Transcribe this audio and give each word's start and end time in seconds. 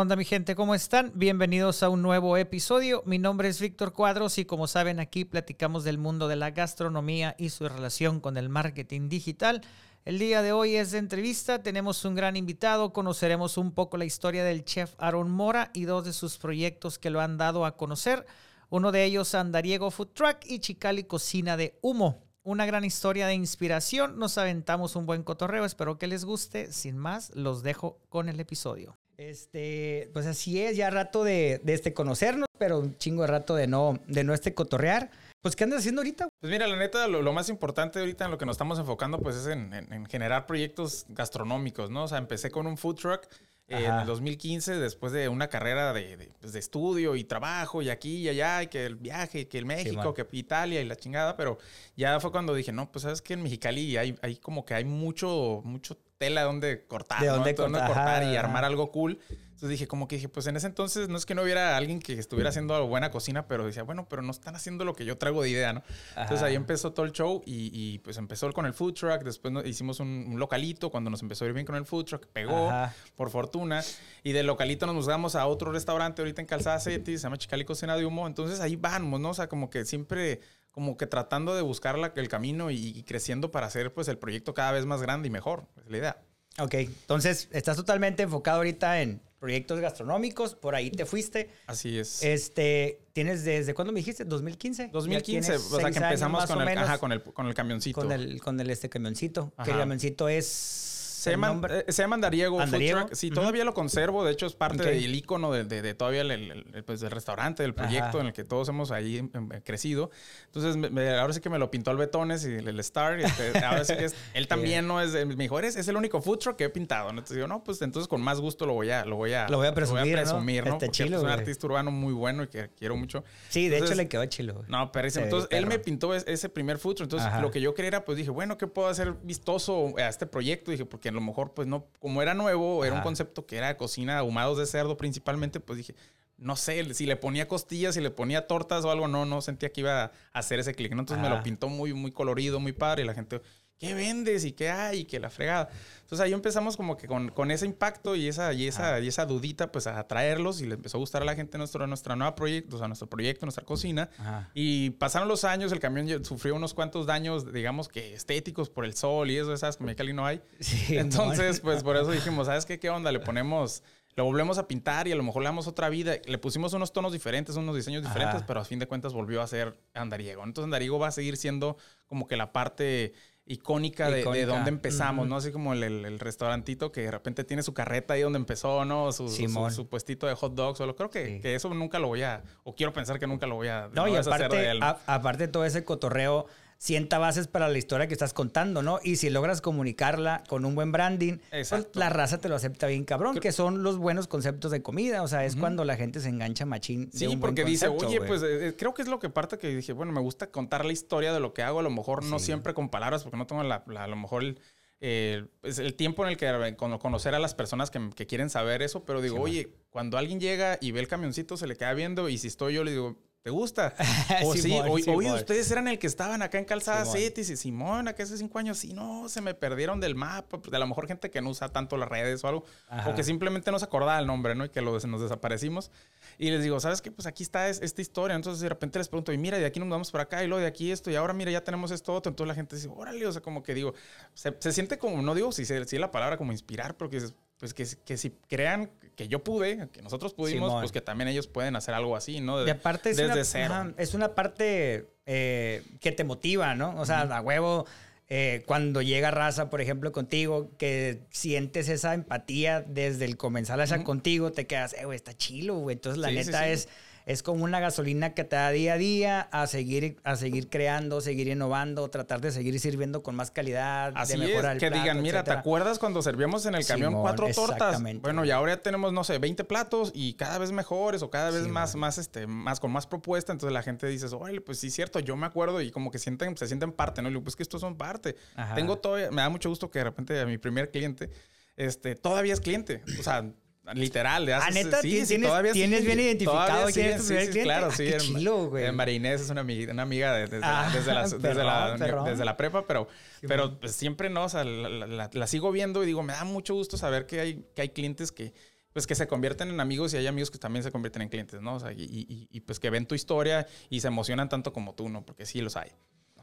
Mi 0.00 0.24
gente? 0.24 0.54
¿Cómo 0.54 0.74
están? 0.74 1.12
Bienvenidos 1.14 1.82
a 1.82 1.90
un 1.90 2.00
nuevo 2.00 2.38
episodio. 2.38 3.02
Mi 3.04 3.18
nombre 3.18 3.50
es 3.50 3.60
Víctor 3.60 3.92
Cuadros 3.92 4.38
y 4.38 4.46
como 4.46 4.66
saben 4.66 4.98
aquí 4.98 5.26
platicamos 5.26 5.84
del 5.84 5.98
mundo 5.98 6.26
de 6.26 6.36
la 6.36 6.52
gastronomía 6.52 7.36
y 7.38 7.50
su 7.50 7.68
relación 7.68 8.18
con 8.18 8.38
el 8.38 8.48
marketing 8.48 9.10
digital. 9.10 9.60
El 10.06 10.18
día 10.18 10.40
de 10.40 10.52
hoy 10.52 10.76
es 10.76 10.92
de 10.92 10.98
entrevista, 10.98 11.62
tenemos 11.62 12.02
un 12.06 12.14
gran 12.14 12.36
invitado, 12.36 12.94
conoceremos 12.94 13.58
un 13.58 13.72
poco 13.72 13.98
la 13.98 14.06
historia 14.06 14.42
del 14.42 14.64
chef 14.64 14.94
Aaron 14.96 15.30
Mora 15.30 15.70
y 15.74 15.84
dos 15.84 16.06
de 16.06 16.14
sus 16.14 16.38
proyectos 16.38 16.98
que 16.98 17.10
lo 17.10 17.20
han 17.20 17.36
dado 17.36 17.66
a 17.66 17.76
conocer. 17.76 18.24
Uno 18.70 18.92
de 18.92 19.04
ellos 19.04 19.34
Andariego 19.34 19.90
Food 19.90 20.14
Truck 20.14 20.38
y 20.46 20.60
Chicali 20.60 21.04
Cocina 21.04 21.58
de 21.58 21.78
Humo. 21.82 22.24
Una 22.42 22.64
gran 22.64 22.86
historia 22.86 23.26
de 23.26 23.34
inspiración, 23.34 24.18
nos 24.18 24.38
aventamos 24.38 24.96
un 24.96 25.04
buen 25.04 25.22
cotorreo, 25.24 25.66
espero 25.66 25.98
que 25.98 26.06
les 26.06 26.24
guste. 26.24 26.72
Sin 26.72 26.96
más, 26.96 27.30
los 27.34 27.62
dejo 27.62 28.00
con 28.08 28.30
el 28.30 28.40
episodio. 28.40 28.96
Este, 29.20 30.08
pues 30.14 30.26
así 30.26 30.62
es, 30.62 30.78
ya 30.78 30.88
rato 30.88 31.24
de, 31.24 31.60
de, 31.62 31.74
este 31.74 31.92
conocernos, 31.92 32.46
pero 32.58 32.78
un 32.78 32.96
chingo 32.96 33.20
de 33.20 33.28
rato 33.28 33.54
de 33.54 33.66
no, 33.66 34.00
de 34.06 34.24
no 34.24 34.32
este 34.32 34.54
cotorrear. 34.54 35.10
Pues, 35.42 35.56
¿qué 35.56 35.64
andas 35.64 35.80
haciendo 35.80 36.00
ahorita? 36.00 36.30
Pues 36.40 36.50
mira, 36.50 36.66
la 36.66 36.76
neta, 36.76 37.06
lo, 37.06 37.20
lo, 37.20 37.34
más 37.34 37.50
importante 37.50 37.98
ahorita 37.98 38.24
en 38.24 38.30
lo 38.30 38.38
que 38.38 38.46
nos 38.46 38.54
estamos 38.54 38.78
enfocando, 38.78 39.18
pues 39.18 39.36
es 39.36 39.46
en, 39.46 39.74
en, 39.74 39.92
en 39.92 40.06
generar 40.06 40.46
proyectos 40.46 41.04
gastronómicos, 41.10 41.90
¿no? 41.90 42.04
O 42.04 42.08
sea, 42.08 42.16
empecé 42.16 42.50
con 42.50 42.66
un 42.66 42.78
food 42.78 42.94
truck 42.94 43.28
eh, 43.68 43.84
en 43.84 43.94
el 43.94 44.06
2015, 44.06 44.76
después 44.76 45.12
de 45.12 45.28
una 45.28 45.48
carrera 45.48 45.92
de, 45.92 46.16
de, 46.16 46.32
pues 46.40 46.54
de, 46.54 46.58
estudio 46.58 47.14
y 47.14 47.24
trabajo, 47.24 47.82
y 47.82 47.90
aquí 47.90 48.22
y 48.22 48.28
allá, 48.30 48.62
y 48.62 48.68
que 48.68 48.86
el 48.86 48.96
viaje, 48.96 49.48
que 49.48 49.58
el 49.58 49.66
México, 49.66 50.14
sí, 50.16 50.24
que 50.24 50.36
Italia 50.36 50.80
y 50.80 50.86
la 50.86 50.96
chingada, 50.96 51.36
pero 51.36 51.58
ya 51.94 52.18
fue 52.20 52.32
cuando 52.32 52.54
dije, 52.54 52.72
no, 52.72 52.90
pues 52.90 53.02
sabes 53.02 53.20
que 53.20 53.34
en 53.34 53.42
Mexicali 53.42 53.98
hay, 53.98 54.16
hay 54.22 54.36
como 54.36 54.64
que 54.64 54.72
hay 54.72 54.86
mucho, 54.86 55.60
mucho 55.62 55.98
tela 56.20 56.42
donde 56.42 56.84
cortar, 56.86 57.18
de 57.18 57.28
¿no? 57.28 57.36
dónde, 57.36 57.54
cortar, 57.54 57.86
cortar 57.86 58.22
y 58.24 58.36
armar 58.36 58.66
algo 58.66 58.92
cool. 58.92 59.18
Entonces 59.30 59.70
dije, 59.70 59.88
como 59.88 60.06
que 60.06 60.16
dije, 60.16 60.28
pues 60.28 60.46
en 60.46 60.56
ese 60.56 60.66
entonces 60.66 61.08
no 61.08 61.16
es 61.16 61.24
que 61.24 61.34
no 61.34 61.42
hubiera 61.42 61.76
alguien 61.78 61.98
que 61.98 62.12
estuviera 62.12 62.50
haciendo 62.50 62.86
buena 62.86 63.10
cocina, 63.10 63.46
pero 63.46 63.64
decía, 63.64 63.84
bueno, 63.84 64.06
pero 64.08 64.20
no 64.20 64.30
están 64.30 64.54
haciendo 64.54 64.84
lo 64.84 64.94
que 64.94 65.06
yo 65.06 65.16
traigo 65.16 65.42
de 65.42 65.48
idea, 65.48 65.72
¿no? 65.72 65.82
Ajá. 66.12 66.22
Entonces 66.22 66.42
ahí 66.42 66.54
empezó 66.56 66.92
todo 66.92 67.06
el 67.06 67.12
show 67.12 67.42
y, 67.46 67.70
y, 67.72 67.98
pues 68.00 68.18
empezó 68.18 68.50
con 68.52 68.66
el 68.66 68.74
food 68.74 68.94
truck, 68.94 69.22
después 69.22 69.54
hicimos 69.66 70.00
un, 70.00 70.26
un, 70.28 70.38
localito 70.38 70.90
cuando 70.90 71.08
nos 71.08 71.22
empezó 71.22 71.44
a 71.44 71.48
ir 71.48 71.54
bien 71.54 71.64
con 71.64 71.76
el 71.76 71.86
food 71.86 72.04
truck, 72.04 72.26
pegó, 72.26 72.68
Ajá. 72.68 72.94
por 73.16 73.30
fortuna, 73.30 73.82
y 74.22 74.32
del 74.32 74.46
localito 74.46 74.86
nos 74.86 74.94
mudamos 74.94 75.36
a 75.36 75.46
otro 75.46 75.72
restaurante 75.72 76.20
ahorita 76.20 76.42
en 76.42 76.46
Calzada 76.46 76.80
Ceti, 76.80 77.16
se 77.16 77.22
llama 77.22 77.38
Chicali 77.38 77.64
Cocina 77.64 77.96
de 77.96 78.04
Humo, 78.04 78.26
entonces 78.26 78.60
ahí 78.60 78.76
vamos, 78.76 79.20
¿no? 79.20 79.30
O 79.30 79.34
sea, 79.34 79.48
como 79.48 79.68
que 79.68 79.84
siempre 79.84 80.40
como 80.70 80.96
que 80.96 81.06
tratando 81.06 81.54
de 81.54 81.62
buscar 81.62 81.98
la, 81.98 82.12
el 82.14 82.28
camino 82.28 82.70
y, 82.70 82.76
y, 82.76 83.02
creciendo 83.02 83.50
para 83.50 83.66
hacer 83.66 83.92
pues 83.92 84.08
el 84.08 84.18
proyecto 84.18 84.54
cada 84.54 84.72
vez 84.72 84.86
más 84.86 85.02
grande 85.02 85.28
y 85.28 85.30
mejor, 85.30 85.66
es 85.84 85.90
la 85.90 85.98
idea. 85.98 86.22
Ok, 86.58 86.74
entonces 86.74 87.48
estás 87.52 87.76
totalmente 87.76 88.22
enfocado 88.22 88.58
ahorita 88.58 89.00
en 89.00 89.22
proyectos 89.40 89.80
gastronómicos, 89.80 90.54
por 90.54 90.74
ahí 90.74 90.90
te 90.90 91.06
fuiste. 91.06 91.50
Así 91.66 91.98
es. 91.98 92.22
Este, 92.22 93.00
¿tienes 93.12 93.44
desde 93.44 93.72
cuándo 93.72 93.92
me 93.92 94.00
dijiste? 94.00 94.26
¿2015? 94.26 94.90
2015, 94.90 95.56
o 95.56 95.58
sea 95.58 95.90
que 95.90 95.98
empezamos 95.98 96.46
con 96.46 96.60
el, 96.60 96.78
ajá, 96.78 96.98
con 96.98 97.12
el, 97.12 97.22
con 97.22 97.46
el 97.46 97.54
camioncito. 97.54 98.00
Con 98.00 98.12
el, 98.12 98.40
con 98.40 98.60
el 98.60 98.68
este 98.68 98.88
camioncito, 98.88 99.52
ajá. 99.56 99.64
que 99.64 99.70
el 99.70 99.78
camioncito 99.78 100.28
es... 100.28 100.89
Se 101.20 101.32
llama, 101.32 101.60
eh, 101.68 101.84
se 101.88 102.02
llama 102.02 102.14
Andariego, 102.14 102.56
Truck. 102.56 103.12
Sí, 103.12 103.26
uh 103.26 103.30
-huh. 103.30 103.34
todavía 103.34 103.62
lo 103.64 103.74
conservo. 103.74 104.24
De 104.24 104.32
hecho, 104.32 104.46
es 104.46 104.54
parte 104.54 104.80
okay. 104.80 105.02
del 105.02 105.14
icono 105.14 105.52
de, 105.52 105.64
de, 105.64 105.82
de 105.82 105.94
todavía 105.94 106.22
el, 106.22 106.30
el, 106.30 106.64
el, 106.72 106.84
pues, 106.84 107.00
del 107.00 107.10
restaurante, 107.10 107.62
del 107.62 107.74
proyecto 107.74 108.08
Ajá. 108.08 108.20
en 108.20 108.26
el 108.28 108.32
que 108.32 108.42
todos 108.42 108.70
hemos 108.70 108.90
ahí 108.90 109.18
em, 109.18 109.30
em, 109.34 109.48
crecido. 109.60 110.10
Entonces, 110.46 110.76
me, 110.76 111.10
ahora 111.10 111.34
sí 111.34 111.40
que 111.40 111.50
me 111.50 111.58
lo 111.58 111.70
pintó 111.70 111.90
el 111.90 111.98
Betones 111.98 112.46
y 112.46 112.54
el, 112.54 112.80
Star. 112.80 113.20
Y 113.20 113.24
este, 113.24 113.58
ahora 113.64 113.84
sí 113.84 113.96
que 113.96 114.06
es, 114.06 114.14
él 114.32 114.48
también 114.48 114.86
no 114.86 115.02
es, 115.02 115.12
me 115.12 115.34
dijo, 115.34 115.58
eres, 115.58 115.76
es 115.76 115.88
el 115.88 115.96
único 115.96 116.22
food 116.22 116.38
truck 116.38 116.56
que 116.56 116.64
he 116.64 116.70
pintado. 116.70 117.10
Entonces, 117.10 117.34
digo, 117.34 117.46
no, 117.46 117.62
pues 117.62 117.82
entonces 117.82 118.08
con 118.08 118.22
más 118.22 118.40
gusto 118.40 118.64
lo 118.64 118.72
voy 118.72 118.90
a, 118.90 119.04
lo 119.04 119.16
voy 119.16 119.34
a, 119.34 119.46
lo 119.50 119.58
voy 119.58 119.66
a 119.66 119.74
presumir, 119.74 120.02
voy 120.04 120.12
a 120.12 120.22
presumir 120.22 120.64
¿no? 120.64 120.70
¿no? 120.70 120.76
Está 120.76 120.86
Porque 120.86 121.04
chilo, 121.04 121.16
es 121.18 121.22
un 121.22 121.28
güey. 121.28 121.38
artista 121.38 121.66
urbano 121.66 121.90
muy 121.90 122.14
bueno 122.14 122.44
y 122.44 122.48
que 122.48 122.70
quiero 122.78 122.96
mucho. 122.96 123.24
Sí, 123.50 123.68
de 123.68 123.76
entonces, 123.76 123.90
hecho 123.90 124.02
le 124.02 124.08
quedó 124.08 124.24
chilo. 124.24 124.54
Güey. 124.54 124.66
No, 124.68 124.90
pero 124.90 125.06
ese, 125.06 125.22
entonces, 125.22 125.48
él 125.52 125.66
me 125.66 125.78
pintó 125.78 126.14
ese 126.14 126.48
primer 126.48 126.78
food 126.78 126.94
truck. 126.94 127.04
Entonces, 127.04 127.28
Ajá. 127.28 127.42
lo 127.42 127.50
que 127.50 127.60
yo 127.60 127.74
quería 127.74 127.88
era, 127.88 128.04
pues 128.06 128.16
dije, 128.16 128.30
bueno, 128.30 128.56
¿qué 128.56 128.66
puedo 128.66 128.88
hacer 128.88 129.12
vistoso 129.22 129.92
a 129.98 130.08
este 130.08 130.24
proyecto? 130.24 130.70
Dije, 130.70 130.86
porque 130.86 131.09
a 131.10 131.12
lo 131.12 131.20
mejor, 131.20 131.52
pues 131.54 131.68
no, 131.68 131.86
como 131.98 132.22
era 132.22 132.34
nuevo, 132.34 132.84
era 132.84 132.94
Ajá. 132.94 133.00
un 133.00 133.04
concepto 133.04 133.46
que 133.46 133.56
era 133.56 133.76
cocina, 133.76 134.18
ahumados 134.18 134.58
de 134.58 134.66
cerdo 134.66 134.96
principalmente, 134.96 135.60
pues 135.60 135.76
dije, 135.76 135.94
no 136.36 136.56
sé, 136.56 136.94
si 136.94 137.04
le 137.06 137.16
ponía 137.16 137.46
costillas, 137.46 137.94
si 137.94 138.00
le 138.00 138.10
ponía 138.10 138.46
tortas 138.46 138.84
o 138.84 138.90
algo, 138.90 139.08
no, 139.08 139.26
no 139.26 139.42
sentía 139.42 139.70
que 139.72 139.82
iba 139.82 140.04
a 140.04 140.12
hacer 140.32 140.58
ese 140.58 140.74
clic. 140.74 140.92
¿no? 140.94 141.00
Entonces 141.00 141.22
Ajá. 141.22 141.30
me 141.30 141.36
lo 141.36 141.42
pintó 141.42 141.68
muy, 141.68 141.92
muy 141.92 142.12
colorido, 142.12 142.58
muy 142.60 142.72
padre, 142.72 143.02
y 143.02 143.06
la 143.06 143.14
gente, 143.14 143.42
¿qué 143.80 143.94
vendes? 143.94 144.44
¿Y 144.44 144.52
qué 144.52 144.70
hay? 144.70 145.00
Y 145.00 145.04
que 145.06 145.18
la 145.18 145.30
fregada. 145.30 145.70
Entonces 146.02 146.20
ahí 146.20 146.32
empezamos 146.32 146.76
como 146.76 146.96
que 146.96 147.06
con, 147.06 147.30
con 147.30 147.50
ese 147.50 147.64
impacto 147.66 148.14
y 148.14 148.28
esa, 148.28 148.52
y, 148.52 148.66
esa, 148.66 149.00
y 149.00 149.08
esa 149.08 149.24
dudita, 149.24 149.72
pues 149.72 149.86
a 149.86 149.98
atraerlos 149.98 150.60
y 150.60 150.66
le 150.66 150.74
empezó 150.74 150.98
a 150.98 151.00
gustar 151.00 151.22
a 151.22 151.24
la 151.24 151.34
gente 151.34 151.56
nuestro, 151.56 151.86
nuestra 151.86 152.14
nueva 152.14 152.34
proyecto, 152.34 152.76
o 152.76 152.78
sea, 152.78 152.88
nuestro 152.88 153.08
proyecto, 153.08 153.46
nuestra 153.46 153.64
cocina. 153.64 154.10
Ajá. 154.18 154.50
Y 154.54 154.90
pasaron 154.90 155.28
los 155.28 155.44
años, 155.44 155.72
el 155.72 155.80
camión 155.80 156.24
sufrió 156.24 156.54
unos 156.54 156.74
cuantos 156.74 157.06
daños, 157.06 157.52
digamos 157.52 157.88
que 157.88 158.14
estéticos 158.14 158.68
por 158.68 158.84
el 158.84 158.94
sol 158.94 159.30
y 159.30 159.38
eso, 159.38 159.56
¿sabes? 159.56 159.78
Como 159.78 159.94
Cali 159.96 160.12
no 160.12 160.26
hay. 160.26 160.40
Sí, 160.60 160.98
Entonces, 160.98 161.60
pues 161.64 161.82
por 161.82 161.96
eso 161.96 162.10
dijimos, 162.10 162.46
¿sabes 162.46 162.66
qué? 162.66 162.78
¿Qué 162.78 162.90
onda? 162.90 163.10
Le 163.10 163.20
ponemos 163.20 163.82
lo 164.16 164.24
volvemos 164.24 164.58
a 164.58 164.66
pintar 164.66 165.06
y 165.06 165.12
a 165.12 165.16
lo 165.16 165.22
mejor 165.22 165.42
le 165.42 165.48
damos 165.48 165.66
otra 165.66 165.88
vida. 165.88 166.16
Le 166.26 166.38
pusimos 166.38 166.72
unos 166.72 166.92
tonos 166.92 167.12
diferentes, 167.12 167.56
unos 167.56 167.76
diseños 167.76 168.02
diferentes, 168.02 168.36
Ajá. 168.36 168.46
pero 168.46 168.60
a 168.60 168.64
fin 168.64 168.78
de 168.78 168.86
cuentas 168.86 169.12
volvió 169.12 169.40
a 169.40 169.46
ser 169.46 169.78
Andariego. 169.94 170.42
Entonces 170.42 170.64
Andariego 170.64 170.98
va 170.98 171.08
a 171.08 171.12
seguir 171.12 171.36
siendo 171.36 171.76
como 172.06 172.26
que 172.26 172.36
la 172.36 172.52
parte 172.52 173.14
icónica, 173.50 174.08
icónica. 174.08 174.30
De, 174.30 174.38
de, 174.38 174.46
donde 174.46 174.70
empezamos. 174.70 175.26
¿no? 175.26 175.36
Así 175.36 175.50
como 175.50 175.72
el, 175.72 175.82
el, 175.82 176.04
el, 176.04 176.18
restaurantito 176.18 176.92
que 176.92 177.02
de 177.02 177.10
repente 177.10 177.44
tiene 177.44 177.62
su 177.62 177.74
carreta 177.74 178.14
ahí 178.14 178.22
donde 178.22 178.38
empezó, 178.38 178.84
¿no? 178.84 179.12
Su, 179.12 179.28
su, 179.28 179.70
su 179.70 179.88
puestito 179.88 180.26
de 180.26 180.34
hot 180.34 180.54
dogs. 180.54 180.80
O 180.80 180.94
creo 180.94 181.10
que, 181.10 181.26
sí. 181.26 181.40
que, 181.40 181.54
eso 181.54 181.72
nunca 181.74 181.98
lo 181.98 182.08
voy 182.08 182.22
a, 182.22 182.42
o 182.64 182.74
quiero 182.74 182.92
pensar 182.92 183.18
que 183.18 183.26
nunca 183.26 183.46
lo 183.46 183.56
voy 183.56 183.68
a. 183.68 183.88
No, 183.92 184.06
y 184.08 184.16
aparte, 184.16 184.56
de 184.56 184.70
él. 184.70 184.82
A, 184.82 184.98
aparte 185.06 185.48
todo 185.48 185.64
ese 185.64 185.84
cotorreo 185.84 186.46
sienta 186.80 187.18
bases 187.18 187.46
para 187.46 187.68
la 187.68 187.76
historia 187.76 188.06
que 188.06 188.14
estás 188.14 188.32
contando, 188.32 188.82
¿no? 188.82 189.00
Y 189.04 189.16
si 189.16 189.28
logras 189.28 189.60
comunicarla 189.60 190.42
con 190.48 190.64
un 190.64 190.74
buen 190.74 190.92
branding, 190.92 191.36
pues 191.50 191.88
la 191.92 192.08
raza 192.08 192.38
te 192.38 192.48
lo 192.48 192.54
acepta 192.54 192.86
bien 192.86 193.04
cabrón, 193.04 193.38
que 193.38 193.52
son 193.52 193.82
los 193.82 193.98
buenos 193.98 194.26
conceptos 194.26 194.70
de 194.70 194.80
comida, 194.80 195.22
o 195.22 195.28
sea, 195.28 195.44
es 195.44 195.52
uh 195.52 195.56
-huh. 195.58 195.60
cuando 195.60 195.84
la 195.84 195.96
gente 195.96 196.20
se 196.20 196.30
engancha 196.30 196.64
machín. 196.64 197.10
Sí, 197.12 197.36
porque 197.36 197.64
dice, 197.64 197.88
oye, 197.88 198.18
wey. 198.20 198.26
pues 198.26 198.42
eh, 198.42 198.74
creo 198.78 198.94
que 198.94 199.02
es 199.02 199.08
lo 199.08 199.18
que 199.18 199.28
parte 199.28 199.58
que 199.58 199.68
dije, 199.68 199.92
bueno, 199.92 200.12
me 200.12 200.22
gusta 200.22 200.50
contar 200.50 200.86
la 200.86 200.92
historia 200.92 201.34
de 201.34 201.40
lo 201.40 201.52
que 201.52 201.62
hago, 201.62 201.80
a 201.80 201.82
lo 201.82 201.90
mejor 201.90 202.24
sí. 202.24 202.30
no 202.30 202.38
siempre 202.38 202.72
con 202.72 202.88
palabras, 202.88 203.24
porque 203.24 203.36
no 203.36 203.46
tengo 203.46 203.62
la, 203.62 203.84
la 203.86 204.04
a 204.04 204.08
lo 204.08 204.16
mejor 204.16 204.42
el, 204.42 204.58
eh, 205.00 205.44
pues 205.60 205.78
el 205.78 205.94
tiempo 205.96 206.24
en 206.24 206.30
el 206.30 206.38
que 206.38 206.76
conocer 206.76 207.34
a 207.34 207.38
las 207.38 207.54
personas 207.54 207.90
que, 207.90 208.08
que 208.16 208.26
quieren 208.26 208.48
saber 208.48 208.80
eso, 208.80 209.04
pero 209.04 209.20
digo, 209.20 209.36
sí, 209.36 209.42
oye, 209.42 209.66
man. 209.66 209.76
cuando 209.90 210.16
alguien 210.16 210.40
llega 210.40 210.78
y 210.80 210.92
ve 210.92 211.00
el 211.00 211.08
camioncito, 211.08 211.58
se 211.58 211.66
le 211.66 211.76
queda 211.76 211.92
viendo, 211.92 212.30
y 212.30 212.38
si 212.38 212.46
estoy 212.46 212.72
yo, 212.72 212.84
le 212.84 212.92
digo, 212.92 213.18
¿Te 213.42 213.48
gusta? 213.50 213.94
O 214.44 214.52
sí, 214.54 214.62
Simón, 214.62 214.88
oye, 214.90 215.32
ustedes 215.32 215.70
eran 215.70 215.88
el 215.88 215.98
que 215.98 216.06
estaban 216.06 216.42
acá 216.42 216.58
en 216.58 216.64
Calzada 216.64 217.04
City, 217.04 217.40
y 217.40 217.56
Simón, 217.56 218.06
acá 218.06 218.22
hace 218.22 218.36
cinco 218.36 218.58
años, 218.58 218.78
sí, 218.78 218.92
no, 218.92 219.28
se 219.28 219.40
me 219.40 219.54
perdieron 219.54 219.98
del 219.98 220.14
mapa, 220.14 220.58
de 220.58 220.76
a 220.76 220.80
lo 220.80 220.86
mejor 220.86 221.06
gente 221.06 221.30
que 221.30 221.40
no 221.40 221.50
usa 221.50 221.70
tanto 221.70 221.96
las 221.96 222.08
redes 222.08 222.44
o 222.44 222.48
algo, 222.48 222.64
Ajá. 222.88 223.10
o 223.10 223.14
que 223.14 223.24
simplemente 223.24 223.70
no 223.70 223.78
se 223.78 223.84
acordaba 223.86 224.18
el 224.18 224.26
nombre, 224.26 224.54
¿no? 224.54 224.64
Y 224.66 224.68
que 224.68 224.80
lo, 224.82 224.98
nos 224.98 225.22
desaparecimos. 225.22 225.90
Y 226.38 226.50
les 226.50 226.62
digo, 226.62 226.78
¿sabes 226.80 227.00
qué? 227.00 227.10
Pues 227.10 227.26
aquí 227.26 227.42
está 227.42 227.68
esta 227.68 228.02
historia. 228.02 228.36
Entonces 228.36 228.60
de 228.60 228.68
repente 228.68 228.98
les 228.98 229.08
pregunto, 229.08 229.32
y 229.32 229.38
mira, 229.38 229.58
de 229.58 229.66
aquí 229.66 229.80
nos 229.80 229.88
vamos 229.88 230.10
para 230.10 230.24
acá, 230.24 230.44
y 230.44 230.46
luego 230.46 230.60
de 230.60 230.66
aquí 230.66 230.92
esto, 230.92 231.10
y 231.10 231.16
ahora 231.16 231.32
mira, 231.32 231.50
ya 231.50 231.64
tenemos 231.64 231.90
esto 231.90 232.14
otro. 232.14 232.30
Entonces 232.30 232.48
la 232.48 232.54
gente 232.54 232.76
dice, 232.76 232.88
órale, 232.94 233.26
o 233.26 233.32
sea, 233.32 233.40
como 233.40 233.62
que 233.62 233.74
digo, 233.74 233.94
se, 234.34 234.54
se 234.58 234.72
siente 234.72 234.98
como, 234.98 235.22
no 235.22 235.34
digo 235.34 235.50
si, 235.52 235.64
si 235.64 235.74
es 235.74 235.92
la 235.94 236.10
palabra 236.10 236.36
como 236.36 236.52
inspirar, 236.52 236.96
porque 236.96 237.20
pues 237.60 237.74
que, 237.74 237.86
que, 238.06 238.16
si 238.16 238.30
crean 238.48 238.90
que 239.20 239.28
yo 239.28 239.44
pude, 239.44 239.86
que 239.92 240.00
nosotros 240.00 240.32
pudimos, 240.32 240.70
Simón. 240.70 240.80
pues 240.80 240.92
que 240.92 241.02
también 241.02 241.28
ellos 241.28 241.46
pueden 241.46 241.76
hacer 241.76 241.92
algo 241.92 242.16
así, 242.16 242.40
¿no? 242.40 242.58
De, 242.58 242.68
y 242.68 242.70
aparte 242.70 243.10
es 243.10 243.18
desde 243.18 243.34
una, 243.34 243.44
cero. 243.44 243.74
Ajá, 243.74 243.92
es 243.98 244.14
una 244.14 244.34
parte 244.34 245.10
eh, 245.26 245.82
que 246.00 246.10
te 246.10 246.24
motiva, 246.24 246.74
¿no? 246.74 246.98
O 246.98 247.04
sea, 247.04 247.26
uh 247.26 247.28
-huh. 247.28 247.36
a 247.36 247.40
huevo, 247.42 247.86
eh, 248.30 248.62
cuando 248.64 249.02
llega 249.02 249.30
raza, 249.30 249.68
por 249.68 249.82
ejemplo, 249.82 250.10
contigo, 250.10 250.70
que 250.78 251.20
sientes 251.28 251.90
esa 251.90 252.14
empatía 252.14 252.80
desde 252.80 253.26
el 253.26 253.36
comenzar 253.36 253.78
a 253.78 253.84
uh 253.84 253.86
-huh. 253.88 254.04
contigo, 254.04 254.52
te 254.52 254.66
quedas, 254.66 254.94
eh, 254.94 255.04
güey, 255.04 255.16
está 255.16 255.34
chilo, 255.34 255.74
güey. 255.76 255.96
Entonces, 255.96 256.18
la 256.18 256.28
sí, 256.30 256.36
neta 256.36 256.60
sí, 256.60 256.64
sí. 256.64 256.70
es 256.70 256.88
es 257.26 257.42
como 257.42 257.64
una 257.64 257.80
gasolina 257.80 258.34
que 258.34 258.44
te 258.44 258.56
da 258.56 258.70
día 258.70 258.94
a 258.94 258.98
día 258.98 259.40
a 259.52 259.66
seguir, 259.66 260.18
a 260.24 260.36
seguir 260.36 260.68
creando, 260.68 261.20
seguir 261.20 261.48
innovando, 261.48 262.08
tratar 262.08 262.40
de 262.40 262.50
seguir 262.50 262.78
sirviendo 262.80 263.22
con 263.22 263.34
más 263.36 263.50
calidad, 263.50 264.12
Así 264.14 264.32
de 264.32 264.46
mejorar 264.46 264.76
es, 264.76 264.80
que 264.80 264.88
plato, 264.88 265.02
digan, 265.02 265.22
mira, 265.22 265.38
etcétera. 265.40 265.56
¿te 265.56 265.60
acuerdas 265.60 265.98
cuando 265.98 266.22
servíamos 266.22 266.66
en 266.66 266.74
el 266.74 266.86
camión 266.86 267.10
Simón, 267.10 267.22
cuatro 267.22 267.48
tortas? 267.54 268.02
Bueno, 268.20 268.44
y 268.44 268.50
ahora 268.50 268.74
ya 268.74 268.82
tenemos, 268.82 269.12
no 269.12 269.24
sé, 269.24 269.38
20 269.38 269.64
platos 269.64 270.12
y 270.14 270.34
cada 270.34 270.58
vez 270.58 270.72
mejores 270.72 271.22
o 271.22 271.30
cada 271.30 271.50
vez 271.50 271.66
más, 271.68 271.94
más, 271.96 272.18
este, 272.18 272.46
más, 272.46 272.80
con 272.80 272.90
más 272.90 273.06
propuesta. 273.06 273.52
Entonces 273.52 273.72
la 273.72 273.82
gente 273.82 274.06
dice, 274.06 274.26
oye, 274.34 274.60
pues 274.60 274.78
sí, 274.78 274.90
cierto, 274.90 275.20
yo 275.20 275.36
me 275.36 275.46
acuerdo 275.46 275.80
y 275.80 275.90
como 275.90 276.10
que 276.10 276.18
sienten, 276.18 276.56
se 276.56 276.66
sienten 276.66 276.92
parte, 276.92 277.22
¿no? 277.22 277.28
Y 277.28 277.32
digo, 277.32 277.42
pues 277.42 277.56
que 277.56 277.62
estos 277.62 277.80
son 277.80 277.96
parte. 277.96 278.36
Ajá. 278.56 278.74
Tengo 278.74 278.98
todavía, 278.98 279.30
me 279.30 279.42
da 279.42 279.48
mucho 279.48 279.68
gusto 279.68 279.90
que 279.90 279.98
de 279.98 280.04
repente 280.04 280.38
a 280.40 280.46
mi 280.46 280.58
primer 280.58 280.90
cliente, 280.90 281.30
este, 281.76 282.14
todavía 282.14 282.52
es 282.52 282.60
cliente. 282.60 283.02
O 283.18 283.22
sea, 283.22 283.50
Literal, 283.94 284.46
de 284.46 284.54
hace, 284.54 284.68
ah, 284.68 284.70
neta, 284.70 285.00
sí, 285.00 285.24
sí, 285.24 285.38
tienes, 285.38 285.72
tienes 285.72 286.04
bien 286.04 286.20
identificado 286.20 286.86
quién 286.92 287.06
es 287.06 287.22
tu 287.22 287.26
primer 287.26 287.44
sí, 287.44 287.50
cliente. 287.50 287.62
Claro, 287.62 287.88
ah, 287.90 287.96
sí. 287.96 288.12
Chilo, 288.18 288.68
güey. 288.68 288.84
Es 288.84 289.50
una 289.50 289.62
amiga, 289.62 289.92
una 289.92 290.02
amiga 290.02 290.34
de, 290.34 290.46
desde, 290.46 290.60
ah, 290.62 290.86
la, 290.86 290.92
desde, 290.92 291.14
la, 291.14 291.22
perrón, 291.22 291.42
desde, 291.42 291.64
la, 291.64 291.96
perrón. 291.98 292.24
desde 292.26 292.44
la 292.44 292.56
prepa, 292.56 292.86
pero, 292.86 293.08
pero 293.40 293.80
pues, 293.80 293.96
siempre 293.96 294.30
no, 294.30 294.44
o 294.44 294.48
sea, 294.48 294.64
la, 294.64 295.46
sigo 295.46 295.72
viendo 295.72 296.02
y 296.02 296.06
digo, 296.06 296.22
me 296.22 296.34
da 296.34 296.44
mucho 296.44 296.74
gusto 296.74 296.96
saber 296.96 297.26
que 297.26 297.40
hay, 297.40 297.64
que 297.74 297.82
hay 297.82 297.88
clientes 297.88 298.30
que, 298.30 298.52
pues 298.92 299.06
que 299.06 299.14
se 299.14 299.26
convierten 299.26 299.70
en 299.70 299.80
amigos 299.80 300.12
y 300.14 300.18
hay 300.18 300.26
amigos 300.26 300.50
que 300.50 300.58
también 300.58 300.82
se 300.82 300.92
convierten 300.92 301.22
en 301.22 301.28
clientes, 301.28 301.60
¿no? 301.60 301.76
O 301.76 301.80
sea, 301.80 301.92
y, 301.92 302.60
pues 302.66 302.78
que 302.78 302.90
ven 302.90 303.06
tu 303.06 303.14
historia 303.14 303.66
y 303.88 304.00
se 304.00 304.08
emocionan 304.08 304.48
tanto 304.48 304.72
como 304.72 304.94
tú, 304.94 305.08
¿no? 305.08 305.24
Porque 305.24 305.46
sí 305.46 305.60
los 305.60 305.76
hay. 305.76 305.90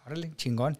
Órale, 0.05 0.33
chingón. 0.35 0.77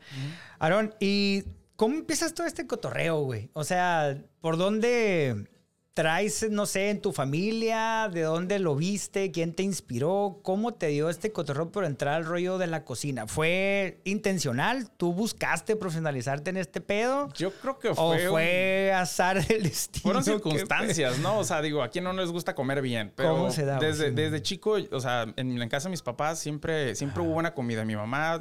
Aaron, 0.60 0.96
¿y 1.00 1.44
cómo 1.76 1.96
empiezas 1.96 2.34
todo 2.34 2.48
este 2.48 2.66
cotorreo, 2.66 3.22
güey? 3.22 3.50
O 3.54 3.64
sea, 3.64 4.18
¿por 4.42 4.58
dónde 4.58 5.48
traes, 5.98 6.48
no 6.52 6.68
sé, 6.68 6.92
en 6.92 7.02
tu 7.02 7.12
familia? 7.12 8.08
¿De 8.14 8.22
dónde 8.22 8.60
lo 8.60 8.76
viste? 8.76 9.32
¿Quién 9.32 9.56
te 9.56 9.64
inspiró? 9.64 10.42
¿Cómo 10.44 10.76
te 10.76 10.90
dio 10.90 11.10
este 11.10 11.32
cotorreo 11.32 11.72
por 11.72 11.86
entrar 11.86 12.14
al 12.14 12.26
rollo 12.26 12.60
de 12.60 12.68
la 12.68 12.86
cocina? 12.86 13.26
¿Fue 13.26 14.00
intencional? 14.04 14.92
¿Tú 14.98 15.12
buscaste 15.12 15.76
profesionalizarte 15.76 16.52
en 16.52 16.58
este 16.58 16.82
pedo? 16.82 17.34
Yo 17.34 17.52
creo 17.52 17.80
que 17.80 17.96
fue. 17.96 18.28
¿O 18.28 18.30
fue 18.30 18.94
azar 18.94 19.44
del 19.48 19.64
destino? 19.64 20.04
Fueron 20.04 20.24
circunstancias, 20.24 21.18
¿no? 21.18 21.40
O 21.40 21.44
sea, 21.44 21.64
digo, 21.64 21.82
a 21.82 21.90
quién 21.90 22.04
no 22.04 22.14
les 22.14 22.30
gusta 22.30 22.54
comer 22.54 22.84
bien. 22.84 23.12
Pero 23.16 23.32
¿Cómo 23.32 23.50
se 23.50 23.66
da? 23.66 23.80
Desde, 23.80 24.12
desde 24.12 24.40
chico, 24.44 24.78
o 24.92 25.00
sea, 25.00 25.34
en, 25.36 25.58
la 25.58 25.68
casa 25.68 25.90
de 25.90 25.94
mis 25.94 26.04
papás 26.04 26.38
siempre, 26.38 26.94
siempre 26.94 27.24
hubo 27.24 27.32
buena 27.32 27.56
comida. 27.56 27.84
Mi 27.86 27.96
mamá, 27.96 28.40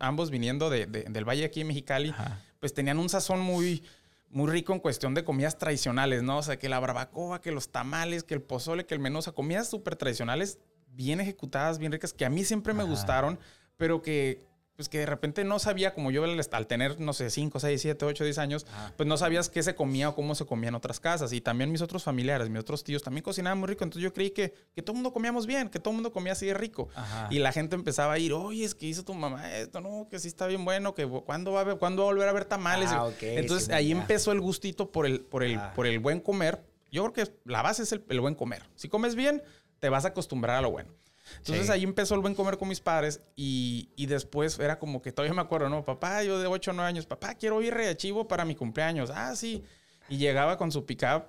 ambos 0.00 0.32
viniendo 0.32 0.68
de, 0.68 0.86
del 0.86 1.24
Valle 1.24 1.44
aquí 1.44 1.60
en 1.60 1.68
Mexicali, 1.68 2.12
pues 2.58 2.74
tenían 2.74 2.98
un 2.98 3.08
sazón 3.08 3.38
muy 3.38 3.84
muy 4.30 4.50
rico 4.50 4.72
en 4.72 4.80
cuestión 4.80 5.14
de 5.14 5.24
comidas 5.24 5.58
tradicionales, 5.58 6.22
¿no? 6.22 6.38
O 6.38 6.42
sea, 6.42 6.58
que 6.58 6.68
la 6.68 6.80
barbacoa, 6.80 7.40
que 7.40 7.52
los 7.52 7.70
tamales, 7.70 8.24
que 8.24 8.34
el 8.34 8.42
pozole, 8.42 8.86
que 8.86 8.94
el 8.94 9.00
menú, 9.00 9.18
o 9.18 9.22
sea, 9.22 9.32
comidas 9.32 9.68
súper 9.68 9.96
tradicionales, 9.96 10.58
bien 10.88 11.20
ejecutadas, 11.20 11.78
bien 11.78 11.92
ricas, 11.92 12.12
que 12.12 12.24
a 12.24 12.30
mí 12.30 12.44
siempre 12.44 12.74
me 12.74 12.84
gustaron, 12.84 13.38
pero 13.76 14.02
que 14.02 14.46
pues 14.78 14.88
que 14.88 14.98
de 14.98 15.06
repente 15.06 15.42
no 15.42 15.58
sabía, 15.58 15.92
como 15.92 16.12
yo 16.12 16.22
al 16.22 16.66
tener, 16.68 17.00
no 17.00 17.12
sé, 17.12 17.30
5, 17.30 17.58
6, 17.58 17.82
7, 17.82 18.04
8, 18.04 18.22
10 18.22 18.38
años, 18.38 18.66
pues 18.96 19.08
no 19.08 19.16
sabías 19.16 19.48
qué 19.48 19.60
se 19.60 19.74
comía 19.74 20.10
o 20.10 20.14
cómo 20.14 20.36
se 20.36 20.46
comía 20.46 20.68
en 20.68 20.76
otras 20.76 21.00
casas. 21.00 21.32
Y 21.32 21.40
también 21.40 21.72
mis 21.72 21.82
otros 21.82 22.04
familiares, 22.04 22.48
mis 22.48 22.60
otros 22.60 22.84
tíos 22.84 23.02
también 23.02 23.24
cocinaban 23.24 23.58
muy 23.58 23.66
rico. 23.66 23.82
Entonces 23.82 24.04
yo 24.04 24.12
creí 24.14 24.30
que, 24.30 24.54
que 24.76 24.82
todo 24.82 24.92
el 24.92 24.98
mundo 24.98 25.12
comíamos 25.12 25.48
bien, 25.48 25.68
que 25.68 25.80
todo 25.80 25.90
el 25.90 25.96
mundo 25.96 26.12
comía 26.12 26.34
así 26.34 26.46
de 26.46 26.54
rico. 26.54 26.90
Y 27.28 27.40
la 27.40 27.50
gente 27.50 27.74
empezaba 27.74 28.12
a 28.12 28.18
ir, 28.20 28.32
oye, 28.32 28.64
es 28.64 28.76
que 28.76 28.86
hizo 28.86 29.04
tu 29.04 29.14
mamá 29.14 29.52
esto, 29.56 29.80
no, 29.80 30.06
que 30.08 30.20
sí 30.20 30.28
está 30.28 30.46
bien 30.46 30.64
bueno, 30.64 30.94
que 30.94 31.08
cuándo 31.08 31.50
va 31.50 31.62
a, 31.62 31.64
ver, 31.64 31.78
¿cuándo 31.78 32.04
va 32.04 32.10
a 32.10 32.12
volver 32.12 32.28
a 32.28 32.32
ver 32.32 32.44
tamales. 32.44 32.90
Ah, 32.92 33.10
Entonces 33.20 33.70
ahí 33.70 33.90
empezó 33.90 34.30
el 34.30 34.40
gustito 34.40 34.92
por 34.92 35.06
el, 35.06 35.22
por, 35.22 35.42
el, 35.42 35.58
por 35.74 35.88
el 35.88 35.98
buen 35.98 36.20
comer. 36.20 36.62
Yo 36.92 37.02
creo 37.02 37.26
que 37.26 37.32
la 37.46 37.62
base 37.62 37.82
es 37.82 37.90
el, 37.90 38.04
el 38.10 38.20
buen 38.20 38.36
comer. 38.36 38.62
Si 38.76 38.88
comes 38.88 39.16
bien, 39.16 39.42
te 39.80 39.88
vas 39.88 40.04
a 40.04 40.08
acostumbrar 40.08 40.54
a 40.54 40.62
lo 40.62 40.70
bueno. 40.70 40.94
Entonces 41.38 41.70
ahí 41.70 41.84
empezó 41.84 42.14
el 42.14 42.20
buen 42.20 42.34
comer 42.34 42.58
con 42.58 42.68
mis 42.68 42.80
padres 42.80 43.20
y, 43.36 43.90
y, 43.96 44.06
después 44.06 44.58
era 44.58 44.78
como 44.78 45.02
que 45.02 45.12
todavía 45.12 45.34
me 45.34 45.42
acuerdo, 45.42 45.68
¿no? 45.68 45.84
Papá, 45.84 46.22
yo 46.22 46.38
de 46.38 46.46
8 46.46 46.70
o 46.70 46.74
9 46.74 46.88
años, 46.88 47.06
papá, 47.06 47.34
quiero 47.34 47.60
ir 47.62 47.74
a 47.74 47.96
chivo 47.96 48.26
para 48.26 48.44
mi 48.44 48.54
cumpleaños. 48.54 49.10
Ah, 49.14 49.34
sí. 49.36 49.64
Y 50.08 50.16
llegaba 50.16 50.56
con 50.56 50.72
su 50.72 50.84
pickup 50.86 51.24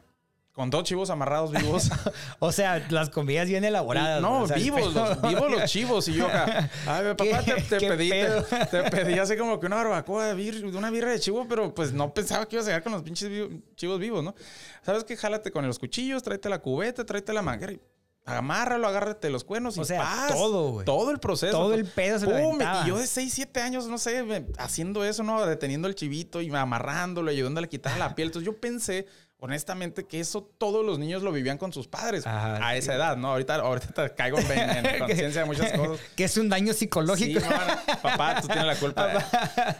con 0.60 0.70
dos 0.70 0.84
chivos 0.84 1.10
amarrados 1.10 1.52
vivos. 1.52 1.90
o 2.40 2.52
sea, 2.52 2.86
las 2.90 3.10
comidas 3.10 3.48
bien 3.48 3.64
elaboradas. 3.64 4.22
no, 4.22 4.46
vivos, 4.46 4.94
los, 4.94 5.22
vivos 5.22 5.50
los 5.50 5.72
chivos. 5.72 6.08
Y 6.10 6.16
yo 6.16 6.28
acá, 6.28 6.70
ay, 6.86 7.06
papá, 7.16 7.44
te, 7.44 7.62
te 7.62 7.88
pedí, 7.88 8.10
te, 8.10 8.84
pedí 8.92 9.20
así 9.20 9.38
como 9.38 9.58
que 9.58 9.68
una 9.68 9.78
barbacoa 9.78 10.34
de, 10.34 10.66
una 10.76 10.92
birra 10.92 11.12
de 11.12 11.20
chivo, 11.22 11.46
pero 11.48 11.74
pues 11.74 11.94
no 11.94 12.14
pensaba 12.14 12.46
que 12.46 12.58
ibas 12.58 12.66
a 12.66 12.72
llegar 12.72 12.84
con 12.84 12.92
los 12.92 13.04
pinches 13.04 13.30
chivos 13.78 14.00
vivos, 14.00 14.22
¿no? 14.22 14.36
¿Sabes 14.82 15.06
qué? 15.06 15.16
Jálate 15.16 15.50
con 15.50 15.66
los 15.66 15.80
cuchillos, 15.80 16.24
tráete 16.24 16.50
la 16.50 16.60
cubeta, 16.60 17.06
tráete 17.06 17.32
la 17.32 17.42
manguera 17.42 17.72
amárralo, 18.38 18.88
agárrate 18.88 19.30
los 19.30 19.44
cuernos 19.44 19.78
y 19.78 19.86
sea, 19.86 20.28
todo, 20.30 20.72
güey. 20.72 20.86
Todo 20.86 21.12
el 21.12 21.20
proceso. 21.20 21.52
Todo 21.52 21.74
el 21.74 21.86
pedo 21.86 22.20
se 22.20 22.28
Pum, 22.28 22.60
Y 22.62 22.88
yo 22.88 22.98
de 22.98 23.08
6, 23.08 23.34
7 23.34 23.62
años, 23.62 23.88
no 23.88 23.98
sé, 23.98 24.46
haciendo 24.58 25.04
eso, 25.04 25.24
¿no? 25.24 25.46
Deteniendo 25.46 25.88
el 25.88 25.96
chivito 25.96 26.42
y 26.42 26.54
amarrándolo, 26.54 27.32
ayudándole 27.32 27.66
a 27.66 27.70
quitar 27.70 27.98
la 27.98 28.16
piel. 28.16 28.28
Entonces 28.30 28.46
yo 28.46 28.60
pensé, 28.60 29.08
honestamente, 29.40 30.06
que 30.06 30.20
eso 30.20 30.50
todos 30.58 30.86
los 30.86 31.00
niños 31.00 31.24
lo 31.24 31.32
vivían 31.32 31.58
con 31.58 31.72
sus 31.72 31.88
padres 31.88 32.26
a 32.28 32.76
esa 32.76 32.96
edad, 32.96 33.18
¿no? 33.18 33.30
Ahorita, 33.30 33.56
ahorita 33.56 34.16
caigo 34.16 34.38
en, 34.40 34.46
conciencia 35.00 35.42
de 35.42 35.48
muchas 35.48 35.72
cosas. 35.72 36.00
que 36.16 36.26
es 36.26 36.38
un 36.38 36.50
daño 36.50 36.74
psicológico. 36.74 37.40
Sí, 37.40 37.46
papá, 38.02 38.42
tú 38.42 38.48
tienes 38.48 38.66
la 38.66 38.76
culpa. 38.76 39.26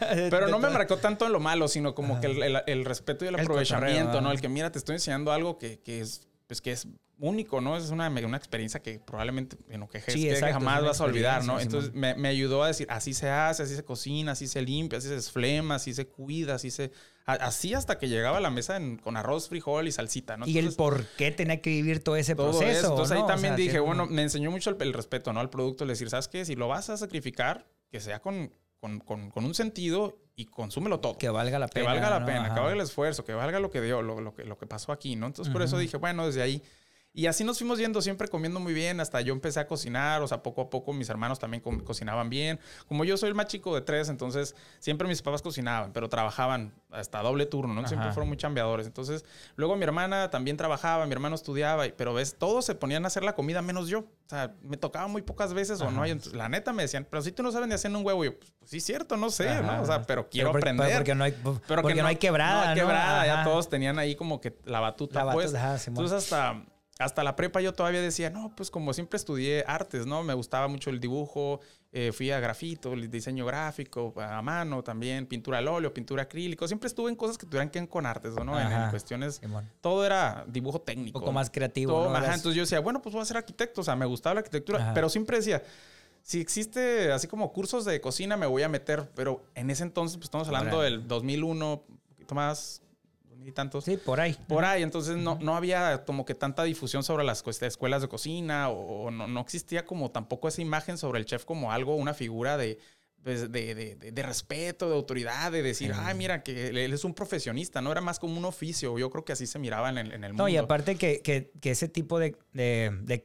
Pero 0.30 0.48
no 0.48 0.58
me 0.58 0.70
marcó 0.70 0.96
tanto 0.96 1.26
en 1.26 1.32
lo 1.32 1.40
malo, 1.40 1.68
sino 1.68 1.94
como 1.94 2.20
que 2.20 2.26
el, 2.66 2.84
respeto 2.84 3.24
y 3.24 3.28
el, 3.28 3.38
aprovechamiento, 3.38 4.20
¿no? 4.20 4.32
El 4.32 4.40
que, 4.40 4.48
mira, 4.48 4.72
te 4.72 4.78
estoy 4.78 4.94
enseñando 4.94 5.32
algo 5.32 5.58
que, 5.58 5.80
que 5.80 6.00
es, 6.00 6.26
pues, 6.50 6.60
que 6.60 6.72
es 6.72 6.88
único, 7.20 7.60
¿no? 7.60 7.76
Es 7.76 7.90
una, 7.90 8.08
una 8.08 8.36
experiencia 8.36 8.82
que 8.82 8.98
probablemente, 8.98 9.56
bueno, 9.68 9.88
que, 9.88 10.00
jamás 10.00 10.82
vas 10.82 11.00
a 11.00 11.04
olvidar, 11.04 11.44
¿no? 11.44 11.60
Entonces 11.60 11.94
me, 11.94 12.16
me, 12.16 12.26
ayudó 12.26 12.64
a 12.64 12.66
decir, 12.66 12.88
así 12.90 13.14
se 13.14 13.28
hace, 13.28 13.62
así 13.62 13.76
se 13.76 13.84
cocina, 13.84 14.32
así 14.32 14.48
se 14.48 14.60
limpia, 14.60 14.98
así 14.98 15.06
se 15.06 15.14
esflema, 15.14 15.76
así 15.76 15.94
se 15.94 16.08
cuida, 16.08 16.56
así 16.56 16.72
se... 16.72 16.90
Así 17.24 17.72
hasta 17.72 17.98
que 17.98 18.08
llegaba 18.08 18.38
a 18.38 18.40
la 18.40 18.50
mesa 18.50 18.80
con 19.00 19.16
arroz, 19.16 19.48
frijol 19.48 19.86
y 19.86 19.92
salsita, 19.92 20.36
¿no? 20.36 20.44
y 20.44 20.58
el 20.58 20.72
por 20.72 21.06
qué 21.16 21.30
tenía 21.30 21.60
que 21.60 21.70
vivir 21.70 22.02
todo 22.02 22.16
ese 22.16 22.34
proceso. 22.34 22.88
Entonces 22.88 23.16
ahí 23.16 23.24
también 23.28 23.54
dije, 23.54 23.78
bueno, 23.78 24.06
me 24.06 24.22
enseñó 24.22 24.50
mucho 24.50 24.76
el, 24.76 24.92
respeto, 24.92 25.32
¿no? 25.32 25.38
Al 25.38 25.50
producto, 25.50 25.84
el 25.84 25.90
decir, 25.90 26.10
¿sabes 26.10 26.26
qué? 26.26 26.44
Si 26.44 26.56
lo 26.56 26.66
vas 26.66 26.90
a 26.90 26.96
sacrificar, 26.96 27.68
que 27.92 28.00
sea 28.00 28.18
con, 28.18 28.50
con, 28.80 28.98
con, 28.98 29.44
un 29.44 29.54
sentido 29.54 30.18
y 30.40 30.46
consúmelo 30.46 31.00
todo. 31.00 31.18
Que 31.18 31.28
valga 31.28 31.58
la 31.58 31.68
pena. 31.68 31.86
Que 31.86 31.92
valga 31.92 32.10
la 32.18 32.24
pena, 32.24 32.54
que 32.54 32.60
valga 32.60 32.74
el 32.74 32.80
esfuerzo, 32.80 33.24
que 33.24 33.34
valga 33.34 33.60
lo 33.60 33.70
que 33.70 33.82
dio, 33.82 34.00
lo, 34.00 34.20
lo, 34.20 34.34
que, 34.34 34.44
lo 34.44 34.56
que 34.56 34.66
pasó 34.66 34.90
aquí, 34.90 35.14
¿no? 35.14 35.26
Entonces 35.26 35.52
por 35.52 35.60
eso 35.60 35.78
dije, 35.78 35.98
bueno, 35.98 36.26
desde 36.26 36.40
ahí 36.40 36.62
y 37.12 37.26
así 37.26 37.42
nos 37.42 37.58
fuimos 37.58 37.78
yendo, 37.78 38.00
siempre 38.00 38.28
comiendo 38.28 38.60
muy 38.60 38.72
bien, 38.72 39.00
hasta 39.00 39.20
yo 39.20 39.32
empecé 39.32 39.58
a 39.58 39.66
cocinar, 39.66 40.22
o 40.22 40.28
sea, 40.28 40.42
poco 40.42 40.62
a 40.62 40.70
poco 40.70 40.92
mis 40.92 41.08
hermanos 41.08 41.40
también 41.40 41.60
cocinaban 41.60 42.30
bien. 42.30 42.60
Como 42.86 43.04
yo 43.04 43.16
soy 43.16 43.30
el 43.30 43.34
más 43.34 43.46
chico 43.46 43.74
de 43.74 43.80
tres, 43.80 44.08
entonces 44.08 44.54
siempre 44.78 45.08
mis 45.08 45.20
papás 45.20 45.42
cocinaban, 45.42 45.92
pero 45.92 46.08
trabajaban 46.08 46.72
hasta 46.92 47.20
doble 47.20 47.46
turno, 47.46 47.74
¿no? 47.74 47.88
Siempre 47.88 48.12
fueron 48.12 48.28
muy 48.28 48.36
chambeadores. 48.36 48.86
Entonces, 48.86 49.24
luego 49.56 49.74
mi 49.74 49.82
hermana 49.82 50.30
también 50.30 50.56
trabajaba, 50.56 51.04
mi 51.06 51.12
hermano 51.12 51.34
estudiaba, 51.34 51.84
pero 51.96 52.14
ves, 52.14 52.36
todos 52.38 52.64
se 52.64 52.76
ponían 52.76 53.04
a 53.04 53.08
hacer 53.08 53.24
la 53.24 53.34
comida 53.34 53.60
menos 53.60 53.88
yo. 53.88 54.00
O 54.00 54.28
sea, 54.28 54.54
me 54.62 54.76
tocaba 54.76 55.08
muy 55.08 55.22
pocas 55.22 55.52
veces 55.52 55.80
o 55.80 55.90
no. 55.90 56.04
la 56.32 56.48
neta 56.48 56.72
me 56.72 56.82
decían, 56.82 57.06
pero 57.10 57.22
si 57.22 57.32
tú 57.32 57.42
no 57.42 57.50
sabes 57.50 57.66
ni 57.66 57.74
hacer 57.74 57.90
un 57.90 58.06
huevo, 58.06 58.24
yo, 58.24 58.38
pues, 58.38 58.52
pues, 58.60 58.70
sí, 58.70 58.80
cierto, 58.80 59.16
no 59.16 59.30
sé, 59.30 59.60
¿no? 59.62 59.82
O 59.82 59.86
sea, 59.86 60.02
pero 60.02 60.28
quiero 60.28 60.50
aprender. 60.50 60.96
Porque 60.96 61.14
no 61.16 61.24
hay, 61.24 61.32
pero 61.66 61.82
porque 61.82 62.02
no, 62.02 62.06
hay 62.08 62.16
quebrada. 62.16 62.66
No 62.66 62.70
hay 62.70 62.76
quebrada, 62.76 63.26
ya 63.26 63.42
todos 63.42 63.68
tenían 63.68 63.98
ahí 63.98 64.14
como 64.14 64.40
que 64.40 64.56
la 64.64 64.78
batuta, 64.78 65.24
la 65.24 65.32
pues. 65.32 65.52
entonces, 65.86 66.12
hasta 66.12 66.62
hasta 67.00 67.24
la 67.24 67.34
prepa 67.34 67.60
yo 67.60 67.72
todavía 67.72 68.02
decía, 68.02 68.28
no, 68.30 68.54
pues 68.54 68.70
como 68.70 68.92
siempre 68.92 69.16
estudié 69.16 69.64
artes, 69.66 70.06
¿no? 70.06 70.22
Me 70.22 70.34
gustaba 70.34 70.68
mucho 70.68 70.90
el 70.90 71.00
dibujo, 71.00 71.60
eh, 71.92 72.12
fui 72.12 72.30
a 72.30 72.38
grafito, 72.40 72.92
el 72.92 73.10
diseño 73.10 73.46
gráfico, 73.46 74.12
a 74.18 74.42
mano 74.42 74.84
también, 74.84 75.26
pintura 75.26 75.58
al 75.58 75.68
óleo, 75.68 75.94
pintura 75.94 76.24
acrílico. 76.24 76.68
Siempre 76.68 76.88
estuve 76.88 77.10
en 77.10 77.16
cosas 77.16 77.38
que 77.38 77.46
tuvieran 77.46 77.70
que 77.70 77.80
ver 77.80 77.88
con 77.88 78.04
artes, 78.04 78.34
¿no? 78.34 78.60
En, 78.60 78.90
cuestiones, 78.90 79.40
todo 79.80 80.04
era 80.04 80.44
dibujo 80.46 80.82
técnico. 80.82 81.18
Un 81.18 81.22
poco 81.22 81.32
más 81.32 81.48
creativo. 81.48 82.10
¿no? 82.10 82.16
Entonces 82.16 82.54
yo 82.54 82.62
decía, 82.62 82.80
bueno, 82.80 83.00
pues 83.00 83.14
voy 83.14 83.22
a 83.22 83.24
ser 83.24 83.38
arquitecto, 83.38 83.80
o 83.80 83.84
sea, 83.84 83.96
me 83.96 84.06
gustaba 84.06 84.34
la 84.34 84.40
arquitectura, 84.40 84.92
pero 84.94 85.08
siempre 85.08 85.38
decía, 85.38 85.62
si 86.22 86.38
existe 86.40 87.10
así 87.12 87.26
como 87.26 87.50
cursos 87.50 87.86
de 87.86 87.98
cocina, 88.00 88.36
me 88.36 88.46
voy 88.46 88.62
a 88.62 88.68
meter, 88.68 89.10
pero 89.14 89.42
en 89.54 89.70
ese 89.70 89.84
entonces, 89.84 90.18
pues 90.18 90.26
estamos 90.26 90.46
hablando 90.48 90.82
del 90.82 91.08
2001, 91.08 91.72
un 91.72 92.06
poquito 92.10 92.34
más, 92.34 92.82
y 93.44 93.52
tantos. 93.52 93.84
Sí, 93.84 93.96
por 93.96 94.20
ahí. 94.20 94.36
Por 94.46 94.64
ahí. 94.64 94.82
Entonces 94.82 95.16
no, 95.16 95.38
no 95.40 95.56
había 95.56 96.04
como 96.04 96.24
que 96.24 96.34
tanta 96.34 96.62
difusión 96.64 97.02
sobre 97.02 97.24
las 97.24 97.44
escuelas 97.46 98.02
de 98.02 98.08
cocina 98.08 98.68
o, 98.68 99.10
no, 99.10 99.26
no, 99.26 99.40
existía 99.40 99.84
como 99.84 100.10
tampoco 100.10 100.48
esa 100.48 100.62
imagen 100.62 100.98
sobre 100.98 101.18
el 101.18 101.26
chef 101.26 101.44
como 101.44 101.72
algo, 101.72 101.96
una 101.96 102.14
figura 102.14 102.56
de, 102.56 102.78
pues, 103.22 103.52
de, 103.52 103.74
de, 103.74 104.12
de, 104.12 104.22
respeto, 104.22 104.88
de 104.88 104.94
autoridad, 104.94 105.52
de 105.52 105.62
decir, 105.62 105.92
ay, 105.94 106.14
mira, 106.14 106.42
que 106.42 106.68
él 106.68 106.92
es 106.92 107.04
un 107.04 107.12
profesionista, 107.12 107.82
no 107.82 107.92
era 107.92 108.00
más 108.00 108.18
como 108.18 108.38
un 108.38 108.44
oficio. 108.46 108.98
Yo 108.98 109.10
creo 109.10 109.26
que 109.26 109.32
así 109.32 109.46
se 109.46 109.58
miraba 109.58 109.90
en 109.90 109.98
el, 109.98 110.12
en 110.12 110.24
el 110.24 110.32
mundo. 110.32 110.44
No, 110.44 110.48
y 110.48 110.56
aparte 110.56 110.96
que, 110.96 111.20
que, 111.20 111.52
que 111.60 111.72
ese 111.72 111.88
tipo 111.88 112.18
de, 112.18 112.36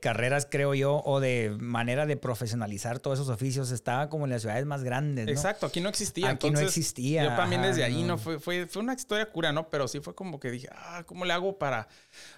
carreras, 0.02 0.48
creo 0.52 0.74
yo, 0.74 1.02
o 1.06 1.22
de 1.22 1.56
manera 1.60 2.06
de 2.06 2.18
profesionalizar 2.18 3.00
todos 3.00 3.20
esos 3.20 3.30
oficios, 3.30 3.72
estaba 3.72 4.10
como 4.10 4.26
en 4.26 4.32
las 4.32 4.42
ciudades 4.42 4.66
más 4.66 4.84
grandes. 4.84 5.26
¿no? 5.28 5.32
Exacto, 5.32 5.66
aquí 5.66 5.80
no 5.80 5.88
existía. 5.88 6.30
Aquí 6.30 6.52
no 6.52 6.60
existía. 6.60 7.24
Yo 7.24 7.36
también 7.36 7.62
desde 7.62 7.84
ahí, 7.86 8.04
no. 8.04 8.18
Fue, 8.18 8.40
fue, 8.40 8.68
fue 8.68 8.82
una 8.82 8.94
historia 8.94 9.30
cura, 9.32 9.54
¿no? 9.54 9.70
Pero 9.70 9.88
sí 9.88 10.02
fue 10.02 10.14
como 10.14 10.42
que 10.42 10.52
dije, 10.52 10.68
ah, 10.74 11.04
¿cómo 11.06 11.24
le 11.24 11.32
hago 11.32 11.58
para, 11.58 11.88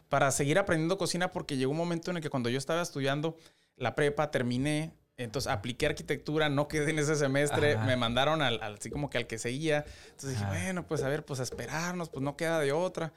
para 0.09 0.29
seguir 0.31 0.59
aprendiendo 0.59 0.97
cocina? 0.99 1.31
Porque 1.31 1.57
llegó 1.57 1.71
un 1.71 1.77
momento 1.77 2.11
en 2.11 2.17
el 2.17 2.23
que 2.23 2.29
cuando 2.29 2.49
yo 2.49 2.59
estaba 2.59 2.83
estudiando 2.83 3.35
la 3.77 3.95
prepa, 3.95 4.29
terminé 4.29 4.93
entonces 5.17 5.51
apliqué 5.51 5.87
arquitectura, 5.87 6.47
no 6.47 6.67
quedé 6.67 6.91
en 6.91 6.99
ese 6.99 7.15
semestre, 7.15 7.75
me 7.77 7.95
mandaron 7.95 8.41
al, 8.43 8.61
así 8.61 8.91
como 8.91 9.09
que 9.09 9.17
al 9.17 9.25
que 9.25 9.39
seguía. 9.39 9.83
Entonces 10.11 10.31
dije, 10.31 10.45
bueno, 10.45 10.85
pues 10.85 11.01
a 11.01 11.09
ver, 11.09 11.25
pues 11.25 11.39
a 11.39 11.43
esperarnos, 11.43 12.09
pues 12.09 12.23
no 12.23 12.37
queda 12.37 12.59
de 12.59 12.71
otra. 12.71 13.13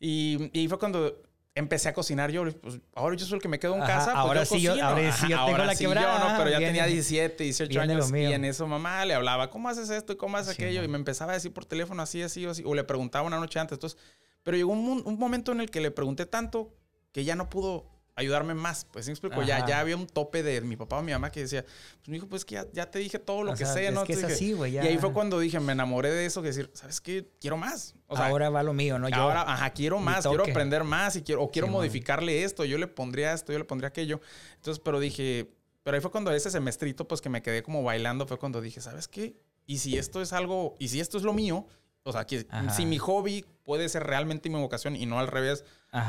Y, 0.00 0.50
y 0.58 0.68
fue 0.68 0.78
cuando 0.78 1.22
empecé 1.54 1.88
a 1.88 1.92
cocinar 1.92 2.30
yo, 2.30 2.50
pues 2.60 2.80
ahora 2.94 3.14
yo 3.16 3.26
soy 3.26 3.36
el 3.36 3.42
que 3.42 3.48
me 3.48 3.58
quedo 3.58 3.74
en 3.74 3.82
casa. 3.82 4.06
Pues 4.06 4.16
ahora, 4.16 4.44
sí 4.46 4.60
yo, 4.60 4.72
ahora 4.82 5.12
sí 5.12 5.28
yo, 5.28 5.44
tengo 5.44 5.58
la 5.58 5.76
quebrada. 5.76 6.32
no, 6.32 6.38
pero 6.38 6.50
ya 6.50 6.58
tenía 6.58 6.86
17, 6.86 7.44
18 7.44 7.80
años 7.80 8.10
y 8.10 8.24
en 8.24 8.44
eso 8.46 8.66
mamá 8.66 9.04
le 9.04 9.12
hablaba, 9.12 9.50
¿cómo 9.50 9.68
haces 9.68 9.90
esto 9.90 10.14
y 10.14 10.16
cómo 10.16 10.38
haces 10.38 10.54
aquello? 10.54 10.82
Y 10.82 10.88
me 10.88 10.96
empezaba 10.96 11.32
a 11.32 11.34
decir 11.34 11.52
por 11.52 11.66
teléfono 11.66 12.02
así, 12.02 12.22
así, 12.22 12.46
así, 12.46 12.62
o 12.64 12.74
le 12.74 12.84
preguntaba 12.84 13.26
una 13.26 13.38
noche 13.38 13.60
antes. 13.60 13.76
Entonces, 13.76 13.98
pero 14.42 14.56
llegó 14.56 14.72
un, 14.72 15.02
un 15.04 15.18
momento 15.18 15.52
en 15.52 15.60
el 15.60 15.70
que 15.70 15.80
le 15.80 15.90
pregunté 15.90 16.26
tanto 16.26 16.74
que 17.12 17.24
ya 17.24 17.36
no 17.36 17.48
pudo 17.48 17.93
ayudarme 18.16 18.54
más. 18.54 18.84
Pues, 18.84 19.04
¿sí 19.04 19.10
me 19.10 19.14
explico? 19.14 19.42
Ya, 19.42 19.66
ya 19.66 19.80
había 19.80 19.96
un 19.96 20.06
tope 20.06 20.42
de 20.42 20.60
mi 20.60 20.76
papá 20.76 20.98
o 20.98 21.02
mi 21.02 21.12
mamá 21.12 21.30
que 21.30 21.40
decía, 21.40 21.64
pues, 21.64 22.08
mi 22.08 22.16
hijo, 22.16 22.28
pues 22.28 22.44
que 22.44 22.62
ya, 22.72 22.90
te 22.90 22.98
dije 22.98 23.18
todo 23.18 23.42
lo 23.42 23.54
que 23.54 23.66
sé, 23.66 23.90
¿no? 23.90 24.04
Es 24.04 24.24
así, 24.24 24.52
güey. 24.52 24.74
Y 24.74 24.78
ahí 24.78 24.98
fue 24.98 25.12
cuando 25.12 25.38
dije, 25.38 25.60
me 25.60 25.72
enamoré 25.72 26.10
de 26.10 26.26
eso, 26.26 26.42
que 26.42 26.48
decir, 26.48 26.70
¿sabes 26.74 27.00
qué? 27.00 27.28
Quiero 27.40 27.56
más. 27.56 27.94
ahora 28.08 28.50
va 28.50 28.62
lo 28.62 28.72
mío, 28.72 28.98
¿no? 28.98 29.08
Yo, 29.08 29.16
ahora, 29.16 29.42
ajá, 29.42 29.70
quiero 29.70 29.98
más, 29.98 30.26
quiero 30.26 30.44
aprender 30.44 30.84
más 30.84 31.16
y 31.16 31.22
quiero, 31.22 31.42
o 31.42 31.50
quiero 31.50 31.68
modificarle 31.68 32.44
esto, 32.44 32.64
yo 32.64 32.78
le 32.78 32.86
pondría 32.86 33.32
esto, 33.32 33.52
yo 33.52 33.58
le 33.58 33.64
pondría 33.64 33.88
aquello. 33.88 34.20
Entonces, 34.56 34.80
pero 34.84 35.00
dije, 35.00 35.50
pero 35.82 35.96
ahí 35.96 36.00
fue 36.00 36.10
cuando 36.10 36.30
ese 36.32 36.50
semestrito, 36.50 37.06
pues 37.06 37.20
que 37.20 37.28
me 37.28 37.42
quedé 37.42 37.62
como 37.62 37.82
bailando, 37.82 38.26
fue 38.26 38.38
cuando 38.38 38.60
dije, 38.60 38.80
¿sabes 38.80 39.08
qué? 39.08 39.36
Y 39.66 39.78
si 39.78 39.96
esto 39.96 40.20
es 40.20 40.32
algo, 40.32 40.76
y 40.78 40.88
si 40.88 41.00
esto 41.00 41.16
es 41.16 41.24
lo 41.24 41.32
mío, 41.32 41.66
o 42.04 42.12
sea, 42.12 42.26
que 42.26 42.46
si 42.74 42.84
mi 42.84 42.98
hobby 42.98 43.44
puede 43.64 43.88
ser 43.88 44.04
realmente 44.04 44.50
mi 44.50 44.60
vocación 44.60 44.94
y 44.94 45.06
no 45.06 45.18
al 45.18 45.26
revés, 45.26 45.64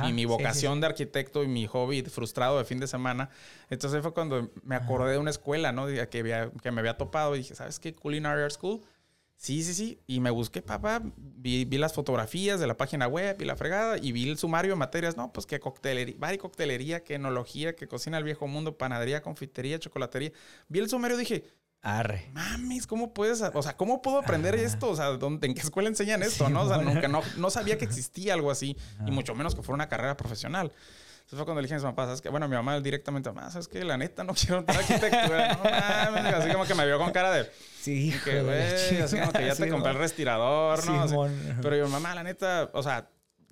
y 0.07 0.13
mi 0.13 0.25
vocación 0.25 0.81
de 0.81 0.87
arquitecto 0.87 1.43
y 1.43 1.47
mi 1.47 1.67
hobby 1.67 2.01
frustrado 2.03 2.57
de 2.57 2.65
fin 2.65 2.79
de 2.79 2.87
semana. 2.87 3.29
Entonces 3.69 4.01
fue 4.01 4.13
cuando 4.13 4.51
me 4.63 4.75
acordé 4.75 5.13
de 5.13 5.19
una 5.19 5.31
escuela, 5.31 5.71
¿no? 5.71 5.87
Que, 5.87 6.07
que 6.61 6.71
me 6.71 6.79
había 6.79 6.97
topado 6.97 7.35
y 7.35 7.39
dije, 7.39 7.55
¿sabes 7.55 7.79
qué? 7.79 7.93
Culinary 7.93 8.43
Art 8.43 8.51
School. 8.51 8.81
Sí, 9.37 9.63
sí, 9.63 9.73
sí. 9.73 9.99
Y 10.07 10.21
me 10.21 10.31
busqué, 10.31 10.61
papá, 10.61 11.01
vi, 11.17 11.65
las 11.65 11.93
fotografías 11.93 12.59
de 12.59 12.67
la 12.67 12.77
página 12.77 13.07
web 13.07 13.41
y 13.41 13.45
la 13.45 13.55
fregada 13.55 13.97
y 13.97 14.11
vi 14.11 14.29
el 14.29 14.37
sumario 14.37 14.71
de 14.71 14.77
materias, 14.77 15.17
¿no? 15.17 15.31
Pues 15.31 15.45
que 15.45 15.59
coctelería, 15.59 16.15
bar 16.17 16.33
y 16.33 16.37
coctelería, 16.37 17.03
que 17.03 17.15
enología, 17.15 17.75
que 17.75 17.87
cocina 17.87 18.17
el 18.17 18.23
viejo 18.23 18.47
mundo, 18.47 18.77
panadería, 18.77 19.21
confitería, 19.21 19.77
chocolatería. 19.77 20.31
Vi 20.67 20.79
el 20.79 20.89
sumario 20.89 21.17
y 21.17 21.19
dije, 21.19 21.43
Arre. 21.85 22.31
Mames, 22.33 22.87
¿cómo 22.87 23.13
puedes, 23.13 23.41
o 23.41 23.61
sea, 23.61 23.77
cómo 23.77 24.01
puedo 24.01 24.17
aprender 24.17 24.55
esto? 24.55 24.89
O 24.89 24.95
sea, 24.95 25.09
¿en 25.09 25.53
qué 25.53 25.61
escuela 25.61 25.87
enseñan 25.87 26.23
esto, 26.23 26.49
no? 26.49 26.63
O 26.63 26.67
sea, 26.67 26.77
nunca, 26.77 27.07
no, 27.07 27.21
no 27.37 27.51
sabía 27.51 27.77
que 27.77 27.85
existía 27.85 28.33
algo 28.33 28.49
así, 28.49 28.75
y 29.05 29.11
mucho 29.11 29.35
menos 29.35 29.53
que 29.53 29.61
fuera 29.61 29.75
una 29.75 29.87
carrera 29.87 30.17
profesional. 30.17 30.71
Entonces 31.25 31.37
fue 31.37 31.45
cuando 31.45 31.61
le 31.61 31.67
dije 31.67 31.75
a 31.75 31.77
mi 31.77 31.83
mamá, 31.83 32.05
¿sabes 32.05 32.21
qué? 32.21 32.29
Bueno, 32.29 32.47
mi 32.47 32.55
mamá 32.55 32.79
directamente, 32.79 33.31
mamá, 33.31 33.51
¿sabes 33.51 33.67
qué? 33.67 33.83
La 33.83 33.97
neta, 33.97 34.23
no 34.23 34.33
quiero 34.35 34.59
entrar 34.59 34.79
arquitectura. 34.79 35.53
No 35.53 35.63
mames, 36.11 36.33
así 36.33 36.51
como 36.51 36.65
que 36.65 36.73
me 36.73 36.87
vio 36.87 36.97
con 36.97 37.11
cara 37.11 37.31
de... 37.31 37.51
Sí, 37.81 38.15
que, 38.23 38.41
güey, 38.41 39.01
así 39.01 39.19
como 39.19 39.31
que 39.31 39.45
ya 39.45 39.55
te 39.55 39.69
compré 39.69 39.91
el 39.91 39.99
respirador, 39.99 40.83
¿no? 40.85 41.27
pero 41.61 41.77
yo, 41.77 41.87
mamá, 41.87 42.15
la 42.15 42.23
neta, 42.23 42.71
o 42.73 42.81
sea, 42.81 43.07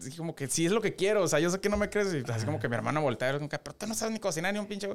así 0.08 0.18
como 0.18 0.36
que 0.36 0.48
sí 0.48 0.66
es 0.66 0.72
lo 0.72 0.82
que 0.82 0.96
quiero. 0.96 1.24
O 1.24 1.28
sea, 1.28 1.40
yo 1.40 1.50
sé 1.50 1.60
que 1.60 1.70
no 1.70 1.78
me 1.78 1.90
crees. 1.90 2.14
Y 2.14 2.32
así 2.32 2.46
como 2.46 2.60
que 2.60 2.70
mi 2.70 2.76
hermana 2.76 3.00
voltea 3.00 3.36
y 3.36 3.48
pero 3.48 3.76
tú 3.76 3.88
no 3.88 3.94
sabes 3.94 4.14
ni 4.14 4.20
cocinar 4.20 4.54
ni 4.54 4.60
un 4.60 4.68
pinche. 4.68 4.90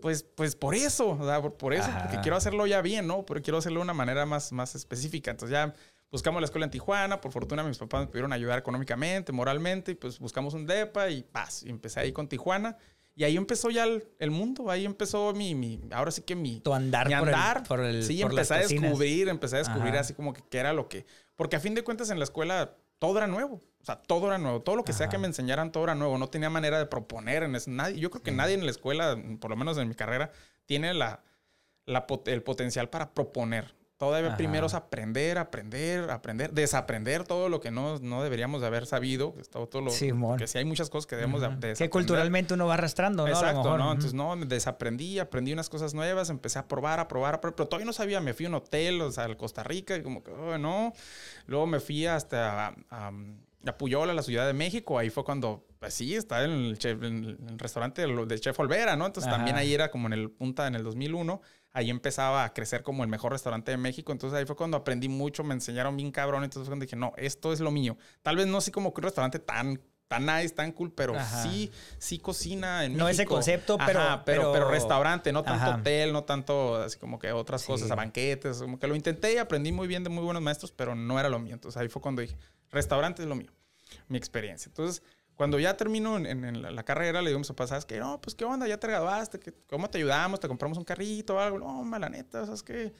Pues, 0.00 0.22
pues 0.22 0.56
por 0.56 0.74
eso, 0.74 1.10
o 1.10 1.24
sea, 1.26 1.42
por, 1.42 1.74
eso, 1.74 1.88
porque 2.00 2.20
quiero 2.20 2.36
hacerlo 2.36 2.66
ya 2.66 2.80
bien, 2.82 3.06
¿no? 3.06 3.24
Pero 3.24 3.42
quiero 3.42 3.58
hacerlo 3.58 3.80
de 3.80 3.84
una 3.84 3.94
manera 3.94 4.26
más, 4.26 4.52
más 4.52 4.74
específica. 4.74 5.30
Entonces 5.30 5.52
ya 5.52 5.74
buscamos 6.10 6.40
la 6.40 6.46
escuela 6.46 6.64
en 6.64 6.70
Tijuana. 6.70 7.20
Por 7.20 7.32
fortuna, 7.32 7.62
mis 7.62 7.78
papás 7.78 8.02
me 8.02 8.06
pudieron 8.08 8.32
ayudar 8.32 8.58
económicamente, 8.58 9.32
moralmente. 9.32 9.92
Y 9.92 9.94
pues 9.94 10.18
buscamos 10.18 10.54
un 10.54 10.66
DEPA 10.66 11.10
y 11.10 11.22
paz. 11.22 11.62
Y 11.62 11.70
empecé 11.70 12.00
ahí 12.00 12.12
con 12.12 12.28
Tijuana. 12.28 12.76
Y 13.16 13.24
ahí 13.24 13.36
empezó 13.36 13.70
ya 13.70 13.84
el, 13.84 14.30
mundo, 14.30 14.70
ahí 14.70 14.86
empezó 14.86 15.34
mi, 15.34 15.54
mi, 15.54 15.78
ahora 15.92 16.10
sí 16.10 16.22
que 16.22 16.34
mi... 16.34 16.60
Tu 16.60 16.72
andar, 16.72 17.06
mi 17.06 17.12
andar. 17.12 17.64
Por 17.64 17.80
el, 17.80 18.02
sí, 18.02 18.22
empecé 18.22 18.54
a 18.54 18.58
descubrir, 18.58 19.28
empecé 19.28 19.56
a 19.56 19.58
descubrir 19.58 19.94
así 19.96 20.14
como 20.14 20.32
que, 20.32 20.42
que 20.42 20.58
era 20.58 20.72
lo 20.72 20.88
que... 20.88 21.04
Porque 21.36 21.56
a 21.56 21.60
fin 21.60 21.74
de 21.74 21.82
cuentas 21.82 22.08
en 22.08 22.18
la 22.18 22.24
escuela 22.24 22.76
todo 22.98 23.18
era 23.18 23.26
nuevo. 23.26 23.62
O 23.82 23.84
sea, 23.84 23.96
todo 23.96 24.26
era 24.26 24.38
nuevo. 24.38 24.60
Todo 24.60 24.76
lo 24.76 24.84
que 24.84 24.92
sea 24.92 25.08
que 25.08 25.18
me 25.18 25.26
enseñaran, 25.26 25.72
todo 25.72 25.84
era 25.84 25.94
nuevo. 25.94 26.18
No 26.18 26.28
tenía 26.28 26.50
manera 26.50 26.78
de 26.78 26.86
proponer 26.86 27.42
en 27.44 27.56
eso. 27.56 27.70
Nadie, 27.70 27.98
yo 27.98 28.10
creo 28.10 28.22
que 28.22 28.32
nadie 28.32 28.54
en 28.54 28.64
la 28.64 28.70
escuela, 28.70 29.16
por 29.40 29.50
lo 29.50 29.56
menos 29.56 29.78
en 29.78 29.88
mi 29.88 29.94
carrera, 29.94 30.30
tiene 30.66 30.92
la, 30.92 31.22
el 31.86 32.42
potencial 32.42 32.90
para 32.90 33.12
proponer. 33.12 33.74
Todavía 34.00 34.34
primero 34.34 34.66
es 34.66 34.72
aprender, 34.72 35.36
aprender, 35.36 36.10
aprender, 36.10 36.52
desaprender 36.52 37.24
todo 37.24 37.50
lo 37.50 37.60
que 37.60 37.70
no, 37.70 37.98
no 37.98 38.22
deberíamos 38.22 38.62
de 38.62 38.66
haber 38.66 38.86
sabido. 38.86 39.34
Todo, 39.50 39.68
todo 39.68 39.82
lo, 39.82 39.90
que 40.38 40.46
sí 40.46 40.56
hay 40.56 40.64
muchas 40.64 40.88
cosas 40.88 41.06
que 41.06 41.16
debemos 41.16 41.42
de, 41.42 41.74
Que 41.74 41.90
culturalmente 41.90 42.54
uno 42.54 42.66
va 42.66 42.74
arrastrando, 42.74 43.26
¿no? 43.26 43.28
Exacto, 43.28 43.76
¿no? 43.76 43.92
Entonces, 43.92 44.14
no, 44.14 44.34
desaprendí, 44.36 45.18
aprendí 45.18 45.52
unas 45.52 45.68
cosas 45.68 45.92
nuevas, 45.92 46.30
empecé 46.30 46.58
a 46.58 46.66
probar, 46.66 46.98
a 46.98 47.08
probar, 47.08 47.34
a 47.34 47.40
probar, 47.42 47.56
pero 47.56 47.68
todavía 47.68 47.84
no 47.84 47.92
sabía. 47.92 48.22
Me 48.22 48.32
fui 48.32 48.46
a 48.46 48.48
un 48.48 48.54
hotel, 48.54 49.02
o 49.02 49.12
sea, 49.12 49.24
al 49.24 49.36
Costa 49.36 49.64
Rica, 49.64 49.94
y 49.96 50.02
como 50.02 50.24
que, 50.24 50.30
oh, 50.30 50.56
no. 50.56 50.94
Luego 51.44 51.66
me 51.66 51.78
fui 51.78 52.06
hasta 52.06 52.74
a, 52.88 53.12
a, 53.66 53.78
Puyola, 53.78 54.14
la 54.14 54.22
Ciudad 54.22 54.46
de 54.46 54.52
México. 54.52 54.98
Ahí 54.98 55.10
fue 55.10 55.24
cuando, 55.24 55.66
pues 55.78 55.94
sí, 55.94 56.14
estaba 56.14 56.44
en 56.44 56.50
el, 56.50 56.78
en 56.82 57.48
el 57.48 57.58
restaurante 57.58 58.02
del, 58.02 58.40
Chef 58.40 58.58
Olvera, 58.58 58.96
¿no? 58.96 59.06
Entonces 59.06 59.30
también 59.30 59.56
ahí 59.56 59.74
era 59.74 59.90
como 59.90 60.06
en 60.06 60.12
el 60.12 60.30
punta, 60.30 60.66
en 60.66 60.74
el 60.74 60.82
2001 60.82 61.40
ahí 61.72 61.90
empezaba 61.90 62.44
a 62.44 62.52
crecer 62.52 62.82
como 62.82 63.04
el 63.04 63.08
mejor 63.08 63.32
restaurante 63.32 63.70
de 63.70 63.76
México. 63.76 64.12
Entonces 64.12 64.38
ahí 64.38 64.44
fue 64.44 64.56
cuando 64.56 64.76
aprendí 64.76 65.08
mucho, 65.08 65.44
me 65.44 65.54
enseñaron 65.54 65.96
bien 65.96 66.10
cabrón. 66.10 66.44
Entonces 66.44 66.66
fue 66.66 66.72
cuando 66.72 66.84
dije, 66.84 66.96
no, 66.96 67.12
esto 67.16 67.52
es 67.52 67.60
lo 67.60 67.70
mío. 67.70 67.96
Tal 68.22 68.36
vez 68.36 68.46
no 68.46 68.58
así 68.58 68.70
como 68.70 68.92
que 68.92 69.00
un 69.00 69.04
restaurante 69.04 69.38
tan 69.38 69.80
tan 70.08 70.26
nice, 70.26 70.52
tan 70.56 70.72
cool, 70.72 70.92
pero 70.92 71.14
sí, 71.40 71.70
sí 71.98 72.18
cocina 72.18 72.84
en 72.84 72.96
No 72.96 73.08
ese 73.08 73.24
concepto, 73.26 73.78
pero, 73.78 74.00
pero, 74.26 74.52
pero, 74.52 74.68
restaurante, 74.68 75.32
no 75.32 75.44
tanto 75.44 75.70
hotel, 75.70 76.12
no 76.12 76.24
tanto 76.24 76.78
así 76.78 76.98
como 76.98 77.16
que 77.20 77.30
otras 77.30 77.62
cosas, 77.62 77.88
a 77.92 77.94
banquetes, 77.94 78.58
como 78.58 78.80
que 78.80 78.88
lo 78.88 78.96
intenté 78.96 79.34
y 79.34 79.36
aprendí 79.36 79.70
muy 79.70 79.86
bien 79.86 80.02
de 80.02 80.10
muy 80.10 80.24
buenos 80.24 80.42
maestros, 80.42 80.72
pero 80.72 80.96
no 80.96 81.20
era 81.20 81.28
lo 81.28 81.38
mío. 81.38 81.54
Entonces 81.54 81.80
ahí 81.80 81.86
fue 81.88 82.02
cuando 82.02 82.22
dije, 82.22 82.36
restaurante 82.70 83.22
es 83.22 83.28
lo 83.28 83.34
mío, 83.34 83.52
mi 84.08 84.18
experiencia. 84.18 84.68
Entonces, 84.68 85.02
cuando 85.34 85.58
ya 85.58 85.76
termino 85.76 86.18
en, 86.18 86.62
la, 86.62 86.82
carrera, 86.82 87.22
le 87.22 87.30
digo 87.30 87.38
a 87.38 87.40
mis 87.40 87.48
papás, 87.48 87.70
¿sabes 87.70 87.86
qué? 87.86 87.98
No, 87.98 88.20
pues 88.20 88.34
qué 88.34 88.44
onda, 88.44 88.68
ya 88.68 88.78
te 88.78 88.86
graduaste, 88.88 89.40
¿cómo 89.68 89.88
te 89.88 89.98
ayudamos? 89.98 90.38
¿Te 90.38 90.48
compramos 90.48 90.76
un 90.76 90.84
carrito 90.84 91.36
o 91.36 91.38
algo? 91.38 91.58
No, 91.58 91.82
mala 91.82 92.10
neta, 92.10 92.44
¿sabes 92.44 92.62
qué? 92.62 92.92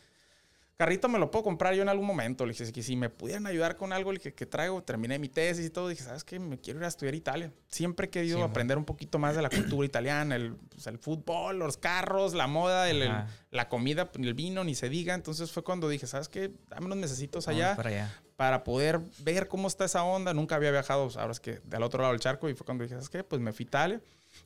Carrito 0.81 1.11
me 1.11 1.19
lo 1.19 1.31
puedo 1.31 1.43
comprar 1.43 1.75
yo 1.75 1.83
en 1.83 1.91
algún 1.91 2.07
momento. 2.07 2.47
Le 2.47 2.55
dije 2.55 2.73
que 2.73 2.83
si 2.83 2.97
me 2.97 3.11
pudieran 3.11 3.47
ayudar 3.47 3.77
con 3.77 3.93
algo 3.93 4.15
que, 4.15 4.33
que 4.33 4.47
traigo, 4.47 4.83
terminé 4.83 5.19
mi 5.19 5.29
tesis 5.29 5.67
y 5.67 5.69
todo. 5.69 5.89
Dije, 5.89 6.03
¿sabes 6.03 6.25
qué? 6.25 6.39
Me 6.39 6.59
quiero 6.59 6.79
ir 6.79 6.87
a 6.87 6.89
estudiar 6.89 7.15
Italia. 7.15 7.53
Siempre 7.69 8.07
he 8.07 8.09
querido 8.09 8.43
aprender 8.43 8.79
un 8.79 8.87
poquito 8.87 9.19
más 9.19 9.37
de 9.37 9.43
la 9.43 9.51
cultura 9.51 9.85
italiana, 9.85 10.37
el, 10.37 10.55
pues, 10.55 10.87
el 10.87 10.97
fútbol, 10.97 11.59
los 11.59 11.77
carros, 11.77 12.33
la 12.33 12.47
moda, 12.47 12.89
el, 12.89 13.13
la 13.51 13.69
comida, 13.69 14.11
el 14.15 14.33
vino, 14.33 14.65
ni 14.65 14.75
se 14.75 14.89
diga. 14.89 15.13
Entonces 15.13 15.53
fue 15.53 15.63
cuando 15.63 15.87
dije, 15.87 16.07
¿sabes 16.07 16.31
qué? 16.31 16.51
Dame 16.71 16.87
unos 16.87 16.97
necesitos 16.97 17.47
allá, 17.47 17.77
allá, 17.79 18.11
para 18.41 18.65
poder 18.65 19.03
ver 19.19 19.49
cómo 19.49 19.69
está 19.69 19.85
esa 19.85 20.03
onda. 20.03 20.33
Nunca 20.33 20.55
había 20.55 20.71
viajado, 20.71 21.05
pues, 21.05 21.19
ahora 21.19 21.33
es 21.33 21.41
que 21.41 21.61
del 21.65 21.83
otro 21.83 22.01
lado 22.01 22.15
del 22.15 22.23
charco. 22.23 22.49
Y 22.49 22.55
fue 22.55 22.65
cuando 22.65 22.85
dije, 22.85 22.95
¿sabes 22.95 23.11
qué? 23.11 23.23
Pues 23.23 23.39
me 23.39 23.53
fui 23.53 23.65
a 23.65 23.69
Italia. 23.69 24.01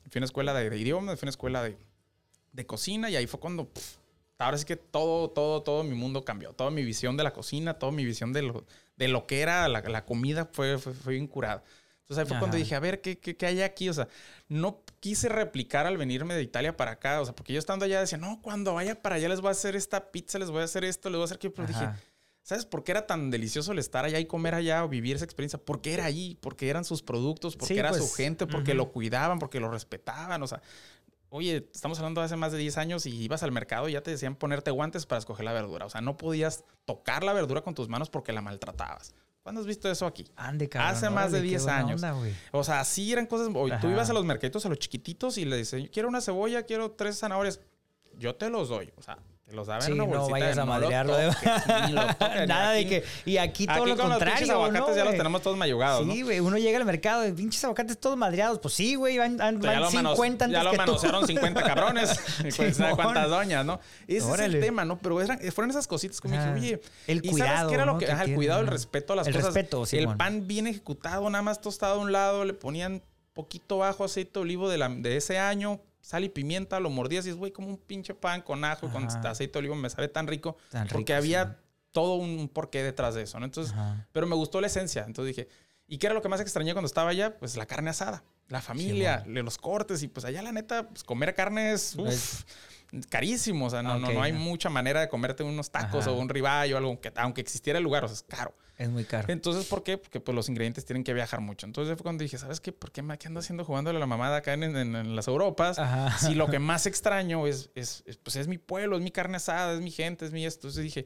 Fui 0.09 0.11
a 0.15 0.19
una 0.19 0.25
escuela 0.25 0.53
de, 0.53 0.77
idiomas, 0.77 1.17
fui 1.17 1.25
a 1.25 1.27
una 1.27 1.29
escuela 1.29 1.63
de, 1.63 1.77
de 2.51 2.65
cocina 2.65 3.09
y 3.09 3.15
ahí 3.15 3.25
fue 3.25 3.39
cuando 3.39 3.71
ahora 4.37 4.57
sí 4.57 4.65
que 4.65 4.75
todo, 4.75 5.29
todo, 5.29 5.63
todo 5.63 5.85
mi 5.85 5.95
mundo 5.95 6.25
cambió. 6.25 6.51
Toda 6.51 6.71
mi 6.71 6.83
visión 6.83 7.15
de 7.15 7.23
la 7.23 7.31
cocina, 7.31 7.75
toda 7.75 7.93
mi 7.93 8.03
visión 8.03 8.33
de 8.33 8.41
lo, 8.41 8.65
de 8.97 9.07
lo 9.07 9.27
que 9.27 9.39
era 9.39 9.65
la, 9.69 9.79
la 9.79 10.03
comida 10.03 10.49
fue, 10.51 10.77
fue, 10.77 10.91
fue 10.91 11.15
incurada. 11.15 11.63
Entonces 12.01 12.21
ahí 12.21 12.27
fue 12.27 12.37
cuando 12.37 12.57
dije, 12.57 12.75
a 12.75 12.81
ver, 12.81 12.99
¿qué, 12.99 13.17
¿qué, 13.17 13.37
qué, 13.37 13.45
hay 13.45 13.61
aquí? 13.61 13.87
O 13.87 13.93
sea, 13.93 14.09
no 14.49 14.81
quise 14.99 15.29
replicar 15.29 15.87
al 15.87 15.95
venirme 15.95 16.35
de 16.35 16.41
Italia 16.41 16.75
para 16.75 16.91
acá. 16.91 17.21
O 17.21 17.25
sea, 17.25 17.33
porque 17.33 17.53
yo 17.53 17.59
estando 17.59 17.85
allá 17.85 18.01
decía, 18.01 18.17
no, 18.17 18.41
cuando 18.41 18.73
vaya 18.73 19.01
para 19.01 19.15
allá 19.15 19.29
les 19.29 19.39
voy 19.39 19.47
a 19.47 19.51
hacer 19.51 19.77
esta 19.77 20.11
pizza, 20.11 20.37
les 20.37 20.51
voy 20.51 20.59
a 20.59 20.65
hacer 20.65 20.83
esto, 20.83 21.09
les 21.09 21.15
voy 21.15 21.21
a 21.21 21.25
hacer 21.25 21.37
aquello. 21.37 21.53
Pero 21.53 21.69
dije, 21.69 21.87
¿sabes 22.45 22.65
por 22.65 22.83
qué 22.83 22.91
era 22.91 23.07
tan 23.07 23.31
delicioso 23.31 23.71
el 23.71 23.79
estar 23.79 24.05
allá 24.05 24.19
y 24.19 24.25
comer 24.25 24.53
allá 24.53 24.85
o 24.85 24.87
vivir 24.87 25.15
esa 25.15 25.25
experiencia? 25.25 25.59
Porque 25.59 25.93
era 25.93 26.05
ahí, 26.05 26.37
porque 26.41 26.69
eran 26.69 26.85
sus 26.85 27.01
productos, 27.01 27.57
porque 27.57 27.79
era 27.79 27.91
su 27.91 27.99
pues, 27.99 28.15
gente, 28.15 28.45
porque 28.45 28.75
lo 28.75 28.91
cuidaban, 28.91 29.39
porque 29.39 29.59
lo 29.59 29.69
respetaban. 29.69 30.41
O 30.41 30.47
sea, 30.47 30.61
Oye, 31.29 31.67
estamos 31.73 31.97
hablando 31.99 32.21
de 32.21 32.25
hace 32.25 32.37
más 32.37 32.53
de 32.53 32.59
10 32.59 32.77
años 32.77 33.05
y 33.05 33.09
ibas 33.09 33.43
al 33.43 33.51
mercado 33.51 33.89
y 33.89 33.93
ya 33.93 34.01
te 34.01 34.11
decían 34.11 34.35
ponerte 34.35 34.71
guantes 34.71 35.05
para 35.05 35.19
escoger 35.19 35.43
la 35.43 35.51
verdura. 35.51 35.85
O 35.85 35.89
sea, 35.89 35.99
no 35.99 36.15
podías 36.15 36.63
tocar 36.85 37.23
la 37.23 37.33
verdura 37.33 37.61
con 37.61 37.73
tus 37.73 37.89
manos 37.89 38.09
porque 38.09 38.31
la 38.31 38.41
maltratabas. 38.41 39.13
¿Cuándo 39.43 39.59
has 39.59 39.67
visto 39.67 39.91
eso 39.91 40.05
aquí? 40.05 40.31
Ande, 40.37 40.69
cabrón, 40.69 40.91
Hace 40.91 41.09
más 41.09 41.33
de 41.33 41.41
10 41.41 41.67
años. 41.67 42.01
o 42.51 42.63
sea, 42.63 42.79
así 42.79 43.11
eran 43.11 43.25
cosas. 43.25 43.49
tú 43.81 43.89
ibas 43.89 44.09
a 44.09 44.13
los 44.13 44.23
mercaditos, 44.23 44.65
a 44.65 44.69
los 44.69 44.79
chiquititos 44.79 45.37
y 45.37 45.43
le 45.43 45.57
dices, 45.57 45.89
quiero 45.91 46.07
una 46.07 46.21
cebolla, 46.21 46.63
quiero 46.63 46.91
tres 46.91 47.19
zanahorias. 47.19 47.59
Yo 48.17 48.35
te 48.35 48.49
los 48.49 48.69
doy. 48.69 48.93
O 48.95 49.01
sea, 49.01 49.17
te 49.45 49.55
los 49.55 49.67
daban 49.67 49.85
en 49.85 49.93
una 49.93 50.03
bolsita. 50.05 50.25
No 50.25 50.29
vayas 50.31 50.57
a 50.57 50.65
madrearlo. 50.65 51.15
De... 51.15 51.27
Nada 52.47 52.71
de 52.71 52.87
que. 52.87 53.03
Y 53.25 53.37
aquí 53.37 53.67
todo 53.67 53.85
lo 53.85 53.95
contrario. 53.95 54.41
Los 54.41 54.49
aguacates 54.49 54.95
ya 54.95 55.05
los 55.05 55.15
tenemos 55.15 55.41
todos 55.43 55.55
mayugados. 55.55 56.11
Sí, 56.11 56.23
güey. 56.23 56.39
Uno 56.39 56.57
llega 56.57 56.79
al 56.79 56.85
mercado 56.85 57.21
de 57.21 57.31
pinches 57.31 57.63
aguacates 57.63 57.99
todos 57.99 58.17
madreados. 58.17 58.57
Pues 58.57 58.73
sí, 58.73 58.95
güey. 58.95 59.19
Van, 59.19 59.37
van, 59.37 59.59
van 59.59 59.81
ya 59.81 59.89
50 59.89 60.47
Ya 60.47 60.63
lo 60.63 60.73
manosearon 60.73 61.27
50 61.27 61.61
cabrones. 61.63 62.19
pues, 62.57 62.77
cuántas 62.95 63.29
doñas, 63.29 63.63
¿no? 63.63 63.79
Ese 64.07 64.31
es 64.33 64.39
el 64.39 64.59
tema, 64.59 64.83
¿no? 64.83 64.97
Pero 64.97 65.19
fueron 65.53 65.69
esas 65.69 65.85
cositas 65.85 66.19
como 66.19 66.33
dije, 66.33 66.51
oye. 66.51 66.81
El 67.05 67.21
cuidado. 67.21 67.37
¿y 67.37 67.55
sabes 67.55 67.69
qué 67.69 67.75
era 67.75 67.85
lo 67.85 67.97
que.? 67.99 68.05
el 68.05 68.33
cuidado, 68.33 68.61
el 68.61 68.67
respeto 68.67 69.13
a 69.13 69.17
las 69.17 69.27
cosas. 69.27 69.41
El 69.41 69.45
respeto, 69.45 69.85
sí. 69.85 69.97
El 69.97 70.15
pan 70.15 70.47
bien 70.47 70.65
ejecutado, 70.65 71.29
nada 71.29 71.43
más 71.43 71.61
tostado 71.61 71.99
a 71.99 72.03
un 72.03 72.11
lado. 72.11 72.45
Le 72.45 72.53
ponían 72.53 73.03
poquito 73.33 73.77
bajo 73.77 74.03
aceite 74.03 74.31
de 74.33 74.39
olivo 74.39 74.69
de, 74.69 74.79
la, 74.79 74.89
de 74.89 75.17
ese 75.17 75.37
año 75.37 75.81
sal 76.05 76.23
y 76.23 76.29
pimienta, 76.29 76.79
lo 76.79 76.91
mordías 76.91 77.25
y 77.25 77.31
es, 77.31 77.35
güey, 77.35 77.51
como 77.51 77.67
un 77.67 77.77
pinche 77.77 78.13
pan 78.13 78.43
con 78.43 78.63
ajo, 78.63 78.91
con 78.91 79.07
aceite 79.07 79.53
de 79.53 79.59
olivo, 79.59 79.73
me 79.73 79.89
sabe 79.89 80.07
tan 80.07 80.27
rico. 80.27 80.55
porque 80.91 81.15
había 81.15 81.59
todo 81.89 82.15
un 82.15 82.47
porqué 82.47 82.83
detrás 82.83 83.15
de 83.15 83.23
eso, 83.23 83.39
¿no? 83.39 83.45
Entonces, 83.45 83.73
pero 84.11 84.27
me 84.27 84.35
gustó 84.35 84.61
la 84.61 84.67
esencia. 84.67 85.03
Entonces 85.07 85.35
dije, 85.35 85.49
¿y 85.87 85.97
qué 85.97 86.05
era 86.05 86.13
lo 86.13 86.21
que 86.21 86.29
más 86.29 86.41
extrañé 86.41 86.73
cuando 86.73 86.85
estaba 86.85 87.09
allá? 87.09 87.35
Pues 87.39 87.57
la 87.57 87.65
carne 87.65 87.89
asada. 87.89 88.23
la 88.49 88.61
familia, 88.61 89.23
los 89.25 89.57
cortes 89.57 90.03
y 90.03 90.07
pues 90.07 90.25
allá 90.25 90.43
la 90.43 90.51
neta, 90.51 90.89
pues 90.89 91.03
comer 91.03 91.33
carne 91.33 91.73
es 91.73 91.97
carísimo, 93.09 93.65
o 93.65 93.69
sea, 93.71 93.81
no, 93.81 93.97
no, 93.97 94.11
no 94.11 94.21
hay 94.21 94.31
mucha 94.31 94.69
manera 94.69 95.01
de 95.01 95.09
comerte 95.09 95.41
unos 95.41 95.71
tacos 95.71 96.05
o 96.05 96.13
un 96.15 96.29
ribeye 96.29 96.75
o 96.75 96.77
algo, 96.77 97.01
que, 97.01 97.11
aunque 97.15 97.41
existiera 97.41 97.79
el 97.79 97.83
lugar, 97.83 98.05
o 98.05 98.07
sea, 98.07 98.13
es 98.13 98.23
caro. 98.23 98.55
Es 98.77 98.89
muy 98.89 99.05
caro. 99.05 99.31
Entonces, 99.31 99.65
¿por 99.65 99.83
qué? 99.83 99.97
Porque 99.97 100.19
pues 100.19 100.35
los 100.35 100.49
ingredientes 100.49 100.85
tienen 100.85 101.03
que 101.03 101.13
viajar 101.13 101.39
mucho. 101.39 101.65
Entonces 101.65 101.95
fue 101.95 102.03
cuando 102.03 102.23
dije, 102.23 102.37
¿sabes 102.37 102.59
qué? 102.59 102.73
¿Por 102.73 102.91
qué 102.91 103.01
me 103.01 103.17
ando 103.25 103.39
haciendo 103.39 103.63
jugando 103.63 103.89
a 103.89 103.93
la 103.93 104.05
mamada 104.05 104.37
acá 104.37 104.53
en, 104.53 105.15
las 105.15 105.27
Europas? 105.27 105.79
Si 106.19 106.35
lo 106.35 106.47
que 106.47 106.59
más 106.59 106.85
extraño 106.85 107.47
es, 107.47 107.69
es, 107.75 108.03
pues 108.23 108.35
es 108.35 108.47
mi 108.47 108.57
pueblo, 108.57 108.97
es 108.97 109.01
mi 109.01 109.11
carne 109.11 109.37
asada, 109.37 109.73
es 109.73 109.81
mi 109.81 109.91
gente, 109.91 110.25
es 110.25 110.33
mi 110.33 110.45
esto. 110.45 110.67
Entonces 110.67 110.83
dije, 110.83 111.05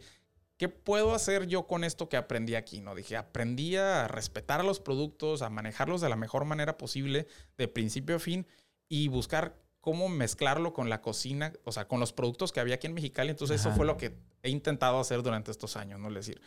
¿qué 0.57 0.67
puedo 0.67 1.13
hacer 1.13 1.45
yo 1.45 1.67
con 1.67 1.83
esto 1.83 2.09
que 2.09 2.17
aprendí 2.17 2.55
aquí? 2.55 2.81
No 2.81 2.95
dije, 2.95 3.15
aprendí 3.17 3.75
a 3.75 4.07
respetar 4.07 4.59
a 4.59 4.63
los 4.63 4.79
productos, 4.79 5.43
a 5.43 5.49
manejarlos 5.49 6.01
de 6.01 6.09
la 6.09 6.15
mejor 6.15 6.45
manera 6.45 6.77
posible, 6.77 7.27
de 7.57 7.67
principio 7.67 8.15
a 8.15 8.19
fin, 8.19 8.47
y 8.87 9.09
buscar 9.09 9.55
cómo 9.81 10.09
mezclarlo 10.09 10.73
con 10.73 10.89
la 10.89 11.01
cocina, 11.01 11.53
o 11.63 11.71
sea, 11.71 11.87
con 11.87 11.99
los 11.99 12.13
productos 12.13 12.51
que 12.51 12.59
había 12.59 12.75
aquí 12.75 12.87
en 12.87 12.93
Mexicali. 12.93 13.29
Entonces, 13.29 13.61
eso 13.61 13.71
fue 13.71 13.85
lo 13.85 13.97
que 13.97 14.17
he 14.43 14.49
intentado 14.49 14.99
hacer 14.99 15.23
durante 15.23 15.51
estos 15.51 15.77
años, 15.77 15.99
¿no? 15.99 16.09
Es 16.09 16.15
decir, 16.15 16.41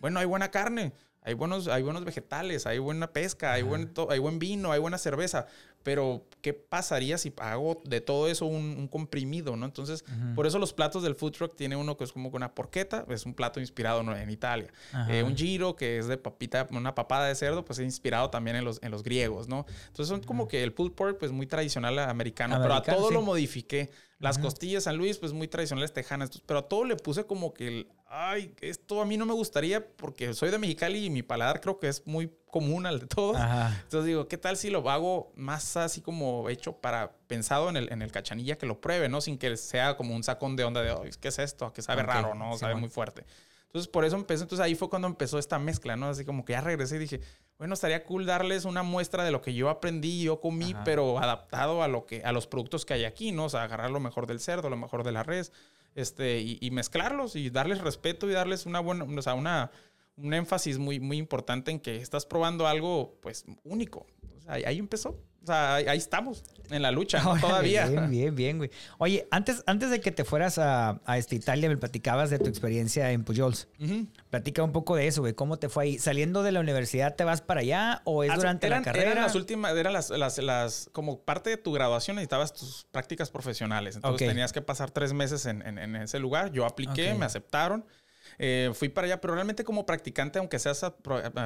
bueno, 0.00 0.20
hay 0.20 0.26
buena 0.26 0.50
carne, 0.50 0.92
hay 1.28 1.34
buenos, 1.34 1.68
hay 1.68 1.82
buenos 1.82 2.06
vegetales, 2.06 2.66
hay 2.66 2.78
buena 2.78 3.12
pesca, 3.12 3.52
hay 3.52 3.62
buen, 3.62 3.92
hay 4.08 4.18
buen 4.18 4.38
vino, 4.38 4.72
hay 4.72 4.80
buena 4.80 4.96
cerveza. 4.96 5.46
Pero, 5.82 6.26
¿qué 6.40 6.54
pasaría 6.54 7.18
si 7.18 7.32
hago 7.36 7.82
de 7.84 8.00
todo 8.00 8.28
eso 8.28 8.46
un, 8.46 8.88
comprimido, 8.88 9.54
no? 9.54 9.66
Entonces, 9.66 10.04
por 10.34 10.46
eso 10.46 10.58
los 10.58 10.72
platos 10.72 11.02
del 11.02 11.14
food 11.14 11.32
truck 11.32 11.54
tiene 11.54 11.76
uno 11.76 11.98
que 11.98 12.04
es 12.04 12.12
como 12.12 12.30
una 12.30 12.54
porqueta, 12.54 13.04
es 13.10 13.26
un 13.26 13.34
plato 13.34 13.60
inspirado 13.60 14.00
en 14.00 14.30
Italia. 14.30 14.72
Eh, 15.08 15.22
un 15.22 15.36
giro, 15.36 15.76
que 15.76 15.98
es 15.98 16.08
de 16.08 16.16
papita, 16.16 16.66
una 16.70 16.94
papada 16.94 17.26
de 17.26 17.34
cerdo, 17.34 17.62
pues 17.62 17.78
es 17.78 17.84
inspirado 17.84 18.30
también 18.30 18.56
en 18.56 18.64
los, 18.64 18.82
en 18.82 18.90
los 18.90 19.02
griegos, 19.02 19.48
¿no? 19.48 19.66
Entonces, 19.86 20.08
son 20.08 20.22
como 20.22 20.48
que 20.48 20.62
el 20.62 20.72
pulled 20.72 20.94
pork, 20.94 21.18
pues 21.18 21.30
muy 21.30 21.46
tradicional 21.46 21.98
americano, 21.98 22.58
pero 22.62 22.74
a 22.74 22.82
todo 22.82 23.10
lo 23.10 23.20
modifiqué. 23.20 23.90
Las 24.18 24.38
costillas 24.38 24.84
San 24.84 24.96
Luis, 24.96 25.18
pues 25.18 25.32
muy 25.32 25.46
tradicionales 25.46 25.92
tejanas, 25.92 26.30
pero 26.46 26.60
a 26.60 26.68
todo 26.68 26.84
le 26.84 26.96
puse 26.96 27.24
como 27.24 27.52
que 27.54 27.68
el, 27.68 27.88
ay, 28.08 28.54
esto 28.60 29.00
a 29.00 29.04
mí 29.04 29.16
no 29.16 29.26
me 29.26 29.34
gustaría 29.34 29.86
porque 29.96 30.32
soy 30.34 30.50
de 30.50 30.58
Mexicali 30.58 31.06
y 31.06 31.10
mi 31.10 31.22
paladar 31.22 31.60
creo 31.60 31.78
que 31.78 31.88
es 31.88 32.06
muy 32.06 32.32
común 32.50 32.86
al 32.86 33.00
de 33.00 33.06
todos. 33.06 33.36
Entonces 33.36 34.06
digo, 34.06 34.28
¿qué 34.28 34.38
tal 34.38 34.56
si 34.56 34.70
lo 34.70 34.88
hago 34.90 35.32
más 35.36 35.76
así 35.76 36.00
como 36.00 36.48
hecho 36.48 36.72
para, 36.72 37.12
pensado 37.26 37.68
en 37.68 37.76
el, 37.76 37.92
en 37.92 38.02
el 38.02 38.10
cachanilla 38.10 38.56
que 38.56 38.66
lo 38.66 38.80
pruebe, 38.80 39.08
¿no? 39.08 39.20
Sin 39.20 39.38
que 39.38 39.56
sea 39.56 39.96
como 39.96 40.14
un 40.14 40.24
sacón 40.24 40.56
de 40.56 40.64
onda 40.64 40.82
de, 40.82 41.10
¿qué 41.20 41.28
es 41.28 41.38
esto? 41.38 41.72
Que 41.72 41.82
sabe 41.82 42.02
raro, 42.02 42.34
¿no? 42.34 42.56
sabe 42.56 42.74
muy 42.74 42.88
fuerte. 42.88 43.24
Entonces, 43.68 43.88
por 43.88 44.06
eso 44.06 44.16
empezó. 44.16 44.44
Entonces, 44.44 44.64
ahí 44.64 44.74
fue 44.74 44.88
cuando 44.88 45.08
empezó 45.08 45.38
esta 45.38 45.58
mezcla, 45.58 45.94
¿no? 45.94 46.08
Así 46.08 46.24
como 46.24 46.42
que 46.46 46.54
ya 46.54 46.62
regresé 46.62 46.96
y 46.96 47.00
dije, 47.00 47.20
bueno, 47.58 47.74
estaría 47.74 48.02
cool 48.04 48.24
darles 48.24 48.64
una 48.64 48.82
muestra 48.82 49.24
de 49.24 49.30
lo 49.30 49.42
que 49.42 49.52
yo 49.52 49.68
aprendí, 49.68 50.22
yo 50.22 50.40
comí, 50.40 50.74
pero 50.86 51.18
adaptado 51.18 51.82
a 51.82 51.88
lo 51.88 52.06
que, 52.06 52.22
a 52.24 52.32
los 52.32 52.46
productos 52.46 52.86
que 52.86 52.94
hay 52.94 53.04
aquí, 53.04 53.30
¿no? 53.30 53.44
O 53.44 53.48
sea, 53.50 53.64
agarrar 53.64 53.90
lo 53.90 54.00
mejor 54.00 54.26
del 54.26 54.40
cerdo, 54.40 54.70
lo 54.70 54.78
mejor 54.78 55.04
de 55.04 55.12
la 55.12 55.22
res, 55.22 55.52
este, 55.94 56.40
y, 56.40 56.70
mezclarlos 56.70 57.36
y 57.36 57.50
darles 57.50 57.80
respeto 57.80 58.28
y 58.28 58.32
darles 58.32 58.66
una 58.66 58.80
buena, 58.80 59.04
o 59.04 59.22
sea, 59.22 59.34
una, 59.34 59.70
un 60.16 60.34
énfasis 60.34 60.78
muy, 60.78 61.00
muy 61.00 61.16
importante 61.16 61.70
en 61.70 61.80
que 61.80 61.96
estás 61.96 62.26
probando 62.26 62.66
algo, 62.66 63.18
pues, 63.20 63.44
único. 63.64 64.06
ahí, 64.46 64.78
empezó. 64.78 65.20
O 65.42 65.46
sea, 65.46 65.76
ahí, 65.76 65.98
estamos, 65.98 66.44
en 66.70 66.82
la 66.82 66.90
lucha, 66.90 67.22
todavía. 67.40 67.86
Bien, 67.86 68.10
bien, 68.10 68.34
bien, 68.34 68.58
güey. 68.58 68.70
Oye, 68.98 69.26
antes, 69.30 69.62
antes 69.66 69.90
de 69.90 70.00
que 70.00 70.12
te 70.12 70.24
fueras 70.24 70.58
a, 70.58 71.00
a 71.04 71.18
esta 71.18 71.34
Italia, 71.34 71.68
me 71.68 71.76
platicabas 71.76 72.30
de 72.30 72.38
tu 72.38 72.46
experiencia 72.46 73.12
en 73.12 73.24
Pujols. 73.24 73.68
Platica 74.30 74.62
un 74.62 74.72
poco 74.72 74.96
de 74.96 75.06
eso, 75.06 75.22
güey. 75.22 75.34
¿Cómo 75.34 75.58
te 75.58 75.68
fue 75.68 75.84
ahí? 75.84 75.98
¿Saliendo 75.98 76.42
de 76.42 76.52
la 76.52 76.60
universidad 76.60 77.14
te 77.16 77.24
vas 77.24 77.40
para 77.40 77.60
allá 77.60 78.02
o 78.04 78.24
es 78.24 78.34
durante 78.34 78.68
la 78.68 78.82
carrera? 78.82 79.12
Eran 79.12 79.22
las 79.24 79.34
últimas, 79.34 79.76
eran 79.76 79.92
las, 79.92 80.10
las, 80.10 80.38
las, 80.38 80.90
como 80.92 81.20
parte 81.20 81.50
de 81.50 81.56
tu 81.56 81.72
graduación 81.72 82.16
necesitabas 82.16 82.52
tus 82.52 82.86
prácticas 82.90 83.30
profesionales. 83.30 83.96
Entonces 83.96 84.28
tenías 84.28 84.52
que 84.52 84.62
pasar 84.62 84.90
tres 84.90 85.12
meses 85.12 85.46
en, 85.46 85.62
en, 85.62 85.96
ese 85.96 86.18
lugar. 86.18 86.52
Yo 86.52 86.66
apliqué, 86.66 87.14
me 87.14 87.24
aceptaron. 87.24 87.84
Eh, 88.38 88.70
fui 88.74 88.88
para 88.88 89.06
allá, 89.06 89.20
pero 89.20 89.34
realmente 89.34 89.64
como 89.64 89.84
practicante, 89.84 90.38
aunque 90.38 90.58
seas 90.58 90.84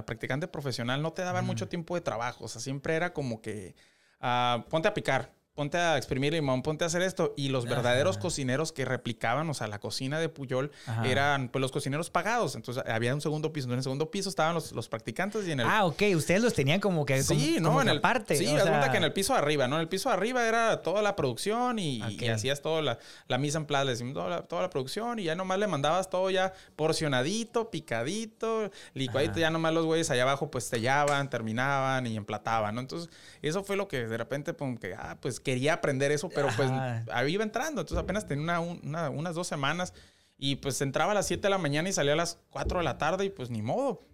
practicante 0.05 0.47
profesional, 0.47 1.01
no 1.03 1.13
te 1.13 1.23
daban 1.23 1.47
mucho 1.47 1.69
tiempo 1.69 1.95
de 1.95 2.03
trabajo. 2.03 2.45
O 2.45 2.49
sea, 2.49 2.61
siempre 2.61 2.95
era 2.95 3.13
como 3.13 3.41
que 3.41 3.75
ah, 4.21 4.67
ponte 4.69 4.89
a 4.89 4.95
picar 4.95 5.33
ponte 5.55 5.77
a 5.77 5.99
exprimir 5.99 6.33
limón, 6.33 6.63
ponte 6.63 6.85
a 6.85 6.87
hacer 6.87 7.03
esto. 7.03 7.35
Y 7.37 7.49
los 7.49 7.67
verdaderos 7.67 8.17
cocineros 8.17 8.73
que 8.73 8.85
replicaban, 8.85 9.49
o 9.51 9.55
sea, 9.55 9.67
la 9.67 9.79
cocina 9.79 10.19
de 10.19 10.29
Puyol, 10.29 10.71
eran 11.05 11.49
pues 11.49 11.61
los 11.61 11.73
cocineros 11.73 12.11
pagados. 12.11 12.55
Entonces 12.55 12.83
había 12.87 13.15
un 13.15 13.21
segundo 13.21 13.53
piso. 13.53 13.69
En 13.69 13.75
el 13.75 13.83
segundo 13.83 14.11
piso 14.11 14.29
estaban 14.29 14.55
los, 14.55 14.73
los 14.73 14.89
practicantes 14.89 15.47
y 15.47 15.53
en 15.53 15.61
el... 15.61 15.67
Ah, 15.67 15.85
ok. 15.85 16.03
Ustedes 16.17 16.43
los 16.43 16.55
tenían 16.55 16.81
como 16.81 17.05
que... 17.05 17.23
Sí, 17.23 17.59
¿no? 17.61 17.81
en 17.83 17.89
el 17.89 18.01
parte. 18.01 18.37
Sí, 18.37 18.47
sea... 18.47 18.91
que 18.91 18.97
en 18.97 19.05
el 19.05 19.13
piso 19.13 19.35
arriba, 19.35 19.69
¿no? 19.69 19.77
En 19.77 19.83
el 19.83 19.89
piso 19.89 20.09
arriba 20.11 20.47
era 20.49 20.83
toda 20.83 21.03
la 21.03 21.17
producción 21.17 21.79
y, 21.79 22.01
hacías 22.29 22.63
toda 22.63 22.81
la, 22.81 22.99
la 23.29 23.39
mise 23.39 23.59
en 23.59 23.67
place, 23.67 23.91
decimos, 23.91 24.15
toda 24.15 24.29
la, 24.29 24.43
toda 24.43 24.63
la, 24.63 24.71
producción 24.71 25.19
y 25.19 25.25
ya 25.25 25.35
nomás 25.35 25.59
le 25.59 25.67
mandabas 25.67 26.09
todo 26.09 26.31
ya 26.31 26.55
porcionadito, 26.77 27.71
picadito, 27.71 28.71
licuadito. 28.95 29.39
Ya 29.39 29.51
nomás 29.51 29.75
los 29.75 29.85
güeyes 29.85 30.11
allá 30.11 30.23
abajo 30.23 30.51
pues 30.51 30.65
sellaban, 30.65 31.29
terminaban 31.29 32.07
y 32.07 32.17
emplataban, 32.17 32.75
¿no? 32.75 32.81
Entonces 32.81 33.11
eso 33.43 33.63
fue 33.65 33.77
lo 33.77 33.87
que 33.87 34.07
de 34.07 34.17
repente, 34.17 34.55
que, 34.81 34.95
ah, 34.95 35.19
pues 35.21 35.42
quería 35.43 35.75
aprender 35.75 36.13
eso, 36.13 36.29
pero 36.29 36.49
pues 36.57 36.71
ahí 37.13 37.33
iba 37.33 37.45
entrando. 37.45 37.81
Entonces 37.81 38.03
apenas 38.03 38.27
tenía 38.27 38.61
unas 38.61 39.35
dos 39.35 39.47
semanas 39.47 39.93
y 40.39 40.57
pues 40.57 40.81
entraba 40.81 41.13
a 41.13 41.15
las 41.15 41.27
7 41.27 41.43
de 41.43 41.51
la 41.51 41.59
mañana 41.59 41.89
y 41.89 41.93
salía 41.93 42.15
a 42.15 42.17
las 42.17 42.39
4 42.51 42.79
de 42.79 42.85
la 42.85 42.99
tarde 42.99 43.27
y 43.27 43.31
pues 43.31 43.51
ni 43.51 43.63
modo. 43.63 44.07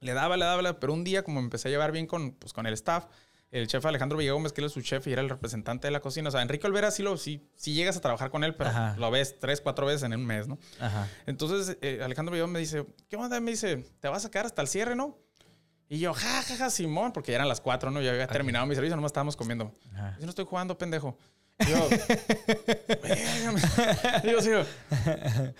Le 0.00 0.14
daba, 0.14 0.36
le 0.36 0.44
daba, 0.44 0.80
pero 0.80 0.92
un 0.92 1.04
día 1.04 1.22
como 1.22 1.40
empecé 1.40 1.68
a 1.68 1.70
llevar 1.70 1.92
bien 1.92 2.06
con, 2.06 2.32
pues, 2.32 2.52
con 2.52 2.66
el 2.66 2.72
staff, 2.72 3.04
el 3.50 3.66
chef 3.66 3.84
Alejandro 3.84 4.16
Villagómez, 4.16 4.52
que 4.52 4.64
es 4.64 4.72
su 4.72 4.80
chef 4.80 5.06
y 5.06 5.12
era 5.12 5.22
el 5.22 5.28
representante 5.28 5.86
de 5.86 5.90
la 5.90 6.00
cocina. 6.00 6.28
O 6.28 6.32
sea, 6.32 6.40
Enrique 6.42 6.66
Olvera 6.66 6.90
sí, 6.90 7.02
lo, 7.02 7.16
sí, 7.16 7.48
sí 7.56 7.74
llegas 7.74 7.96
a 7.96 8.00
trabajar 8.00 8.30
con 8.30 8.44
él, 8.44 8.54
pero 8.54 8.70
lo 8.96 9.10
ves 9.10 9.38
tres, 9.38 9.60
cuatro 9.60 9.86
veces 9.86 10.04
en 10.04 10.14
un 10.14 10.24
mes, 10.24 10.48
¿no? 10.48 10.58
Entonces, 11.26 11.76
eh, 11.82 12.00
Alejandro 12.02 12.32
Villagómez 12.32 12.52
me 12.54 12.60
dice, 12.60 12.86
¿qué 13.08 13.16
onda? 13.16 13.38
Me 13.40 13.50
dice, 13.50 13.84
¿te 14.00 14.08
vas 14.08 14.24
a 14.24 14.30
quedar 14.30 14.46
hasta 14.46 14.62
el 14.62 14.68
cierre, 14.68 14.96
no? 14.96 15.18
Y 15.92 15.98
yo, 15.98 16.14
ja, 16.14 16.42
ja, 16.42 16.56
ja, 16.56 16.70
Simón, 16.70 17.12
porque 17.12 17.32
ya 17.32 17.38
eran 17.38 17.48
las 17.48 17.60
cuatro, 17.60 17.90
¿no? 17.90 18.00
Ya 18.00 18.12
había 18.12 18.28
terminado 18.28 18.64
mi 18.64 18.76
servicio, 18.76 18.94
nomás 18.94 19.08
estábamos 19.08 19.36
comiendo. 19.36 19.72
Yo 20.20 20.24
no 20.24 20.28
estoy 20.28 20.44
jugando, 20.44 20.78
pendejo. 20.78 21.18
Y 21.58 21.64
yo, 21.64 21.88
y 24.22 24.30
yo. 24.30 24.64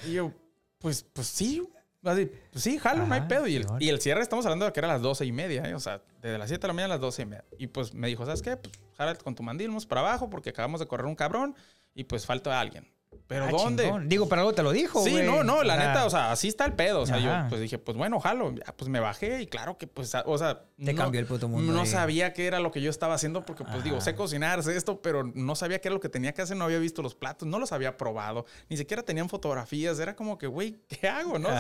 Y 0.07 0.13
yo, 0.13 0.33
pues, 0.79 1.03
pues 1.13 1.27
sí. 1.27 1.69
Así, 2.05 2.31
pues 2.53 2.63
sí, 2.63 2.79
jalo, 2.79 3.07
no 3.07 3.15
hay 3.15 3.23
pedo. 3.23 3.49
Y 3.49 3.57
el, 3.57 3.67
y 3.81 3.89
el, 3.89 4.01
cierre 4.01 4.23
estamos 4.23 4.47
hablando 4.47 4.67
de 4.67 4.73
que 4.73 4.79
era 4.79 4.89
a 4.89 4.93
las 4.93 5.03
doce 5.03 5.27
y 5.27 5.33
media, 5.33 5.65
¿eh? 5.65 5.75
O 5.75 5.81
sea, 5.81 6.01
desde 6.23 6.39
las 6.39 6.49
siete 6.49 6.63
de 6.63 6.69
la 6.69 6.75
mañana 6.75 6.95
a 6.95 6.97
las 6.97 7.01
doce 7.01 7.23
y 7.23 7.27
media. 7.27 7.45
Y 7.59 7.67
pues 7.67 7.93
me 7.93 8.07
dijo, 8.07 8.25
¿sabes 8.25 8.41
qué? 8.41 8.57
Pues 8.57 8.73
jálate 8.97 9.25
con 9.25 9.35
tu 9.35 9.43
mandil, 9.43 9.67
vamos 9.67 9.85
para 9.85 10.01
abajo 10.01 10.31
porque 10.31 10.51
acabamos 10.51 10.79
de 10.79 10.87
correr 10.87 11.07
un 11.07 11.17
cabrón 11.17 11.57
y 11.93 12.05
pues 12.05 12.25
falta 12.25 12.59
alguien. 12.59 12.87
¿Pero 13.31 13.45
ah, 13.45 13.51
dónde? 13.53 13.93
Digo, 14.07 14.29
pero 14.29 14.41
algo 14.41 14.53
te 14.55 14.65
lo 14.65 14.73
dijo. 14.73 15.05
Sí, 15.05 15.23
no, 15.25 15.45
no, 15.45 15.63
la 15.63 15.77
neta, 15.77 16.05
o 16.05 16.11
sea, 16.11 16.33
así 16.33 16.49
está 16.49 16.65
el 16.65 16.73
pedo. 16.73 17.03
O 17.03 17.07
sea, 17.07 17.21
yo 17.21 17.49
pues 17.49 17.61
dije, 17.61 17.79
pues 17.79 17.97
bueno, 17.97 18.19
jalo. 18.19 18.53
pues 18.77 18.89
me 18.89 18.99
bajé 18.99 19.43
y 19.43 19.47
claro 19.47 19.79
que, 19.79 19.87
pues, 19.87 20.13
o 20.25 20.37
sea. 20.37 20.65
Te 20.85 20.97
cambió 20.97 21.21
el 21.21 21.29
puto 21.29 21.47
mundo. 21.47 21.73
No 21.73 21.87
sabía 21.87 22.33
qué 22.33 22.49
era 22.49 22.59
lo 22.59 22.73
que 22.73 22.81
yo 22.83 22.91
estaba 22.91 23.15
haciendo 23.15 23.47
porque, 23.47 23.63
pues 23.63 23.85
digo, 23.85 24.01
sé 24.01 24.17
cocinar, 24.17 24.65
sé 24.65 24.77
esto, 24.77 25.01
pero 25.01 25.23
no 25.23 25.55
sabía 25.55 25.81
qué 25.81 25.87
era 25.87 25.95
lo 25.95 26.01
que 26.01 26.09
tenía 26.09 26.35
que 26.35 26.43
hacer. 26.43 26.57
No 26.57 26.65
había 26.65 26.81
visto 26.81 27.03
los 27.03 27.15
platos, 27.15 27.47
no 27.47 27.61
los 27.61 27.71
había 27.71 27.97
probado, 27.97 28.47
ni 28.69 28.77
siquiera 28.77 29.05
tenían 29.05 29.29
fotografías. 29.29 30.01
Era 30.01 30.17
como 30.17 30.37
que, 30.37 30.49
güey, 30.49 30.81
¿qué 30.89 31.09
hago? 31.09 31.39
¿No? 31.39 31.51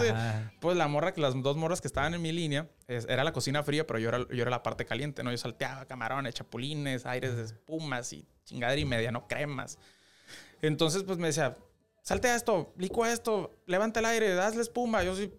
pues 0.59 0.77
la 0.77 0.89
morra, 0.89 1.13
las 1.15 1.41
dos 1.41 1.57
morras 1.57 1.81
que 1.81 1.87
estaban 1.87 2.15
en 2.15 2.23
mi 2.23 2.33
línea, 2.33 2.69
era 2.89 3.23
la 3.23 3.33
cocina 3.33 3.63
fría, 3.63 3.87
pero 3.87 4.01
yo 4.01 4.09
era, 4.09 4.19
yo 4.19 4.43
era 4.43 4.51
la 4.51 4.65
parte 4.65 4.85
caliente, 4.87 5.23
¿no? 5.23 5.31
Yo 5.31 5.39
salteaba 5.39 5.87
camarones, 5.87 6.35
chapulines, 6.35 7.07
aires 7.07 7.37
de 7.37 7.45
espumas 7.45 8.13
y 8.13 8.27
chingadera 8.45 8.81
y 8.81 8.85
media, 8.85 9.13
¿no? 9.13 9.29
Cremas. 9.29 9.79
Entonces, 10.63 11.03
pues 11.05 11.19
me 11.19 11.29
decía, 11.29 11.57
salte 12.03 12.35
esto, 12.35 12.73
licua 12.77 13.13
esto, 13.13 13.59
levanta 13.67 14.01
el 14.01 14.07
aire, 14.07 14.39
hazle 14.41 14.63
espuma. 14.63 15.03
Yo 15.03 15.17
sí, 15.17 15.33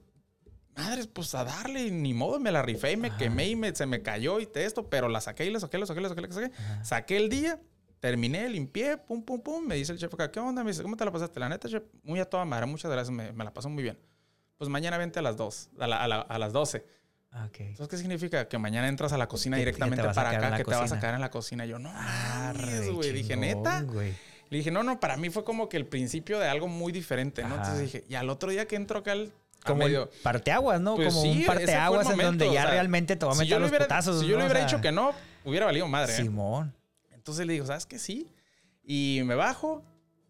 madres, 0.76 1.08
pues 1.08 1.34
a 1.36 1.44
darle, 1.44 1.92
ni 1.92 2.14
modo, 2.14 2.40
me 2.40 2.52
la 2.52 2.62
rifé 2.62 2.94
y 2.94 2.98
me 2.98 3.16
quemé 3.16 3.50
y 3.50 3.56
me, 3.56 3.76
se 3.76 3.86
me 3.86 4.02
cayó 4.02 4.40
y 4.40 4.50
esto, 4.56 4.90
pero 4.90 5.10
la 5.10 5.22
saqué 5.22 5.46
y 5.46 5.52
la 5.52 5.60
saqué, 5.60 5.78
la 5.78 5.86
saqué, 5.86 6.02
la 6.02 6.10
saqué, 6.10 6.22
la 6.22 6.32
saqué. 6.32 6.52
Saqué 6.84 7.18
el 7.18 7.30
día, 7.30 7.60
terminé, 8.00 8.50
limpié, 8.50 8.98
pum, 8.98 9.24
pum, 9.24 9.42
pum. 9.42 9.66
Me 9.66 9.76
dice 9.76 9.92
el 9.92 10.00
chef 10.00 10.14
acá, 10.14 10.32
¿qué 10.32 10.40
onda? 10.40 10.64
Me 10.64 10.72
dice, 10.72 10.84
¿cómo 10.84 10.98
te 10.98 11.06
la 11.06 11.12
pasaste? 11.12 11.40
La 11.40 11.50
neta, 11.50 11.68
chef, 11.70 11.84
muy 12.04 12.20
a 12.20 12.26
toda 12.26 12.46
madre, 12.46 12.66
muchas 12.66 12.92
gracias, 12.92 13.12
me, 13.12 13.44
la 13.44 13.54
pasó 13.54 13.70
muy 13.70 13.84
bien. 13.84 14.00
Pues 14.58 14.70
mañana 14.70 14.98
vente 14.98 15.20
a 15.20 15.22
las 15.22 15.38
2, 15.38 15.70
a, 15.80 15.86
a, 15.86 16.38
las 16.40 16.54
12. 16.54 16.86
Okay. 17.48 17.68
Entonces, 17.68 17.88
¿qué 17.88 17.98
significa? 17.98 18.48
Que 18.48 18.58
mañana 18.58 18.88
entras 18.88 19.14
a 19.14 19.18
la 19.18 19.28
cocina 19.28 19.58
directamente 19.58 20.04
para 20.04 20.30
acá, 20.30 20.58
que 20.58 20.66
te 20.66 20.76
vas 20.76 20.92
a 20.92 21.00
quedar 21.00 21.16
en 21.16 21.22
la 21.22 21.32
cocina. 21.32 21.66
Yo, 21.66 21.80
no, 21.80 21.90
ah, 21.94 22.54
güey. 22.92 23.12
Dije, 23.12 23.36
neta. 23.38 23.86
Le 24.52 24.58
dije, 24.58 24.70
no, 24.70 24.84
no, 24.84 25.00
para 25.00 25.16
mí 25.16 25.30
fue 25.30 25.46
como 25.46 25.70
que 25.70 25.78
el 25.78 25.88
principio 25.88 26.38
de 26.38 26.48
algo 26.48 26.68
muy 26.68 26.92
diferente, 26.92 27.42
¿no? 27.44 27.56
Entonces 27.56 27.80
dije, 27.80 28.04
y 28.10 28.16
al 28.16 28.30
otro 28.30 28.52
día 28.52 28.68
que 28.68 28.76
entro 28.76 29.00
acá 29.00 29.14
al 29.14 29.32
como 29.66 29.86
medio, 29.86 30.10
parteaguas, 30.24 30.82
¿no? 30.82 30.98
Pues 30.98 31.14
como 31.14 31.32
un 31.32 31.46
parteaguas 31.46 32.10
en 32.10 32.18
donde 32.18 32.52
ya 32.52 32.66
realmente 32.66 33.16
te 33.16 33.26
va 33.26 33.32
a 33.32 33.36
meter 33.36 33.62
los 33.62 33.72
putazos. 33.72 34.20
Si 34.20 34.28
yo 34.28 34.38
le 34.38 34.44
hubiera 34.44 34.66
dicho 34.66 34.82
que 34.82 34.92
no, 34.92 35.14
hubiera 35.46 35.66
valido 35.68 35.88
madre. 35.88 36.14
¿eh? 36.14 36.18
Simón. 36.18 36.76
Entonces 37.12 37.48
le 37.48 37.54
digo, 37.54 37.66
¿sabes 37.66 37.86
qué? 37.86 37.98
Sí. 37.98 38.28
Y 38.84 39.22
me 39.24 39.36
bajo. 39.36 39.84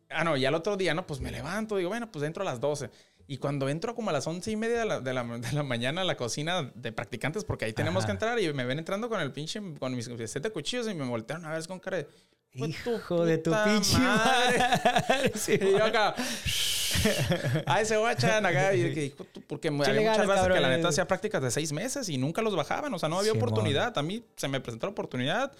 Ah, 0.07 0.23
no, 0.23 0.37
y 0.37 0.45
al 0.45 0.53
otro 0.53 0.77
día, 0.77 0.93
no, 0.93 1.07
pues 1.07 1.19
me 1.19 1.31
levanto. 1.31 1.77
Digo, 1.77 1.89
bueno, 1.89 2.11
pues 2.11 2.23
entro 2.23 2.43
a 2.43 2.45
las 2.45 2.59
12. 2.59 2.91
Y 3.25 3.37
cuando 3.37 3.69
entro 3.69 3.95
como 3.95 4.11
a 4.11 4.13
las 4.13 4.27
once 4.27 4.51
y 4.51 4.55
media 4.55 4.79
de 4.79 4.85
la, 4.85 4.99
de 4.99 5.13
la, 5.13 5.23
de 5.23 5.51
la 5.53 5.63
mañana 5.63 6.01
a 6.01 6.03
la 6.03 6.15
cocina 6.15 6.69
de 6.75 6.91
practicantes, 6.91 7.43
porque 7.43 7.65
ahí 7.65 7.73
tenemos 7.73 8.05
que 8.05 8.11
entrar, 8.11 8.37
y 8.39 8.53
me 8.53 8.65
ven 8.65 8.77
entrando 8.77 9.09
con 9.09 9.19
el 9.19 9.31
pinche, 9.31 9.61
con 9.79 9.95
mis 9.95 10.05
set 10.05 10.43
de 10.43 10.51
cuchillos 10.51 10.87
y 10.87 10.93
me 10.93 11.05
voltearon 11.05 11.45
a 11.45 11.53
ver 11.53 11.65
con 11.65 11.79
cara 11.79 11.97
de... 11.97 12.07
Hijo 12.53 13.25
de 13.25 13.37
tu 13.37 13.51
pinche 13.63 13.97
madre. 13.97 15.31
Sí, 15.35 15.57
y 15.61 15.71
yo 15.71 15.85
acá... 15.85 16.15
Ay, 17.65 17.85
se 17.85 17.95
guachan 17.97 18.45
acá. 18.45 18.75
Y 18.75 18.93
que, 18.93 19.13
porque 19.47 19.69
había 19.69 20.11
muchas 20.11 20.27
veces 20.27 20.47
que 20.47 20.59
la 20.59 20.69
neta 20.69 20.89
hacía 20.89 21.07
prácticas 21.07 21.41
de 21.41 21.49
seis 21.49 21.71
meses 21.71 22.09
y 22.09 22.17
nunca 22.17 22.41
los 22.41 22.55
bajaban. 22.55 22.93
O 22.93 22.99
sea, 22.99 23.07
no 23.07 23.17
había 23.17 23.31
oportunidad. 23.31 23.97
A 23.97 24.03
mí 24.03 24.25
se 24.35 24.47
me 24.47 24.59
presentó 24.59 24.87
la 24.87 24.91
oportunidad 24.91 25.53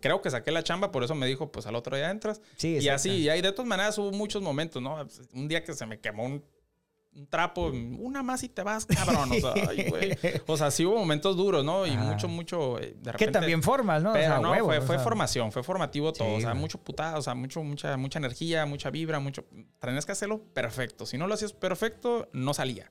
creo 0.00 0.22
que 0.22 0.30
saqué 0.30 0.52
la 0.52 0.62
chamba, 0.62 0.92
por 0.92 1.02
eso 1.02 1.14
me 1.14 1.26
dijo, 1.26 1.50
pues 1.50 1.66
al 1.66 1.74
otro 1.74 1.96
día 1.96 2.10
entras. 2.10 2.40
Sí, 2.56 2.78
y 2.78 2.88
así, 2.88 3.10
y 3.10 3.28
ahí 3.28 3.42
de 3.42 3.52
todas 3.52 3.66
maneras 3.66 3.98
hubo 3.98 4.12
muchos 4.12 4.42
momentos, 4.42 4.80
¿no? 4.82 5.06
Un 5.32 5.48
día 5.48 5.64
que 5.64 5.74
se 5.74 5.86
me 5.86 5.98
quemó 5.98 6.24
un 6.24 6.44
un 7.18 7.26
trapo, 7.26 7.66
una 7.66 8.22
más 8.22 8.42
y 8.44 8.48
te 8.48 8.62
vas, 8.62 8.86
cabrón. 8.86 9.32
O 9.32 9.34
sea, 9.34 9.52
ay, 9.68 9.86
güey. 9.88 10.16
O 10.46 10.56
sea, 10.56 10.70
sí 10.70 10.86
hubo 10.86 10.96
momentos 10.96 11.36
duros, 11.36 11.64
¿no? 11.64 11.86
Y 11.86 11.96
mucho, 11.96 12.28
mucho. 12.28 12.78
Eh, 12.78 12.94
de 12.96 13.12
repente, 13.12 13.26
que 13.26 13.30
también 13.32 13.62
formas, 13.62 14.02
¿no? 14.02 14.12
Pero 14.12 14.40
no, 14.40 14.54
fue, 14.64 14.80
fue 14.80 14.98
formación, 14.98 15.50
fue 15.50 15.62
formativo 15.62 16.12
todo. 16.12 16.34
o 16.34 16.40
sea, 16.40 16.54
mucho 16.54 16.78
putada, 16.78 17.18
o 17.18 17.22
sea, 17.22 17.34
mucho, 17.34 17.62
mucha, 17.62 17.96
mucha 17.96 18.18
energía, 18.18 18.66
mucha 18.66 18.90
vibra, 18.90 19.18
mucho. 19.18 19.44
Tenías 19.80 20.06
que 20.06 20.12
hacerlo 20.12 20.42
perfecto. 20.54 21.06
Si 21.06 21.18
no 21.18 21.26
lo 21.26 21.34
hacías 21.34 21.52
perfecto, 21.52 22.28
no 22.32 22.54
salía. 22.54 22.90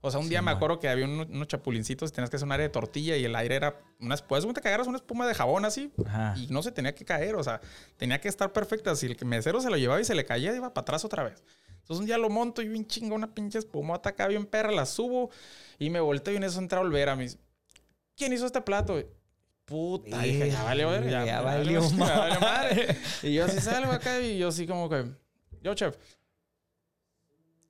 O 0.00 0.10
sea, 0.10 0.20
un 0.20 0.28
día 0.28 0.40
me 0.40 0.52
acuerdo 0.52 0.78
que 0.78 0.88
había 0.88 1.04
unos, 1.04 1.48
chapulincitos 1.48 2.10
y 2.10 2.12
tenías 2.14 2.30
que 2.30 2.36
hacer 2.36 2.46
un 2.46 2.52
área 2.52 2.66
de 2.66 2.72
tortilla 2.72 3.16
y 3.16 3.24
el 3.24 3.34
aire 3.34 3.56
era 3.56 3.80
unas 3.98 4.22
puedes 4.22 4.46
que 4.46 4.68
agarras 4.68 4.86
una 4.86 4.98
espuma 4.98 5.26
de 5.26 5.34
jabón 5.34 5.64
así 5.64 5.92
y 6.36 6.46
no 6.48 6.62
se 6.62 6.70
tenía 6.70 6.94
que 6.94 7.04
caer, 7.04 7.34
o 7.34 7.42
sea, 7.42 7.60
tenía 7.96 8.20
que 8.20 8.28
estar 8.28 8.52
perfecta. 8.52 8.94
Si 8.94 9.06
el 9.06 9.16
mesero 9.26 9.60
se 9.60 9.68
lo 9.68 9.76
llevaba 9.76 10.00
y 10.00 10.04
se 10.04 10.14
le 10.14 10.24
caía, 10.24 10.54
iba 10.54 10.72
para 10.72 10.82
atrás 10.82 11.04
otra 11.04 11.24
vez. 11.24 11.42
Entonces 11.86 12.00
un 12.00 12.06
día 12.06 12.18
lo 12.18 12.28
monto 12.28 12.62
y 12.62 12.68
bien 12.68 12.84
chinga 12.84 13.14
una 13.14 13.32
pinche 13.32 13.60
espumota 13.60 14.10
acá 14.10 14.26
bien 14.26 14.44
perra, 14.44 14.72
la 14.72 14.86
subo 14.86 15.30
y 15.78 15.88
me 15.88 16.00
volteo 16.00 16.34
y 16.34 16.36
en 16.36 16.42
eso 16.42 16.58
entra 16.58 16.80
a 16.80 16.82
volver 16.82 17.08
a 17.08 17.14
mis. 17.14 17.38
¿Quién 18.16 18.32
hizo 18.32 18.44
este 18.44 18.60
plato? 18.60 19.00
Puta, 19.64 20.20
dije, 20.22 20.50
ya 20.50 20.64
vale, 20.64 20.82
ya, 21.08 21.24
ya, 21.24 21.40
valió, 21.42 21.80
madre. 22.40 22.96
Y 23.22 23.34
yo 23.34 23.44
así 23.44 23.60
salgo 23.60 23.92
acá 23.92 24.20
y 24.20 24.36
yo 24.36 24.48
así 24.48 24.66
como 24.66 24.88
que, 24.88 25.04
yo 25.62 25.74
chef, 25.74 25.96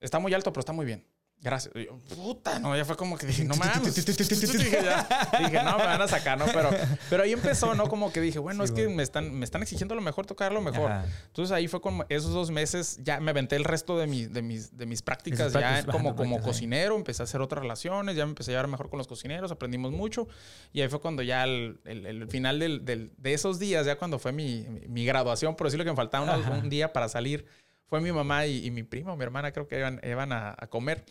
está 0.01 0.19
muy 0.19 0.33
alto, 0.33 0.51
pero 0.51 0.61
está 0.61 0.73
muy 0.73 0.87
bien. 0.87 1.07
Gracias. 1.41 1.73
puta, 2.17 2.59
no, 2.59 2.77
ya 2.77 2.85
fue 2.85 2.97
como 2.97 3.17
que 3.17 3.27
dije, 3.27 3.45
no 3.45 3.55
mames. 3.57 3.95
dije, 4.05 5.63
no, 5.63 5.79
me 5.79 5.85
van 5.85 6.03
a 6.03 6.09
sacar, 6.09 6.39
¿no? 6.39 6.47
Pero, 6.47 6.71
pero 7.09 7.23
ahí 7.23 7.33
empezó, 7.33 7.75
¿no? 7.75 7.89
Como 7.89 8.13
que 8.13 8.21
dije, 8.21 8.39
bueno, 8.39 8.65
es 8.65 8.73
que 8.73 8.89
me 8.89 9.03
están, 9.03 9.33
me 9.33 9.45
están 9.45 9.63
exigiendo 9.63 9.95
lo 9.95 10.01
mejor, 10.01 10.27
tocar 10.27 10.53
lo 10.53 10.61
mejor. 10.61 10.91
Entonces 11.27 11.53
ahí 11.53 11.69
fue 11.69 11.81
como 11.81 12.05
esos 12.09 12.33
dos 12.33 12.51
meses, 12.51 12.99
ya 13.03 13.21
me 13.21 13.31
aventé 13.31 13.57
el 13.57 13.65
resto 13.65 13.99
de, 13.99 14.07
mi, 14.07 14.27
de, 14.27 14.43
mis, 14.43 14.77
de 14.77 14.87
mis 14.87 15.03
prácticas, 15.03 15.53
ya 15.53 15.85
como, 15.87 16.17
como 16.17 16.41
cocinero, 16.41 16.97
empecé 16.97 17.23
a 17.23 17.25
hacer 17.25 17.41
otras 17.41 17.63
relaciones, 17.63 18.17
ya 18.17 18.25
me 18.25 18.31
empecé 18.31 18.51
a 18.51 18.55
llevar 18.55 18.69
mejor 18.69 18.89
con 18.89 18.99
los 18.99 19.07
cocineros, 19.07 19.53
aprendimos 19.53 19.93
mucho. 19.93 20.27
Y 20.73 20.81
ahí 20.81 20.89
fue 20.89 21.01
cuando 21.01 21.23
ya 21.23 21.45
el, 21.45 21.81
el, 21.85 22.29
final 22.29 22.59
del, 22.59 22.85
del, 22.85 23.13
de 23.17 23.35
esos 23.35 23.59
días, 23.59 23.87
ya 23.87 23.97
cuando 23.97 24.19
fue 24.19 24.33
mi, 24.33 24.67
mi 24.89 25.05
graduación, 25.05 25.55
por 25.55 25.67
decirlo 25.67 25.85
que 25.85 25.91
me 25.91 25.97
faltaba 25.97 26.37
un 26.37 26.69
día 26.69 26.93
para 26.93 27.09
salir 27.09 27.47
fue 27.87 28.01
mi 28.01 28.11
mamá 28.11 28.47
y, 28.47 28.71
mi 28.71 28.83
primo, 28.83 29.17
mi 29.17 29.23
hermana, 29.23 29.53
creo 29.53 29.69
que 29.69 29.79
iban, 29.79 30.01
iban 30.03 30.33
a, 30.33 30.55
comer. 30.69 31.05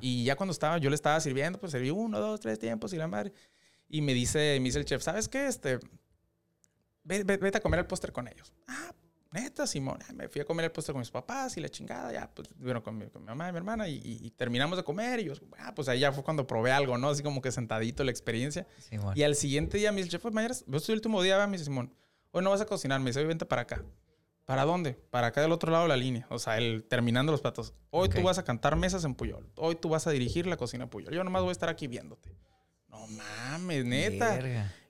Y 0.00 0.24
ya 0.24 0.36
cuando 0.36 0.52
estaba, 0.52 0.78
yo 0.78 0.90
le 0.90 0.94
estaba 0.94 1.18
sirviendo, 1.20 1.58
pues 1.58 1.72
serví 1.72 1.90
uno, 1.90 2.18
dos, 2.18 2.40
tres 2.40 2.58
tiempos 2.58 2.92
y 2.92 2.96
la 2.96 3.08
madre. 3.08 3.32
Y 3.88 4.02
me 4.02 4.14
dice, 4.14 4.58
me 4.60 4.66
dice 4.66 4.78
el 4.78 4.84
chef, 4.84 5.02
¿sabes 5.02 5.28
qué? 5.28 5.46
Este, 5.46 5.80
vete 7.04 7.58
a 7.58 7.60
comer 7.60 7.80
el 7.80 7.86
póster 7.86 8.12
con 8.12 8.28
ellos. 8.28 8.52
Ah, 8.68 8.92
neta, 9.32 9.66
Simón. 9.66 9.98
Me 10.14 10.28
fui 10.28 10.42
a 10.42 10.44
comer 10.44 10.66
el 10.66 10.72
póster 10.72 10.92
con 10.92 11.00
mis 11.00 11.10
papás 11.10 11.56
y 11.56 11.60
la 11.60 11.68
chingada, 11.68 12.12
ya, 12.12 12.30
pues, 12.32 12.48
bueno, 12.58 12.82
con 12.82 12.98
mi, 12.98 13.06
mamá 13.24 13.48
y 13.48 13.52
mi 13.52 13.58
hermana 13.58 13.88
y, 13.88 14.30
terminamos 14.36 14.76
de 14.76 14.84
comer. 14.84 15.20
Y 15.20 15.24
yo, 15.24 15.32
ah, 15.58 15.74
pues 15.74 15.88
ahí 15.88 16.00
ya 16.00 16.12
fue 16.12 16.22
cuando 16.22 16.46
probé 16.46 16.70
algo, 16.70 16.98
¿no? 16.98 17.08
Así 17.08 17.22
como 17.22 17.40
que 17.40 17.50
sentadito 17.50 18.04
la 18.04 18.10
experiencia. 18.10 18.66
Y 19.14 19.22
al 19.22 19.34
siguiente 19.34 19.78
día 19.78 19.90
me 19.90 19.96
dice 19.96 20.08
el 20.08 20.10
chef, 20.12 20.22
pues 20.22 20.34
mañana, 20.34 20.54
es 20.54 20.88
el 20.88 20.94
último 20.94 21.22
día, 21.22 21.46
me 21.46 21.52
dice 21.52 21.64
Simón, 21.64 21.94
hoy 22.30 22.44
no 22.44 22.50
vas 22.50 22.60
a 22.60 22.66
cocinar, 22.66 23.00
me 23.00 23.10
dice, 23.10 23.24
vente 23.24 23.46
para 23.46 23.62
acá. 23.62 23.82
¿Para 24.50 24.64
dónde? 24.64 24.94
Para 25.10 25.28
acá 25.28 25.42
del 25.42 25.52
otro 25.52 25.70
lado 25.70 25.84
de 25.84 25.90
la 25.90 25.96
línea. 25.96 26.26
O 26.28 26.40
sea, 26.40 26.58
el, 26.58 26.82
terminando 26.82 27.30
los 27.30 27.40
platos. 27.40 27.72
Hoy 27.90 28.08
tú 28.08 28.20
vas 28.20 28.36
a 28.38 28.42
cantar 28.42 28.74
mesas 28.74 29.04
en 29.04 29.14
Puyol. 29.14 29.48
Hoy 29.54 29.76
tú 29.76 29.88
vas 29.88 30.08
a 30.08 30.10
dirigir 30.10 30.48
la 30.48 30.56
cocina 30.56 30.82
en 30.82 30.90
Puyol. 30.90 31.14
Yo 31.14 31.22
nomás 31.22 31.42
voy 31.42 31.50
a 31.50 31.52
estar 31.52 31.68
aquí 31.68 31.86
viéndote. 31.86 32.34
No 32.88 33.06
mames, 33.06 33.84
neta. 33.84 34.40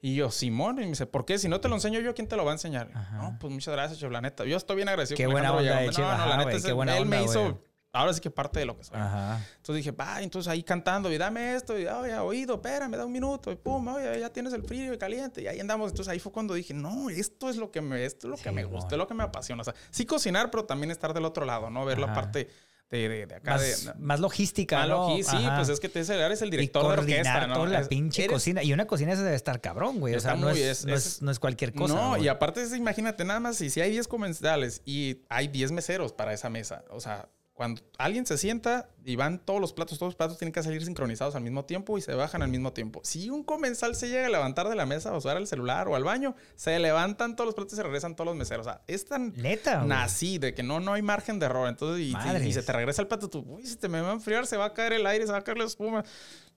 Y 0.01 0.15
yo, 0.15 0.31
Simón, 0.31 0.79
y 0.79 0.85
me 0.85 0.87
dice, 0.87 1.05
¿por 1.05 1.27
qué? 1.27 1.39
Si 1.39 1.47
no 1.47 1.61
te 1.61 1.69
lo 1.69 1.75
enseño 1.75 2.01
yo, 2.01 2.15
¿quién 2.15 2.27
te 2.27 2.37
lo 2.37 2.47
va 2.47 2.53
a 2.53 2.55
enseñar? 2.55 2.91
No, 3.13 3.37
pues 3.39 3.53
muchas 3.53 3.75
gracias, 3.75 4.01
chef, 4.01 4.11
la 4.11 4.23
neta. 4.23 4.47
Yo 4.47 4.57
estoy 4.57 4.77
bien 4.77 4.89
agradecido. 4.89 5.19
Qué 5.19 5.27
buena 5.27 5.53
onda, 5.53 5.83
No, 5.83 5.91
no, 5.91 6.27
la 6.27 6.37
neta, 6.39 6.57
es, 6.57 6.65
él 6.65 7.05
me 7.05 7.23
hizo 7.23 7.63
ahora 7.93 8.13
sí 8.13 8.21
que 8.21 8.31
parte 8.31 8.61
de 8.61 8.67
lo 8.67 8.77
que 8.77 8.85
soy. 8.85 8.99
Entonces 8.99 9.77
dije, 9.77 9.93
va, 9.93 10.23
entonces 10.23 10.51
ahí 10.51 10.63
cantando 10.63 11.13
y 11.13 11.19
dame 11.19 11.55
esto, 11.55 11.79
y 11.79 11.85
ya 11.85 12.23
oído, 12.23 12.55
espérame, 12.55 12.93
da 12.93 13.05
un 13.05 13.13
minuto, 13.13 13.51
y 13.51 13.57
pum, 13.57 13.89
oye, 13.89 14.21
ya 14.21 14.31
tienes 14.31 14.53
el 14.53 14.63
frío 14.63 14.93
y 14.93 14.99
caliente, 14.99 15.43
y 15.43 15.47
ahí 15.47 15.61
andamos. 15.61 15.91
Entonces 15.91 16.11
ahí 16.11 16.19
fue 16.19 16.33
cuando 16.33 16.55
dije, 16.55 16.75
no, 16.75 17.11
esto 17.11 17.49
es 17.51 17.57
lo 17.57 17.71
que 17.71 17.81
me, 17.81 18.05
esto 18.05 18.27
es 18.27 18.31
lo 18.31 18.37
que 18.37 18.51
me 18.51 18.65
gusta, 18.65 18.95
es 18.95 18.99
lo 18.99 19.07
que 19.07 19.15
me 19.15 19.25
apasiona. 19.25 19.63
O 19.63 19.65
sea, 19.65 19.75
sí 19.91 20.07
cocinar, 20.07 20.51
pero 20.51 20.65
también 20.65 20.91
estar 20.91 21.15
del 21.15 21.25
otro 21.25 21.45
lado, 21.45 21.71
¿no? 21.71 21.85
Ver 21.85 21.99
la 21.99 22.13
parte 22.13 22.49
de, 22.91 23.27
de, 23.27 23.35
acá. 23.35 23.53
Más, 23.53 23.85
de, 23.85 23.95
más 23.99 24.21
logística, 24.21 24.87
¿no? 24.87 25.17
sí, 25.17 25.37
pues 25.57 25.69
es 25.69 25.79
que 25.79 25.89
te 25.89 26.01
eres 26.01 26.43
el 26.43 26.51
director 26.51 26.83
de 26.83 27.01
orquesta, 27.01 27.47
¿no? 27.47 27.55
toda 27.55 27.69
la 27.69 27.85
pinche 27.85 28.27
cocina. 28.27 28.63
Y 28.63 28.73
una 28.73 28.87
cocina 28.87 29.13
esa 29.13 29.23
debe 29.23 29.37
estar 29.37 29.61
cabrón, 29.61 30.01
güey. 30.01 30.15
O 30.15 30.21
sea, 30.21 30.35
no 30.35 30.51
es, 30.51 30.85
no, 30.85 30.95
es, 30.95 31.23
no, 31.23 31.31
es, 31.31 31.39
cualquier 31.39 31.73
cosa. 31.73 31.95
No, 31.95 32.17
y 32.17 32.29
aparte, 32.29 32.65
imagínate 32.77 33.25
nada 33.25 33.41
más, 33.41 33.57
si, 33.57 33.71
si 33.71 33.81
hay 33.81 33.93
10 33.93 34.09
comensales 34.09 34.83
y 34.85 35.23
hay 35.29 35.49
10 35.49 35.73
meseros 35.73 36.13
para 36.13 36.33
esa 36.33 36.51
mesa, 36.51 36.85
o 36.91 37.01
sea, 37.01 37.29
cuando 37.61 37.83
alguien 37.99 38.25
se 38.25 38.39
sienta 38.39 38.89
y 39.05 39.17
van 39.17 39.39
todos 39.39 39.61
los 39.61 39.75
platos, 39.75 39.99
todos 39.99 40.13
los 40.13 40.17
platos 40.17 40.39
tienen 40.39 40.51
que 40.51 40.63
salir 40.63 40.83
sincronizados 40.83 41.35
al 41.35 41.43
mismo 41.43 41.67
tiempo 41.67 41.99
y 41.99 42.01
se 42.01 42.15
bajan 42.15 42.41
al 42.41 42.49
mismo 42.49 42.73
tiempo. 42.73 43.03
Si 43.05 43.29
un 43.29 43.45
comensal 43.45 43.95
se 43.95 44.09
llega 44.09 44.29
a 44.29 44.31
levantar 44.31 44.71
de 44.71 44.77
la 44.77 44.87
mesa 44.87 45.13
o 45.13 45.19
usar 45.19 45.37
el 45.37 45.47
celular 45.47 45.87
o 45.87 45.95
al 45.95 46.03
baño, 46.03 46.35
se 46.57 46.79
levantan 46.79 47.37
todos 47.37 47.49
los 47.49 47.55
platos 47.55 47.75
y 47.75 47.77
se 47.77 47.83
regresan 47.83 48.17
todos 48.17 48.29
los 48.29 48.35
meseros. 48.35 48.67
O 48.67 48.71
sea, 48.71 48.81
es 48.87 49.05
tan 49.05 49.35
neta 49.37 49.85
nací 49.85 50.39
de 50.39 50.55
que 50.55 50.63
no, 50.63 50.81
no 50.81 50.95
hay 50.95 51.03
margen 51.03 51.39
de 51.39 51.45
error. 51.45 51.69
Entonces, 51.69 52.01
y, 52.01 52.53
se 52.55 52.63
te 52.63 52.73
regresa 52.73 53.03
el 53.03 53.09
plato, 53.09 53.29
tú, 53.29 53.45
uy, 53.47 53.67
si 53.67 53.77
te 53.77 53.91
me 53.91 54.01
va 54.01 54.09
a 54.09 54.15
enfriar, 54.15 54.47
se 54.47 54.57
va 54.57 54.65
a 54.65 54.73
caer 54.73 54.95
el 54.95 55.05
aire, 55.05 55.27
se 55.27 55.33
va 55.33 55.39
a 55.41 55.45
caer 55.45 55.59
la 55.59 55.65
espuma 55.65 56.03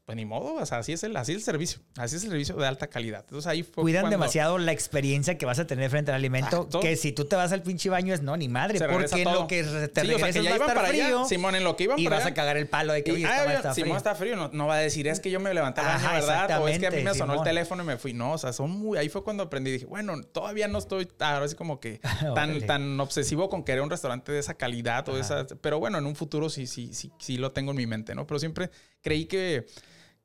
pues 0.05 0.17
ni 0.17 0.25
modo, 0.25 0.55
o 0.55 0.65
sea, 0.65 0.79
así 0.79 0.91
es 0.91 1.01
el, 1.03 1.15
así 1.15 1.31
es 1.31 1.37
el 1.37 1.43
servicio, 1.43 1.79
así 1.95 2.17
es 2.17 2.23
el 2.25 2.31
servicio 2.31 2.55
de 2.57 2.67
alta 2.67 2.87
calidad. 2.87 3.21
Entonces 3.21 3.47
ahí 3.47 3.63
fue 3.63 3.83
Cuidan 3.83 4.09
demasiado 4.09 4.57
la 4.57 4.73
experiencia 4.73 5.37
que 5.37 5.45
vas 5.45 5.59
a 5.59 5.67
tener 5.67 5.89
frente 5.89 6.11
al 6.11 6.15
alimento, 6.15 6.67
que 6.81 6.97
si 6.97 7.13
tú 7.13 7.23
te 7.23 7.37
vas 7.37 7.53
al 7.53 7.61
pinche 7.61 7.89
baño 7.89 8.13
es 8.13 8.21
no, 8.21 8.35
ni 8.35 8.49
madre, 8.49 8.79
porque 8.85 9.21
en 9.21 9.31
lo 9.31 9.47
que 9.47 9.63
te 9.63 10.01
sí, 10.01 10.13
o 10.13 10.19
sea, 10.19 10.33
que 10.33 10.43
ya 10.43 10.57
para 10.57 10.87
frío, 10.87 11.19
allá, 11.19 11.25
Simón, 11.25 11.55
en 11.55 11.63
lo 11.63 11.77
que 11.77 11.85
iban 11.85 11.97
y 11.97 12.07
vas 12.07 12.25
a 12.25 12.33
cagar 12.33 12.57
el 12.57 12.67
palo 12.67 12.91
de 12.91 13.01
que, 13.01 13.13
oye, 13.13 13.25
ah, 13.25 13.53
está 13.53 13.73
Simón 13.73 13.95
está 13.95 14.13
frío, 14.13 14.35
no, 14.35 14.49
no, 14.51 14.67
va 14.67 14.75
a 14.75 14.79
decir, 14.79 15.07
es 15.07 15.21
que 15.21 15.31
yo 15.31 15.39
me 15.39 15.53
levanté 15.53 15.79
al 15.79 15.87
baño, 15.87 16.11
¿verdad? 16.11 16.61
O 16.61 16.67
es 16.67 16.79
que 16.79 16.87
a 16.87 16.91
mí 16.91 17.01
me 17.01 17.13
sonó 17.13 17.35
el 17.35 17.43
teléfono 17.43 17.83
y 17.83 17.85
me 17.85 17.97
fui. 17.97 18.13
No, 18.13 18.33
o 18.33 18.37
sea, 18.37 18.51
son 18.51 18.71
muy, 18.71 18.97
ahí 18.97 19.07
fue 19.07 19.23
cuando 19.23 19.43
aprendí, 19.43 19.71
dije, 19.71 19.85
bueno, 19.85 20.21
todavía 20.21 20.67
no 20.67 20.79
estoy 20.79 21.07
ahora 21.19 21.47
sí 21.47 21.55
como 21.55 21.79
que 21.79 22.01
tan, 22.35 22.59
tan 22.67 22.99
obsesivo 22.99 23.47
con 23.47 23.63
querer 23.63 23.81
un 23.81 23.89
restaurante 23.89 24.33
de 24.33 24.39
esa 24.39 24.55
calidad 24.55 25.07
o 25.07 25.15
de 25.15 25.21
esa, 25.21 25.47
pero 25.61 25.79
bueno, 25.79 25.97
en 25.97 26.05
un 26.05 26.15
futuro 26.15 26.49
sí, 26.49 26.67
sí, 26.67 26.93
sí, 26.93 27.13
sí 27.19 27.37
lo 27.37 27.53
tengo 27.53 27.71
en 27.71 27.77
mi 27.77 27.87
mente, 27.87 28.15
¿no? 28.15 28.27
Pero 28.27 28.39
siempre 28.39 28.69
creí 29.01 29.25
que 29.25 29.65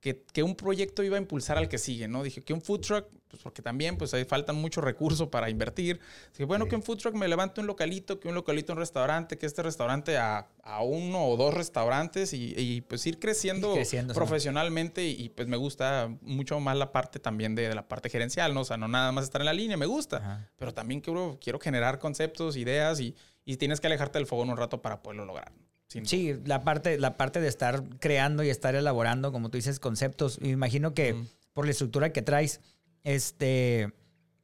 que, 0.00 0.24
que, 0.32 0.42
un 0.42 0.54
proyecto 0.54 1.02
iba 1.02 1.16
a 1.16 1.20
impulsar 1.20 1.58
al 1.58 1.68
que 1.68 1.78
sigue, 1.78 2.06
¿no? 2.06 2.22
Dije 2.22 2.42
que 2.42 2.52
un 2.52 2.62
food 2.62 2.80
truck, 2.80 3.06
pues 3.28 3.42
porque 3.42 3.62
también 3.62 3.96
pues 3.96 4.14
ahí 4.14 4.24
faltan 4.24 4.56
muchos 4.56 4.84
recursos 4.84 5.28
para 5.28 5.50
invertir. 5.50 5.98
Dije, 6.32 6.44
bueno, 6.44 6.66
que 6.68 6.76
un 6.76 6.82
food 6.82 6.98
truck 6.98 7.14
me 7.14 7.26
levante 7.26 7.60
un 7.60 7.66
localito, 7.66 8.20
que 8.20 8.28
un 8.28 8.34
localito 8.34 8.72
un 8.72 8.78
restaurante, 8.78 9.38
que 9.38 9.46
este 9.46 9.62
restaurante 9.62 10.16
a, 10.16 10.48
a 10.62 10.82
uno 10.82 11.26
o 11.26 11.36
dos 11.36 11.52
restaurantes 11.52 12.32
y, 12.32 12.54
y 12.56 12.80
pues 12.82 13.04
ir 13.06 13.18
creciendo, 13.18 13.74
profesionalmente 14.14 15.04
y, 15.04 15.28
pues 15.30 15.48
me 15.48 15.56
gusta 15.56 16.08
mucho 16.20 16.60
más 16.60 16.76
la 16.76 16.92
parte 16.92 17.18
también 17.18 17.54
de, 17.54 17.68
de, 17.68 17.74
la 17.74 17.88
parte 17.88 18.08
gerencial, 18.08 18.54
¿no? 18.54 18.60
O 18.60 18.64
sea, 18.64 18.76
no 18.76 18.86
nada 18.86 19.10
más 19.10 19.24
estar 19.24 19.40
en 19.40 19.46
la 19.46 19.52
línea, 19.52 19.76
me 19.76 19.86
gusta, 19.86 20.48
pero 20.56 20.72
también 20.72 21.00
quiero, 21.00 21.38
quiero 21.40 21.58
generar 21.58 21.98
conceptos, 21.98 22.56
ideas 22.56 23.00
y, 23.00 23.16
y 23.44 23.56
tienes 23.56 23.80
que 23.80 23.88
alejarte 23.88 24.18
del 24.18 24.26
fogón 24.26 24.50
un 24.50 24.56
rato 24.56 24.80
para 24.80 25.02
poderlo 25.02 25.24
lograr. 25.24 25.52
Sí, 25.88 26.34
la 26.44 26.62
parte, 26.64 26.98
la 26.98 27.16
parte 27.16 27.40
de 27.40 27.48
estar 27.48 27.82
creando 27.98 28.42
y 28.42 28.50
estar 28.50 28.74
elaborando, 28.74 29.32
como 29.32 29.48
tú 29.50 29.56
dices, 29.56 29.80
conceptos. 29.80 30.40
Me 30.40 30.50
imagino 30.50 30.92
que 30.92 31.24
por 31.54 31.64
la 31.64 31.70
estructura 31.70 32.12
que 32.12 32.20
traes, 32.22 32.60
este, 33.04 33.92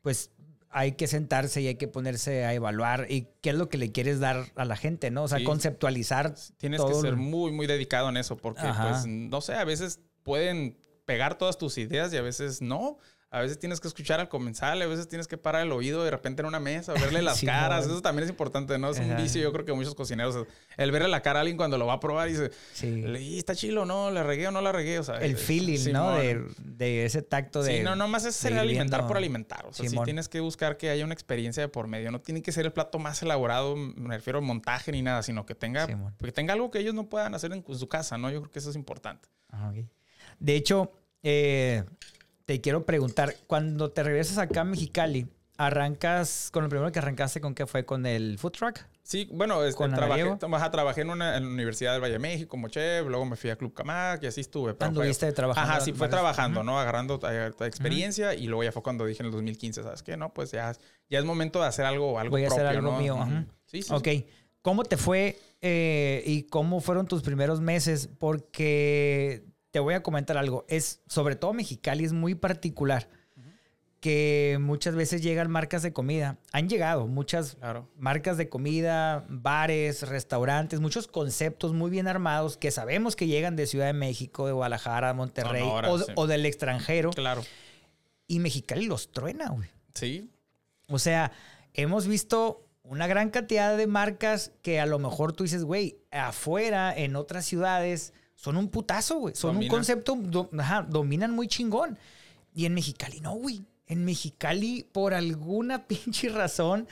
pues 0.00 0.30
hay 0.70 0.92
que 0.92 1.07
sentarse 1.07 1.61
y 1.61 1.68
hay 1.68 1.74
que 1.76 1.87
ponerse 1.87 2.44
a 2.44 2.54
evaluar 2.54 3.07
y 3.09 3.28
qué 3.42 3.50
es 3.50 3.57
lo 3.57 3.68
que 3.68 3.78
le 3.78 3.92
quieres 3.92 4.18
dar 4.20 4.46
a 4.57 4.64
la 4.64 4.74
gente, 4.74 5.11
¿no? 5.11 5.24
O 5.24 5.28
sea, 5.28 5.44
conceptualizar. 5.44 6.35
Tienes 6.57 6.83
que 6.83 6.94
ser 6.94 7.14
muy, 7.14 7.52
muy 7.52 7.66
dedicado 7.66 8.09
en 8.09 8.16
eso 8.16 8.37
porque, 8.37 8.62
pues, 8.62 9.07
no 9.07 9.40
sé, 9.40 9.54
a 9.54 9.64
veces 9.64 10.00
pueden 10.22 10.76
pegar 11.04 11.38
todas 11.38 11.59
tus 11.59 11.78
ideas 11.78 12.12
y 12.12 12.16
a 12.16 12.22
veces 12.22 12.62
no 12.62 12.98
A 13.35 13.40
veces 13.40 13.59
tienes 13.59 13.81
que 13.81 13.88
escuchar 13.88 14.20
al 14.20 14.29
comensal, 14.29 14.81
a 14.81 14.87
veces 14.87 15.09
tienes 15.09 15.27
que 15.27 15.37
parar 15.37 15.62
el 15.62 15.73
oído 15.73 16.05
de 16.05 16.11
repente 16.12 16.42
en 16.42 16.47
una 16.47 16.61
mesa, 16.61 16.92
verle 16.92 17.20
las 17.23 17.42
caras. 17.42 17.85
Eso 17.85 18.01
también 18.01 18.23
es 18.23 18.31
importante, 18.31 18.79
¿no? 18.79 18.90
Es 18.90 19.01
un 19.01 19.16
vicio, 19.16 19.42
yo 19.42 19.53
creo 19.53 19.64
que 19.64 19.73
muchos 19.73 19.97
cocineros. 19.97 20.47
El 20.77 20.92
verle 20.92 21.09
la 21.09 21.20
cara 21.20 21.40
a 21.40 21.42
alguien 21.42 21.57
cuando 21.57 21.77
lo 21.77 21.85
va 21.85 21.94
a 21.94 22.01
probar 22.01 22.29
y 22.29 22.33
dice, 22.33 22.53
sí. 22.75 23.37
está 23.37 23.57
chilo, 23.57 23.87
¿no? 23.87 24.12
¿Le 24.12 24.23
regué 24.23 24.47
o 24.47 24.53
no 24.53 24.61
la 24.61 24.70
regué? 24.70 25.01
O 25.01 25.03
sea, 25.03 25.16
el 25.16 25.37
feeling, 25.37 25.92
¿no? 25.92 26.14
De, 26.14 27.05
ese 27.05 27.23
tacto 27.23 27.64
de. 27.64 27.79
Sí, 27.79 27.83
no, 27.83 27.97
no 27.97 28.07
más 28.07 28.25
es 28.25 28.37
ser 28.37 28.57
alimentar 28.57 29.05
por 29.09 29.16
alimentar. 29.16 29.66
O 29.66 29.73
sea, 29.73 29.90
sí 29.90 29.97
tienes 30.05 30.29
que 30.29 30.38
buscar 30.38 30.77
que 30.77 30.90
haya 30.90 31.05
una 31.05 31.14
experiencia 31.14 31.61
de 31.61 31.68
por 31.68 31.88
medio. 31.88 32.12
No 32.12 32.20
tiene 32.20 32.40
que 32.40 32.53
ser 32.53 32.66
el 32.66 32.73
plato 32.73 33.01
más 33.01 33.20
elaborado, 33.20 33.75
me 33.75 34.14
refiero 34.14 34.38
a 34.38 34.42
montaje 34.42 34.92
ni 34.92 35.03
nada, 35.03 35.25
sino 35.25 35.44
que 35.44 35.57
tenga, 35.57 35.88
que 36.18 36.31
tenga 36.31 36.53
algo 36.53 36.70
que 36.70 36.79
ellos 36.79 36.94
no 36.94 37.09
puedan 37.09 37.35
hacer 37.35 37.53
en, 37.53 37.64
su 37.75 37.88
casa, 37.88 38.16
¿no? 38.16 38.31
Yo 38.31 38.42
creo 38.42 38.53
que 38.53 38.61
eso 38.61 38.70
es 38.70 38.77
importante. 38.77 39.29
De 40.38 40.55
hecho, 40.55 40.92
eh, 41.25 41.83
te 42.44 42.61
quiero 42.61 42.85
preguntar, 42.85 43.37
cuando 43.46 43.90
te 43.90 44.02
regresas 44.02 44.38
acá 44.38 44.62
a 44.62 44.64
Mexicali, 44.64 45.26
¿arrancas 45.57 46.50
con 46.52 46.64
lo 46.64 46.68
primero 46.68 46.90
que 46.92 46.98
arrancaste 46.98 47.40
con 47.40 47.54
qué 47.54 47.66
fue? 47.66 47.85
¿Con 47.85 48.07
el 48.07 48.38
food 48.38 48.52
truck? 48.52 48.80
Sí, 49.02 49.28
bueno, 49.30 49.62
este, 49.62 49.76
¿Con 49.76 49.92
trabajé, 49.92 50.70
trabajé 50.70 51.00
en, 51.02 51.11
una, 51.11 51.37
en 51.37 51.44
la 51.44 51.50
Universidad 51.50 51.92
del 51.92 52.02
Valle 52.02 52.14
de 52.14 52.18
México 52.18 52.48
como 52.48 52.68
chef, 52.68 53.07
luego 53.07 53.26
me 53.26 53.37
fui 53.37 53.50
a 53.50 53.57
Club 53.57 53.74
Camac 53.74 54.22
y 54.22 54.26
así 54.26 54.40
estuve. 54.40 54.74
¿Anduviste 54.80 55.30
trabajando? 55.33 55.72
Ajá, 55.72 55.80
sí, 55.80 55.92
fue 55.92 56.09
trabajando, 56.09 56.62
¿no? 56.62 56.78
Agarrando 56.78 57.20
experiencia 57.61 58.35
y 58.35 58.46
luego 58.46 58.64
ya 58.64 58.72
fue 58.72 58.83
cuando 58.83 59.04
dije 59.04 59.22
en 59.22 59.26
el 59.26 59.33
2015, 59.33 59.83
¿sabes 59.83 60.02
qué? 60.02 60.16
No, 60.16 60.33
pues 60.33 60.52
ya, 60.52 60.72
ya 61.11 61.18
es 61.18 61.24
momento 61.24 61.61
de 61.61 61.66
hacer 61.66 61.85
algo, 61.85 62.18
algo 62.18 62.30
Voy 62.30 62.44
a 62.44 62.48
hacer 62.48 62.66
algo 62.66 62.98
mío. 62.98 63.18
Sí, 63.66 63.83
sí. 63.83 63.92
Ok. 63.92 64.09
¿Cómo 64.62 64.83
te 64.85 64.96
fue 64.96 65.38
eh, 65.61 66.22
y 66.24 66.44
cómo 66.44 66.80
fueron 66.80 67.07
tus 67.07 67.20
primeros 67.20 67.61
meses? 67.61 68.09
Porque 68.18 69.44
te 69.74 69.80
voy 69.80 69.94
a 69.94 70.04
comentar 70.04 70.38
algo. 70.38 70.64
Es, 70.68 71.02
sobre 71.08 71.34
todo 71.34 71.52
Mexicali, 71.52 72.04
es 72.04 72.12
muy 72.12 72.37
particular. 72.37 73.08
Que 73.98 74.56
muchas 74.60 74.94
veces 74.94 75.20
llegan 75.20 75.50
marcas 75.50 75.82
de 75.82 75.92
comida. 75.92 76.38
Han 76.52 76.68
llegado 76.68 77.08
muchas 77.08 77.56
marcas 77.98 78.37
de 78.37 78.48
comida, 78.48 79.24
bares, 79.28 80.08
restaurantes, 80.08 80.78
muchos 80.78 81.08
conceptos 81.08 81.72
muy 81.72 81.90
bien 81.90 82.06
armados 82.06 82.56
que 82.56 82.70
sabemos 82.70 83.16
que 83.16 83.26
llegan 83.26 83.56
de 83.56 83.66
Ciudad 83.66 83.87
de 83.87 83.94
México, 83.94 84.46
de 84.46 84.52
Guadalajara, 84.52 85.12
Monterrey 85.12 85.68
o, 86.14 86.26
del 86.28 86.46
extranjero. 86.46 87.10
Claro. 87.10 87.42
Y 88.28 88.38
Mexicali 88.38 88.87
los 88.87 89.10
truena, 89.10 89.48
güey. 89.48 89.68
Sí. 89.94 90.30
O 90.87 91.00
sea, 91.00 91.32
hemos 91.72 92.06
visto 92.06 92.64
una 92.84 93.08
gran 93.08 93.30
cantidad 93.30 93.76
de 93.76 93.88
marcas 93.88 94.52
que 94.62 94.78
a 94.78 94.87
lo 94.87 95.00
mejor 95.00 95.32
tú 95.32 95.42
dices, 95.42 95.64
güey, 95.64 95.98
afuera, 96.12 96.96
en 96.96 97.16
otras 97.16 97.44
ciudades, 97.44 98.12
son 98.44 98.59
un 98.59 98.68
putazo, 98.68 99.20
güey. 99.20 99.35
Son 99.35 99.57
un 99.57 99.68
concepto, 99.68 100.18
ajá, 100.59 100.83
dominan 100.83 101.30
muy 101.30 101.48
chingón. 101.48 101.96
Y 102.54 102.66
en 102.66 102.74
Mexicali 102.74 103.22
no, 103.22 103.33
güey. 103.37 103.64
En 103.87 104.04
Mexicali, 104.04 104.87
por 104.92 105.14
alguna 105.14 105.87
pinche 105.88 106.28
razón, 106.28 106.87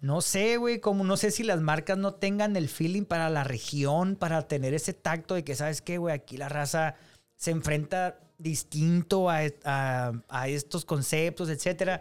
no 0.00 0.22
sé, 0.22 0.56
güey, 0.56 0.80
como 0.80 1.04
no 1.04 1.18
sé 1.18 1.30
si 1.30 1.42
las 1.42 1.60
marcas 1.60 1.98
no 1.98 2.14
tengan 2.14 2.56
el 2.56 2.70
feeling 2.70 3.02
para 3.04 3.28
la 3.28 3.44
región, 3.44 4.16
para 4.16 4.48
tener 4.48 4.72
ese 4.72 4.94
tacto 4.94 5.34
de 5.34 5.44
que, 5.44 5.54
¿sabes 5.54 5.82
qué, 5.82 5.98
güey? 5.98 6.14
Aquí 6.14 6.38
la 6.38 6.48
raza 6.48 6.94
se 7.36 7.50
enfrenta 7.50 8.18
distinto 8.38 9.28
a, 9.28 9.42
estos 10.46 10.86
conceptos, 10.86 11.50
etcétera. 11.50 12.00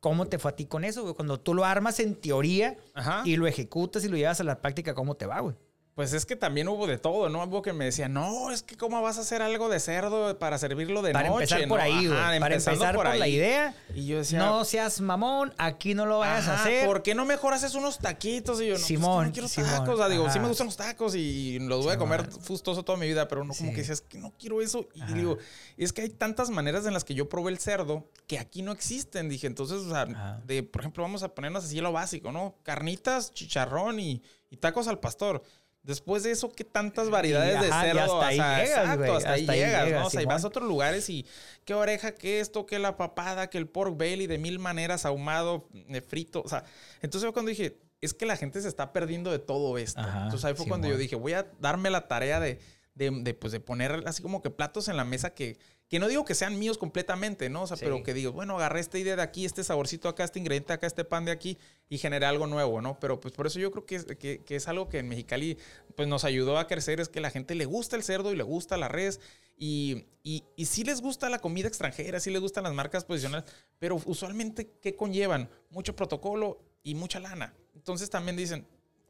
¿Cómo 0.00 0.26
te 0.26 0.40
fue 0.40 0.50
a 0.50 0.56
ti 0.56 0.66
con 0.66 0.82
eso, 0.82 1.02
güey? 1.02 1.14
Cuando 1.14 1.38
tú 1.38 1.54
lo 1.54 1.64
armas 1.64 2.00
en 2.00 2.16
teoría 2.16 2.76
y 3.24 3.36
lo 3.36 3.46
ejecutas 3.46 4.04
y 4.04 4.08
lo 4.08 4.16
llevas 4.16 4.40
a 4.40 4.44
la 4.44 4.60
práctica, 4.60 4.92
¿cómo 4.92 5.14
te 5.14 5.26
va, 5.26 5.38
güey? 5.38 5.54
Pues 6.00 6.14
es 6.14 6.24
que 6.24 6.34
también 6.34 6.66
hubo 6.66 6.86
de 6.86 6.96
todo, 6.96 7.28
¿no? 7.28 7.44
Hubo 7.44 7.60
que 7.60 7.74
me 7.74 7.84
decía, 7.84 8.08
no, 8.08 8.50
es 8.50 8.62
que 8.62 8.74
cómo 8.74 9.02
vas 9.02 9.18
a 9.18 9.20
hacer 9.20 9.42
algo 9.42 9.68
de 9.68 9.78
cerdo 9.80 10.38
para 10.38 10.56
servirlo 10.56 11.02
de 11.02 11.12
para 11.12 11.28
noche. 11.28 11.42
Empezar 11.42 11.68
por 11.68 11.78
ahí, 11.78 12.06
güey. 12.06 12.18
para 12.40 12.54
empezar 12.54 12.94
por, 12.94 13.04
la 13.04 13.28
idea. 13.28 13.74
Y 13.94 14.06
yo 14.06 14.16
decía, 14.16 14.38
no 14.38 14.64
seas 14.64 15.02
mamón, 15.02 15.52
aquí 15.58 15.92
no 15.92 16.06
lo 16.06 16.20
vayas 16.20 16.48
a 16.48 16.62
hacer. 16.62 16.86
¿Por 16.86 17.02
qué 17.02 17.14
no 17.14 17.26
mejor 17.26 17.52
haces 17.52 17.74
unos 17.74 17.98
taquitos? 17.98 18.62
Y 18.62 18.68
yo, 18.68 18.78
no, 18.78 18.80
Simón, 18.80 19.30
pues 19.30 19.42
no 19.42 19.48
quiero 19.48 19.68
tacos. 19.70 19.94
O 19.94 19.96
sea, 19.98 20.08
digo, 20.08 20.30
sí 20.30 20.40
me 20.40 20.48
gustan 20.48 20.68
los 20.68 20.78
tacos 20.78 21.14
y 21.14 21.58
los 21.58 21.84
voy 21.84 21.92
a 21.92 21.98
comer 21.98 22.24
fustoso 22.30 22.82
toda 22.82 22.96
mi 22.96 23.06
vida, 23.06 23.28
pero 23.28 23.44
no 23.44 23.52
como 23.52 23.68
que 23.72 23.76
decías 23.76 24.00
que 24.00 24.16
no 24.16 24.32
quiero 24.38 24.62
eso. 24.62 24.88
Y 24.94 25.12
digo, 25.12 25.36
es 25.76 25.92
que 25.92 26.00
hay 26.00 26.08
tantas 26.08 26.48
maneras 26.48 26.86
en 26.86 26.94
las 26.94 27.04
que 27.04 27.12
yo 27.12 27.28
probé 27.28 27.50
el 27.50 27.58
cerdo 27.58 28.08
que 28.26 28.38
aquí 28.38 28.62
no 28.62 28.72
existen. 28.72 29.28
Dije, 29.28 29.46
entonces, 29.46 29.80
o 29.80 29.90
sea, 29.90 30.06
de, 30.46 30.62
por 30.62 30.80
ejemplo, 30.80 31.02
vamos 31.02 31.22
a 31.24 31.34
ponernos 31.34 31.62
así 31.62 31.78
lo 31.82 31.92
básico, 31.92 32.32
¿no? 32.32 32.54
Carnitas, 32.62 33.34
chicharrón 33.34 34.00
y, 34.00 34.22
y 34.48 34.56
tacos 34.56 34.88
al 34.88 34.98
pastor. 34.98 35.42
Después 35.82 36.22
de 36.22 36.30
eso, 36.30 36.50
¿qué 36.50 36.62
tantas 36.64 37.08
variedades 37.08 37.60
de 37.60 37.68
cerdo? 37.68 38.00
hasta 38.00 38.26
ahí 38.26 38.36
llegas, 38.36 38.68
exacto, 38.68 39.16
hasta, 39.16 39.32
ahí 39.32 39.46
llegas, 39.46 39.90
¿no? 39.90 40.06
O 40.06 40.10
sea, 40.10 40.22
y 40.22 40.26
vas 40.26 40.44
a 40.44 40.48
otros 40.48 40.68
lugares 40.68 41.08
y 41.08 41.24
qué 41.64 41.72
oreja, 41.72 42.12
qué 42.14 42.40
esto, 42.40 42.66
qué 42.66 42.78
la 42.78 42.98
papada, 42.98 43.48
qué 43.48 43.56
el 43.56 43.66
pork 43.66 43.96
belly 43.96 44.26
de 44.26 44.36
mil 44.36 44.58
maneras, 44.58 45.06
ahumado, 45.06 45.68
eh, 45.88 46.02
frito. 46.02 46.42
O 46.42 46.48
sea, 46.48 46.64
entonces 47.00 47.26
yo 47.26 47.32
cuando 47.32 47.48
dije, 47.48 47.78
es 48.02 48.12
que 48.12 48.26
la 48.26 48.36
gente 48.36 48.60
se 48.60 48.68
está 48.68 48.92
perdiendo 48.92 49.30
de 49.30 49.38
todo 49.38 49.78
esto. 49.78 50.00
entonces 50.00 50.44
ahí 50.44 50.54
fue 50.54 50.66
cuando 50.66 50.86
yo 50.86 50.98
dije, 50.98 51.16
voy 51.16 51.32
a 51.32 51.50
darme 51.60 51.88
la 51.88 52.08
tarea 52.08 52.40
de, 52.40 52.60
de, 52.94 53.10
de, 53.10 53.34
pues, 53.34 53.52
de 53.52 53.60
poner 53.60 54.02
así 54.06 54.22
como 54.22 54.42
que 54.42 54.50
platos 54.50 54.88
en 54.88 54.96
la 54.96 55.04
mesa 55.04 55.30
que 55.30 55.58
que 55.90 55.98
no 55.98 56.06
digo 56.06 56.24
que 56.24 56.36
sean 56.36 56.56
míos 56.56 56.78
completamente, 56.78 57.50
¿no? 57.50 57.62
O 57.62 57.66
sea, 57.66 57.76
pero 57.76 58.04
que 58.04 58.14
digo, 58.14 58.30
bueno, 58.30 58.54
agarré 58.56 58.78
esta 58.78 58.96
idea 58.96 59.16
de 59.16 59.22
aquí, 59.22 59.44
este 59.44 59.64
saborcito 59.64 60.08
acá, 60.08 60.22
este 60.22 60.38
ingrediente 60.38 60.72
acá, 60.72 60.86
este 60.86 61.04
pan 61.04 61.24
de 61.24 61.32
aquí 61.32 61.58
y 61.88 61.98
generé 61.98 62.26
algo 62.26 62.46
nuevo, 62.46 62.80
¿no? 62.80 63.00
Pero 63.00 63.18
pues 63.18 63.34
por 63.34 63.48
eso 63.48 63.58
yo 63.58 63.72
creo 63.72 63.86
que 63.86 63.96
es, 63.96 64.04
que, 64.04 64.40
es 64.46 64.68
algo 64.68 64.88
que 64.88 64.98
en 64.98 65.08
Mexicali 65.08 65.58
pues 65.96 66.06
nos 66.06 66.22
ayudó 66.22 66.58
a 66.58 66.68
crecer, 66.68 67.00
es 67.00 67.08
que 67.08 67.20
la 67.20 67.32
gente 67.32 67.56
le 67.56 67.64
gusta 67.64 67.96
el 67.96 68.04
cerdo 68.04 68.32
y 68.32 68.36
le 68.36 68.44
gusta 68.44 68.76
la 68.76 68.86
res 68.86 69.18
y, 69.58 70.04
y, 70.22 70.44
y 70.54 70.66
sí 70.66 70.84
les 70.84 71.00
gusta 71.00 71.28
la 71.28 71.40
comida 71.40 71.66
extranjera, 71.66 72.20
sí 72.20 72.30
les 72.30 72.40
gustan 72.40 72.62
las 72.62 72.72
marcas 72.72 73.04
posicionales, 73.04 73.50
pero 73.80 74.00
usualmente, 74.04 74.70
¿qué 74.80 74.94
conllevan? 74.94 75.50
Mucho 75.70 75.96
protocolo 75.96 76.60
y 76.84 76.94
mucha 76.94 77.18
lana. 77.18 77.52
Entonces 77.74 78.08
también 78.08 78.36
dicen, 78.36 78.64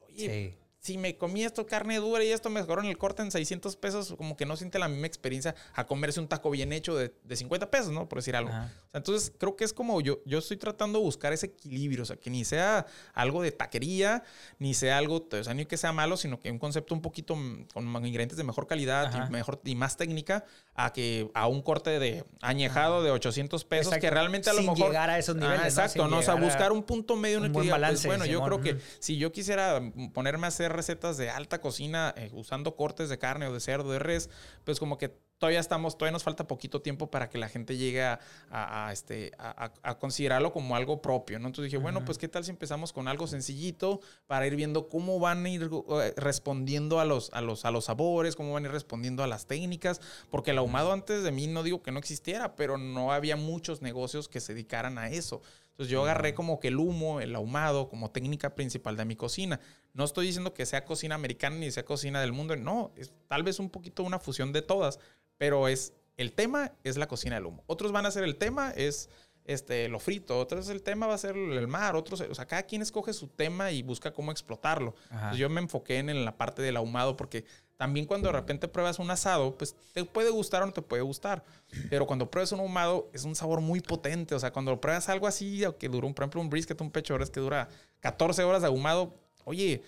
oye, 0.08 0.56
si 0.80 0.96
me 0.96 1.16
comí 1.16 1.44
esto 1.44 1.66
carne 1.66 1.96
dura 1.98 2.24
y 2.24 2.30
esto 2.30 2.48
me 2.48 2.60
en 2.60 2.84
el 2.86 2.96
corte 2.96 3.22
en 3.22 3.30
600 3.30 3.76
pesos, 3.76 4.14
como 4.16 4.36
que 4.36 4.46
no 4.46 4.56
siente 4.56 4.78
la 4.78 4.88
misma 4.88 5.06
experiencia 5.06 5.54
a 5.74 5.86
comerse 5.86 6.20
un 6.20 6.28
taco 6.28 6.50
bien 6.50 6.72
hecho 6.72 6.96
de, 6.96 7.12
de 7.22 7.36
50 7.36 7.70
pesos, 7.70 7.92
¿no? 7.92 8.08
Por 8.08 8.18
decir 8.18 8.34
algo. 8.34 8.50
entonces, 8.92 9.32
creo 9.38 9.56
que 9.56 9.64
es 9.64 9.72
como 9.74 10.00
yo, 10.00 10.20
yo 10.24 10.38
estoy 10.38 10.56
tratando 10.56 10.98
de 10.98 11.04
buscar 11.04 11.32
ese 11.32 11.46
equilibrio, 11.46 12.04
o 12.04 12.06
sea, 12.06 12.16
que 12.16 12.30
ni 12.30 12.44
sea 12.44 12.86
algo 13.12 13.42
de 13.42 13.52
taquería, 13.52 14.22
ni 14.58 14.72
sea 14.72 14.96
algo, 14.96 15.28
o 15.30 15.44
sea, 15.44 15.52
ni 15.52 15.66
que 15.66 15.76
sea 15.76 15.92
malo, 15.92 16.16
sino 16.16 16.40
que 16.40 16.50
un 16.50 16.58
concepto 16.58 16.94
un 16.94 17.02
poquito 17.02 17.36
con 17.74 18.06
ingredientes 18.06 18.38
de 18.38 18.44
mejor 18.44 18.66
calidad 18.66 19.12
y, 19.14 19.30
mejor, 19.30 19.60
y 19.64 19.74
más 19.74 19.96
técnica, 19.98 20.44
a 20.74 20.92
que 20.92 21.30
a 21.34 21.46
un 21.46 21.60
corte 21.60 21.98
de 21.98 22.24
añejado 22.40 23.02
de 23.02 23.10
800 23.10 23.64
pesos, 23.64 23.94
que 23.98 24.10
realmente 24.10 24.48
a 24.48 24.54
lo 24.54 24.60
Sin 24.60 24.70
mejor... 24.70 24.88
llegar 24.88 25.10
a 25.10 25.18
esos 25.18 25.36
niveles, 25.36 25.60
Exacto, 25.64 26.08
¿no? 26.08 26.18
O 26.18 26.22
sea, 26.22 26.34
buscar 26.36 26.72
un 26.72 26.84
punto 26.84 27.16
medio 27.16 27.38
en 27.38 27.44
el 27.44 27.52
que 27.52 27.68
pues, 27.68 28.06
bueno, 28.06 28.24
yo 28.24 28.42
creo 28.42 28.60
que 28.60 28.78
si 28.98 29.18
yo 29.18 29.30
quisiera 29.32 29.80
ponerme 30.14 30.46
a 30.46 30.48
hacer 30.48 30.69
recetas 30.70 31.16
de 31.16 31.30
alta 31.30 31.60
cocina 31.60 32.14
eh, 32.16 32.30
usando 32.32 32.76
cortes 32.76 33.08
de 33.08 33.18
carne 33.18 33.46
o 33.46 33.52
de 33.52 33.60
cerdo, 33.60 33.90
de 33.90 33.98
res, 33.98 34.30
pues 34.64 34.78
como 34.78 34.98
que 34.98 35.16
todavía 35.40 35.58
estamos, 35.58 35.96
todavía 35.96 36.12
nos 36.12 36.22
falta 36.22 36.46
poquito 36.46 36.82
tiempo 36.82 37.10
para 37.10 37.30
que 37.30 37.38
la 37.38 37.48
gente 37.48 37.78
llegue 37.78 38.02
a, 38.02 38.90
este, 38.92 39.32
a, 39.38 39.98
considerarlo 39.98 40.52
como 40.52 40.76
algo 40.76 41.00
propio, 41.00 41.38
¿no? 41.38 41.48
Entonces 41.48 41.72
dije, 41.72 41.82
bueno, 41.82 42.04
pues 42.04 42.18
qué 42.18 42.28
tal 42.28 42.44
si 42.44 42.50
empezamos 42.50 42.92
con 42.92 43.08
algo 43.08 43.26
sencillito 43.26 44.00
para 44.26 44.46
ir 44.46 44.54
viendo 44.54 44.88
cómo 44.88 45.18
van 45.18 45.46
a 45.46 45.48
ir 45.48 45.70
eh, 46.02 46.12
respondiendo 46.16 47.00
a 47.00 47.06
los, 47.06 47.30
a 47.32 47.40
los, 47.40 47.64
a 47.64 47.70
los 47.70 47.86
sabores, 47.86 48.36
cómo 48.36 48.52
van 48.52 48.64
a 48.64 48.68
ir 48.68 48.72
respondiendo 48.72 49.24
a 49.24 49.26
las 49.26 49.46
técnicas, 49.46 50.02
porque 50.30 50.50
el 50.50 50.58
ahumado 50.58 50.92
antes 50.92 51.22
de 51.22 51.32
mí 51.32 51.46
no 51.46 51.62
digo 51.62 51.82
que 51.82 51.90
no 51.90 51.98
existiera, 51.98 52.54
pero 52.54 52.76
no 52.76 53.10
había 53.10 53.36
muchos 53.36 53.80
negocios 53.80 54.28
que 54.28 54.40
se 54.40 54.52
dedicaran 54.52 54.98
a 54.98 55.08
eso. 55.08 55.40
Entonces 55.80 55.92
yo 55.92 56.02
agarré 56.02 56.34
como 56.34 56.60
que 56.60 56.68
el 56.68 56.76
humo, 56.76 57.22
el 57.22 57.34
ahumado, 57.34 57.88
como 57.88 58.10
técnica 58.10 58.54
principal 58.54 58.98
de 58.98 59.06
mi 59.06 59.16
cocina. 59.16 59.60
No 59.94 60.04
estoy 60.04 60.26
diciendo 60.26 60.52
que 60.52 60.66
sea 60.66 60.84
cocina 60.84 61.14
americana 61.14 61.56
ni 61.56 61.70
sea 61.70 61.86
cocina 61.86 62.20
del 62.20 62.32
mundo, 62.32 62.54
no, 62.54 62.92
es 62.96 63.14
tal 63.28 63.44
vez 63.44 63.58
un 63.58 63.70
poquito 63.70 64.02
una 64.02 64.18
fusión 64.18 64.52
de 64.52 64.60
todas, 64.60 64.98
pero 65.38 65.68
es 65.68 65.94
el 66.18 66.34
tema 66.34 66.72
es 66.84 66.98
la 66.98 67.08
cocina 67.08 67.36
del 67.36 67.46
humo. 67.46 67.64
Otros 67.66 67.92
van 67.92 68.04
a 68.04 68.08
hacer 68.08 68.24
el 68.24 68.36
tema 68.36 68.72
es 68.72 69.08
este, 69.46 69.88
lo 69.88 69.98
frito, 70.00 70.38
otros 70.38 70.68
el 70.68 70.82
tema 70.82 71.06
va 71.06 71.14
a 71.14 71.18
ser 71.18 71.34
el 71.34 71.66
mar, 71.66 71.96
otros, 71.96 72.20
o 72.20 72.34
sea, 72.34 72.44
cada 72.44 72.64
quien 72.64 72.82
escoge 72.82 73.14
su 73.14 73.28
tema 73.28 73.72
y 73.72 73.82
busca 73.82 74.12
cómo 74.12 74.32
explotarlo. 74.32 74.94
yo 75.34 75.48
me 75.48 75.62
enfoqué 75.62 75.96
en, 75.96 76.26
la 76.26 76.36
parte 76.36 76.60
del 76.60 76.76
ahumado 76.76 77.16
porque 77.16 77.46
también 77.80 78.04
cuando 78.04 78.28
de 78.28 78.34
repente 78.34 78.68
pruebas 78.68 78.98
un 78.98 79.10
asado, 79.10 79.56
pues 79.56 79.74
te 79.94 80.04
puede 80.04 80.28
gustar 80.28 80.62
o 80.62 80.66
no 80.66 80.72
te 80.72 80.82
puede 80.82 81.00
gustar, 81.00 81.42
pero 81.88 82.06
cuando 82.06 82.30
pruebas 82.30 82.52
un 82.52 82.60
ahumado 82.60 83.08
es 83.14 83.24
un 83.24 83.34
sabor 83.34 83.62
muy 83.62 83.80
potente, 83.80 84.34
o 84.34 84.38
sea, 84.38 84.52
cuando 84.52 84.78
pruebas 84.78 85.08
algo 85.08 85.26
así, 85.26 85.62
que 85.78 85.88
dura, 85.88 86.06
por 86.08 86.24
ejemplo, 86.24 86.42
un 86.42 86.50
brisket, 86.50 86.78
un 86.82 86.90
pecho, 86.90 87.16
es 87.16 87.30
que 87.30 87.40
dura 87.40 87.70
14 88.00 88.44
horas 88.44 88.60
de 88.60 88.68
ahumado, 88.68 89.14
oye, 89.44 89.82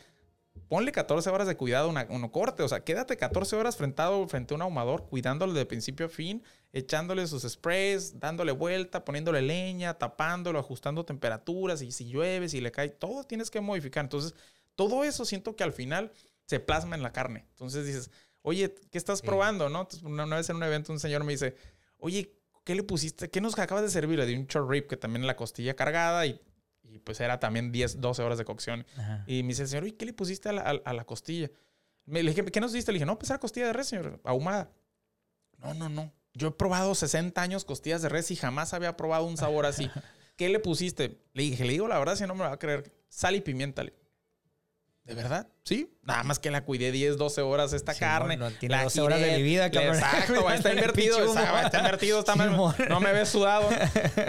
ponle 0.69 0.91
14 0.91 1.29
horas 1.29 1.47
de 1.47 1.55
cuidado 1.55 1.91
a 1.91 2.07
uno 2.09 2.33
corte. 2.33 2.63
O 2.63 2.69
sea, 2.69 2.83
quédate 2.83 3.19
14 3.19 3.57
horas 3.57 3.77
frentado 3.77 4.27
frente 4.27 4.55
a 4.55 4.57
un 4.57 4.63
ahumador, 4.63 5.07
cuidándolo 5.07 5.53
de 5.53 5.67
principio 5.67 6.07
a 6.07 6.09
fin, 6.09 6.43
echándole 6.73 7.27
sus 7.27 7.43
sprays, 7.43 8.19
dándole 8.21 8.53
vuelta, 8.53 9.05
poniéndole 9.05 9.43
leña, 9.43 9.99
tapándolo, 9.99 10.59
ajustando 10.59 11.05
temperaturas. 11.05 11.83
Y 11.83 11.93
si 11.93 12.09
llueve, 12.09 12.49
si 12.49 12.63
le 12.63 12.73
cae, 12.73 12.89
todo 12.89 13.25
tienes 13.25 13.51
que 13.51 13.61
modificar. 13.61 14.03
Entonces, 14.03 14.35
todo 14.77 15.05
eso 15.05 15.27
siento 15.27 15.57
que 15.57 15.65
al 15.65 15.75
final 15.75 16.11
se 16.47 16.61
plasma 16.61 16.97
en 16.97 17.03
la 17.03 17.13
carne. 17.13 17.47
Entonces 17.51 17.87
dices, 17.87 18.11
oye, 18.43 18.75
¿qué 18.91 18.99
estás 18.99 19.23
probando? 19.23 19.69
¿No? 19.69 19.89
una, 20.05 20.37
vez 20.37 20.51
en 20.51 20.57
un 20.57 20.63
evento 20.63 20.93
un 20.93 21.01
señor 21.01 21.25
me 21.25 21.33
dice, 21.33 21.57
oye, 21.99 22.37
¿qué 22.65 22.75
le 22.75 22.83
pusiste? 22.83 23.31
¿Qué 23.31 23.41
nos 23.41 23.59
acabas 23.59 23.85
de 23.85 23.91
servir? 23.91 24.19
Le 24.19 24.27
di 24.27 24.35
un 24.35 24.47
short 24.47 24.69
rib 24.69 24.87
que 24.87 24.97
también 24.97 25.27
la 25.27 25.37
costilla 25.37 25.75
cargada 25.75 26.27
y, 26.27 26.41
y 26.83 26.99
pues 26.99 27.21
era 27.21 27.41
también 27.41 27.73
10, 27.73 28.01
12 28.01 28.23
horas 28.23 28.39
de 28.39 28.45
cocción. 28.45 28.87
Y 29.27 29.43
me 29.43 29.51
dice 29.51 29.63
el 29.63 29.69
señor, 29.69 29.87
¿y 29.87 29.93
qué 29.93 30.07
le 30.07 30.13
pusiste 30.13 30.49
a 30.49 30.53
la, 30.53 30.63
a, 30.63 30.93
la 30.93 31.05
costilla? 31.05 31.51
Me 32.05 32.23
le 32.23 32.31
dije, 32.31 32.45
¿qué 32.45 32.61
nos 32.61 32.73
diste? 32.73 32.93
Le 32.93 32.97
dije, 32.97 33.07
no, 33.07 33.19
pues 33.19 33.31
era 33.31 33.39
costilla 33.39 33.67
de 33.67 33.73
res, 33.73 33.89
señor, 33.89 34.21
ahumada. 34.25 34.71
No, 35.59 35.75
no, 35.75 35.89
no. 35.89 36.13
Yo 36.35 36.49
he 36.49 36.53
probado 36.53 36.95
60 36.95 37.41
años 37.41 37.65
costillas 37.65 38.03
de 38.03 38.09
res 38.09 38.31
y 38.31 38.37
jamás 38.37 38.75
había 38.75 38.97
probado 38.97 39.25
un 39.25 39.37
sabor 39.37 39.67
así. 39.67 39.91
¿Qué 40.37 40.49
le 40.49 40.59
pusiste? 40.59 41.21
Le 41.35 41.43
dije, 41.43 41.65
le 41.65 41.73
digo 41.73 41.89
la 41.89 41.99
verdad, 41.99 42.17
si 42.17 42.27
no 42.27 42.35
me 42.35 42.43
va 42.43 42.53
a 42.53 42.59
creer, 42.59 42.93
sal 43.09 43.37
y 43.37 43.41
pimienta. 43.41 43.85
¿De 45.05 45.17
verdad? 45.17 45.49
Sí. 45.65 45.93
Nada 46.03 46.23
más 46.23 46.38
que 46.38 46.49
la 46.53 46.65
cuidé 46.65 46.93
10, 46.93 47.17
12 47.17 47.43
horas 47.43 47.73
esta 47.73 47.93
carne. 47.93 48.37
No, 48.37 48.53
tiene 48.53 48.81
12 48.85 49.01
horas 49.01 49.21
de 49.21 49.37
mi 49.37 49.43
vida, 49.43 49.69
cabrón. 49.69 49.97
Exacto, 49.97 50.49
está 50.49 50.73
invertido. 50.75 51.19
está, 51.25 51.79
invertido, 51.79 52.21
está 52.21 52.37
mal. 52.37 52.57
No 52.88 53.01
me 53.01 53.12
ves 53.12 53.29
sudado. 53.29 53.69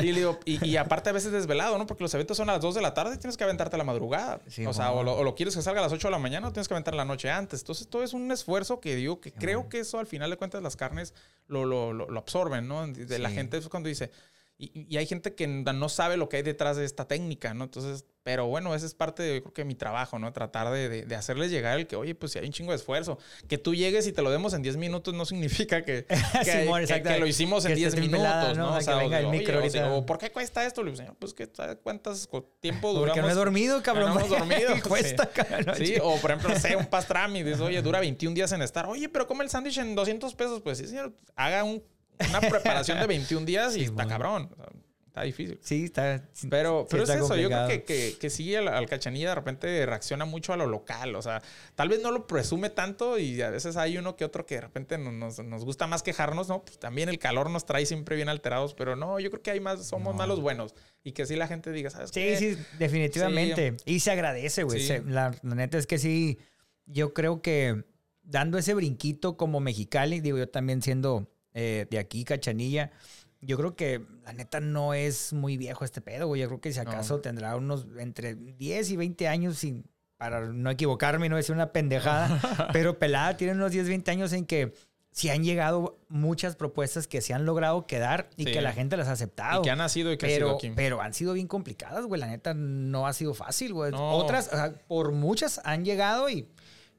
Y, 0.01 0.11
digo, 0.13 0.39
y, 0.45 0.75
aparte 0.77 1.11
a 1.11 1.13
veces 1.13 1.31
desvelado, 1.31 1.77
¿no? 1.77 1.85
Porque 1.85 2.03
los 2.03 2.13
eventos 2.15 2.37
son 2.37 2.49
a 2.49 2.53
las 2.53 2.61
2 2.61 2.73
de 2.75 2.81
la 2.81 2.95
tarde 2.95 3.15
y 3.15 3.17
tienes 3.19 3.37
que 3.37 3.43
aventarte 3.43 3.75
a 3.75 3.77
la 3.77 3.83
madrugada. 3.83 4.41
o 4.65 4.73
sea, 4.73 4.91
o 4.91 5.03
lo, 5.23 5.35
quieres 5.35 5.55
que 5.55 5.61
salga 5.61 5.79
a 5.79 5.83
las 5.83 5.93
8 5.93 6.07
de 6.07 6.11
la 6.11 6.19
mañana 6.19 6.47
o 6.47 6.51
tienes 6.51 6.67
que 6.67 6.73
aventar 6.73 6.95
la 6.95 7.05
noche 7.05 7.29
antes. 7.29 7.59
Entonces, 7.59 7.87
todo 7.87 8.03
es 8.03 8.13
un 8.13 8.31
esfuerzo 8.31 8.79
que 8.79 8.95
digo 8.95 9.21
que 9.21 9.31
creo 9.31 9.69
que 9.69 9.79
eso 9.79 9.99
al 9.99 10.07
final 10.07 10.31
de 10.31 10.37
cuentas 10.37 10.63
las 10.63 10.75
carnes 10.75 11.13
lo, 11.45 11.65
lo, 11.65 11.93
lo 11.93 12.19
absorben, 12.19 12.67
¿no? 12.67 12.87
De 12.87 13.19
la 13.19 13.29
gente 13.29 13.57
es 13.57 13.69
cuando 13.69 13.89
dice, 13.89 14.09
y, 14.57 14.97
hay 14.97 15.05
gente 15.05 15.35
que 15.35 15.47
no 15.47 15.89
sabe 15.89 16.17
lo 16.17 16.29
que 16.29 16.37
hay 16.37 16.43
detrás 16.43 16.77
de 16.77 16.85
esta 16.85 17.07
técnica, 17.07 17.53
¿no? 17.53 17.65
Entonces, 17.65 18.05
pero 18.23 18.47
bueno, 18.47 18.73
esa 18.73 18.85
es 18.85 18.93
parte 18.93 19.21
de, 19.21 19.35
yo 19.35 19.41
creo 19.41 19.53
que 19.53 19.65
mi 19.65 19.75
trabajo, 19.75 20.17
¿no? 20.17 20.31
Tratar 20.31 20.71
de, 20.71 21.05
de, 21.05 21.15
hacerles 21.15 21.51
llegar 21.51 21.77
el 21.77 21.87
que, 21.87 21.95
oye, 21.95 22.15
pues 22.15 22.31
si 22.31 22.39
hay 22.39 22.45
un 22.45 22.51
chingo 22.51 22.71
de 22.71 22.77
esfuerzo. 22.77 23.19
Que 23.47 23.57
tú 23.57 23.75
llegues 23.75 24.07
y 24.07 24.13
te 24.13 24.21
lo 24.21 24.31
demos 24.31 24.53
en 24.53 24.61
10 24.61 24.77
minutos 24.77 25.13
no 25.13 25.25
significa 25.25 25.83
que, 25.83 26.05
que, 26.43 27.19
lo 27.19 27.27
hicimos 27.27 27.65
en 27.65 27.75
10 27.75 27.99
minutos, 27.99 28.57
¿no? 28.57 28.75
O 28.75 28.81
sea, 28.81 28.95
venga 28.95 29.19
el 29.19 29.27
micro 29.27 29.61
o, 29.91 30.05
¿por 30.05 30.17
qué 30.17 30.31
cuesta 30.31 30.65
esto? 30.65 30.83
Le 30.83 30.91
digo, 30.91 31.15
pues 31.19 31.33
que 31.33 31.49
cuántas 31.83 32.29
tiempo 32.59 32.93
duramos. 32.93 33.17
Porque 33.17 33.21
no 33.21 33.29
he 33.29 33.35
dormido, 33.35 33.81
cabrón. 33.83 34.03
No 34.13 34.19
hemos 34.19 34.29
dormido. 34.29 34.73
cuesta, 34.87 35.27
cabrón. 35.27 35.75
Sí, 35.77 35.95
o 36.01 36.17
por 36.17 36.31
ejemplo, 36.31 36.57
sé, 36.59 36.75
un 36.75 36.85
pastrami. 36.89 37.41
Dices, 37.41 37.61
oye, 37.61 37.81
dura 37.81 37.99
21 37.99 38.35
días 38.35 38.51
en 38.51 38.61
estar. 38.61 38.85
Oye, 38.85 39.09
pero 39.09 39.27
come 39.27 39.43
el 39.43 39.49
sándwich 39.49 39.77
en 39.77 39.95
200 39.95 40.35
pesos. 40.35 40.61
Pues 40.61 40.77
sí, 40.77 40.87
señor, 40.87 41.13
haga 41.35 41.63
un 41.63 41.83
una 42.29 42.41
preparación 42.41 42.99
de 42.99 43.07
21 43.07 43.45
días 43.45 43.75
y 43.75 43.83
está 43.83 44.07
cabrón. 44.07 44.49
Está 45.13 45.21
difícil. 45.21 45.59
Sí, 45.61 45.83
está. 45.83 46.27
Pero, 46.49 46.87
pero 46.89 47.03
es 47.03 47.09
eso. 47.11 47.35
Yo 47.35 47.47
creo 47.47 47.67
que, 47.67 47.83
que, 47.83 48.17
que 48.19 48.29
sí, 48.31 48.55
al, 48.55 48.89
cachanilla 48.89 49.29
de 49.29 49.35
repente 49.35 49.85
reacciona 49.85 50.25
mucho 50.25 50.53
a 50.53 50.57
lo 50.57 50.65
local. 50.65 51.15
O 51.15 51.21
sea, 51.21 51.39
tal 51.75 51.89
vez 51.89 52.01
no 52.01 52.09
lo 52.09 52.25
presume 52.25 52.71
tanto 52.71 53.19
y 53.19 53.39
a 53.43 53.51
veces 53.51 53.77
hay 53.77 53.99
uno 53.99 54.15
que 54.15 54.25
otro 54.25 54.47
que 54.47 54.55
de 54.55 54.61
repente 54.61 54.97
nos, 54.97 55.37
nos 55.37 55.65
gusta 55.65 55.85
más 55.85 56.01
quejarnos, 56.01 56.47
¿no? 56.47 56.63
Pues 56.63 56.79
también 56.79 57.09
el 57.09 57.19
calor 57.19 57.51
nos 57.51 57.67
trae 57.67 57.85
siempre 57.85 58.15
bien 58.15 58.27
alterados, 58.27 58.73
pero 58.73 58.95
no, 58.95 59.19
yo 59.19 59.29
creo 59.29 59.43
que 59.43 59.51
hay 59.51 59.59
más, 59.59 59.85
somos 59.85 60.15
malos 60.15 60.41
buenos. 60.41 60.73
Y 61.03 61.11
que 61.11 61.27
sí 61.27 61.35
la 61.35 61.47
gente 61.47 61.71
diga, 61.71 61.91
¿sabes 61.91 62.11
qué? 62.11 62.35
Sí, 62.35 62.55
sí, 62.55 62.61
definitivamente. 62.79 63.77
y 63.85 63.99
se 63.99 64.09
agradece, 64.09 64.63
güey. 64.63 64.83
La, 65.05 65.31
la 65.43 65.53
neta 65.53 65.77
es 65.77 65.85
que 65.85 65.99
sí, 65.99 66.39
yo 66.87 67.13
creo 67.13 67.43
que 67.43 67.83
dando 68.23 68.57
ese 68.57 68.73
brinquito 68.73 69.37
como 69.37 69.59
mexicali, 69.59 70.21
digo 70.21 70.39
yo 70.39 70.49
también 70.49 70.81
siendo 70.81 71.29
eh, 71.53 71.85
de 71.89 71.99
aquí, 71.99 72.23
Cachanilla. 72.23 72.91
Yo 73.45 73.57
creo 73.57 73.75
que 73.75 74.01
la 74.23 74.33
neta 74.33 74.59
no 74.59 74.93
es 74.93 75.33
muy 75.33 75.57
viejo 75.57 75.85
este 75.85 76.01
pedo, 76.01 76.27
güey. 76.27 76.41
Yo 76.41 76.47
creo 76.47 76.61
que 76.61 76.73
si 76.73 76.79
acaso 76.79 77.19
tendrá 77.19 77.55
unos 77.55 77.87
entre 77.97 78.35
10 78.35 78.91
y 78.91 78.97
20 78.97 79.27
años 79.27 79.57
sin, 79.57 79.85
para 80.17 80.41
no 80.47 80.69
equivocarme 80.69 81.25
y 81.25 81.29
no 81.29 81.35
decir 81.35 81.53
una 81.53 81.71
pendejada, 81.71 82.69
pero 82.73 82.99
pelada 82.99 83.37
tiene 83.37 83.53
unos 83.53 83.71
10, 83.71 83.87
20 83.87 84.11
años 84.11 84.33
en 84.33 84.45
que 84.45 84.73
sí 85.11 85.29
han 85.29 85.43
llegado 85.43 85.99
muchas 86.09 86.55
propuestas 86.55 87.07
que 87.07 87.21
se 87.21 87.33
han 87.33 87.45
logrado 87.45 87.85
quedar 87.85 88.29
y 88.35 88.45
que 88.45 88.61
la 88.61 88.73
gente 88.73 88.97
las 88.97 89.07
ha 89.07 89.13
aceptado. 89.13 89.61
Y 89.61 89.63
que 89.63 89.69
han 89.69 89.77
nacido 89.77 90.11
y 90.11 90.17
que 90.17 90.25
pero, 90.25 90.33
han 90.33 90.49
sido 90.49 90.57
aquí. 90.57 90.71
Pero 90.75 91.01
han 91.01 91.13
sido 91.13 91.33
bien 91.33 91.47
complicadas, 91.47 92.05
güey. 92.05 92.19
La 92.19 92.27
neta 92.27 92.53
no 92.53 93.07
ha 93.07 93.13
sido 93.13 93.33
fácil, 93.33 93.73
güey. 93.73 93.91
Otras, 93.95 94.49
por 94.87 95.11
muchas 95.11 95.61
han 95.63 95.85
llegado 95.85 96.29
y 96.29 96.47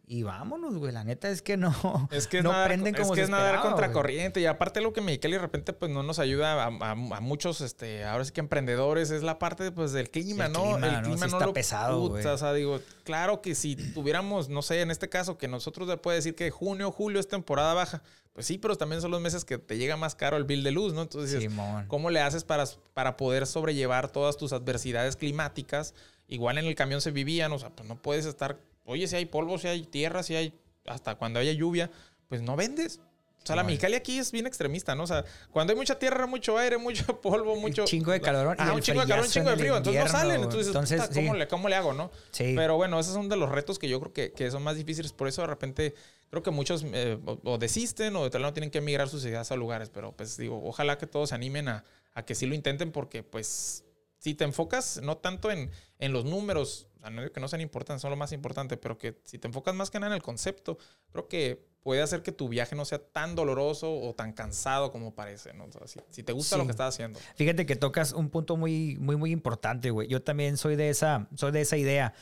y 0.07 0.23
vámonos, 0.23 0.77
güey. 0.77 0.93
La 0.93 1.03
neta 1.03 1.31
es 1.31 1.41
que 1.41 1.57
no. 1.57 2.09
Es 2.11 2.27
que 2.27 2.39
es 2.39 2.45
no 2.45 2.53
nadar, 2.53 2.79
como 2.79 2.93
es 2.93 3.11
que 3.11 3.23
es 3.23 3.31
nadar 3.31 3.61
contracorriente. 3.63 4.41
Y 4.41 4.47
aparte 4.47 4.81
lo 4.81 4.93
que 4.93 5.01
me 5.01 5.15
y 5.15 5.19
de 5.19 5.39
repente 5.39 5.73
pues 5.73 5.91
no 5.91 6.03
nos 6.03 6.19
ayuda 6.19 6.65
a, 6.65 6.95
muchos, 6.95 7.61
este, 7.61 8.05
ahora 8.05 8.25
sí 8.25 8.33
que 8.33 8.41
emprendedores, 8.41 9.11
es 9.11 9.23
la 9.23 9.39
parte 9.39 9.71
pues 9.73 9.93
del 9.93 10.11
clima, 10.11 10.49
¿no? 10.49 10.77
el 10.77 11.03
clima 11.03 11.27
no, 11.27 11.39
está 11.39 11.53
pesado, 11.53 12.09
güey. 12.09 12.25
O 12.25 12.39
sea, 12.39 12.53
digo, 12.53 12.81
claro 13.05 13.41
que 13.41 13.55
si 13.55 13.77
tuviéramos, 13.77 14.49
no 14.49 14.63
sé, 14.63 14.83
en 14.83 14.91
este 14.91 15.09
caso, 15.09 15.39
que 15.39 15.49
nosotros 15.49 15.89
le 15.89 15.97
puede 15.97 16.17
decir 16.17 16.35
que 16.35 16.51
junio, 16.51 16.91
julio 16.93 17.21
es 17.21 17.29
temporada 17.29 17.75
baja. 17.75 18.03
Pues 18.35 18.47
sí, 18.47 18.59
pero 18.59 18.75
también 18.75 19.01
son 19.01 19.13
los 19.13 19.21
meses 19.21 19.45
que 19.45 19.59
te 19.59 19.79
llega 19.79 19.97
más 19.97 20.17
caro 20.17 20.37
el 20.37 20.43
bill 20.45 20.65
de 20.65 20.73
luz, 20.73 20.93
¿no? 20.93 21.03
Entonces, 21.03 21.49
¿cómo 21.87 22.11
le 22.11 22.21
haces 22.21 22.43
para, 22.43 22.65
para 22.93 23.17
poder 23.17 23.47
sobrellevar 23.47 24.11
todas 24.11 24.37
tus 24.37 24.53
adversidades 24.53 25.15
climáticas? 25.17 25.95
Igual 26.27 26.59
en 26.59 26.67
el 26.67 26.75
camión 26.75 27.01
se 27.01 27.13
vivían, 27.13 27.53
o 27.53 27.59
sea, 27.59 27.71
pues 27.71 27.89
no 27.89 27.97
puedes 27.97 28.27
estar 28.27 28.59
Oye, 28.85 29.07
si 29.07 29.17
hay 29.17 29.27
polvo, 29.27 29.59
si 29.59 29.69
hay 29.69 29.85
tierra, 29.85 30.23
si 30.23 30.37
hay. 30.37 30.55
Hasta 30.87 31.15
cuando 31.15 31.41
haya 31.41 31.53
lluvia, 31.53 31.91
pues 32.29 32.43
no 32.43 32.57
vendes. 32.57 33.01
O 33.45 33.47
sea, 33.47 33.57
la 33.57 33.63
Mexicali 33.63 33.95
aquí 33.95 34.19
es 34.19 34.33
bien 34.33 34.47
extremista, 34.47 34.95
¿no? 34.95 35.03
O 35.03 35.07
sea, 35.07 35.23
cuando 35.51 35.75
hay 35.75 35.77
mucha 35.77 35.99
tierra, 35.99 36.27
mucho 36.27 36.57
aire, 36.57 36.79
mucho 36.79 37.05
polvo, 37.21 37.57
mucho... 37.57 37.83
Un 37.83 37.89
chingo 37.89 38.11
de 38.11 38.21
calor. 38.23 38.57
Ah, 38.59 38.73
un 38.73 38.81
chingo 38.81 39.03
de 39.03 39.07
calor, 39.07 39.27
un 39.27 39.31
chingo 39.31 39.51
de 39.51 39.57
frío. 39.59 39.77
Entonces 39.77 40.03
no 40.03 40.09
salen. 40.09 40.43
Entonces, 40.43 41.11
¿cómo, 41.13 41.35
le, 41.35 41.47
¿cómo, 41.47 41.69
le, 41.69 41.75
hago, 41.75 41.93
no? 41.93 42.11
Sí. 42.31 42.55
Pero 42.57 42.77
bueno, 42.77 42.99
esos 42.99 43.13
son 43.13 43.29
de 43.29 43.37
los 43.37 43.51
retos 43.51 43.79
que 43.79 43.87
yo 43.87 44.01
creo 44.01 44.15
que, 44.15 44.33
que 44.33 44.51
son 44.51 44.63
más 44.63 44.77
difíciles. 44.77 45.13
Por 45.13 45.29
eso 45.29 45.43
de 45.43 45.49
repente 45.49 45.95
creo 46.31 46.43
que 46.43 46.51
muchos 46.51 46.87
eh, 46.87 47.19
o, 47.45 47.59
desisten 47.59 48.17
o 48.17 48.25
de 48.25 48.31
tal 48.31 48.41
no 48.41 48.55
tienen 48.55 48.71
que 48.71 48.79
emigrar 48.79 49.11
sus 49.11 49.27
ideas 49.27 49.53
a 49.53 49.57
lugares. 49.57 49.91
Pero 49.91 50.13
pues 50.13 50.39
digo, 50.39 50.63
ojalá 50.65 50.97
que 50.97 51.07
todos 51.07 51.29
se 51.29 51.35
animen 51.35 51.69
a, 51.69 51.85
a 52.15 52.25
que 52.25 52.35
sí 52.35 52.47
lo 52.47 52.55
intenten 52.55 52.93
porque 52.93 53.23
pues 53.23 53.85
si 54.21 54.33
te 54.33 54.45
enfocas 54.45 55.03
no 55.03 55.19
tanto 55.19 55.51
en, 55.51 55.71
en 55.99 56.13
los 56.15 56.25
números, 56.25 56.89
sea, 57.05 57.11
no 57.11 57.31
que 57.31 57.41
no 57.41 57.49
sean 57.49 57.61
importantes, 57.61 58.03
son 58.03 58.11
lo 58.11 58.17
más 58.17 58.33
importante, 58.33 58.77
pero 58.77 58.99
que 58.99 59.21
si 59.25 59.39
te 59.39 59.49
enfocas 59.49 59.75
más 59.75 59.91
que 59.91 59.99
nada 59.99 60.13
en 60.13 60.17
el 60.17 60.23
concepto, 60.23 60.79
creo 61.13 61.29
que 61.29 61.65
puede 61.83 62.03
hacer 62.03 62.23
que 62.23 62.33
tu 62.33 62.49
viaje 62.49 62.75
no 62.75 62.85
sea 62.85 62.99
tan 62.99 63.35
doloroso 63.35 63.95
o 63.95 64.15
tan 64.15 64.33
cansado 64.33 64.91
como 64.91 65.15
parece, 65.15 65.53
¿no? 65.53 65.69
si, 66.11 66.23
te 66.23 66.33
gusta 66.33 66.57
lo 66.57 66.65
que 66.65 66.71
estás 66.71 66.95
haciendo. 66.95 67.21
Fíjate 67.37 67.67
que 67.67 67.77
tocas 67.77 68.13
un 68.13 68.31
punto 68.31 68.57
muy, 68.57 68.97
muy, 68.99 69.17
muy 69.17 69.31
importante, 69.31 69.91
güey. 69.91 70.09
Yo 70.09 70.23
también 70.23 70.57
soy 70.57 70.77
de 70.77 70.89
esa, 70.89 71.29
soy 71.37 71.53
de 71.53 71.61
esa 71.61 71.77
idea. 71.77 72.15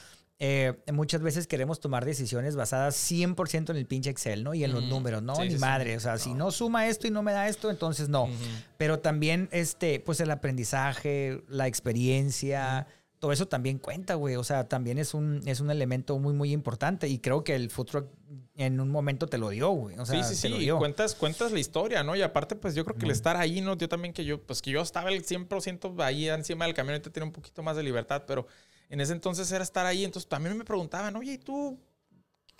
Eh, 0.44 0.74
muchas 0.92 1.22
veces 1.22 1.46
queremos 1.46 1.78
tomar 1.78 2.04
decisiones 2.04 2.56
basadas 2.56 2.96
100% 2.96 3.70
en 3.70 3.76
el 3.76 3.86
pinche 3.86 4.10
Excel, 4.10 4.42
¿no? 4.42 4.54
Y 4.54 4.64
en 4.64 4.72
los 4.72 4.82
números, 4.82 5.22
¿no? 5.22 5.34
Ni 5.44 5.56
madre. 5.56 5.96
O 5.96 6.00
sea, 6.00 6.18
si 6.18 6.34
no 6.34 6.50
suma 6.50 6.88
esto 6.88 7.06
y 7.06 7.12
no 7.12 7.22
me 7.22 7.30
da 7.32 7.48
esto, 7.48 7.70
entonces 7.70 8.08
no. 8.08 8.28
Pero 8.76 8.98
también, 8.98 9.48
este, 9.52 10.00
pues 10.00 10.18
el 10.18 10.32
aprendizaje, 10.32 11.44
la 11.46 11.68
experiencia, 11.68 12.88
todo 13.22 13.30
eso 13.30 13.46
también 13.46 13.78
cuenta, 13.78 14.14
güey. 14.14 14.34
O 14.34 14.42
sea, 14.42 14.68
también 14.68 14.98
es 14.98 15.14
un, 15.14 15.42
es 15.46 15.60
un 15.60 15.70
elemento 15.70 16.18
muy, 16.18 16.32
muy 16.32 16.50
importante. 16.50 17.06
Y 17.06 17.20
creo 17.20 17.44
que 17.44 17.54
el 17.54 17.70
food 17.70 17.86
truck 17.86 18.06
en 18.56 18.80
un 18.80 18.88
momento 18.88 19.28
te 19.28 19.38
lo 19.38 19.50
dio, 19.50 19.70
güey. 19.70 19.96
O 19.96 20.04
sea, 20.04 20.24
sí, 20.24 20.34
sí, 20.34 20.48
sí. 20.48 20.68
Cuentas, 20.70 21.14
cuentas 21.14 21.52
la 21.52 21.60
historia, 21.60 22.02
¿no? 22.02 22.16
Y 22.16 22.22
aparte, 22.22 22.56
pues 22.56 22.74
yo 22.74 22.84
creo 22.84 22.96
que 22.96 23.04
el 23.04 23.12
estar 23.12 23.36
ahí, 23.36 23.60
¿no? 23.60 23.76
Yo 23.76 23.88
también 23.88 24.12
que 24.12 24.24
yo, 24.24 24.42
pues 24.42 24.60
que 24.60 24.72
yo 24.72 24.82
estaba 24.82 25.08
el 25.08 25.24
100% 25.24 26.02
ahí 26.02 26.28
encima 26.28 26.64
del 26.64 26.74
camión, 26.74 26.94
ahorita 26.94 27.10
tiene 27.10 27.26
un 27.28 27.32
poquito 27.32 27.62
más 27.62 27.76
de 27.76 27.84
libertad, 27.84 28.24
pero 28.26 28.48
en 28.90 29.00
ese 29.00 29.12
entonces 29.12 29.52
era 29.52 29.62
estar 29.62 29.86
ahí. 29.86 30.04
Entonces 30.04 30.28
también 30.28 30.58
me 30.58 30.64
preguntaban, 30.64 31.14
oye, 31.14 31.34
¿y 31.34 31.38
tú 31.38 31.78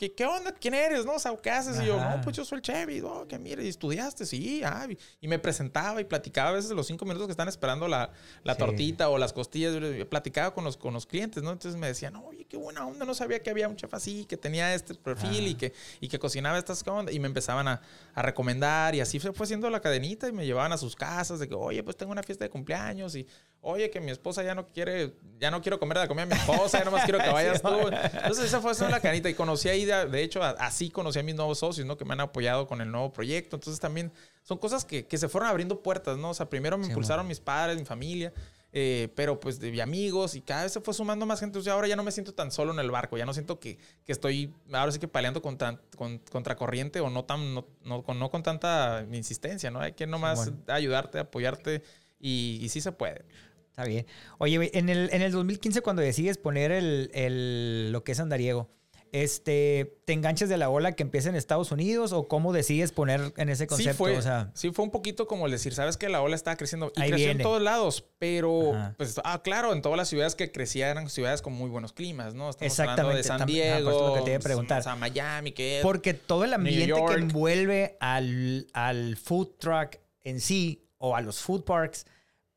¿Qué, 0.02 0.12
¿qué, 0.12 0.26
onda? 0.26 0.50
¿Quién 0.50 0.74
eres? 0.74 1.06
¿No? 1.06 1.12
O 1.12 1.18
sea, 1.20 1.36
¿qué 1.36 1.48
haces? 1.48 1.80
Y 1.80 1.86
yo, 1.86 1.96
no, 1.96 2.20
pues 2.22 2.34
yo 2.34 2.44
soy 2.44 2.56
el 2.56 2.62
Chevy. 2.62 3.00
Oh, 3.02 3.24
que 3.28 3.38
mire, 3.38 3.62
¿y 3.62 3.68
estudiaste? 3.68 4.26
Sí, 4.26 4.60
ah. 4.64 4.88
Y 5.20 5.28
me 5.28 5.38
presentaba 5.38 6.00
y 6.00 6.04
platicaba 6.04 6.48
a 6.48 6.52
veces 6.54 6.72
los 6.72 6.88
cinco 6.88 7.04
minutos 7.04 7.28
que 7.28 7.30
están 7.30 7.46
esperando 7.46 7.86
la, 7.86 8.10
la 8.42 8.56
tortita 8.56 9.10
o 9.10 9.16
las 9.16 9.32
costillas. 9.32 9.72
Yo 9.74 10.10
platicaba 10.10 10.52
con 10.54 10.64
los, 10.64 10.76
con 10.76 10.92
los 10.92 11.06
clientes, 11.06 11.44
¿no? 11.44 11.52
Entonces 11.52 11.80
me 11.80 11.86
decían, 11.86 12.16
oye, 12.16 12.46
qué 12.46 12.56
buena 12.56 12.84
onda. 12.84 13.06
No 13.06 13.14
sabía 13.14 13.44
que 13.44 13.50
había 13.50 13.68
un 13.68 13.76
chef 13.76 13.94
así, 13.94 14.24
que 14.24 14.36
tenía 14.36 14.74
este 14.74 14.96
perfil 14.96 15.46
y, 15.46 15.54
que, 15.54 15.72
y 16.00 16.08
que 16.08 16.18
cocinaba 16.18 16.58
estas 16.58 16.82
cosas. 16.82 17.14
Y 17.14 17.20
me 17.20 17.28
empezaban 17.28 17.68
a, 17.68 17.80
a, 18.12 18.22
recomendar. 18.22 18.96
Y 18.96 19.00
así 19.00 19.20
se 19.20 19.32
fue 19.32 19.44
haciendo 19.44 19.70
la 19.70 19.78
cadenita 19.78 20.26
y 20.26 20.32
me 20.32 20.44
llevaban 20.44 20.72
a 20.72 20.78
sus 20.78 20.96
casas 20.96 21.38
de 21.38 21.48
que, 21.48 21.54
oye, 21.54 21.80
pues 21.84 21.96
tengo 21.96 22.10
una 22.10 22.24
fiesta 22.24 22.44
de 22.44 22.50
cumpleaños 22.50 23.14
y 23.14 23.24
oye, 23.62 23.90
que 23.90 24.00
mi 24.00 24.10
esposa 24.10 24.42
ya 24.42 24.54
no 24.54 24.68
quiere, 24.68 25.14
ya 25.38 25.50
no 25.50 25.62
quiero 25.62 25.78
comer 25.78 25.96
de 25.96 26.04
la 26.04 26.08
comida 26.08 26.26
de 26.26 26.34
mi 26.34 26.40
esposa, 26.40 26.80
ya 26.80 26.84
nomás 26.84 27.04
quiero 27.04 27.18
que 27.20 27.30
vayas 27.32 27.62
tú. 27.62 27.68
Entonces 27.68 28.44
esa 28.44 28.60
fue 28.60 28.74
la 28.90 29.00
canita 29.00 29.30
y 29.30 29.34
conocí 29.34 29.68
ahí, 29.68 29.84
de, 29.84 30.22
hecho, 30.22 30.42
así 30.42 30.90
conocí 30.90 31.20
a 31.20 31.22
mis 31.22 31.34
nuevos 31.34 31.58
socios, 31.58 31.86
¿no? 31.86 31.96
Que 31.96 32.04
me 32.04 32.12
han 32.12 32.20
apoyado 32.20 32.66
con 32.66 32.80
el 32.80 32.90
nuevo 32.90 33.12
proyecto. 33.12 33.56
Entonces 33.56 33.80
también 33.80 34.12
son 34.42 34.58
cosas 34.58 34.84
que, 34.84 35.06
que 35.06 35.16
se 35.16 35.28
fueron 35.28 35.48
abriendo 35.48 35.80
puertas, 35.80 36.18
¿no? 36.18 36.30
O 36.30 36.34
sea, 36.34 36.50
primero 36.50 36.76
me 36.76 36.86
impulsaron 36.86 37.26
mis 37.26 37.40
padres, 37.40 37.78
mi 37.78 37.84
familia. 37.84 38.32
Eh, 38.74 39.12
pero 39.14 39.38
pues 39.38 39.60
de 39.60 39.82
amigos 39.82 40.34
y 40.34 40.40
cada 40.40 40.62
vez 40.62 40.72
se 40.72 40.80
fue 40.80 40.94
sumando 40.94 41.26
más 41.26 41.40
gente. 41.40 41.50
Entonces 41.50 41.70
ahora 41.70 41.88
ya 41.88 41.96
no 41.96 42.02
me 42.02 42.10
siento 42.10 42.32
tan 42.32 42.50
solo 42.50 42.72
en 42.72 42.78
el 42.78 42.90
barco, 42.90 43.18
ya 43.18 43.26
no 43.26 43.34
siento 43.34 43.60
que, 43.60 43.76
que 44.06 44.12
estoy 44.12 44.54
ahora 44.72 44.90
sí 44.90 44.98
que 44.98 45.08
peleando 45.08 45.42
contra, 45.42 45.78
con, 45.94 46.18
contracorriente 46.30 47.00
o 47.00 47.10
no, 47.10 47.26
tan, 47.26 47.54
no, 47.54 47.66
no, 47.84 48.02
con, 48.02 48.18
no 48.18 48.30
con 48.30 48.42
tanta 48.42 49.04
insistencia, 49.12 49.70
¿no? 49.70 49.80
Hay 49.80 49.92
que 49.92 50.06
nomás 50.06 50.50
ayudarte, 50.68 51.18
apoyarte 51.18 51.82
y, 52.18 52.60
y 52.62 52.68
sí 52.70 52.80
se 52.80 52.92
puede. 52.92 53.26
Está 53.72 53.84
bien. 53.84 54.06
Oye, 54.36 54.70
en 54.78 54.90
el, 54.90 55.08
en 55.12 55.22
el 55.22 55.32
2015 55.32 55.80
cuando 55.80 56.02
decides 56.02 56.36
poner 56.36 56.72
el, 56.72 57.10
el, 57.14 57.90
lo 57.90 58.04
que 58.04 58.12
es 58.12 58.20
andariego, 58.20 58.68
este, 59.12 59.98
¿te 60.04 60.12
enganchas 60.12 60.50
de 60.50 60.58
la 60.58 60.68
ola 60.68 60.92
que 60.92 61.02
empieza 61.02 61.30
en 61.30 61.36
Estados 61.36 61.72
Unidos 61.72 62.12
o 62.12 62.28
cómo 62.28 62.52
decides 62.52 62.92
poner 62.92 63.32
en 63.38 63.48
ese 63.48 63.66
concepto? 63.66 63.92
Sí 63.92 63.96
fue, 63.96 64.18
o 64.18 64.20
sea, 64.20 64.50
sí 64.52 64.72
fue 64.72 64.84
un 64.84 64.90
poquito 64.90 65.26
como 65.26 65.46
el 65.46 65.52
decir, 65.52 65.72
sabes 65.72 65.96
que 65.96 66.10
la 66.10 66.20
ola 66.20 66.36
está 66.36 66.54
creciendo 66.58 66.92
y 66.94 67.00
creció 67.00 67.30
en 67.30 67.38
todos 67.38 67.62
lados, 67.62 68.04
pero 68.18 68.74
pues, 68.98 69.18
ah, 69.24 69.40
claro, 69.42 69.72
en 69.72 69.80
todas 69.80 69.96
las 69.96 70.08
ciudades 70.08 70.34
que 70.34 70.52
crecían 70.52 70.90
eran 70.90 71.08
ciudades 71.08 71.40
con 71.40 71.54
muy 71.54 71.70
buenos 71.70 71.94
climas, 71.94 72.34
¿no? 72.34 72.50
Estamos 72.50 72.72
Exactamente. 72.72 73.16
de 73.18 73.24
San 73.24 73.46
Diego, 73.46 74.14
que 74.14 74.20
te 74.22 74.38
preguntar. 74.38 74.82
Miami, 74.98 75.52
que 75.52 75.80
Porque 75.82 76.12
todo 76.12 76.44
el 76.44 76.52
ambiente 76.52 76.94
que 77.08 77.14
envuelve 77.14 77.96
al, 78.00 78.66
al 78.74 79.16
food 79.16 79.48
truck 79.58 79.96
en 80.24 80.40
sí 80.40 80.84
o 80.98 81.16
a 81.16 81.22
los 81.22 81.40
food 81.40 81.64
parks 81.64 82.04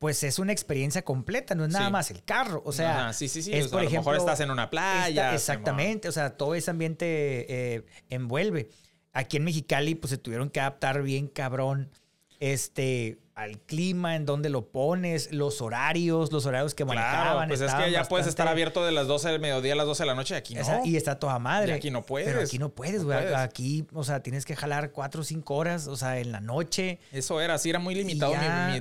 pues 0.06 0.22
es 0.22 0.38
una 0.38 0.52
experiencia 0.52 1.02
completa, 1.02 1.56
no 1.56 1.64
es 1.64 1.72
nada 1.72 1.90
más 1.90 2.12
el 2.12 2.22
carro. 2.22 2.62
O 2.64 2.70
sea, 2.70 3.12
sí, 3.12 3.26
sí, 3.26 3.42
sí. 3.42 3.52
Es, 3.52 3.66
por 3.66 3.80
a 3.80 3.82
ejemplo, 3.82 4.12
lo 4.12 4.18
mejor 4.18 4.30
estás 4.30 4.38
en 4.38 4.52
una 4.52 4.70
playa. 4.70 5.34
exactamente, 5.34 6.08
o 6.08 6.12
sea, 6.12 6.36
todo 6.36 6.54
ese 6.54 6.70
ambiente 6.70 7.04
eh, 7.48 7.84
envuelve. 8.08 8.70
Aquí 9.12 9.38
en 9.38 9.42
Mexicali, 9.42 9.96
pues 9.96 10.12
se 10.12 10.16
tuvieron 10.16 10.48
que 10.48 10.60
adaptar 10.60 11.02
bien 11.02 11.26
cabrón. 11.26 11.90
Este, 12.38 13.18
al 13.36 13.58
clima, 13.60 14.16
en 14.16 14.24
dónde 14.24 14.48
lo 14.48 14.64
pones, 14.64 15.30
los 15.30 15.60
horarios, 15.60 16.32
los 16.32 16.46
horarios 16.46 16.74
que 16.74 16.86
manejaban. 16.86 17.48
Pues 17.48 17.60
es 17.60 17.72
que 17.74 17.90
ya 17.90 18.04
puedes 18.04 18.26
estar 18.26 18.48
abierto 18.48 18.82
de 18.82 18.92
las 18.92 19.06
12 19.06 19.28
del 19.28 19.40
mediodía 19.40 19.74
a 19.74 19.76
las 19.76 19.84
12 19.84 20.04
de 20.04 20.06
la 20.06 20.14
noche, 20.14 20.34
aquí 20.34 20.54
no. 20.54 20.86
y 20.86 20.96
está 20.96 21.18
toda 21.18 21.38
madre. 21.38 21.74
aquí 21.74 21.90
no 21.90 22.02
puedes. 22.02 22.28
Pero 22.28 22.40
aquí 22.40 22.58
no 22.58 22.70
puedes, 22.70 23.04
güey. 23.04 23.34
Aquí, 23.34 23.86
o 23.92 24.04
sea, 24.04 24.20
tienes 24.20 24.46
que 24.46 24.56
jalar 24.56 24.90
4 24.90 25.20
o 25.20 25.24
5 25.24 25.54
horas, 25.54 25.86
o 25.86 25.96
sea, 25.96 26.18
en 26.18 26.32
la 26.32 26.40
noche. 26.40 26.98
Eso 27.12 27.38
era, 27.42 27.58
sí 27.58 27.68
era 27.68 27.78
muy 27.78 27.94
limitado 27.94 28.34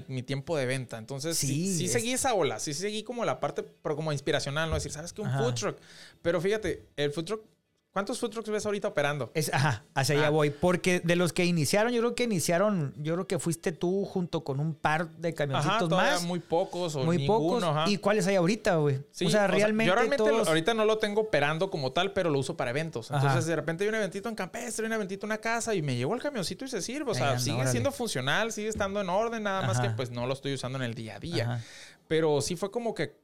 mi, 0.08 0.24
tiempo 0.24 0.56
de 0.56 0.66
venta. 0.66 0.98
Entonces, 0.98 1.38
sí, 1.38 1.76
sí, 1.78 1.90
seguí 1.90 2.14
esa 2.14 2.34
ola, 2.34 2.60
sí 2.60 2.74
seguí 2.74 3.04
como 3.04 3.26
la 3.26 3.42
parte, 3.42 3.62
pero 3.84 3.98
como 3.98 4.14
inspiracional, 4.14 4.70
¿no? 4.70 4.76
Decir, 4.76 4.94
¿sabes 4.94 5.12
qué? 5.12 5.22
Un 5.22 5.32
food 5.32 5.54
truck. 5.54 5.78
Pero 6.22 6.40
fíjate, 6.40 6.86
el 6.96 7.12
food 7.12 7.26
truck 7.26 7.55
¿Cuántos 7.96 8.20
food 8.20 8.32
trucks 8.32 8.50
ves 8.50 8.66
ahorita 8.66 8.90
operando? 8.90 9.32
Es, 9.34 9.54
ajá, 9.54 9.86
hacia 9.94 10.18
allá 10.18 10.28
ah. 10.28 10.30
voy. 10.30 10.50
Porque 10.50 11.00
de 11.00 11.16
los 11.16 11.32
que 11.32 11.46
iniciaron, 11.46 11.94
yo 11.94 12.02
creo 12.02 12.14
que 12.14 12.26
iniciaron, 12.26 12.94
yo 12.98 13.14
creo 13.14 13.26
que 13.26 13.40
fuiste 13.40 13.72
tú 13.72 14.04
junto 14.04 14.44
con 14.44 14.60
un 14.60 14.76
par 14.76 15.12
de 15.12 15.34
camioncitos 15.34 15.90
más. 15.90 16.22
muy 16.24 16.42
pocos 16.42 16.98
o 16.98 17.06
muy 17.06 17.26
pocos. 17.26 17.64
¿Y 17.88 17.96
cuáles 17.96 18.28
hay 18.28 18.36
ahorita, 18.36 18.76
güey? 18.76 18.98
o 18.98 19.30
sea, 19.30 19.48
realmente. 19.48 19.88
yo 19.88 19.96
realmente 19.96 20.30
ahorita 20.30 20.74
no 20.74 20.84
lo 20.84 20.98
tengo 20.98 21.22
operando 21.22 21.70
como 21.70 21.94
tal, 21.94 22.12
pero 22.12 22.30
lo 22.30 22.38
uso 22.38 22.58
para 22.58 22.72
eventos. 22.72 23.12
Entonces, 23.12 23.46
de 23.46 23.56
repente 23.56 23.86
hay 23.86 23.88
un 23.88 23.96
eventito 23.96 24.28
en 24.28 24.36
campestre, 24.36 24.86
un 24.86 24.92
eventito 24.92 25.26
en 25.26 25.32
una 25.32 25.38
casa 25.38 25.74
y 25.74 25.82
me 25.82 25.96
llevo 25.96 26.16
el 26.16 26.22
camioncito 26.22 26.66
y 26.66 26.68
se 26.68 26.82
sirve. 26.82 27.12
O 27.12 27.16
sea, 27.16 27.40
sigue 27.40 27.66
siendo 27.68 27.94
funcional, 27.94 28.52
sigue 28.52 28.68
estando 28.68 29.00
en 29.00 29.08
orden, 29.08 29.44
nada 29.44 29.66
más 29.66 29.80
que 29.80 29.90
pues 29.92 30.12
no 30.12 30.28
lo 30.28 30.34
estoy 30.34 30.54
usando 30.54 30.78
en 30.78 30.84
el 30.84 30.96
día 30.96 31.16
a 31.16 31.20
día. 31.22 31.64
Pero 32.10 32.42
sí 32.42 32.58
fue 32.58 32.72
como 32.72 32.94
que 32.94 33.16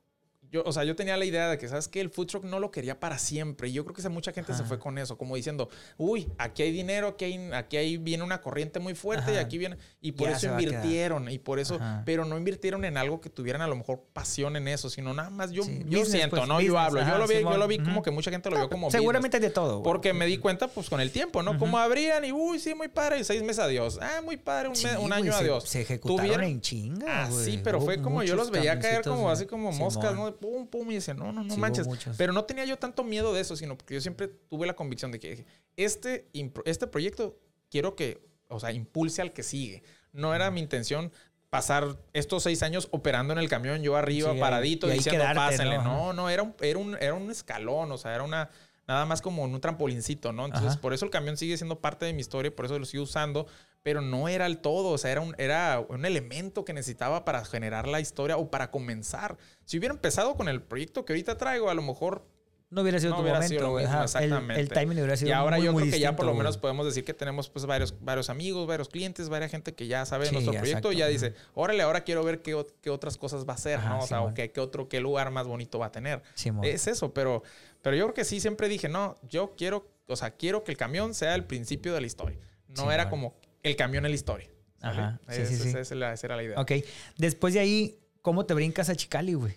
yo, 0.52 0.64
o 0.66 0.74
sea, 0.74 0.84
yo 0.84 0.98
tenía 0.98 1.16
la 1.16 1.24
idea 1.24 1.50
de 1.50 1.58
que, 1.58 1.68
¿sabes 1.70 1.88
qué? 1.88 2.02
El 2.02 2.10
food 2.10 2.28
truck 2.28 2.44
no 2.44 2.60
lo 2.60 2.72
quería 2.72 3.00
para 3.00 3.18
siempre. 3.18 3.70
Y 3.70 3.72
yo 3.72 3.86
creo 3.86 3.96
que 3.96 4.10
mucha 4.10 4.34
gente 4.34 4.54
se 4.54 4.64
fue 4.66 4.80
con 4.80 4.98
eso, 4.98 5.18
como 5.18 5.38
diciendo, 5.38 5.70
uy, 5.98 6.28
aquí 6.38 6.64
hay 6.64 6.72
dinero, 6.72 7.08
aquí, 7.08 7.26
hay, 7.26 7.52
aquí 7.54 7.78
hay, 7.78 7.98
viene 7.98 8.24
una 8.24 8.42
corriente 8.42 8.80
muy 8.80 8.94
fuerte 8.94 9.34
y 9.34 9.38
aquí 9.38 9.58
viene. 9.58 9.78
Y 10.02 10.12
por 10.12 10.30
eso 10.30 10.48
invirtieron, 10.48 11.30
y 11.30 11.40
por 11.40 11.60
eso, 11.60 11.80
pero 12.06 12.26
no 12.26 12.38
invirtieron 12.38 12.84
en 12.84 12.98
algo 12.98 13.22
que 13.22 13.30
tuvieran 13.30 13.62
a 13.62 13.68
lo 13.68 13.78
mejor 13.78 14.04
pasión 14.12 14.58
en 14.58 14.68
eso, 14.68 14.90
sino 14.90 15.14
nada 15.14 15.30
más 15.30 15.52
yo, 15.52 15.64
yo 15.86 16.04
siento, 16.04 16.36
pues, 16.36 16.48
¿no? 16.50 16.60
yo 16.60 16.78
hablo. 16.78 17.02
yo 17.02 17.18
lo 17.18 17.28
vi, 17.28 17.42
yo 17.42 17.58
lo 17.58 17.68
vi 17.68 17.80
como 17.80 18.02
que 18.02 18.12
mucha 18.12 18.30
gente 18.30 18.50
lo 18.50 18.58
vio 18.58 18.70
como. 18.70 18.92
Seguramente 18.92 19.40
de 19.40 19.52
todo. 19.52 19.82
Porque 19.84 20.12
me 20.12 20.26
di 20.26 20.38
cuenta, 20.38 20.68
pues, 20.68 20.90
con 20.90 21.00
el 21.00 21.12
tiempo, 21.12 21.44
¿no? 21.44 21.58
Como 21.58 21.78
abrían 21.78 22.26
y, 22.26 22.34
uy, 22.34 22.60
sí, 22.60 22.76
muy 22.76 22.90
padre, 22.90 23.20
y 23.20 23.24
seis 23.24 23.42
meses 23.42 23.60
adiós. 23.60 24.00
Ah, 24.02 24.22
muy 24.22 24.36
padre, 24.36 24.70
un, 25.00 25.14
año 25.14 25.34
adiós. 25.34 25.64
Se, 25.64 25.82
ejecutaron 25.82 26.44
en 26.44 26.60
chinga. 26.60 27.24
Ah, 27.24 27.30
sí, 27.32 27.62
pero 27.64 27.80
fue 27.80 28.02
como 28.02 28.22
yo 28.24 28.36
los 28.36 28.52
veía 28.52 28.78
caer 28.80 29.02
como 29.02 29.30
así 29.30 29.46
como 29.46 29.72
moscas, 29.72 30.14
¿no? 30.14 30.41
Pum, 30.42 30.68
pum, 30.68 30.90
y 30.90 30.96
decían, 30.96 31.18
no, 31.18 31.32
no, 31.32 31.44
no 31.44 31.56
manches. 31.56 31.88
Pero 32.18 32.34
no 32.34 32.46
tenía 32.46 32.66
yo 32.66 32.78
tanto 32.78 33.04
miedo 33.04 33.32
de 33.32 33.42
eso, 33.42 33.56
sino 33.56 33.78
porque 33.78 33.94
yo 33.94 34.02
siempre 34.02 34.28
tuve 34.28 34.66
la 34.66 34.76
convicción 34.76 35.12
de 35.12 35.20
que 35.20 35.46
este, 35.78 36.28
este 36.66 36.88
proyecto 36.88 37.38
quiero 37.70 37.96
que, 37.96 38.28
o 38.48 38.60
sea, 38.60 38.72
impulse 38.72 39.22
al 39.22 39.34
que 39.34 39.44
sigue. 39.44 39.84
No 40.14 40.34
era 40.34 40.50
mi 40.50 40.60
intención 40.60 41.12
pasar 41.52 41.96
estos 42.14 42.44
seis 42.44 42.64
años 42.64 42.88
operando 42.92 43.34
en 43.34 43.40
el 43.40 43.50
camión, 43.50 43.84
yo 43.84 43.96
arriba, 43.96 44.34
paradito, 44.40 44.88
diciendo, 44.88 45.24
pásenle. 45.36 45.78
No, 45.78 46.12
no, 46.12 46.30
era, 46.30 46.42
un, 46.42 46.56
era, 46.60 46.80
un, 46.80 46.98
era 47.00 47.14
un 47.14 47.30
escalón, 47.30 47.92
o 47.92 47.98
sea, 48.00 48.16
era 48.16 48.24
una 48.24 48.50
nada 48.92 49.06
más 49.06 49.22
como 49.22 49.44
un 49.44 49.62
trampolincito, 49.62 50.34
¿no? 50.34 50.46
Entonces, 50.46 50.78
por 50.78 50.94
eso 50.94 51.06
el 51.06 51.12
camión 51.12 51.38
sigue 51.38 51.58
siendo 51.58 51.80
parte 51.80 52.06
de 52.06 52.14
mi 52.14 52.22
historia, 52.22 52.56
por 52.56 52.66
eso 52.66 52.78
lo 52.78 52.86
sigo 52.86 53.04
usando, 53.04 53.48
pero 53.84 54.02
no 54.02 54.28
era 54.28 54.46
el 54.46 54.60
todo, 54.60 54.90
o 54.90 54.98
sea, 54.98 55.12
era 55.12 55.22
un, 55.22 55.36
era 55.38 55.84
un 55.90 56.06
elemento 56.06 56.66
que 56.66 56.74
necesitaba 56.74 57.26
para 57.26 57.44
generar 57.46 57.88
la 57.88 58.00
historia 58.00 58.38
o 58.38 58.52
para 58.52 58.72
comenzar. 58.72 59.38
Si 59.66 59.78
hubiera 59.78 59.94
empezado 59.94 60.36
con 60.36 60.48
el 60.50 60.62
proyecto 60.62 61.06
que 61.06 61.14
ahorita 61.14 61.38
traigo, 61.38 61.70
a 61.70 61.74
lo 61.74 61.82
mejor 61.82 62.28
no 62.72 62.82
hubiera 62.82 63.00
sido 63.00 63.16
tu 63.16 63.22
momento. 63.22 63.80
exactamente. 63.80 64.60
El, 64.60 64.70
timing 64.70 64.98
hubiera 64.98 65.18
sido 65.18 65.30
Y 65.30 65.34
ahora 65.34 65.60
yo 65.60 65.76
creo 65.76 65.92
que 65.92 66.00
ya 66.00 66.16
por 66.16 66.26
lo 66.26 66.34
menos 66.34 66.58
podemos 66.58 66.86
decir 66.86 67.04
que 67.04 67.14
tenemos 67.14 67.50
pues 67.50 67.66
varios, 67.66 67.94
varios 68.00 68.30
amigos, 68.30 68.66
varios 68.66 68.88
clientes, 68.88 69.28
varias 69.28 69.52
gente 69.52 69.74
que 69.74 69.88
ya 69.88 70.06
sabe 70.06 70.32
nuestro 70.32 70.54
proyecto 70.54 70.92
y 70.94 70.98
ya 70.98 71.08
dice, 71.08 71.36
órale, 71.54 71.84
ahora 71.84 72.06
quiero 72.06 72.24
ver 72.24 72.42
qué, 72.42 72.66
qué 72.82 72.90
otras 72.90 73.18
cosas 73.18 73.46
va 73.46 73.52
a 73.52 73.56
hacer, 73.56 73.80
¿no? 73.84 74.00
O 74.00 74.08
sea, 74.08 74.22
o 74.22 74.34
qué, 74.34 74.52
qué, 74.52 74.62
otro, 74.62 74.88
qué 74.88 75.02
lugar 75.02 75.32
más 75.32 75.48
bonito 75.48 75.80
va 75.80 75.88
a 75.88 75.92
tener. 75.92 76.24
es 76.64 76.88
eso, 76.88 77.14
pero, 77.14 77.44
pero 77.82 77.96
yo 77.96 78.06
creo 78.06 78.14
que 78.14 78.24
sí, 78.24 78.40
siempre 78.40 78.70
dije, 78.70 78.88
no, 78.88 79.18
yo 79.28 79.54
quiero, 79.58 79.90
o 80.08 80.16
sea, 80.16 80.32
quiero 80.32 80.64
que 80.64 80.72
el 80.72 80.78
camión 80.78 81.14
sea 81.14 81.36
el 81.36 81.44
principio 81.44 81.94
de 81.94 82.00
la 82.00 82.08
historia. 82.08 82.40
No 82.78 82.90
era 82.90 83.10
como 83.10 83.36
el 83.64 83.76
camión 83.76 84.06
en 84.06 84.12
la 84.12 84.16
historia. 84.16 84.48
Ajá. 84.80 85.20
Sí, 85.30 85.46
sí, 85.46 85.68
esa, 85.78 85.82
esa 85.82 86.28
era 86.28 86.38
la 86.38 86.44
idea. 86.44 86.60
Ok. 86.60 86.72
Después 87.18 87.54
de 87.54 87.60
ahí, 87.60 88.00
¿cómo 88.22 88.46
te 88.46 88.54
brincas 88.54 88.90
a 88.90 88.96
Chicali, 88.96 89.34
güey? 89.34 89.56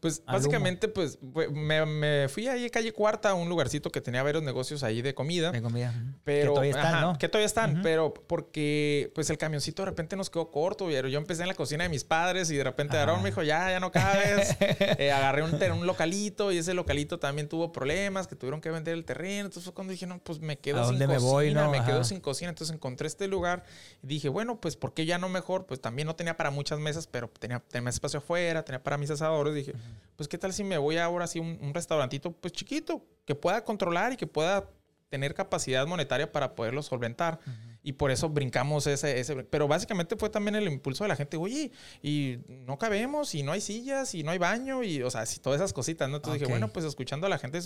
Pues 0.00 0.22
básicamente, 0.24 0.88
pues 0.88 1.18
me, 1.22 2.28
fui 2.28 2.48
ahí 2.48 2.66
a 2.66 2.70
calle 2.70 2.92
Cuarta, 2.92 3.34
un 3.34 3.48
lugarcito 3.48 3.90
que 3.90 4.00
tenía 4.00 4.22
varios 4.22 4.42
negocios 4.42 4.82
ahí 4.82 5.02
de 5.02 5.14
comida. 5.14 5.50
De 5.52 5.62
comida. 5.62 5.94
Pero, 6.24 6.42
que 6.42 6.54
todavía 6.54 6.70
están, 6.70 7.00
¿no? 7.00 7.18
Que 7.18 7.28
todavía 7.28 7.46
están, 7.46 7.82
pero 7.82 8.12
porque 8.12 9.10
pues 9.14 9.30
el 9.30 9.38
camioncito 9.38 9.82
de 9.82 9.86
repente 9.86 10.16
nos 10.16 10.30
quedó 10.30 10.50
corto. 10.50 10.90
Yo 10.90 11.18
empecé 11.18 11.42
en 11.42 11.48
la 11.48 11.54
cocina 11.54 11.84
de 11.84 11.90
mis 11.90 12.04
padres 12.04 12.50
y 12.50 12.56
de 12.56 12.64
repente 12.64 12.96
Aaron 12.96 13.22
me 13.22 13.30
dijo, 13.30 13.42
ya, 13.42 13.70
ya 13.70 13.80
no 13.80 13.90
cabes. 13.90 14.56
Eh, 14.98 15.10
agarré 15.10 15.42
un, 15.42 15.54
un, 15.54 15.86
localito 15.86 16.52
y 16.52 16.58
ese 16.58 16.74
localito 16.74 17.18
también 17.18 17.48
tuvo 17.48 17.72
problemas, 17.72 18.26
que 18.26 18.36
tuvieron 18.36 18.60
que 18.60 18.70
vender 18.70 18.94
el 18.94 19.04
terreno. 19.04 19.46
Entonces 19.46 19.64
fue 19.64 19.74
cuando 19.74 19.92
dije, 19.92 20.06
no, 20.06 20.18
pues 20.18 20.40
me 20.40 20.58
quedo 20.58 20.88
sin 20.88 20.98
me 20.98 21.06
cocina, 21.06 21.20
voy, 21.20 21.54
no? 21.54 21.70
me 21.70 21.84
quedo 21.84 22.04
sin 22.04 22.20
cocina. 22.20 22.50
Entonces 22.50 22.74
encontré 22.74 23.06
este 23.06 23.26
lugar 23.26 23.64
y 24.02 24.06
dije, 24.06 24.28
bueno, 24.28 24.60
pues 24.60 24.76
¿por 24.76 24.94
qué 24.94 25.06
ya 25.06 25.18
no 25.18 25.28
mejor? 25.28 25.66
Pues 25.66 25.80
también 25.80 26.06
no 26.06 26.14
tenía 26.16 26.36
para 26.36 26.50
muchas 26.50 26.78
mesas, 26.78 27.06
pero 27.06 27.28
tenía, 27.28 27.60
tenía 27.60 27.90
espacio 27.90 28.18
afuera, 28.18 28.64
tenía 28.64 28.82
para 28.82 28.96
mis 28.96 29.10
asadores. 29.10 29.54
Dije, 29.54 29.74
pues 30.16 30.28
qué 30.28 30.38
tal 30.38 30.52
si 30.52 30.64
me 30.64 30.78
voy 30.78 30.96
ahora 30.96 31.24
así 31.24 31.38
un, 31.38 31.58
un 31.60 31.74
restaurantito 31.74 32.32
pues 32.32 32.52
chiquito, 32.52 33.04
que 33.24 33.34
pueda 33.34 33.64
controlar 33.64 34.12
y 34.12 34.16
que 34.16 34.26
pueda 34.26 34.68
tener 35.08 35.34
capacidad 35.34 35.86
monetaria 35.86 36.30
para 36.30 36.54
poderlo 36.54 36.82
solventar. 36.82 37.38
Y 37.82 37.92
por 37.92 38.10
eso 38.10 38.28
brincamos 38.28 38.86
ese, 38.88 39.20
ese... 39.20 39.44
Pero 39.44 39.68
básicamente 39.68 40.16
fue 40.16 40.28
también 40.28 40.56
el 40.56 40.66
impulso 40.66 41.04
de 41.04 41.08
la 41.08 41.14
gente, 41.14 41.36
oye, 41.36 41.70
y 42.02 42.38
no 42.48 42.78
cabemos, 42.78 43.32
y 43.36 43.44
no 43.44 43.52
hay 43.52 43.60
sillas, 43.60 44.12
y 44.14 44.24
no 44.24 44.32
hay 44.32 44.38
baño, 44.38 44.82
y, 44.82 45.02
o 45.02 45.10
sea, 45.10 45.24
si 45.24 45.38
todas 45.38 45.60
esas 45.60 45.72
cositas, 45.72 46.08
¿no? 46.10 46.16
Entonces 46.16 46.40
dije, 46.40 46.50
bueno, 46.50 46.68
pues 46.72 46.84
escuchando 46.84 47.28
a 47.28 47.30
la 47.30 47.38
gente, 47.38 47.60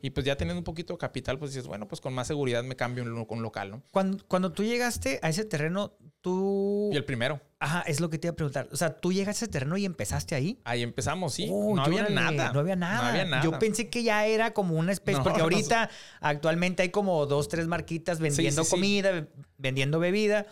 y 0.00 0.10
pues 0.10 0.24
ya 0.24 0.36
teniendo 0.36 0.60
un 0.60 0.64
poquito 0.64 0.94
de 0.94 0.98
capital, 0.98 1.38
pues 1.40 1.50
dices, 1.50 1.66
bueno, 1.66 1.88
pues 1.88 2.00
con 2.00 2.14
más 2.14 2.28
seguridad 2.28 2.62
me 2.62 2.76
cambio 2.76 3.02
con 3.26 3.38
un 3.38 3.42
local, 3.42 3.70
¿no? 3.70 3.82
Cuando, 3.90 4.24
cuando 4.28 4.52
tú 4.52 4.62
llegaste 4.62 5.18
a 5.22 5.30
ese 5.30 5.44
terreno, 5.44 5.94
tú... 6.26 6.90
Y 6.92 6.96
el 6.96 7.04
primero. 7.04 7.40
Ajá, 7.60 7.82
es 7.86 8.00
lo 8.00 8.10
que 8.10 8.18
te 8.18 8.26
iba 8.26 8.32
a 8.32 8.36
preguntar. 8.36 8.68
O 8.72 8.76
sea, 8.76 8.96
tú 8.96 9.12
llegaste 9.12 9.44
a 9.44 9.46
ese 9.46 9.52
terreno 9.52 9.76
y 9.76 9.84
empezaste 9.84 10.34
ahí. 10.34 10.58
Ahí 10.64 10.82
empezamos, 10.82 11.34
sí. 11.34 11.48
no 11.48 11.80
había 11.80 12.08
nada. 12.08 12.52
No 12.52 12.58
había 12.58 12.74
nada. 12.74 13.02
No 13.02 13.08
había 13.10 13.24
nada. 13.26 13.44
Yo 13.44 13.56
pensé 13.60 13.88
que 13.88 14.02
ya 14.02 14.26
era 14.26 14.52
como 14.52 14.74
una 14.74 14.90
especie, 14.90 15.22
porque 15.22 15.40
ahorita 15.42 15.88
actualmente 16.20 16.82
hay 16.82 16.88
como 16.88 17.26
dos, 17.26 17.46
tres 17.46 17.68
marquitas 17.68 18.18
vendiendo 18.18 18.64
comida, 18.64 19.28
vendiendo 19.56 20.00
bebida. 20.00 20.46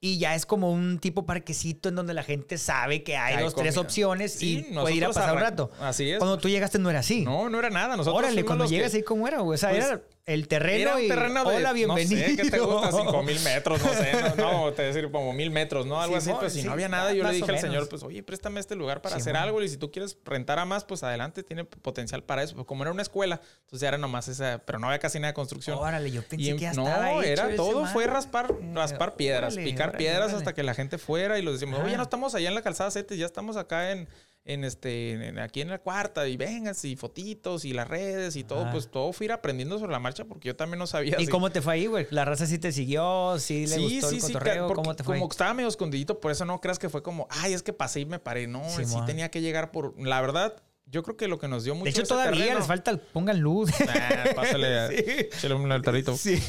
Y 0.00 0.18
ya 0.18 0.36
es 0.36 0.46
como 0.46 0.70
un 0.70 1.00
tipo 1.00 1.26
parquecito 1.26 1.88
en 1.88 1.96
donde 1.96 2.14
la 2.14 2.22
gente 2.22 2.56
sabe 2.58 3.02
que 3.02 3.16
hay, 3.16 3.42
dos, 3.42 3.56
tres 3.56 3.76
opciones 3.76 4.40
y 4.40 4.62
puede 4.74 4.94
ir 4.94 5.04
a 5.04 5.08
pasar 5.08 5.34
un 5.34 5.40
rato. 5.40 5.72
Así 5.80 6.08
es. 6.08 6.18
Cuando 6.18 6.38
tú 6.38 6.48
llegaste 6.48 6.78
no 6.78 6.88
era 6.88 7.00
así. 7.00 7.22
No, 7.22 7.50
no 7.50 7.58
era 7.58 7.70
nada. 7.70 7.96
Nosotros 7.96 8.22
Órale, 8.22 8.44
cuando 8.44 8.66
llegas 8.66 8.94
ahí, 8.94 9.02
¿cómo 9.02 9.26
era? 9.26 9.42
O 9.42 9.56
sea, 9.56 9.70
pues, 9.70 9.84
era 9.84 10.02
el 10.26 10.48
terreno 10.48 10.98
y 10.98 11.08
hola, 11.08 11.72
bienvenido. 11.72 12.20
No 12.20 12.26
sé, 12.26 12.36
¿qué 12.36 12.50
te 12.50 12.58
gusta? 12.58 12.90
Cinco 12.90 13.22
mil 13.22 13.38
metros, 13.40 13.80
no 13.80 13.94
sé. 13.94 14.12
No, 14.36 14.72
te 14.72 14.82
decir 14.82 15.08
como 15.12 15.32
mil 15.32 15.52
metros, 15.52 15.86
¿no? 15.86 16.00
Algo 16.02 16.16
así. 16.16 16.32
Pero 16.36 16.50
si 16.50 16.64
no 16.64 16.72
había 16.72 16.88
nada, 16.88 17.12
yo 17.12 17.22
le 17.22 17.32
dije 17.32 17.50
al 17.50 17.60
señor, 17.60 17.88
pues, 17.88 18.02
oye, 18.02 18.24
préstame 18.24 18.58
este 18.58 18.74
lugar 18.74 19.00
para 19.02 19.16
hacer 19.16 19.36
algo. 19.36 19.62
Y 19.62 19.68
si 19.68 19.76
tú 19.76 19.92
quieres 19.92 20.18
rentar 20.24 20.58
a 20.58 20.64
más, 20.64 20.84
pues 20.84 21.04
adelante, 21.04 21.44
tiene 21.44 21.64
potencial 21.64 22.24
para 22.24 22.42
eso. 22.42 22.56
Pues 22.56 22.66
como 22.66 22.82
era 22.82 22.90
una 22.90 23.02
escuela, 23.02 23.40
entonces 23.60 23.80
ya 23.80 23.88
era 23.88 23.98
nomás 23.98 24.26
esa, 24.26 24.58
pero 24.66 24.80
no 24.80 24.88
había 24.88 24.98
casi 24.98 25.20
nada 25.20 25.28
de 25.28 25.34
construcción. 25.34 25.78
Órale, 25.78 26.10
yo 26.10 26.22
pensé 26.22 26.56
que 26.56 26.58
ya 26.58 26.72
No, 26.72 27.22
era 27.22 27.54
todo, 27.54 27.86
fue 27.86 28.08
raspar, 28.08 28.52
raspar 28.74 29.14
piedras, 29.14 29.54
picar 29.56 29.96
piedras 29.96 30.32
hasta 30.32 30.54
que 30.54 30.64
la 30.64 30.74
gente 30.74 30.98
fuera 30.98 31.38
y 31.38 31.42
los 31.42 31.54
decimos, 31.60 31.80
oye, 31.84 31.96
no 31.96 32.02
estamos 32.02 32.34
allá 32.34 32.48
en 32.48 32.54
la 32.56 32.62
calzada 32.62 32.90
Cetes, 32.90 33.16
ya 33.16 33.26
estamos 33.26 33.56
acá 33.56 33.92
en 33.92 34.08
en 34.46 34.64
este, 34.64 35.34
aquí 35.40 35.60
en 35.60 35.68
la 35.68 35.78
cuarta, 35.78 36.26
y 36.28 36.36
vengas, 36.36 36.84
y 36.84 36.94
fotitos, 36.94 37.64
y 37.64 37.72
las 37.72 37.88
redes, 37.88 38.36
y 38.36 38.44
todo, 38.44 38.70
pues 38.70 38.88
todo 38.88 39.12
fui 39.12 39.26
ir 39.26 39.32
aprendiendo 39.32 39.78
sobre 39.78 39.90
la 39.90 39.98
marcha 39.98 40.24
porque 40.24 40.46
yo 40.46 40.56
también 40.56 40.78
no 40.78 40.86
sabía. 40.86 41.20
¿Y 41.20 41.26
cómo 41.26 41.50
te 41.50 41.60
fue 41.60 41.74
ahí, 41.74 41.86
güey? 41.86 42.06
¿La 42.10 42.24
raza 42.24 42.46
sí 42.46 42.58
te 42.58 42.70
siguió? 42.70 43.38
¿Sí 43.40 43.66
le 43.66 43.78
gustó 43.78 44.10
el 44.10 44.20
cotorreo? 44.20 44.72
¿Cómo 44.72 44.94
te 44.94 45.02
fue? 45.02 45.16
Como 45.16 45.28
estaba 45.28 45.52
medio 45.52 45.68
escondidito, 45.68 46.20
por 46.20 46.30
eso 46.30 46.44
no 46.44 46.60
creas 46.60 46.78
que 46.78 46.88
fue 46.88 47.02
como, 47.02 47.26
ay, 47.28 47.54
es 47.54 47.62
que 47.62 47.72
pasé 47.72 48.00
y 48.00 48.06
me 48.06 48.20
paré. 48.20 48.46
No, 48.46 48.62
sí, 48.70 48.84
tenía 49.04 49.30
que 49.30 49.40
llegar 49.40 49.72
por, 49.72 50.00
la 50.00 50.20
verdad, 50.20 50.62
yo 50.86 51.02
creo 51.02 51.16
que 51.16 51.26
lo 51.26 51.40
que 51.40 51.48
nos 51.48 51.64
dio 51.64 51.74
mucho. 51.74 51.84
De 51.84 51.90
hecho, 51.90 52.04
todavía 52.04 52.54
les 52.54 52.66
falta, 52.66 52.96
pongan 53.12 53.40
luz. 53.40 53.70
Ah, 53.88 54.30
pásale, 54.34 55.30
sí. 55.32 55.46
un 55.48 55.72
altarito. 55.72 56.16
Sí. 56.16 56.40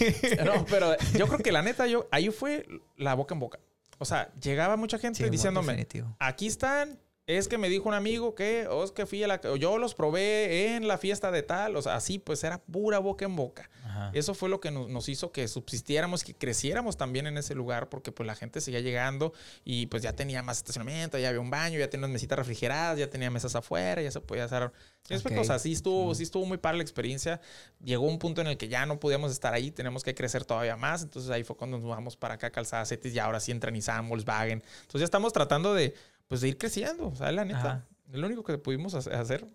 No, 0.45 0.65
pero 0.69 0.95
yo 1.17 1.27
creo 1.27 1.39
que 1.39 1.51
la 1.51 1.61
neta, 1.63 1.87
yo, 1.87 2.07
ahí 2.11 2.29
fue 2.29 2.67
la 2.97 3.15
boca 3.15 3.33
en 3.33 3.39
boca. 3.39 3.59
O 3.97 4.05
sea, 4.05 4.31
llegaba 4.39 4.77
mucha 4.77 4.99
gente 4.99 5.27
diciéndome, 5.29 5.87
aquí 6.19 6.45
están, 6.45 6.99
es 7.28 7.49
que 7.49 7.57
me 7.57 7.67
dijo 7.67 7.89
un 7.89 7.93
amigo 7.93 8.36
que, 8.36 8.67
o 8.67 8.86
es 8.86 8.91
que 8.93 9.05
fui 9.05 9.21
a 9.21 9.28
la, 9.28 9.41
yo 9.59 9.78
los 9.78 9.93
probé 9.93 10.75
en 10.75 10.88
la 10.88 10.97
fiesta 10.97 11.30
de 11.30 11.43
tal, 11.43 11.75
o 11.75 11.82
sea, 11.82 11.95
así 11.95 12.19
pues 12.19 12.41
era 12.45 12.57
pura 12.59 12.99
boca 12.99 13.25
en 13.25 13.36
boca. 13.36 13.69
Eso 14.13 14.36
fue 14.36 14.47
lo 14.47 14.61
que 14.61 14.69
nos, 14.71 15.09
hizo 15.09 15.32
que 15.32 15.47
subsistiéramos, 15.47 16.23
que 16.23 16.34
creciéramos 16.34 16.97
también 16.97 17.25
en 17.28 17.38
ese 17.38 17.55
lugar, 17.55 17.89
porque 17.89 18.11
pues 18.11 18.28
la 18.28 18.36
gente 18.36 18.61
seguía 18.61 18.80
llegando 18.80 19.34
y 19.65 19.88
pues 19.88 20.03
ya 20.03 20.13
tenía 20.13 20.43
más 20.43 20.57
estacionamiento, 20.57 21.17
ya 21.17 21.30
había 21.30 21.41
un 21.41 21.49
baño, 21.49 21.80
ya 21.80 21.89
tenía 21.89 22.05
unas 22.05 22.13
mesitas 22.13 22.38
refrigeradas, 22.38 22.99
ya 22.99 23.09
tenía 23.09 23.32
mesas 23.32 23.55
afuera, 23.55 24.01
ya 24.01 24.11
se 24.11 24.21
podía 24.21 24.45
hacer... 24.45 24.71
Okay. 25.09 25.38
O 25.38 25.43
sea, 25.43 25.57
sí 25.57 25.71
estuvo, 25.71 26.13
sí 26.13 26.23
estuvo 26.23 26.45
muy 26.45 26.57
para 26.57 26.78
la 26.78 26.84
experiencia. 26.84 27.39
Llegó 27.84 28.05
un 28.05 28.19
punto 28.19 28.41
en 28.41 28.47
el 28.47 28.57
que 28.57 28.67
ya 28.67 28.86
no 28.86 28.99
podíamos 28.99 29.32
estar 29.32 29.53
ahí, 29.53 29.71
tenemos 29.71 30.03
que 30.03 30.13
crecer 30.13 30.45
todavía 30.45 30.75
más, 30.75 31.01
entonces 31.01 31.32
ahí 31.32 31.43
fue 31.43 31.55
cuando 31.55 31.78
nos 31.78 31.86
mudamos 31.86 32.17
para 32.17 32.36
acá, 32.36 32.51
Calzada 32.51 32.86
Cetis, 32.86 33.13
y 33.15 33.19
ahora 33.19 33.39
sí 33.39 33.51
entra 33.51 33.71
Nissan, 33.71 34.07
Volkswagen. 34.09 34.63
Entonces 34.82 34.99
ya 34.99 35.05
estamos 35.05 35.34
tratando 35.34 35.73
de, 35.73 35.95
pues, 36.28 36.41
de 36.41 36.49
ir 36.49 36.57
creciendo, 36.57 37.07
o 37.07 37.15
sea, 37.15 37.32
la 37.32 37.45
neta. 37.45 37.88
Es 38.11 38.17
lo 38.17 38.28
único 38.28 38.43
que 38.43 38.57
pudimos 38.57 38.93
hacer. 38.93 39.45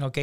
Ok. 0.00 0.18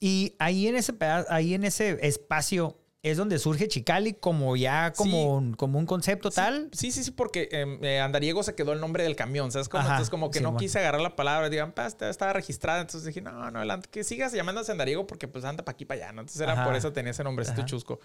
Y 0.00 0.34
ahí 0.38 0.66
en 0.66 0.76
ese, 0.76 0.92
ahí 1.28 1.54
en 1.54 1.64
ese 1.64 1.98
espacio, 2.06 2.76
es 3.04 3.18
donde 3.18 3.38
surge 3.38 3.68
Chicali 3.68 4.14
como 4.14 4.56
ya 4.56 4.94
como, 4.94 5.52
como 5.58 5.78
un 5.78 5.84
concepto 5.84 6.30
tal. 6.30 6.70
Sí, 6.72 6.90
sí, 6.90 7.04
sí, 7.04 7.10
porque 7.10 7.50
em, 7.52 7.78
eh, 7.84 8.00
Andariego 8.00 8.42
se 8.42 8.54
quedó 8.54 8.72
el 8.72 8.80
nombre 8.80 9.02
del 9.02 9.14
camión, 9.14 9.52
¿sabes? 9.52 9.68
Como, 9.68 9.82
entonces 9.82 10.08
como 10.08 10.30
que 10.30 10.40
no 10.40 10.56
quise 10.56 10.78
agarrar 10.78 11.02
la 11.02 11.14
palabra, 11.14 11.50
digan, 11.50 11.72
pa, 11.72 11.86
estaba 11.86 12.32
registrada, 12.32 12.80
entonces 12.80 13.04
dije, 13.04 13.20
no, 13.20 13.50
no, 13.50 13.58
adelante, 13.58 13.90
que 13.90 14.04
sigas 14.04 14.32
llamándose 14.32 14.72
Andariego 14.72 15.06
porque 15.06 15.28
pues 15.28 15.44
anda 15.44 15.62
para 15.66 15.74
aquí 15.74 15.84
para 15.84 16.02
allá, 16.02 16.12
¿no? 16.12 16.22
Entonces 16.22 16.40
era 16.40 16.64
por 16.64 16.74
eso 16.74 16.94
tenía 16.94 17.10
ese 17.10 17.22
nombrecito 17.22 17.62
chusco. 17.66 18.00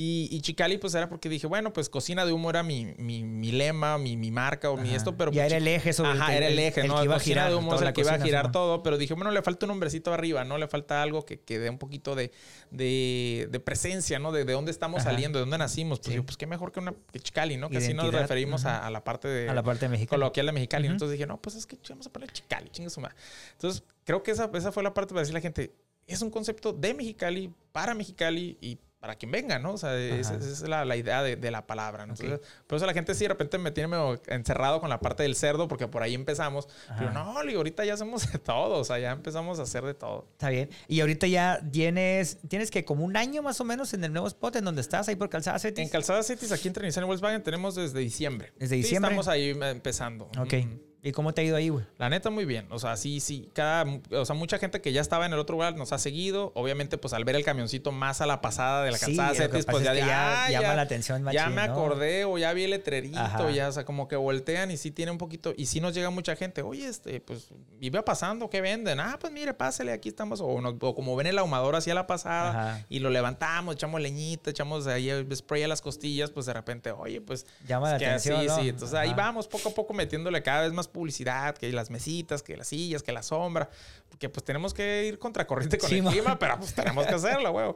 Y, 0.00 0.28
y, 0.30 0.42
Chicali, 0.42 0.78
pues 0.78 0.94
era 0.94 1.08
porque 1.08 1.28
dije, 1.28 1.48
bueno, 1.48 1.72
pues 1.72 1.88
cocina 1.88 2.24
de 2.24 2.32
humo 2.32 2.50
era 2.50 2.62
mi, 2.62 2.94
mi, 2.98 3.24
mi 3.24 3.50
lema, 3.50 3.98
mi, 3.98 4.16
mi, 4.16 4.30
marca 4.30 4.70
o 4.70 4.76
mi 4.76 4.94
esto, 4.94 5.16
pero. 5.16 5.32
Ya 5.32 5.42
pues, 5.42 5.52
era 5.52 5.56
el 5.56 5.66
eje 5.66 5.92
sobre 5.92 6.12
Ajá, 6.12 6.36
era 6.36 6.46
el 6.46 6.56
eje, 6.56 6.86
¿no? 6.86 6.98
Que 6.98 7.04
iba 7.06 7.16
a 7.16 7.18
girar 7.18 7.50
de 7.50 7.56
humo 7.56 7.74
es 7.74 7.82
el 7.82 7.92
que 7.92 8.02
iba 8.02 8.12
a 8.12 8.20
girar 8.20 8.52
todo, 8.52 8.84
pero 8.84 8.96
dije, 8.96 9.14
bueno, 9.14 9.32
le 9.32 9.42
falta 9.42 9.66
un 9.66 9.70
nombrecito 9.70 10.12
arriba, 10.14 10.44
¿no? 10.44 10.56
Le 10.56 10.68
falta 10.68 11.02
algo 11.02 11.26
que, 11.26 11.40
que 11.40 11.58
dé 11.58 11.68
un 11.68 11.78
poquito 11.78 12.14
de, 12.14 12.30
de, 12.70 13.48
de, 13.50 13.58
presencia, 13.58 14.20
¿no? 14.20 14.30
De, 14.30 14.44
de 14.44 14.52
dónde 14.52 14.70
estamos 14.70 15.02
saliendo, 15.02 15.40
de 15.40 15.40
dónde 15.40 15.58
nacimos. 15.58 15.98
Pues, 15.98 16.22
pues 16.22 16.36
qué 16.36 16.46
mejor 16.46 16.70
que 16.70 16.78
una 16.78 16.94
que 17.10 17.18
Chicali, 17.18 17.56
¿no? 17.56 17.68
Que 17.68 17.78
así 17.78 17.92
nos 17.92 18.14
referimos 18.14 18.66
a, 18.66 18.86
a, 18.86 18.90
la 18.90 19.02
parte 19.02 19.26
de. 19.26 19.48
A 19.48 19.54
la 19.54 19.64
parte 19.64 19.86
de 19.86 19.88
Mexicali. 19.88 20.20
Coloquial 20.20 20.46
de 20.46 20.52
Mexicali. 20.52 20.86
Entonces 20.86 21.18
dije, 21.18 21.26
no, 21.26 21.42
pues 21.42 21.56
es 21.56 21.66
que 21.66 21.76
vamos 21.88 22.06
a 22.06 22.12
poner 22.12 22.30
Chicali, 22.30 22.70
chingue 22.70 22.90
su 22.90 23.00
madre. 23.00 23.16
Entonces, 23.54 23.82
creo 24.04 24.22
que 24.22 24.30
esa, 24.30 24.48
esa 24.54 24.70
fue 24.70 24.84
la 24.84 24.94
parte 24.94 25.12
para 25.12 25.22
decirle 25.22 25.38
a 25.38 25.40
la 25.40 25.42
gente, 25.42 25.74
es 26.06 26.22
un 26.22 26.30
concepto 26.30 26.72
de 26.72 26.94
Mexicali, 26.94 27.52
para 27.72 27.94
Mexicali 27.94 28.56
y 28.60 28.78
para 29.00 29.14
quien 29.14 29.30
venga, 29.30 29.58
¿no? 29.58 29.72
O 29.74 29.78
sea, 29.78 29.96
esa, 29.96 30.34
es 30.34 30.60
la, 30.62 30.84
la 30.84 30.96
idea 30.96 31.22
de, 31.22 31.36
de, 31.36 31.50
la 31.50 31.66
palabra. 31.66 32.06
¿no? 32.06 32.14
Entonces, 32.14 32.40
por 32.66 32.76
eso 32.76 32.86
la 32.86 32.92
gente 32.92 33.14
sí 33.14 33.24
de 33.24 33.28
repente 33.28 33.56
me 33.58 33.70
tiene 33.70 33.88
medio 33.88 34.20
encerrado 34.26 34.80
con 34.80 34.90
la 34.90 35.00
parte 35.00 35.22
del 35.22 35.36
cerdo, 35.36 35.68
porque 35.68 35.86
por 35.86 36.02
ahí 36.02 36.14
empezamos. 36.14 36.68
Pero 36.98 37.12
no, 37.12 37.38
ahorita 37.38 37.84
ya 37.84 37.94
hacemos 37.94 38.30
de 38.32 38.38
todo, 38.38 38.78
o 38.78 38.84
sea, 38.84 38.98
ya 38.98 39.12
empezamos 39.12 39.60
a 39.60 39.62
hacer 39.62 39.84
de 39.84 39.94
todo. 39.94 40.26
Está 40.32 40.50
bien. 40.50 40.70
Y 40.88 41.00
ahorita 41.00 41.26
ya 41.28 41.60
tienes, 41.70 42.38
tienes 42.48 42.70
que 42.70 42.84
como 42.84 43.04
un 43.04 43.16
año 43.16 43.42
más 43.42 43.60
o 43.60 43.64
menos 43.64 43.94
en 43.94 44.02
el 44.02 44.12
nuevo 44.12 44.26
spot 44.26 44.56
en 44.56 44.64
donde 44.64 44.80
estás, 44.80 45.08
ahí 45.08 45.16
por 45.16 45.28
Calzada 45.28 45.58
Cetis. 45.58 45.84
En 45.84 45.90
Calzada 45.90 46.22
Cetis, 46.22 46.50
aquí 46.50 46.68
en 46.68 46.74
Nissan 46.82 47.04
y 47.04 47.06
Volkswagen, 47.06 47.42
tenemos 47.42 47.76
desde 47.76 48.00
diciembre. 48.00 48.52
Desde 48.56 48.76
diciembre. 48.76 49.10
estamos 49.10 49.28
ahí 49.28 49.56
empezando. 49.60 50.28
Ok. 50.38 50.54
¿Y 51.00 51.12
cómo 51.12 51.32
te 51.32 51.42
ha 51.42 51.44
ido 51.44 51.56
ahí, 51.56 51.68
güey? 51.68 51.84
La 51.96 52.10
neta, 52.10 52.28
muy 52.28 52.44
bien. 52.44 52.66
O 52.70 52.78
sea, 52.80 52.96
sí, 52.96 53.20
sí. 53.20 53.48
Cada, 53.52 53.84
o 54.10 54.24
sea, 54.24 54.34
mucha 54.34 54.58
gente 54.58 54.80
que 54.80 54.92
ya 54.92 55.00
estaba 55.00 55.26
en 55.26 55.32
el 55.32 55.38
otro 55.38 55.54
lugar 55.54 55.76
nos 55.76 55.92
ha 55.92 55.98
seguido. 55.98 56.50
Obviamente, 56.56 56.98
pues 56.98 57.14
al 57.14 57.24
ver 57.24 57.36
el 57.36 57.44
camioncito 57.44 57.92
más 57.92 58.20
a 58.20 58.26
la 58.26 58.40
pasada 58.40 58.82
de 58.82 58.90
la 58.90 58.98
calzada 58.98 59.34
sí, 59.34 59.42
pues 59.70 59.84
ya, 59.84 59.94
ya, 59.94 60.48
llama 60.50 60.74
la 60.74 60.82
atención. 60.82 61.24
ya 61.30 61.48
me 61.50 61.60
acordé 61.60 62.24
o 62.24 62.36
ya 62.36 62.52
vi 62.52 62.64
el 62.64 62.70
letrerito, 62.70 63.50
ya, 63.50 63.68
o 63.68 63.72
sea, 63.72 63.84
como 63.84 64.08
que 64.08 64.16
voltean 64.16 64.70
y 64.70 64.76
sí 64.76 64.90
tiene 64.90 65.12
un 65.12 65.18
poquito. 65.18 65.54
Y 65.56 65.66
sí 65.66 65.80
nos 65.80 65.94
llega 65.94 66.10
mucha 66.10 66.34
gente. 66.34 66.62
Oye, 66.62 66.88
este, 66.88 67.20
pues, 67.20 67.48
iba 67.80 68.04
pasando, 68.04 68.50
¿qué 68.50 68.60
venden? 68.60 68.98
Ah, 68.98 69.18
pues 69.20 69.32
mire, 69.32 69.54
pásale, 69.54 69.92
aquí 69.92 70.08
estamos. 70.08 70.40
O, 70.42 70.94
como 70.94 71.14
ven 71.14 71.28
el 71.28 71.38
ahumador 71.38 71.76
así 71.76 71.90
a 71.92 71.94
la 71.94 72.08
pasada 72.08 72.84
y 72.88 72.98
lo 72.98 73.10
levantamos, 73.10 73.76
echamos 73.76 74.00
leñita, 74.00 74.50
echamos 74.50 74.86
ahí 74.88 75.10
spray 75.32 75.62
a 75.62 75.68
las 75.68 75.80
costillas, 75.80 76.32
pues 76.32 76.46
de 76.46 76.54
repente, 76.54 76.90
oye, 76.90 77.20
pues. 77.20 77.46
Llama 77.68 77.90
la 77.90 77.96
atención. 77.96 78.40
Sí, 78.40 78.48
sí. 78.62 78.68
Entonces 78.68 78.98
ahí 78.98 79.14
vamos 79.14 79.46
poco 79.46 79.68
a 79.68 79.72
poco 79.72 79.94
metiéndole 79.94 80.42
cada 80.42 80.62
vez 80.62 80.72
más 80.72 80.87
publicidad, 80.88 81.56
que 81.56 81.72
las 81.72 81.90
mesitas, 81.90 82.42
que 82.42 82.56
las 82.56 82.68
sillas, 82.68 83.02
que 83.02 83.12
la 83.12 83.22
sombra, 83.22 83.70
porque 84.08 84.28
pues 84.28 84.44
tenemos 84.44 84.74
que 84.74 85.06
ir 85.06 85.18
contracorriente 85.18 85.78
con 85.78 85.92
el 85.92 86.04
clima, 86.04 86.38
pero 86.38 86.58
pues 86.58 86.74
tenemos 86.74 87.06
que 87.06 87.14
hacerlo, 87.14 87.52
güey. 87.52 87.66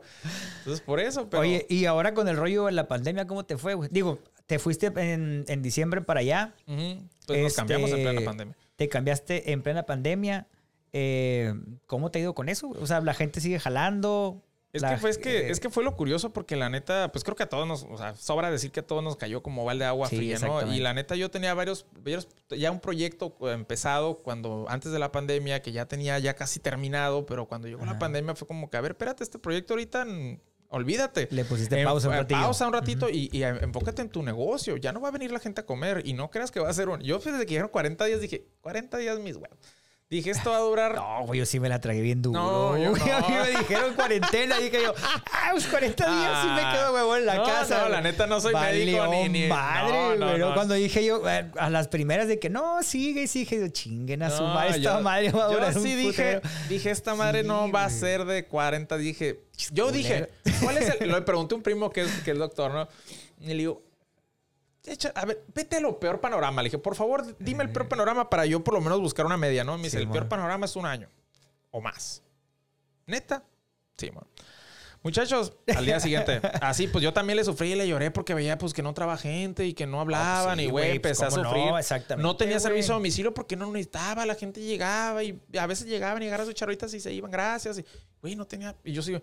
Entonces, 0.59 0.81
por 0.81 1.01
eso, 1.01 1.29
pero... 1.29 1.43
Oye, 1.43 1.67
y 1.69 1.85
ahora 1.85 2.15
con 2.15 2.29
el 2.29 2.37
rollo 2.37 2.67
de 2.67 2.73
la 2.73 2.89
pandemia, 2.89 3.27
¿cómo 3.27 3.45
te 3.45 3.57
fue, 3.57 3.75
güey? 3.75 3.89
Digo, 3.93 4.19
te 4.47 4.59
fuiste 4.59 4.87
en, 4.97 5.45
en 5.49 5.63
diciembre 5.63 6.03
para 6.03 6.21
allá. 6.21 6.55
Pues 7.27 7.43
nos 7.43 7.55
cambiamos 7.55 7.91
en 7.91 7.97
plena 7.97 8.13
este, 8.13 8.25
pandemia. 8.25 8.57
Te 8.77 8.89
cambiaste 8.89 9.53
en 9.53 9.63
plena 9.63 9.85
pandemia. 9.85 10.47
Eh, 10.93 11.55
¿Cómo 11.87 12.11
te 12.11 12.19
ha 12.19 12.23
ido 12.23 12.35
con 12.35 12.49
eso? 12.49 12.69
O 12.69 12.87
sea, 12.87 13.01
la 13.01 13.15
gente 13.15 13.41
sigue 13.41 13.59
jalando. 13.59 14.43
Es, 14.73 14.83
que 14.83 14.97
fue, 14.97 15.11
es, 15.11 15.19
que, 15.19 15.51
es 15.51 15.61
que 15.61 15.69
fue 15.69 15.85
lo 15.85 15.95
curioso 15.95 16.33
porque 16.33 16.57
la 16.57 16.71
neta, 16.71 17.13
pues 17.13 17.25
creo 17.25 17.37
que 17.37 17.43
a 17.43 17.49
todos 17.49 17.69
nos, 17.69 17.83
o 17.83 17.99
sea, 17.99 18.17
sobra 18.17 18.51
decir 18.51 18.71
que 18.71 18.81
a 18.81 18.87
todos 18.87 19.05
nos 19.05 19.17
cayó 19.17 19.43
como 19.43 19.67
balde 19.67 19.85
de 19.85 19.89
agua 19.89 20.09
fría, 20.09 20.39
¿no? 20.39 20.73
Y 20.73 20.81
la 20.81 20.95
neta 20.95 21.15
yo 21.15 21.31
tenía 21.31 21.53
varios, 21.53 21.85
varios, 21.93 22.27
ya 22.49 22.71
un 22.71 22.81
proyecto 22.81 23.37
empezado 23.51 24.23
cuando, 24.23 24.65
antes 24.71 24.91
de 24.91 24.99
la 24.99 25.13
pandemia, 25.13 25.61
que 25.61 25.73
ya 25.73 25.87
tenía 25.87 26.19
ya 26.21 26.35
casi 26.35 26.59
terminado, 26.59 27.27
pero 27.27 27.47
cuando 27.47 27.69
llegó 27.69 27.85
la 27.85 27.99
pandemia 27.99 28.35
fue 28.35 28.49
como 28.49 28.71
que, 28.71 28.79
a 28.79 28.81
ver, 28.81 28.93
espérate, 28.93 29.23
este 29.23 29.39
proyecto 29.39 29.75
ahorita, 29.75 30.07
olvídate. 30.69 31.29
Le 31.31 31.45
pusiste 31.45 31.85
pausa 31.85 32.09
un 32.09 32.15
ratito. 32.15 32.41
Pausa 32.41 32.67
un 32.67 32.73
ratito 32.73 33.11
y, 33.11 33.29
y, 33.31 33.43
enfócate 33.43 34.01
en 34.01 34.09
tu 34.09 34.23
negocio. 34.23 34.79
Ya 34.79 34.93
no 34.93 35.03
va 35.03 35.09
a 35.09 35.13
venir 35.13 35.33
la 35.33 35.39
gente 35.39 35.61
a 35.61 35.67
comer 35.67 36.01
y 36.07 36.15
no 36.15 36.31
creas 36.31 36.51
que 36.51 36.61
va 36.61 36.71
a 36.71 36.73
ser 36.73 36.89
un... 36.89 37.01
Yo 37.03 37.19
desde 37.19 37.41
que 37.41 37.45
dijeron 37.45 37.69
40 37.69 38.07
días 38.07 38.23
dije, 38.23 38.47
40 38.63 38.97
días 38.97 39.19
mis 39.19 39.37
huevos. 39.37 39.59
Dije, 40.13 40.29
esto 40.29 40.51
va 40.51 40.59
a 40.59 40.61
durar. 40.61 40.95
No, 40.95 41.25
güey, 41.25 41.39
yo 41.39 41.47
sí 41.47 41.59
me 41.59 41.71
la 41.71 41.81
tragué 41.81 42.03
bien 42.03 42.21
duro. 42.21 42.39
No, 42.39 42.77
yo 42.77 42.91
no. 42.91 43.17
A 43.17 43.29
mí 43.31 43.35
me 43.35 43.59
dijeron 43.59 43.95
cuarentena. 43.95 44.61
Y 44.61 44.65
dije 44.65 44.83
yo, 44.83 44.93
ah, 44.99 45.49
pues 45.53 45.67
40 45.67 46.05
días 46.05 46.43
sí 46.43 46.49
me 46.49 46.71
quedo 46.71 46.93
huevón 46.93 47.21
en 47.21 47.27
la 47.27 47.43
casa. 47.43 47.85
No, 47.85 47.89
la 47.89 48.03
neta 48.03 48.27
no 48.27 48.39
soy 48.39 48.53
médico 48.53 49.07
ni, 49.07 49.29
ni. 49.31 49.49
madre, 49.49 50.19
pero 50.19 50.53
cuando 50.53 50.75
dije 50.75 51.03
yo, 51.03 51.27
eh, 51.27 51.51
a 51.57 51.71
las 51.71 51.89
primeras 51.89 52.29
de 52.29 52.39
que 52.39 52.51
no, 52.51 52.83
sigue, 52.83 53.27
sigue, 53.27 53.59
yo 53.59 53.69
chinguen 53.69 54.23
a 54.23 54.29
su 54.29 54.43
madre, 54.43 54.77
esta 54.77 55.01
madre 55.01 55.31
va 55.31 55.45
a 55.45 55.49
durar. 55.49 55.73
Yo 55.73 55.81
sí 55.81 55.95
dije, 55.95 56.43
dije, 56.69 56.91
esta 56.91 57.15
madre 57.15 57.43
no 57.43 57.73
va 57.73 57.87
a 57.87 57.91
ser 57.91 58.27
de 58.27 58.45
40. 58.45 58.99
Dije, 58.99 59.41
yo 59.71 59.93
dije, 59.93 60.29
¿cuál 60.63 60.77
es 60.77 60.95
el.? 61.01 61.11
Le 61.13 61.23
pregunté 61.23 61.55
a 61.55 61.57
un 61.57 61.63
primo 61.63 61.89
que 61.89 62.03
es, 62.03 62.11
que 62.23 62.33
es 62.33 62.39
doctor, 62.39 62.71
¿no? 62.71 62.87
Y 63.41 63.47
le 63.47 63.55
digo, 63.55 63.83
a 65.15 65.25
ver, 65.25 65.45
vete 65.55 65.77
a 65.77 65.81
lo 65.81 65.99
peor 65.99 66.21
panorama. 66.21 66.63
Le 66.63 66.67
dije, 66.67 66.79
por 66.79 66.95
favor, 66.95 67.37
dime 67.39 67.65
el 67.65 67.71
peor 67.71 67.89
panorama 67.89 68.29
para 68.29 68.47
yo 68.47 68.65
por 68.65 68.75
lo 68.75 68.81
menos 68.81 69.01
buscar 69.01 69.27
una 69.27 69.37
media, 69.37 69.65
¿no? 69.65 69.77
Me 69.77 69.85
dice, 69.85 69.99
el 69.99 70.09
peor 70.09 70.29
panorama 70.29 70.67
es 70.67 70.77
un 70.77 70.87
año 70.87 71.09
o 71.71 71.81
más. 71.81 72.23
¿Neta? 73.07 73.45
Sí, 73.97 74.11
bueno. 74.11 74.29
Muchachos, 75.05 75.53
al 75.75 75.85
día 75.85 75.99
siguiente, 75.99 76.41
así 76.63 76.87
pues 76.87 77.03
yo 77.03 77.13
también 77.13 77.37
le 77.37 77.43
sufrí 77.43 77.73
y 77.73 77.75
le 77.75 77.89
lloré 77.89 78.13
porque 78.13 78.35
veía 78.35 78.57
pues 78.57 78.73
que 78.73 78.85
no 78.85 78.95
trabajaba 78.95 79.21
gente 79.21 79.67
y 79.67 79.75
que 79.75 79.85
no 79.85 80.01
hablaban 80.01 80.61
y 80.61 80.69
güey, 80.69 81.01
pues, 81.01 81.21
empecé 81.21 81.25
a 81.25 81.31
sufrir. 81.31 81.67
No, 81.67 81.79
exactamente, 81.79 82.23
no 82.23 82.37
tenía 82.37 82.61
servicio 82.61 82.95
a 82.95 82.99
domicilio 82.99 83.35
porque 83.35 83.57
no 83.57 83.67
lo 83.67 83.73
necesitaba, 83.73 84.25
la 84.25 84.37
gente 84.37 84.61
llegaba 84.61 85.25
y 85.25 85.43
a 85.59 85.67
veces 85.67 85.89
llegaban 85.89 86.23
y 86.23 86.27
agarraban 86.27 86.47
sus 86.47 86.55
charritas 86.55 86.95
y 86.95 87.01
se 87.01 87.13
iban, 87.13 87.33
gracias. 87.33 87.79
Y 87.81 87.85
güey, 88.21 88.37
no 88.37 88.47
tenía, 88.47 88.77
y 88.85 88.93
yo 88.93 89.03
sí, 89.03 89.21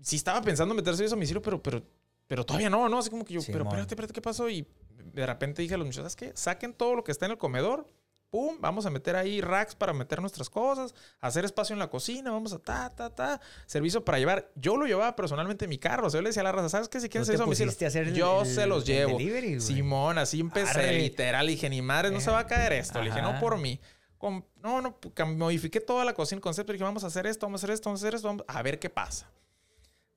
sí 0.00 0.16
estaba 0.16 0.42
pensando 0.42 0.72
en 0.72 0.76
meter 0.78 0.96
servicio 0.96 1.14
a 1.14 1.16
domicilio, 1.16 1.40
pero, 1.40 1.62
pero, 1.62 1.80
pero 2.26 2.44
todavía 2.44 2.70
no, 2.70 2.88
¿no? 2.88 2.98
Así 2.98 3.10
como 3.10 3.24
que 3.24 3.34
yo, 3.34 3.40
pero 3.46 3.64
espérate, 3.64 3.94
espérate, 3.94 4.12
¿qué 4.12 4.22
pasó? 4.22 4.48
Y 4.48 4.66
de 5.12 5.26
repente 5.26 5.62
dije 5.62 5.74
a 5.74 5.78
los 5.78 5.86
muchachos, 5.86 6.16
que 6.16 6.32
saquen 6.34 6.72
todo 6.72 6.94
lo 6.94 7.04
que 7.04 7.12
está 7.12 7.26
en 7.26 7.32
el 7.32 7.38
comedor, 7.38 7.86
pum, 8.30 8.56
vamos 8.60 8.84
a 8.84 8.90
meter 8.90 9.14
ahí 9.14 9.40
racks 9.40 9.76
para 9.76 9.92
meter 9.92 10.20
nuestras 10.20 10.50
cosas, 10.50 10.92
hacer 11.20 11.44
espacio 11.44 11.72
en 11.72 11.78
la 11.78 11.88
cocina, 11.88 12.32
vamos 12.32 12.52
a 12.52 12.58
ta, 12.58 12.90
ta, 12.90 13.08
ta, 13.14 13.40
servicio 13.66 14.04
para 14.04 14.18
llevar. 14.18 14.50
Yo 14.56 14.76
lo 14.76 14.86
llevaba 14.86 15.14
personalmente 15.14 15.66
en 15.66 15.68
mi 15.68 15.78
carro, 15.78 16.08
o 16.08 16.10
sea, 16.10 16.18
yo 16.18 16.22
le 16.22 16.30
decía 16.30 16.40
a 16.40 16.44
la 16.44 16.52
raza, 16.52 16.68
¿sabes 16.68 16.88
qué? 16.88 17.00
Si 17.00 17.08
quieren 17.08 17.26
servicio 17.26 17.44
a 17.44 17.88
hacer 17.88 18.12
yo 18.12 18.44
se 18.44 18.66
los 18.66 18.84
llevo. 18.84 19.18
Simón, 19.60 20.18
así 20.18 20.40
empecé, 20.40 20.92
literal, 20.94 21.46
dije, 21.46 21.70
ni 21.70 21.80
madre, 21.80 22.10
no 22.10 22.20
se 22.20 22.30
va 22.30 22.40
a 22.40 22.46
caer 22.48 22.72
esto. 22.72 23.00
Le 23.00 23.10
dije, 23.10 23.22
no 23.22 23.38
por 23.38 23.58
mí. 23.58 23.80
no, 24.20 24.80
no, 24.80 24.98
modifiqué 25.36 25.80
toda 25.80 26.04
la 26.04 26.14
cocina, 26.14 26.38
el 26.38 26.42
concepto, 26.42 26.72
dije, 26.72 26.82
vamos 26.82 27.04
a 27.04 27.06
hacer 27.06 27.28
esto, 27.28 27.46
vamos 27.46 27.62
a 27.62 27.66
hacer 27.66 27.74
esto, 27.74 27.88
vamos 27.88 28.02
a 28.02 28.06
hacer 28.06 28.14
esto, 28.16 28.26
vamos 28.26 28.44
a 28.48 28.62
ver 28.62 28.80
qué 28.80 28.90
pasa 28.90 29.30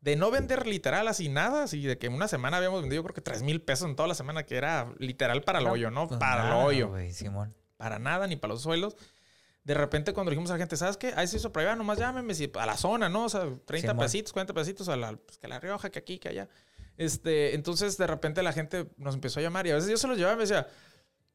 de 0.07 0.15
no 0.15 0.31
vender 0.31 0.67
literal 0.67 1.05
así 1.09 1.27
nada, 1.27 1.63
así 1.63 1.81
de 1.81 1.97
que 1.97 2.07
en 2.07 2.13
una 2.13 2.29
semana 2.29 2.55
habíamos 2.55 2.79
vendido 2.79 3.03
creo 3.03 3.13
que 3.13 3.19
3 3.19 3.43
mil 3.43 3.61
pesos 3.61 3.89
en 3.89 3.97
toda 3.97 4.07
la 4.07 4.15
semana, 4.15 4.43
que 4.43 4.55
era 4.55 4.93
literal 4.99 5.43
para 5.43 5.59
el 5.59 5.67
hoyo, 5.67 5.91
¿no? 5.91 6.07
Pues 6.07 6.17
para 6.17 6.47
el 6.47 6.65
hoyo. 6.65 6.93
Para 7.75 7.99
nada, 7.99 8.25
ni 8.25 8.37
para 8.37 8.53
los 8.53 8.61
suelos. 8.61 8.95
De 9.65 9.73
repente 9.73 10.13
cuando 10.13 10.29
dijimos 10.29 10.49
a 10.49 10.53
la 10.53 10.59
gente, 10.59 10.77
¿sabes 10.77 10.95
qué? 10.95 11.11
Ahí 11.17 11.27
se 11.27 11.35
hizo 11.35 11.51
prueba, 11.51 11.75
nomás 11.75 11.97
llámeme 11.97 12.33
a 12.53 12.65
la 12.65 12.77
zona, 12.77 13.09
¿no? 13.09 13.25
O 13.25 13.29
sea, 13.29 13.49
30 13.65 13.97
pesitos, 13.97 14.31
40 14.31 14.53
pesitos 14.53 14.87
a 14.87 14.95
la, 14.95 15.11
pues, 15.11 15.39
que 15.39 15.49
la 15.49 15.59
Rioja, 15.59 15.89
que 15.89 15.99
aquí, 15.99 16.19
que 16.19 16.29
allá. 16.29 16.47
Este, 16.95 17.53
entonces 17.53 17.97
de 17.97 18.07
repente 18.07 18.41
la 18.43 18.53
gente 18.53 18.87
nos 18.95 19.13
empezó 19.13 19.41
a 19.41 19.43
llamar 19.43 19.67
y 19.67 19.71
a 19.71 19.75
veces 19.75 19.89
yo 19.89 19.97
se 19.97 20.07
los 20.07 20.17
llevaba 20.17 20.35
y 20.35 20.37
me 20.37 20.43
decía, 20.43 20.67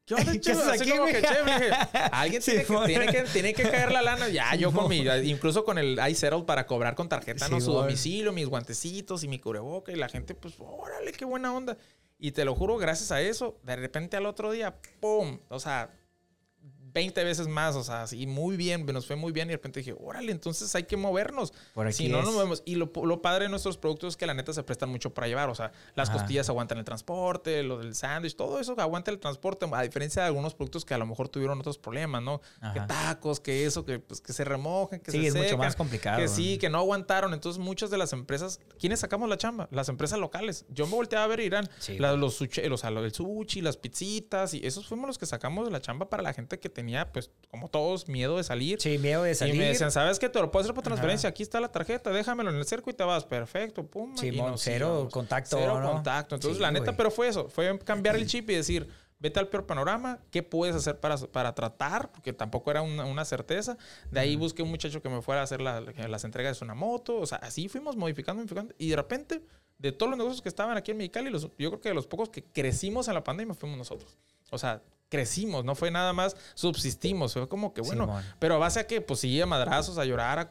¿Qué 0.05 0.15
onda, 0.15 0.37
che? 0.37 0.51
Así 0.51 0.89
como 0.89 1.05
que, 1.05 1.21
che, 1.21 1.43
dije, 1.45 1.71
alguien 2.11 2.41
tiene, 2.41 2.65
que, 2.65 2.75
tiene, 2.85 3.07
que, 3.07 3.23
tiene, 3.23 3.53
que, 3.53 3.63
caer 3.63 3.91
la 3.91 4.01
lana. 4.01 4.27
Ya, 4.27 4.53
yo 4.55 4.71
con 4.73 4.89
mi, 4.89 4.97
incluso 5.23 5.63
con 5.63 5.77
el 5.77 5.97
iSettle 6.09 6.43
para 6.43 6.67
cobrar 6.67 6.93
con 6.93 7.07
tarjeta, 7.07 7.47
¿no? 7.47 7.61
Su 7.61 7.71
domicilio, 7.71 8.33
mis 8.33 8.47
guantecitos 8.47 9.23
y 9.23 9.29
mi 9.29 9.39
cubreboca. 9.39 9.93
Y 9.93 9.95
la 9.95 10.09
gente, 10.09 10.35
pues, 10.35 10.55
órale, 10.59 11.13
qué 11.13 11.23
buena 11.23 11.53
onda. 11.53 11.77
Y 12.19 12.31
te 12.31 12.43
lo 12.45 12.53
juro, 12.55 12.77
gracias 12.77 13.11
a 13.11 13.21
eso, 13.21 13.59
de 13.63 13.75
repente 13.75 14.17
al 14.17 14.25
otro 14.25 14.51
día, 14.51 14.75
¡pum! 14.99 15.39
O 15.49 15.59
sea, 15.59 15.89
20 16.93 17.23
veces 17.23 17.47
más, 17.47 17.75
o 17.75 17.83
sea, 17.83 18.03
así 18.03 18.27
muy 18.27 18.55
bien, 18.55 18.85
nos 18.85 19.05
fue 19.05 19.15
muy 19.15 19.31
bien 19.31 19.47
y 19.47 19.51
de 19.51 19.57
repente 19.57 19.79
dije, 19.79 19.95
órale, 19.99 20.31
entonces 20.31 20.73
hay 20.75 20.83
que 20.83 20.97
movernos. 20.97 21.53
Por 21.73 21.87
aquí 21.87 21.95
si 21.95 22.09
no 22.09 22.21
nos 22.21 22.33
movemos. 22.33 22.63
Y 22.65 22.75
lo, 22.75 22.91
padre 23.21 23.45
de 23.45 23.49
nuestros 23.49 23.77
productos 23.77 24.13
es 24.13 24.17
que 24.17 24.25
la 24.25 24.33
neta 24.33 24.53
se 24.53 24.63
prestan 24.63 24.89
mucho 24.89 25.13
para 25.13 25.27
llevar, 25.27 25.49
o 25.49 25.55
sea, 25.55 25.71
las 25.95 26.09
costillas 26.09 26.49
aguantan 26.49 26.77
el 26.77 26.85
transporte, 26.85 27.63
lo 27.63 27.79
del 27.79 27.95
sándwich, 27.95 28.35
todo 28.35 28.59
eso 28.59 28.75
aguanta 28.79 29.11
el 29.11 29.19
transporte, 29.19 29.65
a 29.71 29.81
diferencia 29.81 30.21
de 30.21 30.27
algunos 30.27 30.53
productos 30.53 30.85
que 30.85 30.93
a 30.93 30.97
lo 30.97 31.05
mejor 31.05 31.29
tuvieron 31.29 31.59
otros 31.59 31.77
problemas, 31.77 32.21
¿no? 32.21 32.41
Que 32.73 32.81
tacos, 32.81 33.39
que 33.39 33.65
eso, 33.65 33.85
que, 33.85 33.99
pues, 33.99 34.21
que 34.21 34.33
se 34.33 34.43
remojen, 34.43 34.99
que 34.99 35.11
sí, 35.11 35.25
es 35.25 35.35
mucho 35.35 35.57
más 35.57 35.75
complicado. 35.75 36.19
Que 36.19 36.27
sí, 36.27 36.57
que 36.57 36.69
no 36.69 36.77
aguantaron. 36.79 37.33
Entonces 37.33 37.61
muchas 37.61 37.89
de 37.89 37.97
las 37.97 38.13
empresas, 38.13 38.59
¿quiénes 38.79 38.99
sacamos 38.99 39.29
la 39.29 39.37
chamba? 39.37 39.67
Las 39.71 39.89
empresas 39.89 40.19
locales. 40.19 40.65
Yo 40.69 40.85
me 40.87 40.93
volteaba 40.93 41.25
a 41.25 41.27
ver 41.27 41.39
Irán, 41.39 41.69
los, 41.97 42.35
sushi, 42.35 42.61
los, 42.67 42.83
el 42.83 43.13
sushi, 43.13 43.61
las 43.61 43.77
pizzitas, 43.77 44.53
y 44.53 44.65
esos 44.65 44.87
fuimos 44.87 45.07
los 45.07 45.17
que 45.17 45.25
sacamos 45.25 45.71
la 45.71 45.81
chamba 45.81 46.09
para 46.09 46.23
la 46.23 46.33
gente 46.33 46.59
que 46.59 46.69
tenía, 46.69 46.82
pues, 47.11 47.31
como 47.49 47.69
todos, 47.69 48.07
miedo 48.07 48.37
de 48.37 48.43
salir. 48.43 48.81
Sí, 48.81 48.97
miedo 48.97 49.23
de 49.23 49.35
salir. 49.35 49.55
Y 49.55 49.57
me 49.59 49.65
decían, 49.65 49.91
¿sabes 49.91 50.17
qué? 50.17 50.27
Te 50.27 50.39
lo 50.39 50.49
puedo 50.49 50.63
hacer 50.63 50.73
por 50.73 50.83
transferencia. 50.83 51.29
Aquí 51.29 51.43
está 51.43 51.59
la 51.59 51.71
tarjeta, 51.71 52.09
déjamelo 52.11 52.49
en 52.49 52.55
el 52.55 52.65
cerco 52.65 52.89
y 52.89 52.93
te 52.93 53.03
vas. 53.03 53.25
Perfecto, 53.25 53.85
pum. 53.85 54.17
Sí, 54.17 54.31
cero 54.55 55.07
contacto. 55.11 55.57
Cero 55.59 55.79
contacto. 55.83 56.35
Entonces, 56.35 56.59
la 56.59 56.71
neta, 56.71 56.97
pero 56.97 57.11
fue 57.11 57.27
eso. 57.27 57.49
Fue 57.49 57.77
cambiar 57.79 58.15
el 58.15 58.25
chip 58.27 58.49
y 58.49 58.55
decir, 58.55 58.87
vete 59.19 59.39
al 59.39 59.47
peor 59.47 59.65
panorama, 59.65 60.19
¿qué 60.31 60.43
puedes 60.43 60.75
hacer 60.75 60.99
para, 60.99 61.15
para 61.17 61.55
tratar? 61.55 62.11
Porque 62.11 62.33
tampoco 62.33 62.71
era 62.71 62.81
una, 62.81 63.23
certeza. 63.23 63.77
De 64.11 64.19
ahí 64.19 64.35
busqué 64.35 64.63
un 64.63 64.69
muchacho 64.69 65.01
que 65.01 65.09
me 65.09 65.21
fuera 65.21 65.41
a 65.41 65.43
hacer 65.45 65.61
las 65.61 66.23
entregas 66.23 66.59
de 66.59 66.65
una 66.65 66.73
moto. 66.73 67.17
O 67.19 67.25
sea, 67.25 67.37
así 67.37 67.69
fuimos 67.69 67.95
modificando, 67.95 68.41
modificando. 68.41 68.73
Y 68.77 68.89
de 68.89 68.95
repente, 68.95 69.41
de 69.77 69.91
todos 69.91 70.09
los 70.09 70.17
negocios 70.17 70.41
que 70.41 70.49
estaban 70.49 70.75
aquí 70.75 70.91
en 70.91 70.97
Mexicali, 70.97 71.29
los, 71.29 71.43
yo 71.57 71.69
creo 71.69 71.81
que 71.81 71.89
de 71.89 71.95
los 71.95 72.07
pocos 72.07 72.29
que 72.29 72.43
crecimos 72.43 73.07
en 73.07 73.13
la 73.13 73.23
pandemia 73.23 73.53
fuimos 73.53 73.77
nosotros. 73.77 74.17
O 74.49 74.57
sea, 74.57 74.81
crecimos, 75.09 75.63
no 75.63 75.75
fue 75.75 75.91
nada 75.91 76.11
más 76.11 76.35
subsistimos, 76.55 77.33
fue 77.33 77.47
como 77.47 77.73
que 77.73 77.81
bueno, 77.81 78.19
pero 78.39 78.55
a 78.55 78.57
base 78.57 78.79
a 78.79 78.87
que 78.87 78.99
pues 78.99 79.19
sí, 79.19 79.39
a 79.39 79.45
madrazos, 79.45 79.97
a 79.99 80.05
llorar, 80.05 80.49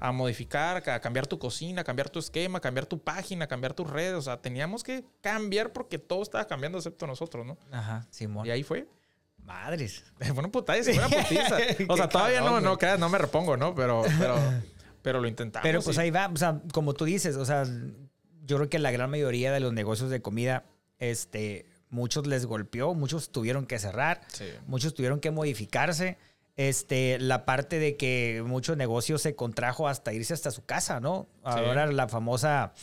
a, 0.00 0.12
modificar, 0.12 0.88
a 0.88 1.00
cambiar 1.00 1.26
tu 1.28 1.38
cocina, 1.38 1.82
a 1.82 1.84
cambiar 1.84 2.10
tu 2.10 2.18
esquema, 2.18 2.58
a 2.58 2.60
cambiar 2.60 2.86
tu 2.86 2.98
página, 2.98 3.44
a 3.44 3.48
cambiar 3.48 3.72
tus 3.72 3.88
redes, 3.88 4.14
o 4.14 4.22
sea, 4.22 4.40
teníamos 4.40 4.82
que 4.82 5.04
cambiar 5.20 5.72
porque 5.72 5.98
todo 5.98 6.22
estaba 6.22 6.46
cambiando 6.46 6.78
excepto 6.78 7.06
nosotros, 7.06 7.46
¿no? 7.46 7.56
Ajá, 7.70 8.06
Simón. 8.10 8.46
Y 8.46 8.50
ahí 8.50 8.64
fue. 8.64 8.88
Madres. 9.44 10.04
Bueno, 10.34 10.50
puta, 10.50 10.76
es 10.76 10.88
una 10.88 11.08
putiza. 11.08 11.56
o 11.88 11.96
sea, 11.96 12.08
todavía 12.08 12.40
no, 12.40 12.60
no, 12.60 12.76
no 12.98 13.08
me 13.08 13.18
repongo, 13.18 13.56
¿no? 13.56 13.74
Pero, 13.74 14.02
pero, 14.18 14.34
pero 15.02 15.20
lo 15.20 15.28
intentamos. 15.28 15.62
Pero 15.62 15.82
pues 15.82 15.98
ahí 15.98 16.10
va, 16.10 16.28
o 16.32 16.36
sea, 16.36 16.60
como 16.72 16.94
tú 16.94 17.04
dices, 17.04 17.36
o 17.36 17.44
sea, 17.44 17.64
yo 18.44 18.56
creo 18.56 18.68
que 18.68 18.80
la 18.80 18.90
gran 18.90 19.08
mayoría 19.08 19.52
de 19.52 19.60
los 19.60 19.72
negocios 19.72 20.10
de 20.10 20.20
comida, 20.20 20.64
este, 20.98 21.66
muchos 21.90 22.26
les 22.26 22.46
golpeó, 22.46 22.94
muchos 22.94 23.30
tuvieron 23.30 23.66
que 23.66 23.78
cerrar, 23.78 24.20
muchos 24.66 24.94
tuvieron 24.94 25.20
que 25.20 25.30
modificarse. 25.30 26.16
Este, 26.56 27.18
la 27.18 27.46
parte 27.46 27.78
de 27.78 27.96
que 27.96 28.42
muchos 28.44 28.76
negocios 28.76 29.22
se 29.22 29.34
contrajo 29.34 29.88
hasta 29.88 30.12
irse 30.12 30.34
hasta 30.34 30.50
su 30.50 30.64
casa, 30.64 31.00
¿no? 31.00 31.26
Ahora 31.42 31.86
la 31.86 32.06
famosa 32.06 32.74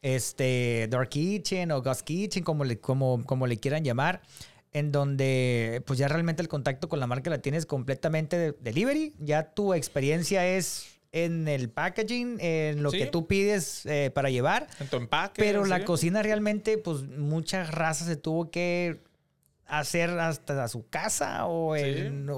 este, 0.00 0.86
Dark 0.88 1.10
Kitchen 1.10 1.70
o 1.72 1.82
Ghost 1.82 2.02
Kitchen, 2.02 2.44
como 2.44 2.64
le, 2.64 2.78
como, 2.78 3.24
como 3.26 3.46
le 3.46 3.58
quieran 3.58 3.84
llamar, 3.84 4.22
en 4.72 4.92
donde 4.92 5.82
pues 5.86 5.98
ya 5.98 6.08
realmente 6.08 6.42
el 6.42 6.48
contacto 6.48 6.88
con 6.88 7.00
la 7.00 7.06
marca 7.06 7.28
la 7.28 7.38
tienes 7.38 7.66
completamente 7.66 8.38
de 8.38 8.52
delivery, 8.60 9.14
ya 9.18 9.52
tu 9.52 9.74
experiencia 9.74 10.46
es 10.46 10.95
en 11.24 11.48
el 11.48 11.70
packaging, 11.70 12.38
en 12.40 12.82
lo 12.82 12.90
que 12.90 13.06
tú 13.06 13.26
pides 13.26 13.86
eh, 13.86 14.10
para 14.14 14.28
llevar. 14.28 14.66
En 14.80 14.88
tu 14.88 14.96
empaque. 14.98 15.42
Pero 15.42 15.64
la 15.64 15.84
cocina 15.84 16.22
realmente, 16.22 16.76
pues 16.76 17.04
muchas 17.04 17.70
razas 17.70 18.06
se 18.06 18.16
tuvo 18.16 18.50
que 18.50 19.00
hacer 19.66 20.10
hasta 20.10 20.68
su 20.68 20.88
casa 20.88 21.46
o, 21.46 21.74
en, 21.74 22.28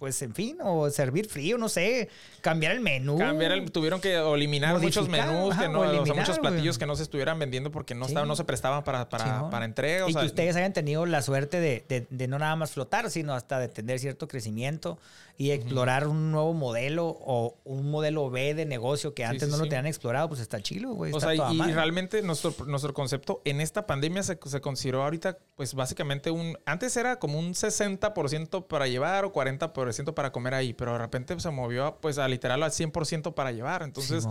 pues 0.00 0.22
en 0.22 0.34
fin, 0.34 0.56
o 0.62 0.88
servir 0.88 1.28
frío, 1.28 1.58
no 1.58 1.68
sé, 1.68 2.08
cambiar 2.40 2.72
el 2.72 2.80
menú. 2.80 3.18
Cambiar 3.18 3.52
el, 3.52 3.70
tuvieron 3.70 4.00
que 4.00 4.16
eliminar 4.16 4.80
muchos 4.80 5.10
menús, 5.10 5.54
que 5.54 5.68
no, 5.68 5.82
o, 5.82 6.06
muchos 6.06 6.38
platillos 6.38 6.78
que 6.78 6.86
no 6.86 6.96
se 6.96 7.02
estuvieran 7.02 7.38
vendiendo 7.38 7.70
porque 7.70 7.94
no, 7.94 8.06
estaban, 8.06 8.26
no 8.26 8.34
se 8.34 8.44
prestaban 8.44 8.82
para, 8.82 9.10
para, 9.10 9.50
para 9.50 9.66
entrega. 9.66 10.08
y 10.08 10.14
que 10.14 10.24
ustedes 10.24 10.56
hayan 10.56 10.72
tenido 10.72 11.04
la 11.04 11.20
suerte 11.20 11.60
de, 11.60 12.06
de, 12.08 12.28
no 12.28 12.38
nada 12.38 12.56
más 12.56 12.70
flotar, 12.70 13.10
sino 13.10 13.34
hasta 13.34 13.58
de 13.58 13.68
tener 13.68 13.98
cierto 13.98 14.26
crecimiento 14.26 14.98
y 15.36 15.50
explorar 15.50 16.06
un 16.06 16.32
nuevo 16.32 16.54
modelo 16.54 17.06
o 17.06 17.58
un 17.64 17.90
modelo 17.90 18.30
B 18.30 18.54
de 18.54 18.64
negocio 18.64 19.12
que 19.12 19.26
antes 19.26 19.50
no 19.50 19.58
lo 19.58 19.64
tenían 19.64 19.86
explorado, 19.86 20.28
pues 20.28 20.40
está 20.40 20.62
chilo, 20.62 20.94
güey. 20.94 21.12
O 21.12 21.20
sea, 21.20 21.34
y, 21.34 21.58
realmente 21.72 22.22
nuestro, 22.22 22.54
nuestro 22.66 22.94
concepto 22.94 23.42
en 23.44 23.60
esta 23.60 23.86
pandemia 23.86 24.22
se, 24.22 24.38
se 24.42 24.60
consideró 24.62 25.02
ahorita, 25.02 25.36
pues 25.56 25.74
básicamente 25.74 26.30
un, 26.30 26.58
antes 26.64 26.96
era 26.96 27.18
como 27.18 27.38
un 27.38 27.52
60% 27.52 28.66
para 28.66 28.86
llevar 28.86 29.26
o 29.26 29.32
40% 29.32 29.89
para 30.14 30.32
comer 30.32 30.54
ahí, 30.54 30.72
pero 30.72 30.92
de 30.92 30.98
repente 30.98 31.38
se 31.38 31.50
movió 31.50 31.98
pues 32.00 32.18
a 32.18 32.28
literal 32.28 32.62
al 32.62 32.70
100% 32.70 33.34
para 33.34 33.52
llevar. 33.52 33.82
Entonces, 33.82 34.26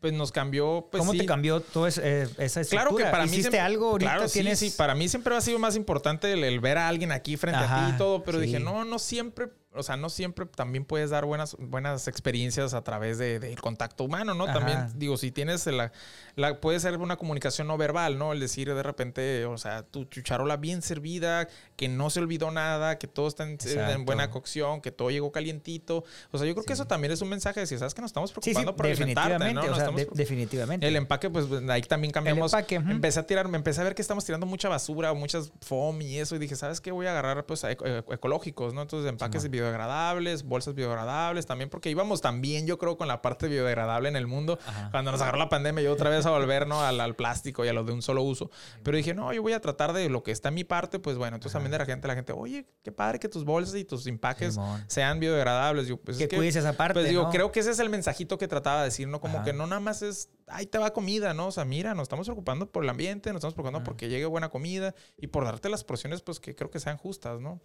pues 0.00 0.12
nos 0.12 0.32
cambió. 0.32 0.88
Pues, 0.90 1.00
¿Cómo 1.00 1.12
te 1.12 1.26
cambió 1.26 1.60
toda 1.60 1.88
esa 1.88 2.02
estructura? 2.02 2.66
Claro 2.70 2.96
que 2.96 3.04
para 3.04 3.26
mí. 3.26 3.36
¿Hiciste 3.36 3.60
algo 3.60 3.90
ahorita? 3.90 4.12
Claro, 4.12 4.28
sí, 4.28 4.56
sí. 4.56 4.70
Para 4.70 4.94
mí 4.94 5.08
siempre 5.08 5.36
ha 5.36 5.40
sido 5.40 5.58
más 5.58 5.76
importante 5.76 6.32
el, 6.32 6.60
ver 6.60 6.78
a 6.78 6.88
alguien 6.88 7.12
aquí 7.12 7.36
frente 7.36 7.60
a 7.60 7.86
ti 7.86 7.94
y 7.94 7.98
todo, 7.98 8.24
pero 8.24 8.38
dije, 8.38 8.60
no, 8.60 8.84
no 8.84 8.98
siempre 8.98 9.48
o 9.72 9.84
sea, 9.84 9.96
no 9.96 10.10
siempre 10.10 10.46
también 10.46 10.84
puedes 10.84 11.10
dar 11.10 11.24
buenas, 11.24 11.56
buenas 11.58 12.08
experiencias 12.08 12.74
a 12.74 12.82
través 12.82 13.18
del 13.18 13.40
de, 13.40 13.54
contacto 13.56 14.02
humano, 14.02 14.34
¿no? 14.34 14.46
También, 14.46 14.88
digo, 14.96 15.16
si 15.16 15.30
tienes 15.30 15.64
la, 15.66 15.92
la, 16.34 16.60
puede 16.60 16.80
ser 16.80 16.96
una 16.96 17.16
comunicación 17.16 17.68
no 17.68 17.78
verbal, 17.78 18.18
¿no? 18.18 18.32
El 18.32 18.40
decir 18.40 18.74
de 18.74 18.82
repente, 18.82 19.44
o 19.46 19.58
sea, 19.58 19.84
tu 19.84 20.06
chucharola 20.06 20.56
bien 20.56 20.82
servida, 20.82 21.46
que 21.76 21.88
no 21.88 22.10
se 22.10 22.18
olvidó 22.18 22.50
nada, 22.50 22.98
que 22.98 23.06
todo 23.06 23.28
está 23.28 23.44
en, 23.44 24.04
buena 24.04 24.30
cocción, 24.30 24.80
que 24.80 24.90
todo 24.90 25.10
llegó 25.10 25.30
calientito. 25.30 26.02
O 26.32 26.38
sea, 26.38 26.48
yo 26.48 26.54
creo 26.54 26.64
que 26.64 26.72
eso 26.72 26.86
también 26.86 27.12
es 27.12 27.22
un 27.22 27.28
mensaje 27.28 27.60
de 27.60 27.62
decir, 27.62 27.78
¿sabes? 27.78 27.94
Que 27.94 28.00
nos 28.00 28.08
estamos 28.08 28.32
preocupando 28.32 28.74
por 28.74 28.88
definitivamente, 28.88 29.54
¿no? 29.54 29.72
O 29.72 29.74
sea, 29.76 29.90
definitivamente. 30.14 30.88
El 30.88 30.96
empaque, 30.96 31.30
pues 31.30 31.46
ahí 31.68 31.82
también 31.82 32.12
cambiamos. 32.12 32.52
Empecé 32.70 33.20
a 33.20 33.26
tirar, 33.26 33.46
me 33.46 33.56
empecé 33.56 33.82
a 33.82 33.84
ver 33.84 33.94
que 33.94 34.02
estamos 34.02 34.24
tirando 34.24 34.46
mucha 34.46 34.68
basura, 34.68 35.14
muchas 35.14 35.52
foam 35.60 36.02
y 36.02 36.18
eso, 36.18 36.34
y 36.34 36.40
dije, 36.40 36.56
¿sabes 36.56 36.80
qué? 36.80 36.90
Voy 36.90 37.06
a 37.06 37.10
agarrar, 37.10 37.46
pues, 37.46 37.62
ecológicos, 37.64 38.74
¿no? 38.74 38.82
Entonces, 38.82 39.08
empaques 39.08 39.42
sí, 39.42 39.59
biodegradables, 39.60 40.44
bolsas 40.44 40.74
biodegradables 40.74 41.46
también, 41.46 41.70
porque 41.70 41.90
íbamos 41.90 42.20
también, 42.20 42.66
yo 42.66 42.78
creo, 42.78 42.96
con 42.96 43.08
la 43.08 43.22
parte 43.22 43.48
biodegradable 43.48 44.08
en 44.08 44.16
el 44.16 44.26
mundo. 44.26 44.58
Cuando 44.90 45.12
nos 45.12 45.20
agarró 45.20 45.38
la 45.38 45.48
pandemia, 45.48 45.82
yo 45.82 45.92
otra 45.92 46.10
vez 46.10 46.26
a 46.26 46.30
volver, 46.30 46.66
¿no? 46.66 46.82
Al, 46.82 47.14
plástico 47.14 47.64
y 47.64 47.68
a 47.68 47.72
lo 47.72 47.84
de 47.84 47.92
un 47.92 48.02
solo 48.02 48.22
uso. 48.22 48.50
Pero 48.82 48.96
dije, 48.96 49.14
no, 49.14 49.32
yo 49.32 49.42
voy 49.42 49.52
a 49.52 49.60
tratar 49.60 49.92
de 49.92 50.08
lo 50.08 50.22
que 50.22 50.30
está 50.30 50.48
en 50.48 50.54
mi 50.54 50.64
parte, 50.64 50.98
pues 50.98 51.16
bueno, 51.16 51.36
entonces 51.36 51.52
también 51.52 51.72
de 51.72 51.78
la 51.78 51.86
gente, 51.86 52.06
la 52.06 52.14
gente, 52.14 52.32
oye, 52.32 52.66
qué 52.82 52.92
padre 52.92 53.18
que 53.18 53.28
tus 53.28 53.44
bolsas 53.44 53.74
y 53.74 53.84
tus 53.84 54.06
empaques 54.06 54.58
sean 54.86 55.20
biodegradables. 55.20 55.88
Yo, 55.88 55.96
pues, 55.96 56.16
que, 56.16 56.28
cuides 56.28 56.56
esa 56.56 56.72
parte. 56.74 56.94
Pues 56.94 57.08
digo, 57.08 57.28
creo 57.30 57.52
que 57.52 57.60
ese 57.60 57.70
es 57.70 57.78
el 57.78 57.90
mensajito 57.90 58.38
que 58.38 58.48
trataba 58.48 58.80
de 58.80 58.84
decir, 58.86 59.08
¿no? 59.08 59.20
Como 59.20 59.42
que 59.42 59.52
no 59.52 59.66
nada 59.66 59.80
más 59.80 60.02
es, 60.02 60.30
ahí 60.46 60.66
te 60.66 60.78
va 60.78 60.92
comida, 60.92 61.34
¿no? 61.34 61.48
O 61.48 61.52
sea, 61.52 61.64
mira, 61.64 61.94
nos 61.94 62.04
estamos 62.04 62.26
preocupando 62.26 62.70
por 62.70 62.84
el 62.84 62.90
ambiente, 62.90 63.30
nos 63.30 63.38
estamos 63.38 63.54
preocupando 63.54 63.84
porque 63.84 64.08
llegue 64.08 64.26
buena 64.26 64.48
comida 64.48 64.94
y 65.16 65.28
por 65.28 65.44
darte 65.44 65.68
las 65.68 65.84
porciones, 65.84 66.22
pues 66.22 66.40
que 66.40 66.54
creo 66.54 66.70
que 66.70 66.80
sean 66.80 66.96
justas, 66.96 67.40
¿no? 67.40 67.60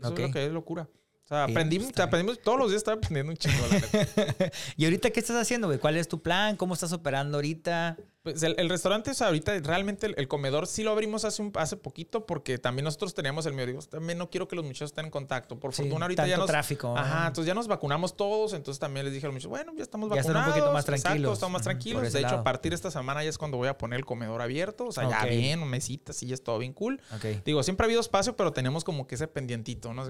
Eso 0.00 0.12
es 0.12 0.20
lo 0.20 0.30
que 0.30 0.46
es 0.46 0.52
locura. 0.52 0.88
O 1.24 1.26
sea, 1.26 1.44
aprendimos, 1.44 1.98
aprendimos, 1.98 2.40
todos 2.42 2.58
los 2.58 2.68
días 2.68 2.80
estaba 2.80 2.98
aprendiendo 2.98 3.32
un 3.32 3.38
chingo. 3.38 3.56
La 3.70 4.52
¿Y 4.76 4.84
ahorita 4.84 5.10
qué 5.10 5.20
estás 5.20 5.36
haciendo, 5.36 5.68
güey? 5.68 5.78
¿Cuál 5.78 5.96
es 5.96 6.06
tu 6.06 6.20
plan? 6.20 6.56
¿Cómo 6.56 6.74
estás 6.74 6.92
operando 6.92 7.38
ahorita? 7.38 7.96
Pues 8.24 8.42
el, 8.42 8.70
restaurante, 8.70 9.10
o 9.10 9.14
sea, 9.14 9.26
ahorita 9.26 9.52
realmente 9.58 10.06
el, 10.06 10.28
comedor 10.28 10.66
sí 10.66 10.82
lo 10.82 10.92
abrimos 10.92 11.26
hace, 11.26 11.42
un, 11.42 11.52
hace 11.56 11.76
poquito 11.76 12.24
porque 12.24 12.56
también 12.56 12.84
nosotros 12.84 13.12
teníamos 13.12 13.44
el 13.44 13.52
miedo. 13.52 13.66
Digo, 13.66 13.82
también 13.82 14.16
no 14.16 14.30
quiero 14.30 14.48
que 14.48 14.56
los 14.56 14.64
muchachos 14.64 14.92
estén 14.92 15.04
en 15.04 15.10
contacto. 15.10 15.60
Por 15.60 15.74
fortuna 15.74 16.06
ahorita 16.06 16.26
ya 16.26 16.38
nos... 16.38 16.46
tráfico. 16.46 16.96
Ajá, 16.96 17.26
entonces 17.26 17.46
ya 17.46 17.52
nos 17.52 17.68
vacunamos 17.68 18.16
todos. 18.16 18.54
Entonces 18.54 18.80
también 18.80 19.04
les 19.04 19.12
dije 19.12 19.26
a 19.26 19.28
los 19.28 19.34
muchachos, 19.34 19.50
bueno, 19.50 19.74
ya 19.76 19.82
estamos 19.82 20.08
vacunados. 20.08 20.24
Ya 20.24 20.38
están 20.38 20.48
un 20.48 20.54
poquito 20.54 20.72
más 20.72 20.86
tranquilos. 20.86 21.14
Exacto, 21.14 21.32
estamos 21.34 21.52
más 21.52 21.62
tranquilos. 21.64 22.12
De 22.14 22.20
hecho, 22.20 22.36
a 22.36 22.42
partir 22.42 22.72
de 22.72 22.76
esta 22.76 22.90
semana 22.90 23.22
ya 23.22 23.28
es 23.28 23.36
cuando 23.36 23.58
voy 23.58 23.68
a 23.68 23.76
poner 23.76 23.98
el 23.98 24.06
comedor 24.06 24.40
abierto. 24.40 24.86
O 24.86 24.92
sea, 24.92 25.06
ya 25.06 25.26
bien, 25.26 25.62
mesita, 25.68 26.14
sí, 26.14 26.26
ya 26.26 26.32
es 26.32 26.42
todo 26.42 26.58
bien 26.58 26.72
cool. 26.72 27.02
Digo, 27.44 27.62
siempre 27.62 27.84
ha 27.84 27.88
habido 27.88 28.00
espacio, 28.00 28.34
pero 28.36 28.54
tenemos 28.54 28.84
como 28.84 29.06
que 29.06 29.16
ese 29.16 29.28
pendientito, 29.28 29.92
¿no? 29.92 30.06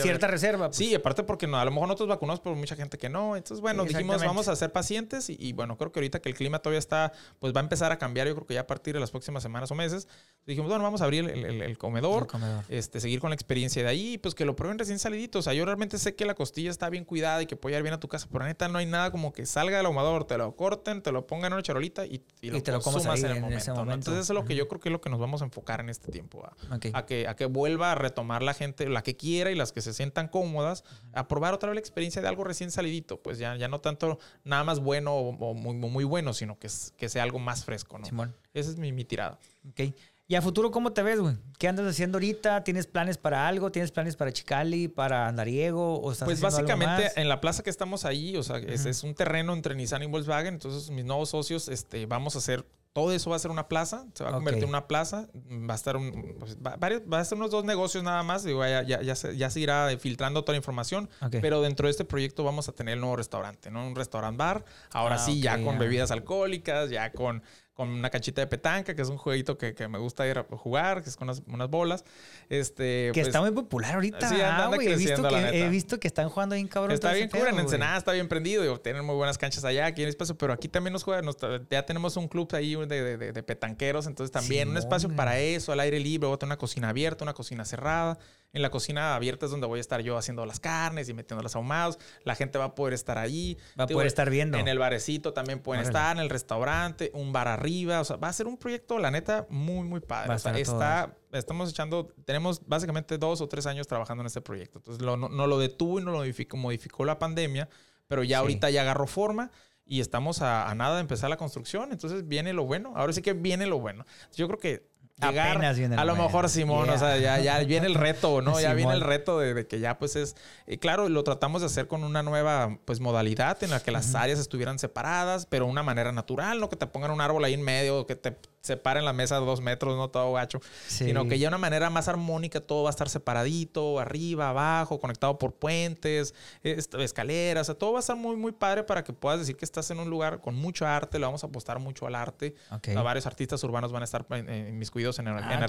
Cierta 0.00 0.28
reserva. 0.28 0.68
Pues. 0.68 0.76
Sí, 0.76 0.94
aparte 0.94 1.24
porque 1.24 1.48
no, 1.48 1.58
a 1.58 1.64
lo 1.64 1.72
mejor 1.72 1.88
nosotros 1.88 2.08
vacunamos, 2.08 2.38
pero 2.38 2.54
mucha 2.54 2.76
gente 2.76 2.98
que 2.98 3.08
no. 3.08 3.34
Entonces, 3.34 3.60
bueno, 3.60 3.84
dijimos, 3.84 4.22
vamos 4.22 4.46
a 4.46 4.54
ser 4.54 4.70
pacientes 4.70 5.28
y, 5.28 5.36
y 5.40 5.52
bueno, 5.54 5.76
creo 5.76 5.90
que 5.90 5.98
ahorita 5.98 6.22
que 6.22 6.28
el 6.28 6.36
clima 6.36 6.60
todavía 6.60 6.78
está 6.78 7.12
pues 7.38 7.54
va 7.54 7.60
a 7.60 7.62
empezar 7.62 7.92
a 7.92 7.98
cambiar, 7.98 8.26
yo 8.26 8.34
creo 8.34 8.46
que 8.46 8.54
ya 8.54 8.60
a 8.60 8.66
partir 8.66 8.94
de 8.94 9.00
las 9.00 9.10
próximas 9.10 9.42
semanas 9.42 9.70
o 9.70 9.74
meses. 9.74 10.08
Dijimos, 10.46 10.68
bueno, 10.68 10.82
vamos 10.82 11.00
a 11.00 11.04
abrir 11.04 11.28
el, 11.28 11.78
comedor, 11.78 12.26
Este, 12.68 13.00
seguir 13.00 13.20
con 13.20 13.30
la 13.30 13.34
experiencia 13.34 13.82
de 13.82 13.88
ahí, 13.88 14.18
pues 14.18 14.34
que 14.34 14.44
lo 14.44 14.56
prueben 14.56 14.78
recién 14.78 14.98
salidito. 14.98 15.38
O 15.38 15.42
sea, 15.42 15.54
yo 15.54 15.64
realmente 15.64 15.98
sé 15.98 16.14
que 16.14 16.24
la 16.24 16.34
costilla 16.34 16.70
está 16.70 16.88
bien 16.90 17.04
cuidada 17.04 17.42
y 17.42 17.46
que 17.46 17.56
puede 17.56 17.76
ir 17.76 17.82
bien 17.82 17.94
a 17.94 18.00
tu 18.00 18.08
casa, 18.08 18.28
pero 18.30 18.44
neta 18.44 18.68
no 18.68 18.78
hay 18.78 18.86
nada 18.86 19.10
como 19.10 19.32
que 19.32 19.46
salga 19.46 19.76
del 19.76 19.86
ahumador, 19.86 20.24
te 20.24 20.36
lo 20.36 20.56
corten, 20.56 21.02
te 21.02 21.12
lo 21.12 21.26
pongan 21.26 21.48
en 21.48 21.52
una 21.54 21.62
charolita 21.62 22.06
y, 22.06 22.24
lo, 22.42 22.62
te 22.62 22.72
lo 22.72 22.80
consumas 22.80 23.22
en 23.22 23.30
el 23.30 23.40
momento. 23.40 23.82
Entonces 23.82 24.24
eso 24.24 24.32
es 24.32 24.38
lo 24.38 24.44
que 24.44 24.56
yo 24.56 24.68
creo 24.68 24.80
que 24.80 24.88
es 24.88 24.92
lo 24.92 25.00
que 25.00 25.10
nos 25.10 25.20
vamos 25.20 25.42
a 25.42 25.44
enfocar 25.44 25.80
en 25.80 25.88
este 25.88 26.10
tiempo, 26.10 26.44
a, 26.92 27.06
que, 27.06 27.28
a 27.28 27.36
que 27.36 27.46
vuelva 27.46 27.92
a 27.92 27.94
retomar 27.94 28.42
la 28.42 28.54
gente, 28.54 28.88
la 28.88 29.02
que 29.02 29.16
quiera 29.16 29.50
y 29.50 29.54
las 29.54 29.72
que 29.72 29.80
se 29.80 29.92
sientan 29.92 30.28
cómodas, 30.28 30.84
a 31.12 31.28
probar 31.28 31.54
otra 31.54 31.68
vez 31.68 31.76
la 31.76 31.80
experiencia 31.80 32.22
de 32.22 32.28
algo 32.28 32.44
recién 32.44 32.70
salidito, 32.70 33.20
pues 33.22 33.38
ya, 33.38 33.56
ya 33.56 33.68
no 33.68 33.80
tanto 33.80 34.18
nada 34.44 34.64
más 34.64 34.80
bueno 34.80 35.14
o, 35.14 35.54
muy, 35.54 35.74
muy, 35.74 36.04
bueno, 36.04 36.32
sino 36.32 36.58
que, 36.58 36.68
que 36.96 37.08
sea 37.08 37.21
algo 37.22 37.38
más 37.38 37.64
fresco, 37.64 37.98
¿no? 37.98 38.04
Simón. 38.04 38.36
Esa 38.52 38.70
es 38.70 38.78
mi, 38.78 38.92
mi 38.92 39.04
tirada. 39.04 39.38
Ok. 39.68 39.94
¿Y 40.28 40.34
a 40.34 40.40
futuro 40.40 40.70
cómo 40.70 40.92
te 40.92 41.02
ves, 41.02 41.20
güey? 41.20 41.36
¿Qué 41.58 41.68
andas 41.68 41.86
haciendo 41.86 42.16
ahorita? 42.16 42.64
¿Tienes 42.64 42.86
planes 42.86 43.18
para 43.18 43.46
algo? 43.46 43.70
¿Tienes 43.70 43.92
planes 43.92 44.16
para 44.16 44.32
Chicali, 44.32 44.88
para 44.88 45.28
Andariego? 45.28 46.00
¿O 46.00 46.14
pues 46.24 46.40
básicamente 46.40 47.10
en 47.16 47.28
la 47.28 47.40
plaza 47.40 47.62
que 47.62 47.70
estamos 47.70 48.04
ahí, 48.04 48.36
o 48.36 48.42
sea, 48.42 48.56
es, 48.56 48.86
es, 48.86 49.02
un 49.02 49.14
terreno 49.14 49.52
entre 49.52 49.74
Nissan 49.74 50.02
y 50.02 50.06
Volkswagen, 50.06 50.54
entonces 50.54 50.90
mis 50.90 51.04
nuevos 51.04 51.28
socios 51.28 51.68
este, 51.68 52.06
vamos 52.06 52.34
a 52.36 52.38
hacer 52.38 52.64
todo 52.92 53.12
eso 53.12 53.30
va 53.30 53.36
a 53.36 53.38
ser 53.38 53.50
una 53.50 53.68
plaza, 53.68 54.06
se 54.12 54.22
va 54.22 54.30
a 54.30 54.32
convertir 54.34 54.64
en 54.64 54.68
una 54.68 54.86
plaza, 54.86 55.28
va 55.34 55.72
a 55.72 55.76
estar 55.76 55.96
un, 55.96 56.36
pues, 56.38 56.58
va, 56.58 57.18
a 57.18 57.24
ser 57.24 57.38
unos 57.38 57.50
dos 57.50 57.64
negocios 57.64 58.04
nada 58.04 58.22
más, 58.22 58.44
digo, 58.44 58.64
ya, 58.66 58.82
ya, 58.82 59.00
ya, 59.00 59.14
se, 59.14 59.36
ya 59.36 59.48
se 59.48 59.60
irá 59.60 59.88
filtrando 59.98 60.42
toda 60.42 60.52
la 60.52 60.58
información, 60.58 61.08
pero 61.40 61.62
dentro 61.62 61.86
de 61.86 61.90
este 61.90 62.04
proyecto 62.04 62.44
vamos 62.44 62.68
a 62.68 62.72
tener 62.72 62.94
el 62.94 63.00
nuevo 63.00 63.16
restaurante, 63.16 63.70
¿no? 63.70 63.86
Un 63.86 63.96
restaurant 63.96 64.36
bar, 64.36 64.64
ahora 64.92 65.14
ah, 65.14 65.18
sí, 65.18 65.40
ya 65.40 65.62
con 65.62 65.78
bebidas 65.78 66.10
alcohólicas, 66.10 66.90
ya 66.90 67.12
con 67.12 67.42
con 67.74 67.88
una 67.88 68.10
canchita 68.10 68.42
de 68.42 68.46
petanca, 68.46 68.94
que 68.94 69.02
es 69.02 69.08
un 69.08 69.16
jueguito 69.16 69.56
que, 69.56 69.74
que 69.74 69.88
me 69.88 69.98
gusta 69.98 70.26
ir 70.26 70.38
a 70.38 70.44
jugar, 70.44 71.02
que 71.02 71.08
es 71.08 71.16
con 71.16 71.28
unas, 71.28 71.42
unas 71.46 71.70
bolas. 71.70 72.04
Este, 72.48 73.10
que 73.14 73.20
pues, 73.20 73.28
está 73.28 73.40
muy 73.40 73.50
popular 73.50 73.94
ahorita. 73.94 74.28
Sí, 74.28 74.34
anda, 74.34 74.66
anda 74.66 74.76
he, 74.76 74.96
visto 74.96 75.28
que, 75.28 75.64
he 75.64 75.68
visto 75.68 76.00
que 76.00 76.08
están 76.08 76.28
jugando 76.28 76.54
bien 76.54 76.68
cabrón. 76.68 76.92
Está 76.92 77.12
bien 77.12 77.30
cura, 77.30 77.50
en 77.50 77.58
Ensenada 77.58 77.96
está 77.96 78.12
bien 78.12 78.28
prendido. 78.28 78.62
y 78.64 78.78
tienen 78.80 79.04
muy 79.04 79.14
buenas 79.14 79.38
canchas 79.38 79.64
allá, 79.64 79.86
aquí 79.86 80.02
en 80.02 80.08
el 80.08 80.10
espacio, 80.10 80.36
pero 80.36 80.52
aquí 80.52 80.68
también 80.68 80.92
nos 80.92 81.02
juegan. 81.02 81.24
ya 81.70 81.86
tenemos 81.86 82.16
un 82.16 82.28
club 82.28 82.48
ahí 82.52 82.74
de, 82.74 83.16
de, 83.16 83.32
de 83.32 83.42
petanqueros, 83.42 84.06
entonces 84.06 84.30
también 84.30 84.68
un 84.68 84.76
espacio 84.76 85.08
para 85.14 85.38
eso, 85.38 85.72
al 85.72 85.80
aire 85.80 85.98
libre, 85.98 86.28
otra 86.28 86.46
una 86.46 86.58
cocina 86.58 86.90
abierta, 86.90 87.24
una 87.24 87.34
cocina 87.34 87.64
cerrada. 87.64 88.18
En 88.54 88.60
la 88.60 88.68
cocina 88.68 89.14
abierta 89.14 89.46
es 89.46 89.50
donde 89.50 89.66
voy 89.66 89.78
a 89.78 89.80
estar 89.80 90.02
yo 90.02 90.18
haciendo 90.18 90.44
las 90.44 90.60
carnes 90.60 91.08
y 91.08 91.14
metiendo 91.14 91.42
los 91.42 91.56
ahumados. 91.56 91.98
La 92.22 92.34
gente 92.34 92.58
va 92.58 92.66
a 92.66 92.74
poder 92.74 92.92
estar 92.92 93.16
allí. 93.16 93.56
Va 93.80 93.84
a 93.84 93.86
poder 93.86 94.06
estar 94.06 94.28
viendo. 94.28 94.58
En 94.58 94.68
el 94.68 94.78
barecito 94.78 95.32
también 95.32 95.60
pueden 95.60 95.82
estar, 95.82 96.14
en 96.14 96.22
el 96.22 96.28
restaurante, 96.28 97.10
un 97.14 97.32
bar 97.32 97.48
arriba. 97.48 98.02
O 98.02 98.04
sea, 98.04 98.16
va 98.16 98.28
a 98.28 98.32
ser 98.32 98.46
un 98.46 98.58
proyecto, 98.58 98.98
la 98.98 99.10
neta, 99.10 99.46
muy, 99.48 99.88
muy 99.88 100.00
padre. 100.00 100.34
O 100.34 100.38
sea, 100.38 100.58
está, 100.58 101.16
estamos 101.32 101.70
echando, 101.70 102.12
tenemos 102.26 102.60
básicamente 102.66 103.16
dos 103.16 103.40
o 103.40 103.48
tres 103.48 103.64
años 103.64 103.86
trabajando 103.86 104.20
en 104.20 104.26
este 104.26 104.42
proyecto. 104.42 104.80
Entonces, 104.80 105.02
no, 105.02 105.16
no, 105.16 105.46
lo 105.46 105.58
detuvo 105.58 105.98
y 105.98 106.04
no 106.04 106.10
lo 106.10 106.18
modificó, 106.18 106.58
modificó 106.58 107.06
la 107.06 107.18
pandemia, 107.18 107.70
pero 108.06 108.22
ya 108.22 108.40
ahorita 108.40 108.68
ya 108.68 108.82
agarró 108.82 109.06
forma 109.06 109.50
y 109.86 110.00
estamos 110.00 110.42
a, 110.42 110.68
a, 110.68 110.74
nada 110.74 110.96
de 110.96 111.00
empezar 111.00 111.30
la 111.30 111.38
construcción. 111.38 111.90
Entonces 111.90 112.28
viene 112.28 112.52
lo 112.52 112.66
bueno. 112.66 112.92
Ahora 112.96 113.14
sí 113.14 113.22
que 113.22 113.32
viene 113.32 113.64
lo 113.64 113.80
bueno. 113.80 114.04
Yo 114.36 114.46
creo 114.46 114.58
que 114.58 114.91
llegar. 115.30 115.98
a 115.98 116.04
lo 116.04 116.16
mejor, 116.16 116.48
Simón, 116.48 116.90
o 116.90 116.98
sea, 116.98 117.18
ya, 117.18 117.38
ya 117.40 117.58
viene 117.60 117.86
el 117.86 117.94
reto, 117.94 118.42
¿no? 118.42 118.60
Ya 118.60 118.74
viene 118.74 118.92
el 118.92 119.00
reto 119.00 119.38
de, 119.38 119.66
que 119.66 119.80
ya, 119.80 119.98
pues 119.98 120.16
es. 120.16 120.36
Eh, 120.66 120.78
claro, 120.78 121.08
lo 121.08 121.24
tratamos 121.24 121.62
de 121.62 121.66
hacer 121.66 121.86
con 121.86 122.04
una 122.04 122.22
nueva, 122.22 122.78
pues, 122.84 123.00
modalidad 123.00 123.62
en 123.62 123.70
la 123.70 123.80
que 123.80 123.90
las 123.90 124.14
áreas 124.14 124.38
estuvieran 124.38 124.78
separadas, 124.78 125.46
pero 125.46 125.66
una 125.66 125.82
manera 125.82 126.12
natural, 126.12 126.60
¿no? 126.60 126.68
Que 126.68 126.76
te 126.76 126.86
pongan 126.86 127.10
un 127.10 127.20
árbol 127.20 127.44
ahí 127.44 127.54
en 127.54 127.62
medio, 127.62 128.06
que 128.06 128.16
te 128.16 128.36
separen 128.62 129.04
la 129.04 129.12
mesa 129.12 129.40
de 129.40 129.44
dos 129.44 129.60
metros, 129.60 129.96
no 129.96 130.08
todo 130.08 130.32
gacho, 130.32 130.60
sino 130.86 131.26
que 131.26 131.38
ya 131.38 131.46
de 131.46 131.48
una 131.48 131.58
manera 131.58 131.90
más 131.90 132.06
armónica 132.06 132.60
todo 132.60 132.84
va 132.84 132.90
a 132.90 132.92
estar 132.92 133.08
separadito, 133.08 133.98
arriba, 133.98 134.50
abajo, 134.50 135.00
conectado 135.00 135.36
por 135.36 135.54
puentes, 135.54 136.32
escaleras, 136.62 137.62
o 137.62 137.64
sea, 137.72 137.74
todo 137.74 137.92
va 137.92 137.98
a 137.98 138.00
estar 138.00 138.16
muy, 138.16 138.36
muy 138.36 138.52
padre 138.52 138.84
para 138.84 139.02
que 139.02 139.12
puedas 139.12 139.40
decir 139.40 139.56
que 139.56 139.64
estás 139.64 139.90
en 139.90 139.98
un 139.98 140.08
lugar 140.08 140.40
con 140.40 140.54
mucho 140.54 140.86
arte, 140.86 141.18
le 141.18 141.26
vamos 141.26 141.42
a 141.42 141.48
apostar 141.48 141.80
mucho 141.80 142.06
al 142.06 142.14
arte. 142.14 142.54
A 142.70 143.02
varios 143.02 143.26
artistas 143.26 143.62
urbanos 143.64 143.90
van 143.92 144.02
a 144.02 144.04
estar 144.04 144.24
en, 144.30 144.78
mis 144.78 144.90
cuidados 144.90 145.11
en, 145.18 145.28
ah, 145.28 145.54
en, 145.54 145.62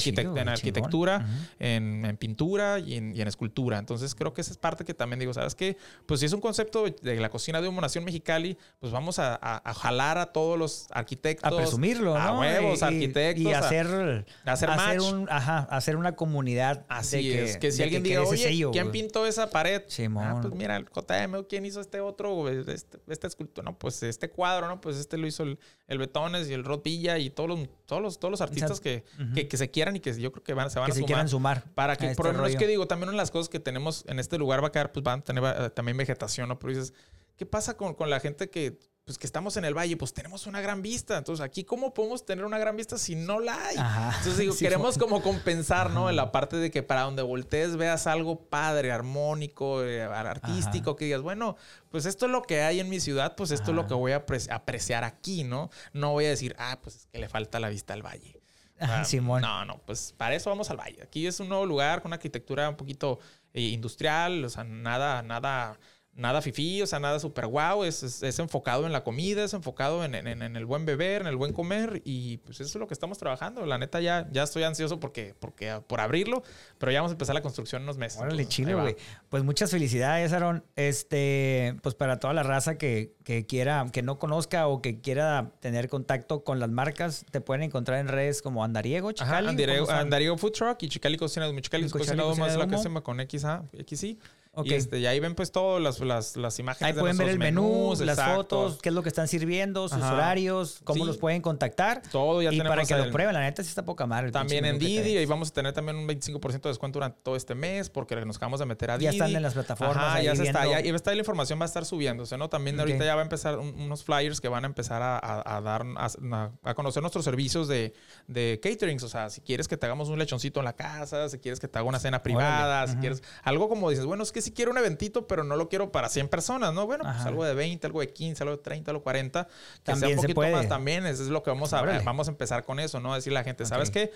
arquitectura, 0.50 1.26
en, 1.60 2.18
pintura 2.18 2.80
y, 2.80 2.96
en, 2.96 3.28
escultura. 3.28 3.78
Entonces 3.78 4.16
creo 4.16 4.34
que 4.34 4.42
esa 4.42 4.52
es 4.52 4.58
parte 4.58 4.84
que 4.84 4.94
también 4.94 5.20
digo, 5.20 5.34
¿sabes 5.34 5.56
qué? 5.56 5.78
Pues 6.06 6.20
si 6.20 6.26
es 6.26 6.34
un 6.34 6.42
concepto 6.42 6.86
de 6.86 7.16
la 7.16 7.30
cocina 7.30 7.62
de 7.62 7.68
una 7.68 7.82
nación 7.82 8.04
mexicali, 8.04 8.58
pues 8.80 8.92
vamos 8.92 9.20
a, 9.20 9.62
jalar 9.76 10.18
a 10.18 10.28
todos 10.28 10.58
los 10.58 10.88
arquitectos. 10.92 11.52
A 11.52 11.56
presumirlo, 11.56 12.16
A 12.16 12.40
huevos, 12.40 12.84
arquitectos. 12.84 13.44
Y 13.44 13.54
hacer, 13.54 14.26
hacer, 14.46 14.70
hacer, 14.70 15.02
un, 15.02 15.28
ajá, 15.30 15.60
hacer 15.70 15.96
una 15.96 16.16
comunidad. 16.16 16.86
Así 16.88 17.32
es. 17.32 17.58
Que 17.58 17.72
si 17.72 17.84
alguien 17.84 18.04
diga, 18.04 18.22
oye, 18.22 18.68
¿quién 18.72 18.92
pintó 18.92 19.26
esa 19.26 19.50
pared? 19.50 19.84
Ah, 20.18 20.40
pues 20.42 20.54
mira, 20.54 20.76
el 20.78 20.86
JM, 20.86 21.44
¿quién 21.48 21.66
hizo 21.66 21.82
este 21.82 22.00
otro? 22.00 22.50
Este, 22.50 23.00
esta 23.08 23.28
escultura, 23.28 23.66
no, 23.66 23.78
pues 23.78 24.04
este 24.04 24.30
cuadro, 24.30 24.68
¿no? 24.68 24.82
Pues 24.82 24.98
este 24.98 25.18
lo 25.18 25.28
hizo 25.28 25.44
el, 25.44 25.60
el 25.88 25.98
Betones 25.98 26.50
y 26.50 26.54
el 26.54 26.64
Rod 26.64 26.82
Villa 26.84 27.18
y 27.18 27.30
todos 27.30 27.50
los, 27.50 27.70
todos 27.86 28.02
los, 28.02 28.20
todos 28.20 28.32
los 28.32 28.42
artistas 28.42 28.80
que, 28.80 29.04
que, 29.34 29.58
se 29.58 29.72
quieran 29.72 29.96
y 29.96 30.00
que 30.00 30.20
yo 30.20 30.32
creo 30.32 30.44
que 30.44 30.54
van, 30.54 30.70
se 30.70 30.80
van 30.80 30.92
a 30.92 30.94
sumar. 30.94 31.08
quieran 31.08 31.30
sumar. 31.30 31.64
Para 31.74 31.96
que, 31.96 32.10
por 32.16 32.28
ejemplo, 32.28 32.48
es 32.48 32.56
que 32.56 32.68
digo, 32.68 32.88
también 32.88 33.10
una 33.10 33.18
de 33.18 33.24
las 33.24 33.32
cosas 33.32 33.50
que 33.50 33.60
tenemos 33.60 34.04
en 34.08 34.20
este 34.20 34.38
lugar 34.38 34.64
va 34.64 34.68
a 34.68 34.72
quedar, 34.72 34.92
pues 34.92 35.04
van 35.04 35.20
a 35.20 35.24
tener 35.24 35.44
eh, 35.44 35.70
también 35.70 35.98
vegetación, 35.98 36.50
¿no? 36.50 36.60
Pero 36.60 36.74
dices, 36.74 36.94
¿qué 37.36 37.46
pasa 37.46 37.78
con, 37.78 37.94
con 37.94 38.10
la 38.10 38.20
gente 38.20 38.50
que 38.50 38.80
pues 39.06 39.18
que 39.18 39.28
estamos 39.28 39.58
en 39.58 39.66
el 39.66 39.78
valle, 39.78 39.98
pues 39.98 40.14
tenemos 40.14 40.48
una 40.48 40.62
gran 40.62 40.82
vista. 40.82 41.18
Entonces, 41.18 41.44
aquí, 41.44 41.66
¿cómo 41.66 41.94
podemos 41.94 42.26
tener 42.26 42.46
una 42.46 42.58
gran 42.58 42.78
vista 42.78 42.98
si 42.98 43.16
no 43.16 43.42
la 43.42 43.54
hay? 43.54 43.76
Entonces, 43.76 44.38
digo, 44.38 44.56
queremos 44.60 44.98
como 44.98 45.22
compensar, 45.22 45.90
¿no? 45.90 46.10
En 46.10 46.16
la 46.16 46.32
parte 46.32 46.56
de 46.56 46.72
que 46.72 46.84
para 46.84 47.02
donde 47.02 47.22
voltees 47.22 47.76
veas 47.76 48.08
algo 48.08 48.48
padre, 48.48 48.94
armónico, 48.94 49.84
eh, 49.84 50.04
artístico, 50.04 50.96
que 50.96 51.06
digas, 51.06 51.22
bueno, 51.22 51.58
pues 51.90 52.06
esto 52.06 52.28
es 52.28 52.32
lo 52.32 52.44
que 52.44 52.62
hay 52.62 52.80
en 52.80 52.88
mi 52.88 53.02
ciudad, 53.02 53.36
pues 53.36 53.52
esto 53.52 53.72
es 53.72 53.76
lo 53.76 53.88
que 53.88 53.94
voy 53.94 54.14
a 54.14 54.24
apreciar 54.52 55.04
aquí, 55.04 55.44
¿no? 55.44 55.70
No 55.92 56.12
voy 56.12 56.26
a 56.26 56.30
decir, 56.30 56.56
ah, 56.58 56.80
pues 56.82 56.96
es 56.96 57.06
que 57.08 57.20
le 57.20 57.28
falta 57.28 57.60
la 57.60 57.68
vista 57.68 57.94
al 57.94 58.04
valle. 58.04 58.43
Ah, 58.84 59.04
Simón. 59.06 59.42
No, 59.42 59.66
no, 59.66 59.78
pues 59.86 60.14
para 60.18 60.36
eso 60.36 60.50
vamos 60.50 60.70
al 60.70 60.78
valle. 60.78 61.02
Aquí 61.04 61.26
es 61.26 61.40
un 61.40 61.50
nuevo 61.50 61.66
lugar 61.66 62.02
con 62.02 62.10
una 62.10 62.16
arquitectura 62.16 62.70
un 62.70 62.76
poquito 62.76 63.20
eh, 63.54 63.62
industrial, 63.62 64.44
o 64.46 64.50
sea, 64.50 64.64
nada, 64.64 65.22
nada 65.22 65.80
nada 66.16 66.42
fifí, 66.42 66.82
o 66.82 66.88
sea, 66.88 67.00
nada 67.00 67.20
súper 67.20 67.48
guau, 67.48 67.84
es, 67.84 68.04
es, 68.04 68.40
enfocado 68.40 68.86
en 68.86 68.92
la 68.92 69.04
comida, 69.04 69.44
es 69.44 69.54
enfocado 69.54 70.04
en, 70.06 70.14
en, 70.16 70.56
el 70.56 70.66
buen 70.66 70.86
beber, 70.86 71.22
en 71.22 71.28
el 71.28 71.36
buen 71.36 71.54
comer 71.54 72.02
y 72.06 72.38
pues 72.38 72.60
eso 72.60 72.70
es 72.70 72.76
lo 72.76 72.88
que 72.88 72.94
estamos 72.94 73.18
trabajando. 73.18 73.66
La 73.66 73.78
neta 73.78 74.00
ya, 74.00 74.28
ya 74.32 74.44
estoy 74.44 74.64
ansioso 74.64 75.00
porque, 75.00 75.34
porque, 75.40 75.82
por 75.88 76.02
abrirlo, 76.02 76.44
pero 76.78 76.92
ya 76.92 77.00
vamos 77.00 77.12
a 77.12 77.14
empezar 77.14 77.34
la 77.34 77.42
construcción 77.42 77.82
en 77.82 77.86
unos 77.86 77.98
meses. 77.98 78.22
Órale, 78.22 78.48
chile, 78.48 78.76
güey. 78.76 78.96
Pues 79.30 79.44
muchas 79.44 79.72
felicidades, 79.72 80.34
Aaron. 80.34 80.64
Este, 80.76 81.76
pues 81.82 81.96
para 81.96 82.20
toda 82.20 82.34
la 82.34 82.44
raza 82.44 82.78
que, 82.78 83.16
que, 83.24 83.46
quiera, 83.46 83.88
que 83.92 84.04
no 84.04 84.20
conozca 84.20 84.68
o 84.68 84.82
que 84.82 85.02
quiera 85.02 85.52
tener 85.62 85.90
contacto 85.90 86.44
con 86.44 86.60
las 86.60 86.70
marcas, 86.70 87.26
te 87.32 87.42
pueden 87.42 87.64
encontrar 87.64 88.00
en 88.00 88.08
redes 88.08 88.42
como 88.42 88.64
Andariego, 88.64 89.12
Chicali. 89.12 89.48
Andariego, 89.48 89.90
Andariego, 89.90 90.38
Food 90.38 90.52
Truck 90.52 90.84
y 90.84 90.90
Chicali 90.90 91.18
Cocina, 91.18 91.50
Chicali 91.62 91.90
Cocina 91.90 92.24
más 92.38 92.56
lo 92.56 92.68
que 92.68 92.78
se 92.78 92.84
llama 92.84 93.02
con 93.02 93.20
X, 93.20 93.46
XI. 93.88 94.20
Y, 94.64 94.74
este, 94.76 95.00
y 95.00 95.08
ahí 95.08 95.20
ven 95.20 95.34
pues 95.34 95.52
todas 95.52 95.82
las, 95.82 96.00
las, 96.00 96.38
las, 96.38 96.60
imágenes. 96.60 96.94
Ahí 96.94 97.00
pueden 97.00 97.18
ver 97.18 97.30
el 97.30 97.40
menú, 97.40 97.96
las 98.00 98.22
fotos, 98.22 98.78
qué 98.84 98.90
es 98.90 98.96
lo 98.96 99.02
que 99.02 99.10
están 99.10 99.28
sirviendo, 99.28 99.90
sus 99.90 100.04
horarios, 100.04 100.80
cómo 100.84 101.06
los 101.06 101.18
pueden 101.18 101.42
contactar. 101.42 102.04
Todo 102.12 102.40
ya 102.42 102.54
y 102.54 102.62
para 102.62 102.86
que 102.86 102.96
lo 102.96 103.10
prueben, 103.10 103.34
la 103.34 103.42
neta 103.42 103.64
sí 103.64 103.70
está 103.70 103.84
poca 103.84 104.06
madre. 104.06 104.32
También 104.32 104.66
en 104.66 104.78
Didi, 104.78 105.18
y 105.18 105.26
vamos 105.26 105.50
a 105.50 105.54
tener 105.54 105.74
también 105.74 105.98
un 105.98 106.08
25% 106.08 106.62
de 106.62 106.70
descuento 106.70 107.00
durante 107.00 107.20
todo 107.24 107.36
este 107.36 107.56
mes 107.56 107.90
porque 107.90 108.16
nos 108.26 108.38
acabamos 108.38 108.60
de 108.60 108.68
meter 108.68 108.92
a 108.92 108.98
Didi. 109.00 109.06
Ya 109.06 109.12
están 109.12 109.36
en 109.36 109.42
las 109.42 109.54
plataformas. 109.56 110.22
ya 110.22 110.36
se 110.36 110.44
está, 110.44 110.68
ya, 110.68 110.82
y 110.82 110.90
está 110.90 111.12
la 111.14 111.20
información 111.20 111.60
va 111.60 111.64
a 111.64 111.68
estar 111.68 111.86
subiéndose, 111.86 112.38
¿no? 112.38 112.48
También 112.48 112.80
ahorita 112.80 113.04
ya 113.04 113.16
va 113.16 113.22
a 113.22 113.24
empezar 113.24 113.58
unos 113.58 114.04
flyers 114.04 114.40
que 114.40 114.50
van 114.50 114.66
a 114.66 114.68
empezar 114.68 115.02
a, 115.02 115.18
a, 115.58 115.62
dar, 115.62 115.84
a, 115.96 116.74
conocer 116.76 117.02
nuestros 117.02 117.26
servicios 117.26 117.68
de, 117.68 117.94
de 118.28 118.60
caterings. 118.62 119.02
O 119.02 119.10
sea, 119.10 119.32
si 119.32 119.42
quieres 119.42 119.68
que 119.68 119.78
te 119.78 119.88
hagamos 119.88 120.10
un 120.10 120.20
lechoncito 120.20 120.60
en 120.60 120.66
la 120.66 120.74
casa, 120.74 121.28
si 121.30 121.40
quieres 121.40 121.60
que 121.60 121.68
te 121.68 121.80
haga 121.80 121.88
una 121.88 122.00
cena 122.00 122.22
privada, 122.22 122.86
si 122.88 122.98
quieres 122.98 123.24
algo 123.42 123.68
como 123.68 123.90
dices, 123.90 124.06
bueno, 124.06 124.22
es 124.22 124.32
que 124.32 124.43
si 124.44 124.52
quiero 124.52 124.72
un 124.72 124.78
eventito 124.78 125.28
pero 125.28 125.44
no 125.44 125.56
lo 125.56 125.70
quiero 125.70 125.92
para 125.92 126.10
100 126.10 126.28
personas, 126.28 126.74
¿no? 126.74 126.86
Bueno, 126.86 127.04
pues 127.04 127.26
algo 127.26 127.44
de 127.44 127.54
20, 127.54 127.88
algo 127.88 128.02
de 128.02 128.10
15, 128.10 128.44
algo 128.44 128.58
de 128.58 128.64
30, 128.64 128.92
algo 128.92 129.00
de 129.00 129.04
40, 129.04 129.48
que 129.48 129.52
también 129.84 130.20
sea 130.20 130.30
un 130.30 130.34
poquito 130.34 130.56
más 130.56 130.68
también, 130.68 131.06
eso 131.06 131.24
es 131.24 131.30
lo 131.30 131.44
que 131.44 131.50
vamos 131.50 131.74
a 131.74 131.82
ver, 131.82 132.04
vamos 132.04 132.28
a 132.28 132.32
empezar 132.32 132.64
con 132.64 132.80
eso, 132.80 133.00
¿no? 133.00 133.16
Decirle 133.16 133.40
a 133.40 133.42
la 133.42 133.46
gente, 133.46 133.66
¿sabes 133.66 133.90
qué? 133.90 134.12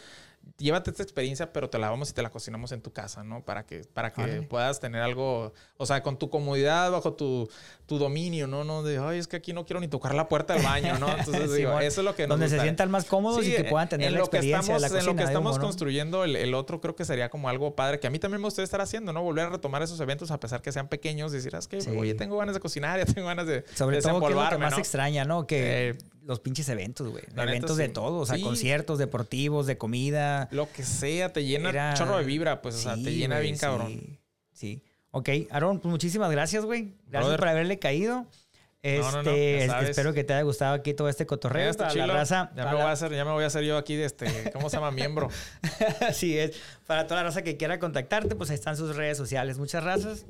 llévate 0.57 0.89
esta 0.91 1.03
experiencia, 1.03 1.51
pero 1.51 1.69
te 1.69 1.77
la 1.77 1.89
vamos 1.89 2.09
y 2.09 2.13
te 2.13 2.21
la 2.21 2.29
cocinamos 2.29 2.71
en 2.71 2.81
tu 2.81 2.91
casa, 2.91 3.23
¿no? 3.23 3.43
Para 3.43 3.65
que, 3.65 3.81
para 3.93 4.13
que 4.13 4.41
puedas 4.43 4.79
tener 4.79 5.01
algo, 5.01 5.53
o 5.77 5.85
sea, 5.85 6.01
con 6.01 6.17
tu 6.17 6.29
comodidad, 6.29 6.91
bajo 6.91 7.13
tu, 7.13 7.49
tu 7.85 7.97
dominio, 7.97 8.47
¿no? 8.47 8.63
No 8.63 8.81
de, 8.81 8.97
ay, 8.97 9.19
es 9.19 9.27
que 9.27 9.37
aquí 9.37 9.53
no 9.53 9.65
quiero 9.65 9.79
ni 9.79 9.87
tocar 9.87 10.15
la 10.15 10.27
puerta 10.27 10.53
del 10.53 10.63
baño, 10.63 10.97
¿no? 10.99 11.09
Entonces, 11.09 11.53
digo, 11.55 11.79
eso 11.79 12.01
es 12.01 12.05
lo 12.05 12.15
que 12.15 12.27
nos 12.27 12.39
Donde 12.39 12.49
se 12.49 12.61
sientan 12.61 12.89
más 12.89 13.05
cómodos 13.05 13.45
y 13.45 13.53
que 13.53 13.65
puedan 13.65 13.89
tener 13.89 14.11
la 14.11 14.19
experiencia 14.19 14.59
que 14.59 14.77
estamos, 14.77 14.81
de 14.81 14.89
la 14.89 14.99
En 14.99 15.05
lo 15.05 15.15
que 15.15 15.23
estamos 15.23 15.59
construyendo, 15.59 16.23
el, 16.23 16.35
el, 16.35 16.53
otro 16.53 16.81
creo 16.81 16.95
que 16.95 17.05
sería 17.05 17.29
como 17.29 17.49
algo 17.49 17.75
padre, 17.75 17.99
que 17.99 18.07
a 18.07 18.09
mí 18.09 18.19
también 18.19 18.41
me 18.41 18.47
gustaría 18.47 18.65
estar 18.65 18.81
haciendo, 18.81 19.13
¿no? 19.13 19.21
Volver 19.21 19.47
a 19.47 19.49
retomar 19.49 19.83
esos 19.83 19.99
eventos 19.99 20.16
a 20.31 20.39
pesar 20.39 20.61
que 20.61 20.71
sean 20.71 20.87
pequeños, 20.87 21.31
decir, 21.31 21.55
ah, 21.55 21.59
es 21.59 21.67
que, 21.67 21.77
oye, 21.97 22.13
tengo 22.15 22.37
ganas 22.37 22.55
de 22.55 22.61
cocinar, 22.61 22.99
ya 23.05 23.05
tengo 23.05 23.27
ganas 23.27 23.47
de 23.47 23.63
Sobre 23.73 24.01
todo, 24.01 24.19
que 24.19 24.27
es 24.27 24.35
lo 24.35 24.49
que 24.49 24.57
más 24.57 24.77
extraña, 24.77 25.25
¿no? 25.25 25.47
Que 25.47 25.89
eh, 25.89 25.97
los 26.23 26.39
pinches 26.39 26.67
eventos, 26.69 27.07
güey. 27.07 27.23
Eventos 27.35 27.77
de 27.77 27.89
todo, 27.89 28.19
o 28.19 28.25
sea, 28.25 28.39
conciertos 28.41 28.97
deportivos, 28.97 29.65
de 29.65 29.77
comida. 29.77 30.49
Lo 30.51 30.71
que 30.71 30.83
sea, 30.83 31.31
te 31.31 31.45
llena 31.45 31.93
chorro 31.93 32.17
de 32.17 32.23
vibra, 32.23 32.61
pues, 32.61 32.75
o 32.75 32.79
sea, 32.79 32.95
te 32.95 33.13
llena 33.13 33.39
bien 33.39 33.57
cabrón. 33.57 34.19
Sí. 34.51 34.83
Ok, 35.11 35.29
Aaron, 35.51 35.79
pues 35.79 35.89
muchísimas 35.89 36.29
gracias, 36.31 36.65
güey. 36.65 36.93
Gracias 37.07 37.37
por 37.37 37.47
haberle 37.47 37.79
caído. 37.79 38.27
Este, 38.83 39.65
espero 39.65 40.13
que 40.13 40.23
te 40.23 40.33
haya 40.33 40.43
gustado 40.43 40.75
aquí 40.75 40.93
todo 40.93 41.09
este 41.09 41.25
cotorreo. 41.25 41.71
la 41.73 42.07
raza. 42.07 42.51
Ya 42.55 42.65
me, 42.65 42.73
voy 42.73 42.83
a 42.83 42.91
hacer, 42.91 43.11
ya 43.11 43.25
me 43.25 43.31
voy 43.31 43.43
a 43.43 43.47
hacer 43.47 43.63
yo 43.63 43.77
aquí 43.77 43.95
de 43.95 44.05
este, 44.05 44.51
¿cómo 44.53 44.69
se 44.69 44.77
llama? 44.77 44.91
Miembro. 44.91 45.29
Así 46.07 46.37
es. 46.37 46.55
Para 46.85 47.05
toda 47.07 47.21
la 47.21 47.29
raza 47.29 47.41
que 47.41 47.57
quiera 47.57 47.79
contactarte, 47.79 48.35
pues 48.35 48.49
ahí 48.49 48.55
están 48.55 48.77
sus 48.77 48.95
redes 48.95 49.17
sociales. 49.17 49.57
Muchas 49.57 49.83
gracias. 49.83 50.25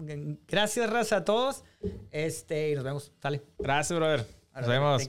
Gracias, 0.47 0.89
raza, 0.89 1.17
a 1.17 1.25
todos. 1.25 1.63
Este, 2.11 2.71
y 2.71 2.75
nos 2.75 2.83
vemos. 2.83 3.11
Sale. 3.21 3.43
Gracias, 3.59 3.97
brother. 3.97 4.25
Nos 4.55 4.67
vemos. 4.67 5.07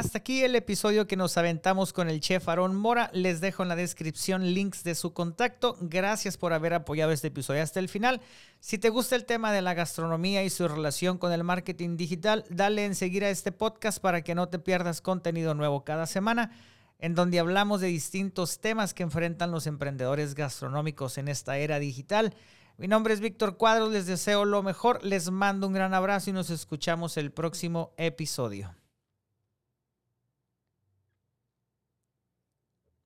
Hasta 0.00 0.16
aquí 0.16 0.42
el 0.44 0.56
episodio 0.56 1.06
que 1.06 1.14
nos 1.14 1.36
aventamos 1.36 1.92
con 1.92 2.08
el 2.08 2.20
chef 2.20 2.48
Aaron 2.48 2.74
Mora. 2.74 3.10
Les 3.12 3.42
dejo 3.42 3.62
en 3.62 3.68
la 3.68 3.76
descripción 3.76 4.54
links 4.54 4.82
de 4.82 4.94
su 4.94 5.12
contacto. 5.12 5.76
Gracias 5.78 6.38
por 6.38 6.54
haber 6.54 6.72
apoyado 6.72 7.12
este 7.12 7.26
episodio 7.28 7.62
hasta 7.62 7.80
el 7.80 7.90
final. 7.90 8.22
Si 8.60 8.78
te 8.78 8.88
gusta 8.88 9.14
el 9.14 9.26
tema 9.26 9.52
de 9.52 9.60
la 9.60 9.74
gastronomía 9.74 10.42
y 10.42 10.48
su 10.48 10.66
relación 10.66 11.18
con 11.18 11.32
el 11.32 11.44
marketing 11.44 11.98
digital, 11.98 12.46
dale 12.48 12.86
en 12.86 12.94
seguir 12.94 13.24
a 13.24 13.28
este 13.28 13.52
podcast 13.52 14.00
para 14.00 14.22
que 14.22 14.34
no 14.34 14.48
te 14.48 14.58
pierdas 14.58 15.02
contenido 15.02 15.52
nuevo 15.52 15.84
cada 15.84 16.06
semana, 16.06 16.50
en 16.98 17.14
donde 17.14 17.38
hablamos 17.38 17.82
de 17.82 17.88
distintos 17.88 18.58
temas 18.58 18.94
que 18.94 19.02
enfrentan 19.02 19.50
los 19.50 19.66
emprendedores 19.66 20.34
gastronómicos 20.34 21.18
en 21.18 21.28
esta 21.28 21.58
era 21.58 21.78
digital. 21.78 22.34
Mi 22.78 22.88
nombre 22.88 23.12
es 23.12 23.20
Víctor 23.20 23.58
Cuadros, 23.58 23.92
les 23.92 24.06
deseo 24.06 24.46
lo 24.46 24.62
mejor, 24.62 25.04
les 25.04 25.30
mando 25.30 25.66
un 25.66 25.74
gran 25.74 25.92
abrazo 25.92 26.30
y 26.30 26.32
nos 26.32 26.48
escuchamos 26.48 27.18
el 27.18 27.32
próximo 27.32 27.92
episodio. 27.98 28.79